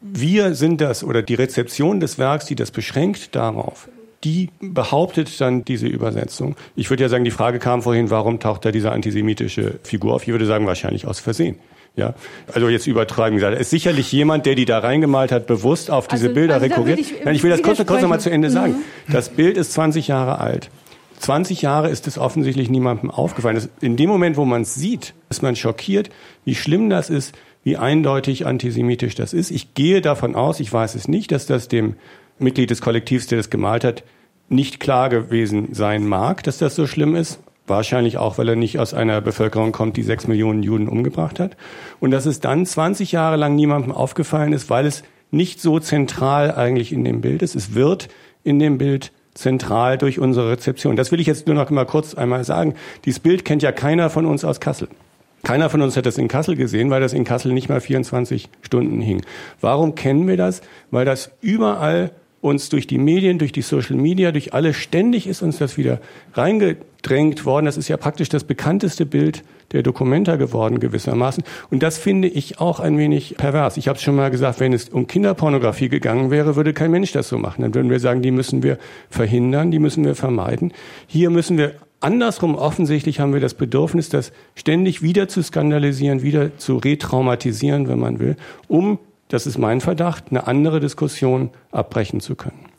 wir 0.00 0.54
sind 0.54 0.80
das 0.80 1.04
oder 1.04 1.22
die 1.22 1.34
Rezeption 1.34 2.00
des 2.00 2.18
Werks, 2.18 2.46
die 2.46 2.56
das 2.56 2.72
beschränkt 2.72 3.36
darauf, 3.36 3.88
die 4.24 4.50
behauptet 4.60 5.40
dann 5.40 5.64
diese 5.64 5.86
Übersetzung. 5.86 6.56
Ich 6.74 6.90
würde 6.90 7.04
ja 7.04 7.08
sagen, 7.08 7.24
die 7.24 7.30
Frage 7.30 7.60
kam 7.60 7.82
vorhin, 7.82 8.10
warum 8.10 8.40
taucht 8.40 8.64
da 8.64 8.72
diese 8.72 8.90
antisemitische 8.90 9.78
Figur 9.84 10.14
auf? 10.14 10.22
Ich 10.22 10.28
würde 10.28 10.46
sagen, 10.46 10.66
wahrscheinlich 10.66 11.06
aus 11.06 11.20
Versehen. 11.20 11.56
Ja, 11.94 12.14
also 12.52 12.70
jetzt 12.70 12.86
übertreiben 12.86 13.36
gesagt. 13.36 13.60
ist 13.60 13.68
sicherlich 13.68 14.10
jemand, 14.12 14.46
der 14.46 14.54
die 14.54 14.64
da 14.64 14.78
reingemalt 14.78 15.30
hat, 15.30 15.46
bewusst 15.46 15.90
auf 15.90 16.08
diese 16.08 16.24
also, 16.24 16.34
Bilder 16.34 16.54
also 16.54 16.66
rekurriert. 16.66 16.98
Ich, 16.98 17.22
Nein, 17.22 17.34
ich 17.34 17.42
will 17.42 17.50
das 17.50 17.62
kurz, 17.62 17.84
kurz 17.84 18.00
noch 18.00 18.08
mal 18.08 18.18
zu 18.18 18.30
Ende 18.30 18.48
sagen. 18.50 18.76
Mhm. 19.06 19.12
Das 19.12 19.28
Bild 19.28 19.58
ist 19.58 19.74
20 19.74 20.08
Jahre 20.08 20.38
alt. 20.38 20.70
20 21.18 21.62
Jahre 21.62 21.90
ist 21.90 22.06
es 22.06 22.18
offensichtlich 22.18 22.70
niemandem 22.70 23.10
aufgefallen. 23.10 23.56
Das, 23.56 23.68
in 23.80 23.96
dem 23.96 24.08
Moment, 24.08 24.36
wo 24.36 24.44
man 24.44 24.62
es 24.62 24.74
sieht, 24.74 25.14
ist 25.28 25.42
man 25.42 25.54
schockiert, 25.54 26.08
wie 26.44 26.54
schlimm 26.54 26.88
das 26.88 27.10
ist, 27.10 27.34
wie 27.62 27.76
eindeutig 27.76 28.46
antisemitisch 28.46 29.14
das 29.14 29.32
ist. 29.32 29.50
Ich 29.50 29.74
gehe 29.74 30.00
davon 30.00 30.34
aus, 30.34 30.60
ich 30.60 30.72
weiß 30.72 30.94
es 30.94 31.08
nicht, 31.08 31.30
dass 31.30 31.46
das 31.46 31.68
dem 31.68 31.94
Mitglied 32.38 32.70
des 32.70 32.80
Kollektivs, 32.80 33.26
der 33.26 33.38
das 33.38 33.50
gemalt 33.50 33.84
hat, 33.84 34.02
nicht 34.48 34.80
klar 34.80 35.08
gewesen 35.10 35.68
sein 35.72 36.06
mag, 36.06 36.42
dass 36.42 36.58
das 36.58 36.74
so 36.74 36.86
schlimm 36.86 37.14
ist. 37.14 37.38
Wahrscheinlich 37.66 38.18
auch, 38.18 38.38
weil 38.38 38.48
er 38.48 38.56
nicht 38.56 38.78
aus 38.78 38.92
einer 38.92 39.20
Bevölkerung 39.20 39.72
kommt, 39.72 39.96
die 39.96 40.02
sechs 40.02 40.26
Millionen 40.26 40.62
Juden 40.62 40.88
umgebracht 40.88 41.38
hat. 41.38 41.56
Und 42.00 42.10
dass 42.10 42.26
es 42.26 42.40
dann 42.40 42.66
20 42.66 43.12
Jahre 43.12 43.36
lang 43.36 43.54
niemandem 43.54 43.92
aufgefallen 43.92 44.52
ist, 44.52 44.68
weil 44.68 44.86
es 44.86 45.04
nicht 45.30 45.60
so 45.60 45.78
zentral 45.78 46.54
eigentlich 46.54 46.92
in 46.92 47.04
dem 47.04 47.20
Bild 47.20 47.42
ist. 47.42 47.54
Es 47.54 47.74
wird 47.74 48.08
in 48.42 48.58
dem 48.58 48.78
Bild 48.78 49.12
zentral 49.34 49.96
durch 49.96 50.18
unsere 50.18 50.50
Rezeption. 50.50 50.96
Das 50.96 51.12
will 51.12 51.20
ich 51.20 51.26
jetzt 51.26 51.46
nur 51.46 51.56
noch 51.56 51.70
mal 51.70 51.86
kurz 51.86 52.14
einmal 52.14 52.44
sagen. 52.44 52.74
Dieses 53.04 53.20
Bild 53.20 53.44
kennt 53.44 53.62
ja 53.62 53.72
keiner 53.72 54.10
von 54.10 54.26
uns 54.26 54.44
aus 54.44 54.60
Kassel. 54.60 54.88
Keiner 55.42 55.70
von 55.70 55.82
uns 55.82 55.96
hat 55.96 56.06
das 56.06 56.18
in 56.18 56.28
Kassel 56.28 56.54
gesehen, 56.54 56.90
weil 56.90 57.00
das 57.00 57.12
in 57.12 57.24
Kassel 57.24 57.52
nicht 57.52 57.68
mal 57.68 57.80
24 57.80 58.48
Stunden 58.60 59.00
hing. 59.00 59.22
Warum 59.60 59.94
kennen 59.94 60.28
wir 60.28 60.36
das? 60.36 60.62
Weil 60.90 61.04
das 61.04 61.32
überall 61.40 62.12
uns 62.42 62.68
durch 62.68 62.86
die 62.86 62.98
Medien, 62.98 63.38
durch 63.38 63.52
die 63.52 63.62
Social 63.62 63.96
Media, 63.96 64.32
durch 64.32 64.52
alle 64.52 64.74
ständig 64.74 65.26
ist 65.26 65.42
uns 65.42 65.58
das 65.58 65.78
wieder 65.78 66.00
reingedrängt 66.34 67.46
worden. 67.46 67.66
Das 67.66 67.76
ist 67.76 67.88
ja 67.88 67.96
praktisch 67.96 68.28
das 68.28 68.44
bekannteste 68.44 69.06
Bild 69.06 69.44
der 69.70 69.82
Dokumenta 69.82 70.36
geworden 70.36 70.80
gewissermaßen. 70.80 71.44
Und 71.70 71.82
das 71.84 71.98
finde 71.98 72.28
ich 72.28 72.60
auch 72.60 72.80
ein 72.80 72.98
wenig 72.98 73.36
pervers. 73.38 73.76
Ich 73.76 73.86
habe 73.86 73.96
es 73.96 74.02
schon 74.02 74.16
mal 74.16 74.30
gesagt, 74.30 74.58
wenn 74.58 74.72
es 74.72 74.88
um 74.88 75.06
Kinderpornografie 75.06 75.88
gegangen 75.88 76.30
wäre, 76.30 76.56
würde 76.56 76.74
kein 76.74 76.90
Mensch 76.90 77.12
das 77.12 77.28
so 77.28 77.38
machen. 77.38 77.62
Dann 77.62 77.74
würden 77.74 77.90
wir 77.90 78.00
sagen, 78.00 78.22
die 78.22 78.32
müssen 78.32 78.64
wir 78.64 78.76
verhindern, 79.08 79.70
die 79.70 79.78
müssen 79.78 80.04
wir 80.04 80.16
vermeiden. 80.16 80.72
Hier 81.06 81.30
müssen 81.30 81.56
wir 81.56 81.76
Andersrum 82.00 82.56
offensichtlich 82.56 83.20
haben 83.20 83.32
wir 83.32 83.38
das 83.38 83.54
Bedürfnis, 83.54 84.08
das 84.08 84.32
ständig 84.56 85.02
wieder 85.02 85.28
zu 85.28 85.40
skandalisieren, 85.40 86.22
wieder 86.22 86.58
zu 86.58 86.78
retraumatisieren, 86.78 87.86
wenn 87.86 88.00
man 88.00 88.18
will, 88.18 88.34
um, 88.66 88.98
das 89.32 89.46
ist 89.46 89.56
mein 89.56 89.80
Verdacht, 89.80 90.24
eine 90.30 90.46
andere 90.46 90.78
Diskussion 90.78 91.50
abbrechen 91.70 92.20
zu 92.20 92.36
können. 92.36 92.71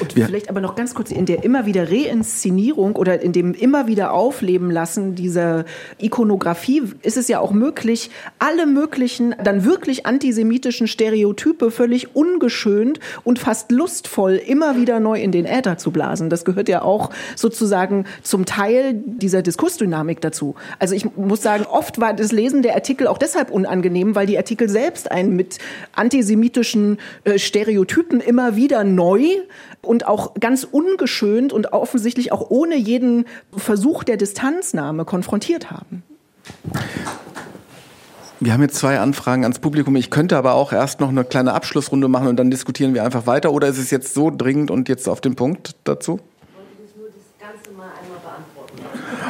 Und 0.00 0.14
ja. 0.16 0.26
vielleicht 0.26 0.48
aber 0.48 0.60
noch 0.60 0.76
ganz 0.76 0.94
kurz 0.94 1.10
in 1.10 1.26
der 1.26 1.44
immer 1.44 1.66
wieder 1.66 1.90
Reinszenierung 1.90 2.96
oder 2.96 3.20
in 3.20 3.32
dem 3.32 3.54
immer 3.54 3.86
wieder 3.86 4.12
Aufleben 4.12 4.70
lassen 4.70 5.14
dieser 5.14 5.64
Ikonografie 5.98 6.82
ist 7.02 7.16
es 7.16 7.28
ja 7.28 7.40
auch 7.40 7.52
möglich, 7.52 8.10
alle 8.38 8.66
möglichen 8.66 9.34
dann 9.42 9.64
wirklich 9.64 10.06
antisemitischen 10.06 10.86
Stereotype 10.86 11.70
völlig 11.70 12.14
ungeschönt 12.14 13.00
und 13.24 13.38
fast 13.38 13.72
lustvoll 13.72 14.34
immer 14.34 14.76
wieder 14.76 15.00
neu 15.00 15.20
in 15.20 15.32
den 15.32 15.44
Äther 15.44 15.76
zu 15.76 15.90
blasen. 15.90 16.30
Das 16.30 16.44
gehört 16.44 16.68
ja 16.68 16.82
auch 16.82 17.10
sozusagen 17.36 18.04
zum 18.22 18.46
Teil 18.46 18.94
dieser 18.94 19.42
Diskursdynamik 19.42 20.20
dazu. 20.20 20.54
Also 20.78 20.94
ich 20.94 21.16
muss 21.16 21.42
sagen, 21.42 21.64
oft 21.64 22.00
war 22.00 22.14
das 22.14 22.32
Lesen 22.32 22.62
der 22.62 22.74
Artikel 22.74 23.06
auch 23.06 23.18
deshalb 23.18 23.50
unangenehm, 23.50 24.14
weil 24.14 24.26
die 24.26 24.38
Artikel 24.38 24.68
selbst 24.68 25.10
einen 25.10 25.34
mit 25.34 25.58
antisemitischen 25.94 26.98
äh, 27.24 27.38
Stereotypen 27.38 28.20
immer 28.20 28.56
wieder 28.56 28.84
neu 28.84 29.24
und 29.82 30.06
auch 30.06 30.34
ganz 30.34 30.64
ungeschönt 30.64 31.52
und 31.52 31.72
offensichtlich 31.72 32.32
auch 32.32 32.50
ohne 32.50 32.76
jeden 32.76 33.26
Versuch 33.56 34.04
der 34.04 34.16
Distanznahme 34.16 35.04
konfrontiert 35.04 35.70
haben. 35.70 36.02
Wir 38.40 38.52
haben 38.52 38.62
jetzt 38.62 38.76
zwei 38.76 39.00
Anfragen 39.00 39.42
ans 39.42 39.58
Publikum. 39.58 39.96
Ich 39.96 40.10
könnte 40.10 40.36
aber 40.36 40.54
auch 40.54 40.72
erst 40.72 41.00
noch 41.00 41.08
eine 41.08 41.24
kleine 41.24 41.54
Abschlussrunde 41.54 42.06
machen 42.06 42.28
und 42.28 42.36
dann 42.36 42.50
diskutieren 42.50 42.94
wir 42.94 43.02
einfach 43.02 43.26
weiter. 43.26 43.52
Oder 43.52 43.66
ist 43.66 43.78
es 43.78 43.90
jetzt 43.90 44.14
so 44.14 44.30
dringend 44.30 44.70
und 44.70 44.88
jetzt 44.88 45.08
auf 45.08 45.20
den 45.20 45.34
Punkt 45.34 45.74
dazu? 45.84 46.20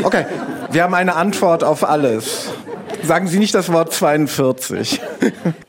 Okay, 0.03 0.27
wir 0.71 0.83
haben 0.83 0.95
eine 0.95 1.17
Antwort 1.17 1.65
auf 1.65 1.89
alles. 1.89 2.51
Sagen 3.03 3.29
Sie 3.29 3.39
nicht 3.39 3.55
das 3.55 3.73
Wort 3.73 3.93
42. 3.93 5.01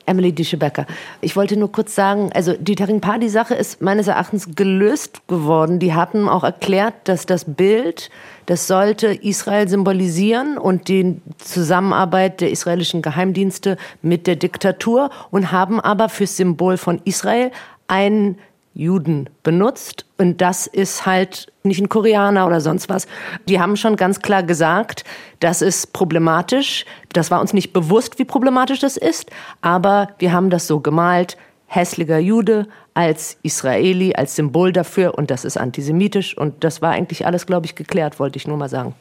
Emily 0.05 0.31
Dischebecker. 0.31 0.85
Ich 1.21 1.35
wollte 1.35 1.57
nur 1.57 1.71
kurz 1.71 1.95
sagen, 1.95 2.31
also 2.33 2.53
die 2.53 2.75
Taring-Party-Sache 2.75 3.53
ist 3.53 3.81
meines 3.81 4.07
Erachtens 4.07 4.55
gelöst 4.55 5.27
geworden. 5.27 5.79
Die 5.79 5.93
hatten 5.93 6.27
auch 6.27 6.43
erklärt, 6.43 6.95
dass 7.05 7.25
das 7.25 7.45
Bild, 7.45 8.09
das 8.45 8.67
sollte 8.67 9.07
Israel 9.07 9.67
symbolisieren 9.67 10.57
und 10.57 10.87
die 10.87 11.21
Zusammenarbeit 11.37 12.41
der 12.41 12.51
israelischen 12.51 13.01
Geheimdienste 13.01 13.77
mit 14.01 14.27
der 14.27 14.35
Diktatur 14.35 15.09
und 15.31 15.51
haben 15.51 15.79
aber 15.79 16.09
fürs 16.09 16.37
Symbol 16.37 16.77
von 16.77 17.01
Israel 17.05 17.51
ein 17.87 18.37
Juden 18.73 19.29
benutzt. 19.43 20.05
Und 20.17 20.41
das 20.41 20.67
ist 20.67 21.05
halt 21.05 21.51
nicht 21.63 21.81
ein 21.81 21.89
Koreaner 21.89 22.47
oder 22.47 22.61
sonst 22.61 22.89
was. 22.89 23.07
Die 23.47 23.59
haben 23.59 23.75
schon 23.75 23.95
ganz 23.95 24.21
klar 24.21 24.43
gesagt, 24.43 25.03
das 25.39 25.61
ist 25.61 25.93
problematisch. 25.93 26.85
Das 27.13 27.31
war 27.31 27.41
uns 27.41 27.53
nicht 27.53 27.73
bewusst, 27.73 28.19
wie 28.19 28.25
problematisch 28.25 28.79
das 28.79 28.97
ist. 28.97 29.29
Aber 29.61 30.09
wir 30.19 30.31
haben 30.31 30.49
das 30.49 30.67
so 30.67 30.79
gemalt. 30.79 31.37
Hässlicher 31.67 32.17
Jude 32.17 32.67
als 32.93 33.37
Israeli, 33.43 34.15
als 34.15 34.35
Symbol 34.35 34.73
dafür. 34.73 35.17
Und 35.17 35.29
das 35.29 35.45
ist 35.45 35.57
antisemitisch. 35.57 36.37
Und 36.37 36.63
das 36.63 36.81
war 36.81 36.91
eigentlich 36.91 37.25
alles, 37.25 37.45
glaube 37.45 37.65
ich, 37.65 37.75
geklärt, 37.75 38.19
wollte 38.19 38.37
ich 38.37 38.47
nur 38.47 38.57
mal 38.57 38.69
sagen. 38.69 38.95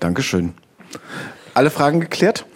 Dankeschön. 0.00 0.54
Alle 1.54 1.70
Fragen 1.70 2.00
geklärt? 2.00 2.46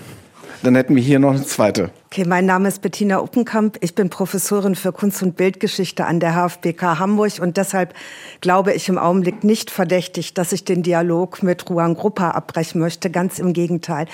Dann 0.63 0.77
hätten 0.77 0.97
wir 0.97 1.03
hier 1.03 1.19
noch 1.19 1.31
eine 1.31 1.45
zweite. 1.45 1.91
Okay, 2.15 2.29
mein 2.29 2.47
Name 2.47 2.69
ist 2.69 2.81
Bettina 2.81 3.19
Uppenkamp. 3.19 3.77
Ich 3.81 3.97
bin 3.97 4.09
Professorin 4.09 4.77
für 4.77 4.93
Kunst- 4.93 5.25
und 5.25 5.37
Bildgeschichte 5.37 6.05
an 6.05 6.21
der 6.21 6.37
HFBK 6.37 7.01
Hamburg 7.01 7.41
und 7.41 7.57
deshalb 7.57 7.93
glaube 8.41 8.73
ich 8.73 8.89
im 8.89 8.99
Augenblick 8.99 9.43
nicht 9.43 9.69
verdächtig, 9.69 10.33
dass 10.33 10.53
ich 10.53 10.65
den 10.65 10.85
Dialog 10.85 11.43
mit 11.43 11.69
Ruan 11.69 11.97
Gruppa 11.97 12.31
abbrechen 12.31 12.81
möchte. 12.81 13.11
Ganz 13.11 13.41
im 13.41 13.53
Gegenteil. 13.53 14.07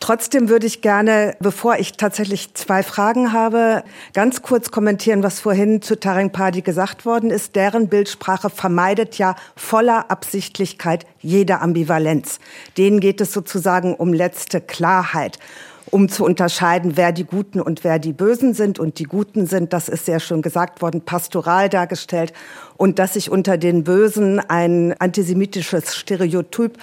Trotzdem 0.00 0.48
würde 0.48 0.66
ich 0.66 0.82
gerne, 0.82 1.36
bevor 1.38 1.76
ich 1.76 1.92
tatsächlich 1.92 2.54
zwei 2.54 2.82
Fragen 2.82 3.32
habe, 3.32 3.84
ganz 4.14 4.42
kurz 4.42 4.72
kommentieren, 4.72 5.22
was 5.22 5.38
vorhin 5.38 5.80
zu 5.80 5.94
Taring 5.94 6.30
Padi 6.30 6.62
gesagt 6.62 7.06
worden 7.06 7.30
ist. 7.30 7.54
Deren 7.54 7.86
Bildsprache 7.86 8.50
vermeidet 8.50 9.16
ja 9.16 9.36
voller 9.54 10.10
Absichtlichkeit 10.10 11.06
jede 11.20 11.60
Ambivalenz. 11.60 12.40
Denen 12.76 12.98
geht 12.98 13.20
es 13.20 13.32
sozusagen 13.32 13.94
um 13.94 14.12
letzte 14.12 14.60
Klarheit 14.60 15.38
um 15.90 16.08
zu 16.08 16.24
unterscheiden, 16.24 16.96
wer 16.96 17.12
die 17.12 17.24
Guten 17.24 17.60
und 17.60 17.84
wer 17.84 17.98
die 17.98 18.12
Bösen 18.12 18.54
sind. 18.54 18.78
Und 18.78 18.98
die 18.98 19.04
Guten 19.04 19.46
sind, 19.46 19.72
das 19.72 19.88
ist 19.88 20.06
sehr 20.06 20.20
schon 20.20 20.42
gesagt 20.42 20.82
worden, 20.82 21.02
pastoral 21.02 21.68
dargestellt. 21.68 22.32
Und 22.78 22.98
dass 22.98 23.14
sich 23.14 23.30
unter 23.30 23.58
den 23.58 23.84
Bösen 23.84 24.40
ein 24.40 24.94
antisemitisches 24.98 25.94
Stereotyp 25.96 26.78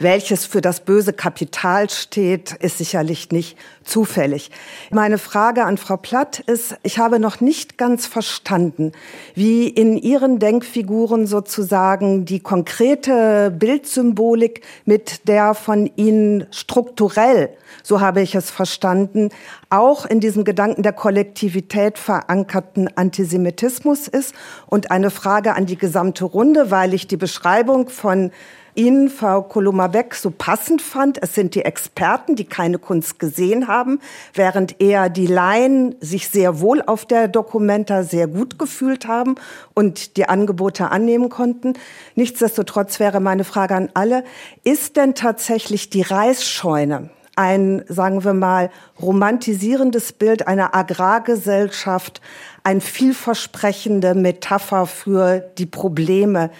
welches 0.00 0.46
für 0.46 0.62
das 0.62 0.80
böse 0.80 1.12
Kapital 1.12 1.90
steht, 1.90 2.52
ist 2.52 2.78
sicherlich 2.78 3.30
nicht 3.32 3.58
zufällig. 3.84 4.50
Meine 4.90 5.18
Frage 5.18 5.64
an 5.64 5.76
Frau 5.76 5.98
Platt 5.98 6.38
ist, 6.40 6.76
ich 6.82 6.98
habe 6.98 7.20
noch 7.20 7.42
nicht 7.42 7.76
ganz 7.76 8.06
verstanden, 8.06 8.92
wie 9.34 9.68
in 9.68 9.98
Ihren 9.98 10.38
Denkfiguren 10.38 11.26
sozusagen 11.26 12.24
die 12.24 12.40
konkrete 12.40 13.50
Bildsymbolik 13.50 14.62
mit 14.86 15.28
der 15.28 15.52
von 15.52 15.90
Ihnen 15.96 16.46
strukturell, 16.50 17.50
so 17.82 18.00
habe 18.00 18.22
ich 18.22 18.34
es 18.34 18.50
verstanden, 18.50 19.28
auch 19.70 20.04
in 20.04 20.20
diesem 20.20 20.44
Gedanken 20.44 20.82
der 20.82 20.92
Kollektivität 20.92 21.98
verankerten 21.98 22.88
Antisemitismus 22.96 24.08
ist. 24.08 24.34
Und 24.66 24.90
eine 24.90 25.10
Frage 25.10 25.54
an 25.54 25.66
die 25.66 25.78
gesamte 25.78 26.24
Runde, 26.24 26.70
weil 26.70 26.92
ich 26.92 27.06
die 27.06 27.16
Beschreibung 27.16 27.88
von 27.88 28.32
Ihnen, 28.74 29.08
Frau 29.08 29.42
Kolumabek, 29.42 30.14
so 30.14 30.30
passend 30.30 30.80
fand. 30.80 31.22
Es 31.22 31.34
sind 31.34 31.54
die 31.54 31.64
Experten, 31.64 32.36
die 32.36 32.44
keine 32.44 32.78
Kunst 32.78 33.18
gesehen 33.18 33.68
haben, 33.68 34.00
während 34.32 34.80
eher 34.80 35.08
die 35.08 35.26
Laien 35.26 35.96
sich 36.00 36.28
sehr 36.28 36.60
wohl 36.60 36.82
auf 36.82 37.04
der 37.04 37.28
Dokumenta 37.28 38.04
sehr 38.04 38.28
gut 38.28 38.58
gefühlt 38.58 39.08
haben 39.08 39.34
und 39.74 40.16
die 40.16 40.28
Angebote 40.28 40.90
annehmen 40.90 41.30
konnten. 41.30 41.74
Nichtsdestotrotz 42.14 43.00
wäre 43.00 43.20
meine 43.20 43.44
Frage 43.44 43.74
an 43.74 43.90
alle, 43.94 44.24
ist 44.62 44.96
denn 44.96 45.14
tatsächlich 45.14 45.90
die 45.90 46.02
Reisscheune 46.02 47.10
ein, 47.40 47.82
sagen 47.88 48.22
wir 48.22 48.34
mal, 48.34 48.70
romantisierendes 49.00 50.12
Bild 50.12 50.46
einer 50.46 50.74
Agrargesellschaft, 50.74 52.20
ein 52.64 52.82
vielversprechende 52.82 54.14
Metapher 54.14 54.86
für 54.86 55.40
die 55.56 55.64
Probleme, 55.64 56.50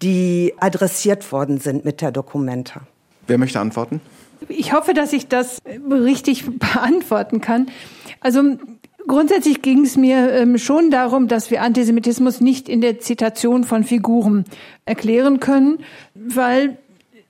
die 0.00 0.54
adressiert 0.60 1.32
worden 1.32 1.58
sind 1.58 1.84
mit 1.84 2.00
der 2.00 2.12
Dokumenta. 2.12 2.82
Wer 3.26 3.36
möchte 3.38 3.58
antworten? 3.58 4.00
Ich 4.48 4.72
hoffe, 4.72 4.94
dass 4.94 5.12
ich 5.12 5.26
das 5.26 5.58
richtig 5.90 6.44
beantworten 6.46 7.40
kann. 7.40 7.66
Also 8.20 8.42
grundsätzlich 9.08 9.60
ging 9.60 9.84
es 9.84 9.96
mir 9.96 10.32
ähm, 10.32 10.56
schon 10.56 10.92
darum, 10.92 11.26
dass 11.26 11.50
wir 11.50 11.62
Antisemitismus 11.62 12.40
nicht 12.40 12.68
in 12.68 12.80
der 12.80 13.00
Zitation 13.00 13.64
von 13.64 13.82
Figuren 13.82 14.44
erklären 14.84 15.40
können, 15.40 15.80
weil 16.14 16.78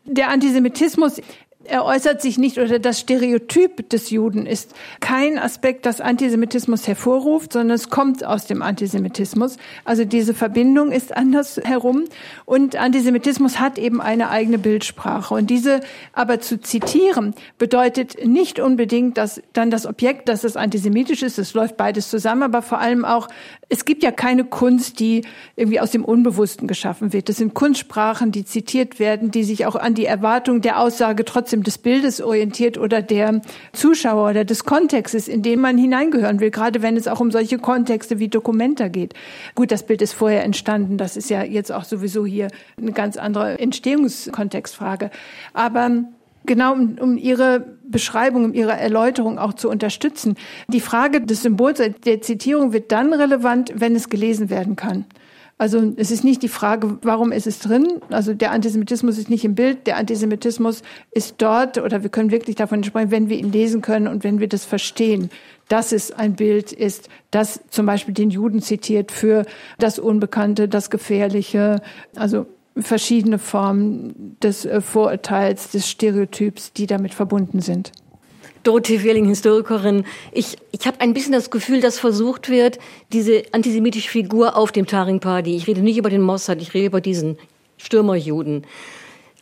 der 0.05 0.29
Antisemitismus 0.29 1.23
er 1.69 1.85
äußert 1.85 2.23
sich 2.23 2.39
nicht 2.39 2.59
oder 2.59 2.79
das 2.79 3.01
Stereotyp 3.01 3.89
des 3.91 4.11
Juden 4.11 4.47
ist 4.47 4.75
kein 5.01 5.39
Aspekt, 5.39 5.87
das 5.87 6.01
Antisemitismus 6.01 6.89
hervorruft, 6.89 7.53
sondern 7.53 7.75
es 7.75 7.91
kommt 7.91 8.25
aus 8.25 8.47
dem 8.47 8.63
Antisemitismus. 8.63 9.59
Also 9.85 10.05
diese 10.05 10.35
Verbindung 10.35 10.91
ist 10.93 11.17
anders 11.17 11.61
herum. 11.63 12.05
Und 12.45 12.77
Antisemitismus 12.77 13.61
hat 13.61 13.79
eben 13.79 14.01
eine 14.01 14.31
eigene 14.31 14.59
Bildsprache. 14.59 15.35
Und 15.35 15.51
diese 15.51 15.81
aber 16.13 16.41
zu 16.41 16.61
zitieren 16.61 17.35
bedeutet 17.59 18.27
nicht 18.27 18.61
unbedingt, 18.61 19.19
dass 19.19 19.43
dann 19.53 19.71
das 19.71 19.87
Objekt, 19.87 20.29
dass 20.29 20.45
es 20.45 20.57
antisemitisch 20.57 21.23
ist, 21.23 21.39
es 21.39 21.55
läuft 21.55 21.77
beides 21.77 22.09
zusammen, 22.09 22.43
aber 22.43 22.63
vor 22.63 22.79
allem 22.79 23.05
auch, 23.05 23.29
es 23.71 23.85
gibt 23.85 24.03
ja 24.03 24.11
keine 24.11 24.45
Kunst, 24.45 24.99
die 24.99 25.23
irgendwie 25.57 25.81
aus 25.81 25.91
dem 25.91 26.05
Unbewussten 26.05 26.67
geschaffen 26.67 27.13
wird. 27.13 27.29
Das 27.29 27.37
sind 27.37 27.53
Kunstsprachen, 27.53 28.33
die 28.33 28.45
zitiert 28.45 28.99
werden, 28.99 29.31
die 29.31 29.45
sich 29.45 29.67
auch 29.67 29.77
an 29.77 29.95
die 29.95 30.07
Erwartung 30.07 30.63
der 30.63 30.81
Aussage 30.81 31.25
trotzdem 31.25 31.63
des 31.63 31.77
Bildes 31.77 32.23
orientiert 32.23 32.79
oder 32.79 33.03
der 33.03 33.43
Zuschauer 33.73 34.31
oder 34.31 34.45
des 34.45 34.65
Kontextes, 34.65 35.29
in 35.29 35.43
den 35.43 35.61
man 35.61 35.77
hineingehören 35.77 36.41
will, 36.41 36.51
gerade 36.51 36.81
wenn 36.81 36.97
es 36.97 37.09
auch 37.09 37.21
um 37.21 37.31
solche 37.31 37.59
Kontexte 37.59 38.19
wie 38.19 38.29
Dokumenta 38.29 38.89
geht. 38.89 39.13
Gut, 39.55 39.71
das 39.71 39.85
Bild 39.85 40.01
ist 40.01 40.15
vorher 40.15 40.45
entstanden, 40.45 40.97
das 40.97 41.17
ist 41.17 41.29
ja 41.29 41.43
jetzt 41.43 41.71
auch 41.71 41.85
sowieso 41.85 42.25
hier 42.25 42.49
eine 42.81 42.93
ganz 42.93 43.19
andere 43.19 43.59
Entstehungskontextfrage. 43.59 45.11
Aber 45.53 46.05
genau 46.49 46.73
um, 46.73 46.99
um 46.99 47.17
Ihre 47.17 47.79
Beschreibung, 47.85 48.45
um 48.47 48.55
Ihre 48.55 48.73
Erläuterung 48.73 49.39
auch 49.39 49.53
zu 49.53 49.71
unterstützen. 49.71 50.35
Die 50.67 50.81
Frage 50.81 51.21
des 51.21 51.43
Symbols 51.43 51.81
der 52.05 52.21
Zitierung 52.21 52.73
wird 52.73 52.91
dann 52.91 53.13
relevant, 53.13 53.73
wenn 53.77 53.95
es 53.95 54.09
gelesen 54.09 54.51
werden 54.51 54.75
kann. 54.75 55.05
Also 55.61 55.93
es 55.97 56.13
ist 56.13 56.23
nicht 56.23 56.45
die 56.45 56.49
Frage, 56.49 56.99
warum 57.03 57.33
ist 57.33 57.49
es 57.49 57.59
drin? 57.59 58.01
Also 58.11 58.33
der 58.33 58.53
Antisemitismus 58.53 59.19
ist 59.19 59.29
nicht 59.29 59.45
im 59.45 59.57
Bild, 59.57 59.89
der 59.89 59.97
Antisemitismus 59.97 60.83
ist 61.11 61.35
dort 61.39 61.79
oder 61.79 62.05
wir 62.05 62.11
können 62.11 62.31
wirklich 62.31 62.55
davon 62.55 62.85
sprechen, 62.85 63.11
wenn 63.11 63.29
wir 63.29 63.37
ihn 63.37 63.51
lesen 63.51 63.83
können 63.83 64.07
und 64.07 64.23
wenn 64.23 64.39
wir 64.39 64.49
das 64.49 64.65
verstehen, 64.65 65.31
dass 65.67 65.91
es 65.91 66.13
ein 66.13 66.37
Bild 66.37 66.71
ist, 66.71 67.09
das 67.33 67.61
zum 67.71 67.87
Beispiel 67.87 68.15
den 68.15 68.31
Juden 68.31 68.63
zitiert 68.63 69.11
für 69.11 69.45
das 69.79 69.99
Unbekannte, 69.99 70.69
das 70.69 70.91
Gefährliche. 70.91 71.83
Also 72.15 72.47
verschiedene 72.83 73.39
Formen 73.39 74.37
des 74.43 74.65
äh, 74.65 74.81
Vorurteils, 74.81 75.71
des 75.71 75.89
Stereotyps, 75.89 76.73
die 76.73 76.87
damit 76.87 77.15
verbunden 77.15 77.61
sind. 77.61 77.93
Dorothee 78.63 79.03
Wehrling, 79.03 79.27
Historikerin. 79.27 80.05
Ich, 80.33 80.57
ich 80.73 80.87
habe 80.87 81.01
ein 81.01 81.15
bisschen 81.15 81.33
das 81.33 81.51
Gefühl, 81.51 81.81
dass 81.81 81.99
versucht 81.99 82.49
wird, 82.49 82.79
diese 83.13 83.43
antisemitische 83.53 84.11
Figur 84.11 84.57
auf 84.57 84.73
dem 84.73 84.87
Taring 84.87 85.21
Party, 85.21 85.57
ich 85.57 85.67
rede 85.67 85.81
nicht 85.81 85.97
über 85.97 86.11
den 86.11 86.23
Mossad, 86.23 86.61
ich 86.61 86.75
rede 86.75 86.87
über 86.87 87.01
diesen 87.01 87.39
Stürmerjuden, 87.79 88.67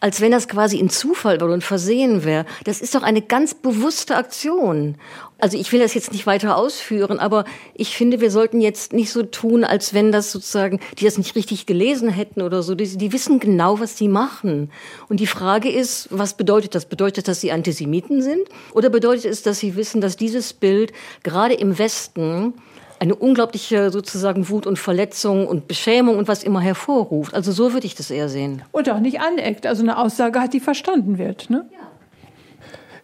als 0.00 0.20
wenn 0.20 0.30
das 0.30 0.48
quasi 0.48 0.78
ein 0.78 0.90
Zufall 0.90 1.42
und 1.42 1.64
versehen 1.64 2.24
wäre. 2.24 2.44
Das 2.64 2.80
ist 2.80 2.94
doch 2.94 3.02
eine 3.02 3.22
ganz 3.22 3.54
bewusste 3.54 4.16
Aktion. 4.16 4.96
Also 5.38 5.58
ich 5.58 5.70
will 5.70 5.80
das 5.80 5.92
jetzt 5.92 6.12
nicht 6.12 6.26
weiter 6.26 6.56
ausführen, 6.56 7.18
aber 7.18 7.44
ich 7.74 7.94
finde, 7.94 8.20
wir 8.20 8.30
sollten 8.30 8.60
jetzt 8.62 8.94
nicht 8.94 9.10
so 9.10 9.22
tun, 9.22 9.64
als 9.64 9.92
wenn 9.92 10.10
das 10.10 10.32
sozusagen, 10.32 10.80
die 10.98 11.04
das 11.04 11.18
nicht 11.18 11.34
richtig 11.36 11.66
gelesen 11.66 12.08
hätten 12.08 12.40
oder 12.40 12.62
so. 12.62 12.74
Die, 12.74 12.96
die 12.96 13.12
wissen 13.12 13.38
genau, 13.38 13.78
was 13.78 13.96
die 13.96 14.08
machen. 14.08 14.70
Und 15.08 15.20
die 15.20 15.26
Frage 15.26 15.70
ist, 15.70 16.08
was 16.10 16.34
bedeutet 16.34 16.74
das? 16.74 16.86
Bedeutet 16.86 17.28
das, 17.28 17.36
dass 17.36 17.40
sie 17.42 17.52
Antisemiten 17.52 18.22
sind? 18.22 18.48
Oder 18.72 18.88
bedeutet 18.88 19.26
es, 19.26 19.42
dass 19.42 19.58
sie 19.58 19.76
wissen, 19.76 20.00
dass 20.00 20.16
dieses 20.16 20.54
Bild 20.54 20.92
gerade 21.22 21.54
im 21.54 21.78
Westen 21.78 22.54
eine 22.98 23.14
unglaubliche 23.14 23.90
sozusagen 23.90 24.48
Wut 24.48 24.66
und 24.66 24.78
Verletzung 24.78 25.46
und 25.46 25.68
Beschämung 25.68 26.16
und 26.16 26.28
was 26.28 26.42
immer 26.44 26.60
hervorruft. 26.60 27.34
Also 27.34 27.52
so 27.52 27.74
würde 27.74 27.86
ich 27.86 27.94
das 27.94 28.10
eher 28.10 28.30
sehen. 28.30 28.62
Und 28.72 28.88
auch 28.88 29.00
nicht 29.00 29.20
aneckt, 29.20 29.66
also 29.66 29.82
eine 29.82 29.98
Aussage 29.98 30.40
hat, 30.40 30.54
die 30.54 30.60
verstanden 30.60 31.18
wird. 31.18 31.50
Ne? 31.50 31.66
Ja. 31.72 31.78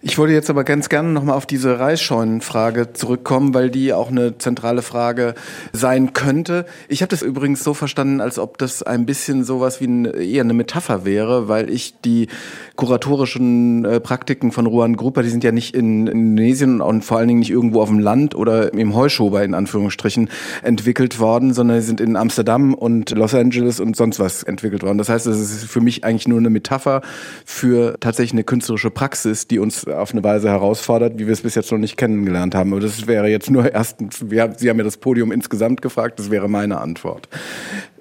Ich 0.05 0.19
würde 0.19 0.33
jetzt 0.33 0.51
aber 0.51 0.65
ganz 0.65 0.89
gerne 0.89 1.11
nochmal 1.11 1.37
auf 1.37 1.47
diese 1.47 1.79
Reisscheunenfrage 1.79 2.93
zurückkommen, 2.93 3.55
weil 3.55 3.71
die 3.71 3.93
auch 3.93 4.11
eine 4.11 4.37
zentrale 4.37 4.83
Frage 4.83 5.35
sein 5.73 6.13
könnte. 6.13 6.67
Ich 6.89 7.03
habe 7.03 7.11
das 7.11 7.23
übrigens 7.23 7.63
so 7.63 7.73
verstanden, 7.73 8.21
als 8.21 8.41
ob 8.41 8.59
das 8.59 8.83
ein 8.83 9.07
bisschen 9.07 9.45
sowas 9.45 9.81
wie 9.81 9.87
ein, 9.87 10.05
eher 10.07 10.43
eine 10.43 10.55
Metapher 10.55 11.05
wäre, 11.05 11.47
weil 11.47 11.71
ich 11.71 11.95
die 12.05 12.27
kuratorischen 12.75 13.85
äh, 13.85 14.01
Praktiken 14.01 14.51
von 14.51 14.67
Ruan 14.67 14.97
Grupper, 14.97 15.23
die 15.23 15.29
sind 15.29 15.45
ja 15.45 15.53
nicht 15.53 15.73
in 15.73 16.09
Indonesien 16.09 16.81
und 16.81 17.05
vor 17.05 17.19
allen 17.19 17.29
Dingen 17.29 17.39
nicht 17.39 17.51
irgendwo 17.51 17.81
auf 17.81 17.89
dem 17.89 18.01
Land 18.01 18.35
oder 18.35 18.75
im 18.75 18.97
Heuschober 18.97 19.45
in 19.45 19.55
Anführungsstrichen 19.55 20.31
entwickelt 20.65 21.21
worden, 21.21 21.55
sondern 21.55 21.81
sie 21.81 21.87
sind 21.87 22.01
in 22.01 22.17
Amsterdam 22.17 22.75
und 22.75 23.11
Los 23.11 23.37
Angeles 23.37 23.79
und 23.79 23.95
sonst 23.95 24.19
was 24.19 24.43
entwickelt 24.43 24.83
worden. 24.83 24.99
Das 24.99 25.09
heißt, 25.09 25.29
es 25.29 25.39
ist 25.39 25.65
für 25.71 25.81
mich 25.81 26.03
eigentlich 26.03 26.27
nur 26.27 26.39
eine 26.39 26.51
Metapher 26.51 27.03
für 27.45 27.95
tatsächlich 28.01 28.33
eine 28.33 28.43
künstlerische 28.43 28.91
Praxis, 28.91 29.47
die 29.47 29.61
uns 29.61 29.87
auf 29.93 30.13
eine 30.13 30.23
Weise 30.25 30.49
herausfordert, 30.49 31.15
wie 31.19 31.27
wir 31.27 31.33
es 31.33 31.43
bis 31.43 31.55
jetzt 31.55 31.71
noch 31.71 31.79
nicht 31.79 31.97
kennengelernt 31.97 32.55
haben. 32.55 32.73
Aber 32.73 32.81
das 32.81 33.07
wäre 33.07 33.29
jetzt 33.29 33.51
nur 33.51 33.73
erstens, 33.73 34.25
Sie 34.29 34.41
haben 34.41 34.79
ja 34.79 34.85
das 34.85 34.97
Podium 34.97 35.33
insgesamt 35.33 35.83
gefragt, 35.83 36.19
das 36.19 36.31
wäre 36.31 36.49
meine 36.49 36.81
Antwort. 36.81 37.29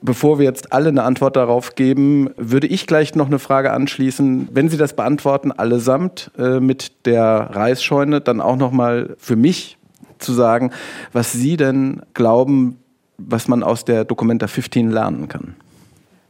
Bevor 0.01 0.39
wir 0.39 0.45
jetzt 0.45 0.73
alle 0.73 0.89
eine 0.89 1.03
Antwort 1.03 1.35
darauf 1.35 1.75
geben, 1.75 2.29
würde 2.37 2.67
ich 2.67 2.87
gleich 2.87 3.15
noch 3.15 3.27
eine 3.27 3.39
Frage 3.39 3.71
anschließen. 3.71 4.49
Wenn 4.51 4.69
Sie 4.69 4.77
das 4.77 4.95
beantworten, 4.95 5.51
allesamt 5.51 6.31
äh, 6.37 6.59
mit 6.59 7.05
der 7.05 7.49
Reisscheune, 7.51 8.21
dann 8.21 8.41
auch 8.41 8.57
noch 8.57 8.71
mal 8.71 9.15
für 9.17 9.35
mich 9.35 9.77
zu 10.17 10.33
sagen, 10.33 10.71
was 11.13 11.31
Sie 11.31 11.57
denn 11.57 12.01
glauben, 12.13 12.77
was 13.17 13.47
man 13.47 13.63
aus 13.63 13.85
der 13.85 14.05
Documenta 14.05 14.47
15 14.47 14.89
lernen 14.89 15.27
kann 15.27 15.55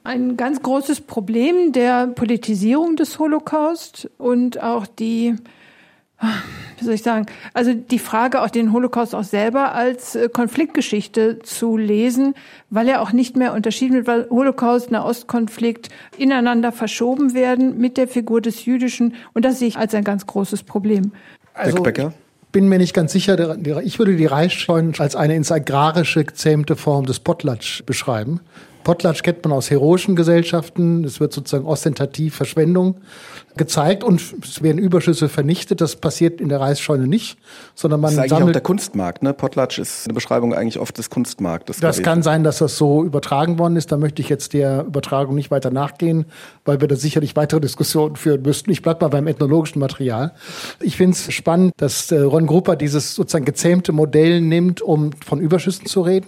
ein 0.03 0.37
ganz 0.37 0.61
großes 0.61 1.01
Problem 1.01 1.71
der 1.71 2.07
Politisierung 2.07 2.95
des 2.95 3.19
Holocaust 3.19 4.09
und 4.17 4.61
auch 4.61 4.87
die, 4.87 5.35
wie 6.77 6.85
soll 6.85 6.95
ich 6.95 7.03
sagen, 7.03 7.27
also 7.53 7.73
die 7.73 7.99
Frage, 7.99 8.41
auch 8.41 8.49
den 8.49 8.73
Holocaust 8.73 9.13
auch 9.13 9.23
selber 9.23 9.73
als 9.73 10.15
äh, 10.15 10.29
Konfliktgeschichte 10.29 11.39
zu 11.39 11.77
lesen, 11.77 12.33
weil 12.69 12.87
er 12.87 13.01
auch 13.01 13.11
nicht 13.11 13.37
mehr 13.37 13.53
unterschieden 13.53 13.93
wird, 13.95 14.07
weil 14.07 14.29
Holocaust, 14.29 14.91
Nahostkonflikt 14.91 15.89
ineinander 16.17 16.71
verschoben 16.71 17.33
werden 17.33 17.77
mit 17.77 17.97
der 17.97 18.07
Figur 18.07 18.41
des 18.41 18.65
Jüdischen 18.65 19.13
und 19.33 19.45
das 19.45 19.59
sehe 19.59 19.67
ich 19.67 19.77
als 19.77 19.93
ein 19.93 20.03
ganz 20.03 20.25
großes 20.25 20.63
Problem. 20.63 21.11
Also, 21.53 21.83
bin 22.51 22.67
mir 22.67 22.79
nicht 22.79 22.93
ganz 22.93 23.13
sicher, 23.13 23.57
ich 23.81 23.97
würde 23.99 24.17
die 24.17 24.25
Reichsscheuen 24.25 24.93
als 24.97 25.15
eine 25.15 25.35
ins 25.35 25.51
Agrarische 25.51 26.25
gezähmte 26.25 26.75
Form 26.75 27.05
des 27.05 27.19
Potlatsch 27.19 27.83
beschreiben. 27.85 28.41
Potlatsch 28.83 29.23
kennt 29.23 29.43
man 29.43 29.53
aus 29.53 29.69
heroischen 29.69 30.15
Gesellschaften. 30.15 31.03
Es 31.03 31.19
wird 31.19 31.33
sozusagen 31.33 31.65
ostentativ 31.65 32.35
Verschwendung 32.35 32.97
gezeigt 33.57 34.03
und 34.03 34.21
es 34.43 34.61
werden 34.61 34.77
Überschüsse 34.77 35.29
vernichtet. 35.29 35.81
Das 35.81 35.95
passiert 35.97 36.39
in 36.39 36.49
der 36.49 36.59
Reisscheune 36.59 37.07
nicht, 37.07 37.37
sondern 37.75 37.99
man 37.99 38.15
das 38.15 38.25
ist 38.25 38.29
sammelt. 38.29 38.49
Auch 38.49 38.53
der 38.53 38.61
Kunstmarkt, 38.61 39.23
ne? 39.23 39.33
Potlatsch 39.33 39.79
ist 39.79 40.05
eine 40.05 40.13
Beschreibung 40.13 40.53
eigentlich 40.53 40.79
oft 40.79 40.97
des 40.97 41.09
Kunstmarktes. 41.09 41.79
Das 41.79 41.97
gewesen. 41.97 42.03
kann 42.03 42.23
sein, 42.23 42.43
dass 42.43 42.59
das 42.59 42.77
so 42.77 43.03
übertragen 43.03 43.59
worden 43.59 43.75
ist. 43.75 43.91
Da 43.91 43.97
möchte 43.97 44.21
ich 44.21 44.29
jetzt 44.29 44.53
der 44.53 44.85
Übertragung 44.85 45.35
nicht 45.35 45.51
weiter 45.51 45.71
nachgehen, 45.71 46.25
weil 46.65 46.81
wir 46.81 46.87
da 46.87 46.95
sicherlich 46.95 47.35
weitere 47.35 47.59
Diskussionen 47.59 48.15
führen 48.15 48.41
müssten. 48.41 48.71
Ich 48.71 48.81
bleibe 48.81 49.05
mal 49.05 49.09
beim 49.09 49.27
ethnologischen 49.27 49.79
Material. 49.79 50.33
Ich 50.79 50.97
finde 50.97 51.15
es 51.15 51.31
spannend, 51.33 51.73
dass 51.77 52.11
äh, 52.11 52.19
Ron 52.19 52.47
Grupper 52.47 52.75
dieses 52.75 53.15
sozusagen 53.15 53.45
gezähmte 53.45 53.91
Modell 53.91 54.41
nimmt, 54.41 54.81
um 54.81 55.11
von 55.25 55.39
Überschüssen 55.39 55.85
zu 55.85 56.01
reden 56.01 56.27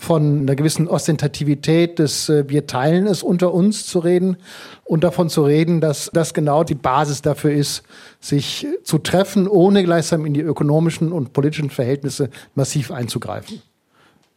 von 0.00 0.40
einer 0.40 0.56
gewissen 0.56 0.88
Ostentativität 0.88 1.98
des 1.98 2.30
äh, 2.30 2.48
Wir 2.48 2.66
teilen 2.66 3.06
es 3.06 3.22
unter 3.22 3.52
uns 3.52 3.86
zu 3.86 3.98
reden 3.98 4.38
und 4.84 5.04
davon 5.04 5.28
zu 5.28 5.44
reden, 5.44 5.82
dass 5.82 6.10
das 6.14 6.32
genau 6.32 6.64
die 6.64 6.74
Basis 6.74 7.20
dafür 7.20 7.52
ist, 7.52 7.82
sich 8.18 8.66
zu 8.82 8.98
treffen, 8.98 9.46
ohne 9.46 9.84
gleichsam 9.84 10.24
in 10.24 10.32
die 10.32 10.40
ökonomischen 10.40 11.12
und 11.12 11.34
politischen 11.34 11.68
Verhältnisse 11.68 12.30
massiv 12.54 12.90
einzugreifen. 12.90 13.60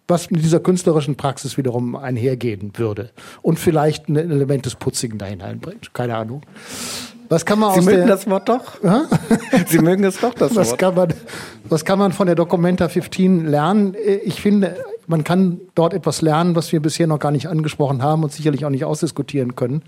Was 0.10 0.30
mit 0.30 0.44
dieser 0.44 0.60
künstlerischen 0.60 1.16
Praxis 1.16 1.58
wiederum 1.58 1.96
einhergehen 1.96 2.74
würde 2.76 3.12
und 3.42 3.58
vielleicht 3.58 4.10
ein 4.10 4.18
Element 4.18 4.66
des 4.66 4.76
Putzigen 4.76 5.18
da 5.18 5.28
hineinbringt. 5.28 5.94
Keine 5.94 6.18
Ahnung. 6.18 6.42
Was 7.30 7.46
kann 7.46 7.58
man 7.58 7.72
Sie 7.72 7.80
aus 7.80 7.86
mögen 7.86 7.98
der, 8.00 8.08
das 8.08 8.30
Wort 8.30 8.50
doch? 8.50 8.74
Sie 9.68 9.80
mögen 9.80 10.04
es 10.04 10.20
doch, 10.20 10.34
das 10.34 10.54
was 10.58 10.72
Wort. 10.72 10.80
Kann 10.80 10.96
man, 10.96 11.14
was 11.70 11.86
kann 11.86 12.00
man 12.00 12.12
von 12.12 12.28
der 12.28 12.36
Documenta 12.36 12.90
15 12.90 13.46
lernen? 13.46 13.96
Ich 14.26 14.42
finde, 14.42 14.76
man 15.08 15.24
kann 15.24 15.60
dort 15.76 15.94
etwas 15.94 16.22
lernen, 16.22 16.56
was 16.56 16.72
wir 16.72 16.82
bisher 16.82 17.08
noch 17.08 17.20
gar 17.20 17.32
nicht 17.32 17.48
angesprochen 17.48 18.02
haben 18.02 18.24
und 18.24 18.32
sicherlich 18.32 18.66
auch 18.66 18.70
nicht 18.70 18.86
ausdiskutieren 18.86 19.56
können. 19.56 19.84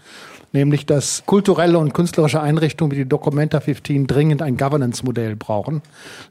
Nämlich, 0.52 0.86
dass 0.86 1.24
kulturelle 1.26 1.78
und 1.78 1.94
künstlerische 1.94 2.42
Einrichtungen 2.42 2.92
wie 2.92 2.98
die 2.98 3.10
Documenta 3.10 3.60
15 3.60 4.08
dringend 4.08 4.42
ein 4.42 4.58
Governance-Modell 4.58 5.36
brauchen, 5.36 5.82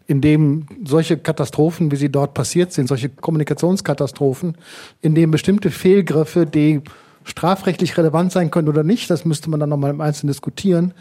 in 0.07 0.21
dem 0.21 0.67
solche 0.85 1.17
Katastrophen, 1.17 1.91
wie 1.91 1.97
sie 1.97 2.11
dort 2.11 2.35
passiert 2.35 2.73
sind, 2.73 2.89
solche 2.89 3.09
Kommunikationskatastrophen, 3.09 4.57
in 5.01 5.15
dem 5.15 5.31
bestimmte 5.31 5.71
Fehlgriffe, 5.71 6.47
die 6.47 6.83
strafrechtlich 7.25 7.97
relevant 7.97 8.33
sein 8.33 8.51
können 8.51 8.69
oder 8.69 8.83
nicht, 8.83 9.11
das 9.11 9.25
müsste 9.25 9.51
man 9.51 9.61
dann 9.61 9.71
nochmal 9.71 9.91
im 9.91 10.01
Einzelnen 10.01 10.33
diskutieren, 10.33 10.93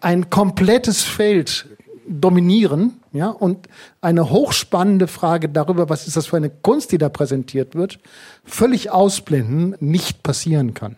ein 0.00 0.30
komplettes 0.30 1.02
Feld 1.02 1.66
dominieren, 2.08 3.00
ja, 3.12 3.28
und 3.28 3.68
eine 4.00 4.30
hochspannende 4.30 5.06
Frage 5.06 5.48
darüber, 5.48 5.88
was 5.88 6.06
ist 6.06 6.16
das 6.16 6.26
für 6.26 6.36
eine 6.36 6.50
Kunst, 6.50 6.92
die 6.92 6.98
da 6.98 7.08
präsentiert 7.08 7.74
wird, 7.74 7.98
völlig 8.44 8.90
ausblenden, 8.90 9.76
nicht 9.80 10.22
passieren 10.22 10.74
kann. 10.74 10.96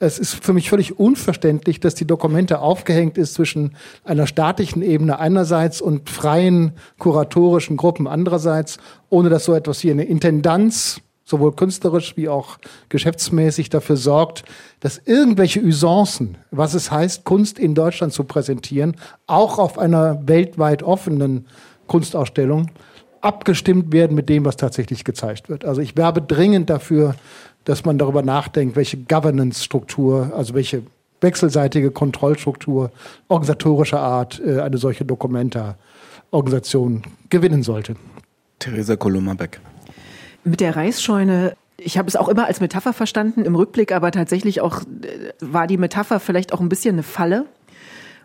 Es 0.00 0.18
ist 0.18 0.44
für 0.44 0.52
mich 0.52 0.68
völlig 0.68 0.98
unverständlich, 0.98 1.80
dass 1.80 1.94
die 1.94 2.06
Dokumente 2.06 2.58
aufgehängt 2.58 3.16
ist 3.16 3.34
zwischen 3.34 3.76
einer 4.04 4.26
staatlichen 4.26 4.82
Ebene 4.82 5.18
einerseits 5.18 5.80
und 5.80 6.10
freien 6.10 6.72
kuratorischen 6.98 7.76
Gruppen 7.76 8.06
andererseits, 8.06 8.78
ohne 9.08 9.30
dass 9.30 9.44
so 9.44 9.54
etwas 9.54 9.84
wie 9.84 9.90
eine 9.90 10.04
Intendanz 10.04 11.00
sowohl 11.24 11.52
künstlerisch 11.52 12.16
wie 12.16 12.28
auch 12.28 12.58
geschäftsmäßig 12.88 13.70
dafür 13.70 13.96
sorgt, 13.96 14.44
dass 14.80 15.00
irgendwelche 15.04 15.60
Usancen, 15.60 16.36
was 16.50 16.74
es 16.74 16.90
heißt, 16.90 17.24
Kunst 17.24 17.58
in 17.58 17.74
Deutschland 17.74 18.12
zu 18.12 18.24
präsentieren, 18.24 18.96
auch 19.26 19.58
auf 19.58 19.78
einer 19.78 20.26
weltweit 20.28 20.82
offenen 20.82 21.46
Kunstausstellung, 21.86 22.70
abgestimmt 23.20 23.92
werden 23.92 24.14
mit 24.14 24.28
dem, 24.28 24.44
was 24.44 24.56
tatsächlich 24.56 25.04
gezeigt 25.04 25.48
wird. 25.48 25.64
Also 25.64 25.80
ich 25.80 25.96
werbe 25.96 26.20
dringend 26.20 26.68
dafür, 26.68 27.14
dass 27.64 27.86
man 27.86 27.96
darüber 27.96 28.20
nachdenkt, 28.22 28.76
welche 28.76 28.98
Governance-Struktur, 28.98 30.32
also 30.36 30.52
welche 30.54 30.82
wechselseitige 31.22 31.90
Kontrollstruktur 31.90 32.92
organisatorischer 33.28 33.98
Art 34.00 34.42
äh, 34.44 34.60
eine 34.60 34.76
solche 34.76 35.06
Dokumenta-Organisation 35.06 37.02
gewinnen 37.30 37.62
sollte. 37.62 37.96
Theresa 38.58 38.96
Kolummerbeck. 38.96 39.58
Mit 40.44 40.60
der 40.60 40.76
Reisscheune 40.76 41.56
ich 41.76 41.98
habe 41.98 42.08
es 42.08 42.16
auch 42.16 42.28
immer 42.28 42.46
als 42.46 42.60
Metapher 42.60 42.92
verstanden, 42.92 43.44
im 43.44 43.56
Rückblick 43.56 43.92
aber 43.92 44.10
tatsächlich 44.10 44.60
auch 44.60 44.82
äh, 44.82 45.32
war 45.40 45.66
die 45.66 45.76
Metapher 45.76 46.20
vielleicht 46.20 46.52
auch 46.52 46.60
ein 46.60 46.68
bisschen 46.68 46.94
eine 46.94 47.02
Falle, 47.02 47.46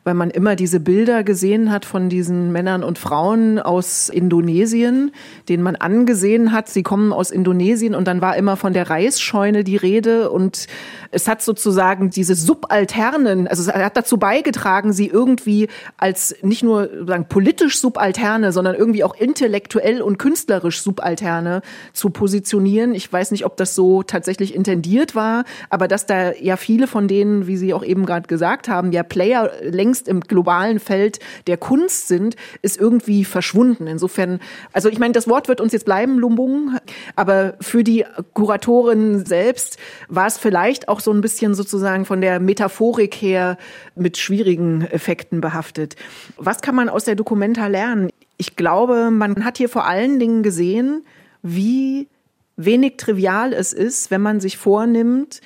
weil 0.10 0.16
man 0.16 0.32
immer 0.32 0.56
diese 0.56 0.80
Bilder 0.80 1.24
gesehen 1.24 1.72
hat 1.72 1.86
von 1.86 2.10
diesen 2.10 2.52
Männern 2.52 2.84
und 2.84 2.98
Frauen 2.98 3.60
aus 3.60 4.10
Indonesien, 4.10 5.12
denen 5.48 5.62
man 5.62 5.76
angesehen 5.76 6.52
hat, 6.52 6.68
sie 6.68 6.82
kommen 6.82 7.14
aus 7.14 7.30
Indonesien 7.30 7.94
und 7.94 8.08
dann 8.08 8.20
war 8.20 8.36
immer 8.36 8.58
von 8.58 8.74
der 8.74 8.90
Reisscheune 8.90 9.64
die 9.64 9.76
Rede 9.76 10.32
und 10.32 10.66
es 11.12 11.28
hat 11.28 11.44
sozusagen 11.44 12.10
diese 12.10 12.34
Subalternen, 12.34 13.48
also 13.48 13.62
es 13.62 13.68
hat 13.72 13.98
dazu 13.98 14.18
beigetragen, 14.18 14.94
sie 14.94 15.06
irgendwie 15.06 15.68
als 15.98 16.36
nicht 16.42 16.64
nur 16.64 16.90
sagen, 17.06 17.28
politisch 17.30 17.80
Subalterne, 17.80 18.52
sondern 18.52 18.74
irgendwie 18.74 19.04
auch 19.04 19.16
intellektuell 19.16 20.02
und 20.02 20.18
künstlerisch 20.18 20.82
Subalterne 20.82 21.62
zu 21.94 22.10
positionieren. 22.10 22.96
Ich 22.96 23.14
weiß 23.14 23.30
nicht, 23.30 23.46
ob 23.46 23.58
das 23.58 23.76
so 23.76 24.02
tatsächlich 24.02 24.56
intendiert 24.56 25.14
war, 25.14 25.44
aber 25.70 25.88
dass 25.88 26.08
da 26.08 26.32
ja 26.34 26.58
viele 26.58 26.88
von 26.88 27.08
denen, 27.08 27.46
wie 27.46 27.58
Sie 27.58 27.76
auch 27.76 27.84
eben 27.84 28.08
gerade 28.08 28.28
gesagt 28.28 28.70
haben, 28.70 28.92
ja 28.92 29.04
Player 29.04 29.52
längst 29.62 29.99
im 30.08 30.22
globalen 30.22 30.80
Feld 30.80 31.20
der 31.48 31.58
Kunst 31.58 32.08
sind, 32.08 32.36
ist 32.62 32.80
irgendwie 32.80 33.26
verschwunden. 33.26 33.88
Insofern, 33.88 34.40
also 34.74 34.90
ich 34.90 35.00
meine, 35.00 35.14
das 35.14 35.28
Wort 35.28 35.48
wird 35.48 35.62
uns 35.62 35.74
jetzt 35.74 35.86
bleiben, 35.86 36.18
Lumbung, 36.20 36.78
aber 37.16 37.56
für 37.62 37.84
die 37.84 38.06
Kuratorin 38.34 39.26
selbst 39.26 39.78
war 40.08 40.28
es 40.28 40.38
vielleicht 40.38 40.88
auch 40.88 41.00
so 41.00 41.12
ein 41.12 41.22
bisschen 41.22 41.54
sozusagen 41.54 42.06
von 42.06 42.22
der 42.22 42.40
Metaphorik 42.40 43.16
her 43.16 43.58
mit 43.96 44.18
schwierigen 44.18 44.82
Effekten 44.82 45.42
behaftet. 45.42 45.96
Was 46.38 46.62
kann 46.62 46.76
man 46.76 46.90
aus 46.90 47.06
der 47.06 47.16
Dokumenta 47.16 47.68
lernen? 47.68 48.10
Ich 48.38 48.56
glaube, 48.56 49.12
man 49.12 49.44
hat 49.44 49.58
hier 49.58 49.70
vor 49.70 49.86
allen 49.86 50.20
Dingen 50.20 50.44
gesehen, 50.44 51.04
wie 51.42 52.08
wenig 52.56 52.98
trivial 52.98 53.54
es 53.54 53.74
ist, 53.74 54.12
wenn 54.12 54.22
man 54.22 54.40
sich 54.40 54.58
vornimmt, 54.58 55.42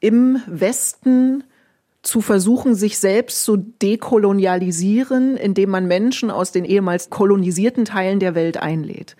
im 0.00 0.40
Westen 0.46 1.44
zu 2.02 2.20
versuchen, 2.20 2.74
sich 2.74 2.98
selbst 2.98 3.44
zu 3.44 3.56
dekolonialisieren, 3.56 5.36
indem 5.36 5.70
man 5.70 5.86
Menschen 5.86 6.30
aus 6.30 6.52
den 6.52 6.64
ehemals 6.64 7.10
kolonisierten 7.10 7.84
Teilen 7.84 8.20
der 8.20 8.34
Welt 8.34 8.56
einlädt. 8.56 9.16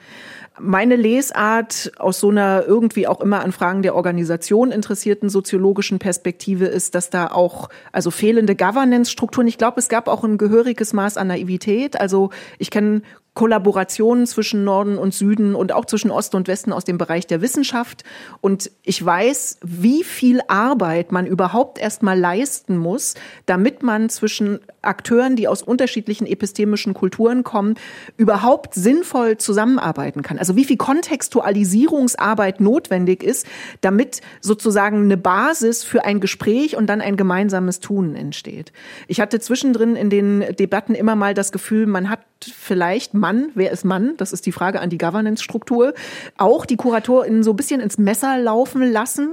Meine 0.60 0.96
Lesart 0.96 1.92
aus 1.98 2.20
so 2.20 2.30
einer 2.30 2.64
irgendwie 2.66 3.06
auch 3.06 3.20
immer 3.20 3.40
an 3.40 3.52
Fragen 3.52 3.82
der 3.82 3.94
Organisation 3.94 4.72
interessierten 4.72 5.28
soziologischen 5.28 5.98
Perspektive 5.98 6.66
ist, 6.66 6.94
dass 6.94 7.10
da 7.10 7.28
auch 7.28 7.68
also 7.92 8.10
fehlende 8.10 8.56
Governance-Strukturen. 8.56 9.46
Ich 9.46 9.58
glaube, 9.58 9.78
es 9.78 9.88
gab 9.88 10.08
auch 10.08 10.24
ein 10.24 10.38
gehöriges 10.38 10.92
Maß 10.92 11.16
an 11.16 11.28
Naivität. 11.28 12.00
Also 12.00 12.30
ich 12.58 12.70
kenne 12.70 13.02
Kollaborationen 13.38 14.26
zwischen 14.26 14.64
Norden 14.64 14.98
und 14.98 15.14
Süden 15.14 15.54
und 15.54 15.70
auch 15.70 15.84
zwischen 15.84 16.10
Osten 16.10 16.34
und 16.34 16.48
Westen 16.48 16.72
aus 16.72 16.84
dem 16.84 16.98
Bereich 16.98 17.24
der 17.24 17.40
Wissenschaft. 17.40 18.02
Und 18.40 18.72
ich 18.82 19.04
weiß, 19.04 19.58
wie 19.62 20.02
viel 20.02 20.40
Arbeit 20.48 21.12
man 21.12 21.24
überhaupt 21.24 21.78
erst 21.78 22.02
mal 22.02 22.18
leisten 22.18 22.76
muss, 22.76 23.14
damit 23.46 23.84
man 23.84 24.08
zwischen 24.08 24.58
Akteuren, 24.82 25.36
die 25.36 25.46
aus 25.46 25.62
unterschiedlichen 25.62 26.26
epistemischen 26.26 26.94
Kulturen 26.94 27.44
kommen, 27.44 27.76
überhaupt 28.16 28.74
sinnvoll 28.74 29.36
zusammenarbeiten 29.36 30.22
kann. 30.22 30.38
Also 30.38 30.47
wie 30.56 30.64
viel 30.64 30.76
Kontextualisierungsarbeit 30.76 32.60
notwendig 32.60 33.22
ist, 33.22 33.46
damit 33.80 34.20
sozusagen 34.40 35.04
eine 35.04 35.16
Basis 35.16 35.84
für 35.84 36.04
ein 36.04 36.20
Gespräch 36.20 36.76
und 36.76 36.86
dann 36.86 37.00
ein 37.00 37.16
gemeinsames 37.16 37.80
Tun 37.80 38.14
entsteht. 38.14 38.72
Ich 39.06 39.20
hatte 39.20 39.40
zwischendrin 39.40 39.96
in 39.96 40.10
den 40.10 40.44
Debatten 40.58 40.94
immer 40.94 41.16
mal 41.16 41.34
das 41.34 41.52
Gefühl, 41.52 41.86
man 41.86 42.10
hat 42.10 42.20
vielleicht 42.44 43.14
Mann, 43.14 43.50
wer 43.54 43.70
ist 43.72 43.84
Mann? 43.84 44.14
Das 44.16 44.32
ist 44.32 44.46
die 44.46 44.52
Frage 44.52 44.80
an 44.80 44.90
die 44.90 44.98
Governance-Struktur. 44.98 45.94
Auch 46.36 46.66
die 46.66 46.76
KuratorInnen 46.76 47.42
so 47.42 47.52
ein 47.52 47.56
bisschen 47.56 47.80
ins 47.80 47.98
Messer 47.98 48.38
laufen 48.38 48.82
lassen. 48.82 49.30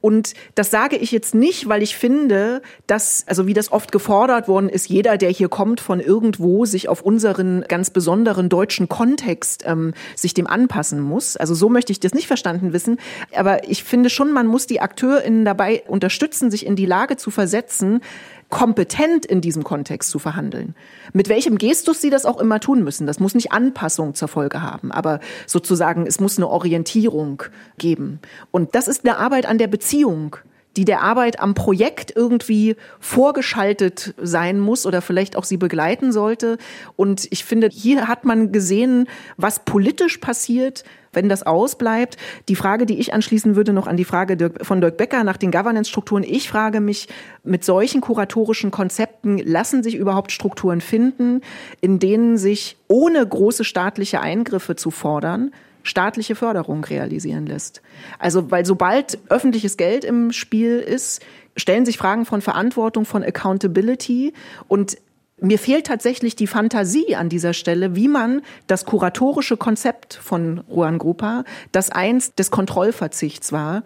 Und 0.00 0.34
das 0.54 0.70
sage 0.70 0.96
ich 0.96 1.10
jetzt 1.10 1.34
nicht, 1.34 1.68
weil 1.68 1.82
ich 1.82 1.96
finde, 1.96 2.62
dass, 2.86 3.24
also 3.26 3.46
wie 3.46 3.54
das 3.54 3.72
oft 3.72 3.92
gefordert 3.92 4.46
worden 4.48 4.68
ist, 4.68 4.88
jeder, 4.88 5.16
der 5.16 5.30
hier 5.30 5.48
kommt 5.48 5.80
von 5.80 6.00
irgendwo, 6.00 6.64
sich 6.64 6.88
auf 6.88 7.02
unseren 7.02 7.62
ganz 7.62 7.90
besonderen 7.90 8.48
deutschen 8.48 8.88
Kontext 8.88 9.64
ähm, 9.66 9.94
sich 10.14 10.34
dem 10.34 10.46
anpassen 10.46 11.00
muss. 11.00 11.36
Also 11.36 11.54
so 11.54 11.68
möchte 11.68 11.92
ich 11.92 12.00
das 12.00 12.14
nicht 12.14 12.26
verstanden 12.26 12.72
wissen. 12.72 12.98
Aber 13.34 13.68
ich 13.68 13.84
finde 13.84 14.10
schon, 14.10 14.32
man 14.32 14.46
muss 14.46 14.66
die 14.66 14.80
AkteurInnen 14.80 15.44
dabei 15.44 15.82
unterstützen, 15.86 16.50
sich 16.50 16.66
in 16.66 16.76
die 16.76 16.86
Lage 16.86 17.16
zu 17.16 17.30
versetzen, 17.30 18.00
kompetent 18.48 19.26
in 19.26 19.40
diesem 19.40 19.64
Kontext 19.64 20.10
zu 20.10 20.18
verhandeln. 20.18 20.74
Mit 21.12 21.28
welchem 21.28 21.58
Gestus 21.58 22.00
sie 22.00 22.10
das 22.10 22.24
auch 22.24 22.40
immer 22.40 22.60
tun 22.60 22.84
müssen. 22.84 23.06
Das 23.06 23.18
muss 23.18 23.34
nicht 23.34 23.52
Anpassung 23.52 24.14
zur 24.14 24.28
Folge 24.28 24.62
haben, 24.62 24.92
aber 24.92 25.20
sozusagen, 25.46 26.06
es 26.06 26.20
muss 26.20 26.38
eine 26.38 26.48
Orientierung 26.48 27.42
geben. 27.78 28.20
Und 28.50 28.74
das 28.74 28.88
ist 28.88 29.04
eine 29.04 29.18
Arbeit 29.18 29.46
an 29.46 29.58
der 29.58 29.68
Beziehung 29.68 30.36
die 30.76 30.84
der 30.84 31.02
Arbeit 31.02 31.40
am 31.40 31.54
Projekt 31.54 32.12
irgendwie 32.14 32.76
vorgeschaltet 33.00 34.14
sein 34.18 34.60
muss 34.60 34.86
oder 34.86 35.00
vielleicht 35.00 35.36
auch 35.36 35.44
sie 35.44 35.56
begleiten 35.56 36.12
sollte. 36.12 36.58
Und 36.96 37.26
ich 37.30 37.44
finde, 37.44 37.68
hier 37.72 38.08
hat 38.08 38.24
man 38.24 38.52
gesehen, 38.52 39.08
was 39.36 39.64
politisch 39.64 40.18
passiert, 40.18 40.84
wenn 41.12 41.28
das 41.30 41.44
ausbleibt. 41.44 42.16
Die 42.48 42.56
Frage, 42.56 42.84
die 42.84 42.98
ich 42.98 43.14
anschließen 43.14 43.56
würde, 43.56 43.72
noch 43.72 43.86
an 43.86 43.96
die 43.96 44.04
Frage 44.04 44.52
von 44.62 44.80
Dirk 44.80 44.98
Becker 44.98 45.24
nach 45.24 45.38
den 45.38 45.50
Governance-Strukturen. 45.50 46.22
Ich 46.22 46.48
frage 46.48 46.80
mich, 46.80 47.08
mit 47.42 47.64
solchen 47.64 48.02
kuratorischen 48.02 48.70
Konzepten 48.70 49.38
lassen 49.38 49.82
sich 49.82 49.96
überhaupt 49.96 50.30
Strukturen 50.30 50.82
finden, 50.82 51.40
in 51.80 51.98
denen 51.98 52.36
sich 52.36 52.76
ohne 52.86 53.26
große 53.26 53.64
staatliche 53.64 54.20
Eingriffe 54.20 54.76
zu 54.76 54.90
fordern, 54.90 55.52
staatliche 55.86 56.34
Förderung 56.34 56.84
realisieren 56.84 57.46
lässt. 57.46 57.82
Also, 58.18 58.50
weil 58.50 58.66
sobald 58.66 59.18
öffentliches 59.28 59.76
Geld 59.76 60.04
im 60.04 60.32
Spiel 60.32 60.78
ist, 60.78 61.24
stellen 61.56 61.86
sich 61.86 61.96
Fragen 61.96 62.26
von 62.26 62.42
Verantwortung, 62.42 63.04
von 63.04 63.22
Accountability 63.22 64.32
und 64.68 64.98
mir 65.38 65.58
fehlt 65.58 65.86
tatsächlich 65.86 66.34
die 66.34 66.46
Fantasie 66.46 67.14
an 67.14 67.28
dieser 67.28 67.52
Stelle, 67.52 67.94
wie 67.94 68.08
man 68.08 68.40
das 68.66 68.86
kuratorische 68.86 69.58
Konzept 69.58 70.14
von 70.14 70.60
Ruan 70.60 70.96
Grupa, 70.96 71.44
das 71.72 71.90
einst 71.90 72.38
des 72.38 72.50
Kontrollverzichts 72.50 73.52
war, 73.52 73.82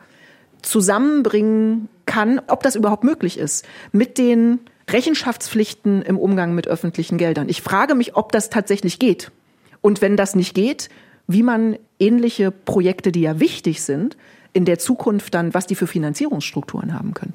zusammenbringen 0.62 1.88
kann, 2.06 2.40
ob 2.46 2.62
das 2.62 2.76
überhaupt 2.76 3.02
möglich 3.02 3.36
ist, 3.36 3.66
mit 3.90 4.16
den 4.16 4.60
Rechenschaftspflichten 4.88 6.02
im 6.02 6.18
Umgang 6.18 6.54
mit 6.54 6.68
öffentlichen 6.68 7.18
Geldern. 7.18 7.48
Ich 7.48 7.62
frage 7.62 7.94
mich, 7.94 8.14
ob 8.16 8.30
das 8.30 8.50
tatsächlich 8.50 8.98
geht. 8.98 9.32
Und 9.80 10.02
wenn 10.02 10.16
das 10.16 10.36
nicht 10.36 10.54
geht, 10.54 10.88
wie 11.26 11.42
man 11.42 11.78
ähnliche 12.00 12.50
Projekte, 12.50 13.12
die 13.12 13.20
ja 13.20 13.38
wichtig 13.38 13.82
sind, 13.82 14.16
in 14.52 14.64
der 14.64 14.78
Zukunft 14.78 15.34
dann, 15.34 15.54
was 15.54 15.66
die 15.66 15.74
für 15.74 15.86
Finanzierungsstrukturen 15.86 16.94
haben 16.94 17.14
können. 17.14 17.34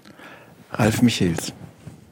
Ralf 0.71 1.01
Michels. 1.01 1.53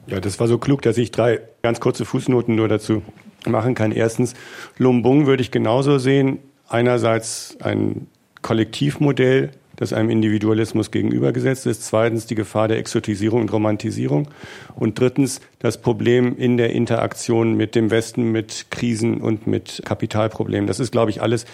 Ja, 0.06 0.20
das 0.20 0.38
war 0.40 0.48
so 0.48 0.58
klug, 0.58 0.82
dass 0.82 0.98
ich 0.98 1.10
drei 1.10 1.40
ganz 1.62 1.80
kurze 1.80 2.04
Fußnoten 2.04 2.54
nur 2.54 2.68
dazu 2.68 3.02
machen 3.46 3.74
kann. 3.74 3.92
Erstens, 3.92 4.34
Lumbung 4.78 5.26
würde 5.26 5.42
ich 5.42 5.50
genauso 5.50 5.98
sehen. 5.98 6.38
Einerseits 6.68 7.56
ein 7.60 8.06
Kollektivmodell, 8.42 9.50
das 9.76 9.92
einem 9.92 10.10
Individualismus 10.10 10.90
gegenübergesetzt 10.90 11.66
ist. 11.66 11.84
Zweitens 11.84 12.26
die 12.26 12.34
Gefahr 12.34 12.68
der 12.68 12.78
Exotisierung 12.78 13.42
und 13.42 13.52
Romantisierung. 13.52 14.28
Und 14.76 14.98
drittens 14.98 15.40
das 15.58 15.80
Problem 15.80 16.36
in 16.36 16.56
der 16.56 16.70
Interaktion 16.70 17.54
mit 17.54 17.74
dem 17.74 17.90
Westen, 17.90 18.30
mit 18.30 18.66
Krisen 18.70 19.20
und 19.20 19.46
mit 19.46 19.82
Kapitalproblemen. 19.84 20.66
Das 20.66 20.80
ist, 20.80 20.92
glaube 20.92 21.10
ich, 21.10 21.22
alles 21.22 21.44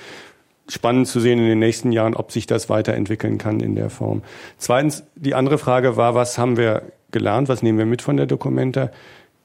spannend 0.71 1.09
zu 1.09 1.21
sehen 1.21 1.39
in 1.39 1.47
den 1.47 1.59
nächsten 1.59 1.93
Jahren, 1.93 2.15
ob 2.15 2.33
sich 2.33 2.47
das 2.47 2.69
weiterentwickeln 2.69 3.39
kann 3.39 3.61
in 3.61 3.75
der 3.75 3.91
Form. 3.91 4.23
Zweitens, 4.59 5.05
die 5.17 5.35
andere 5.35 5.59
Frage 5.59 5.97
war, 5.97 6.15
was 6.15 6.39
haben 6.39 6.57
wir 6.57 6.83
gelernt? 7.11 7.49
Was 7.49 7.63
nehmen 7.63 7.79
wir 7.79 7.87
mit 7.87 8.03
von 8.03 8.17
der 8.17 8.27
Dokumenta? 8.27 8.91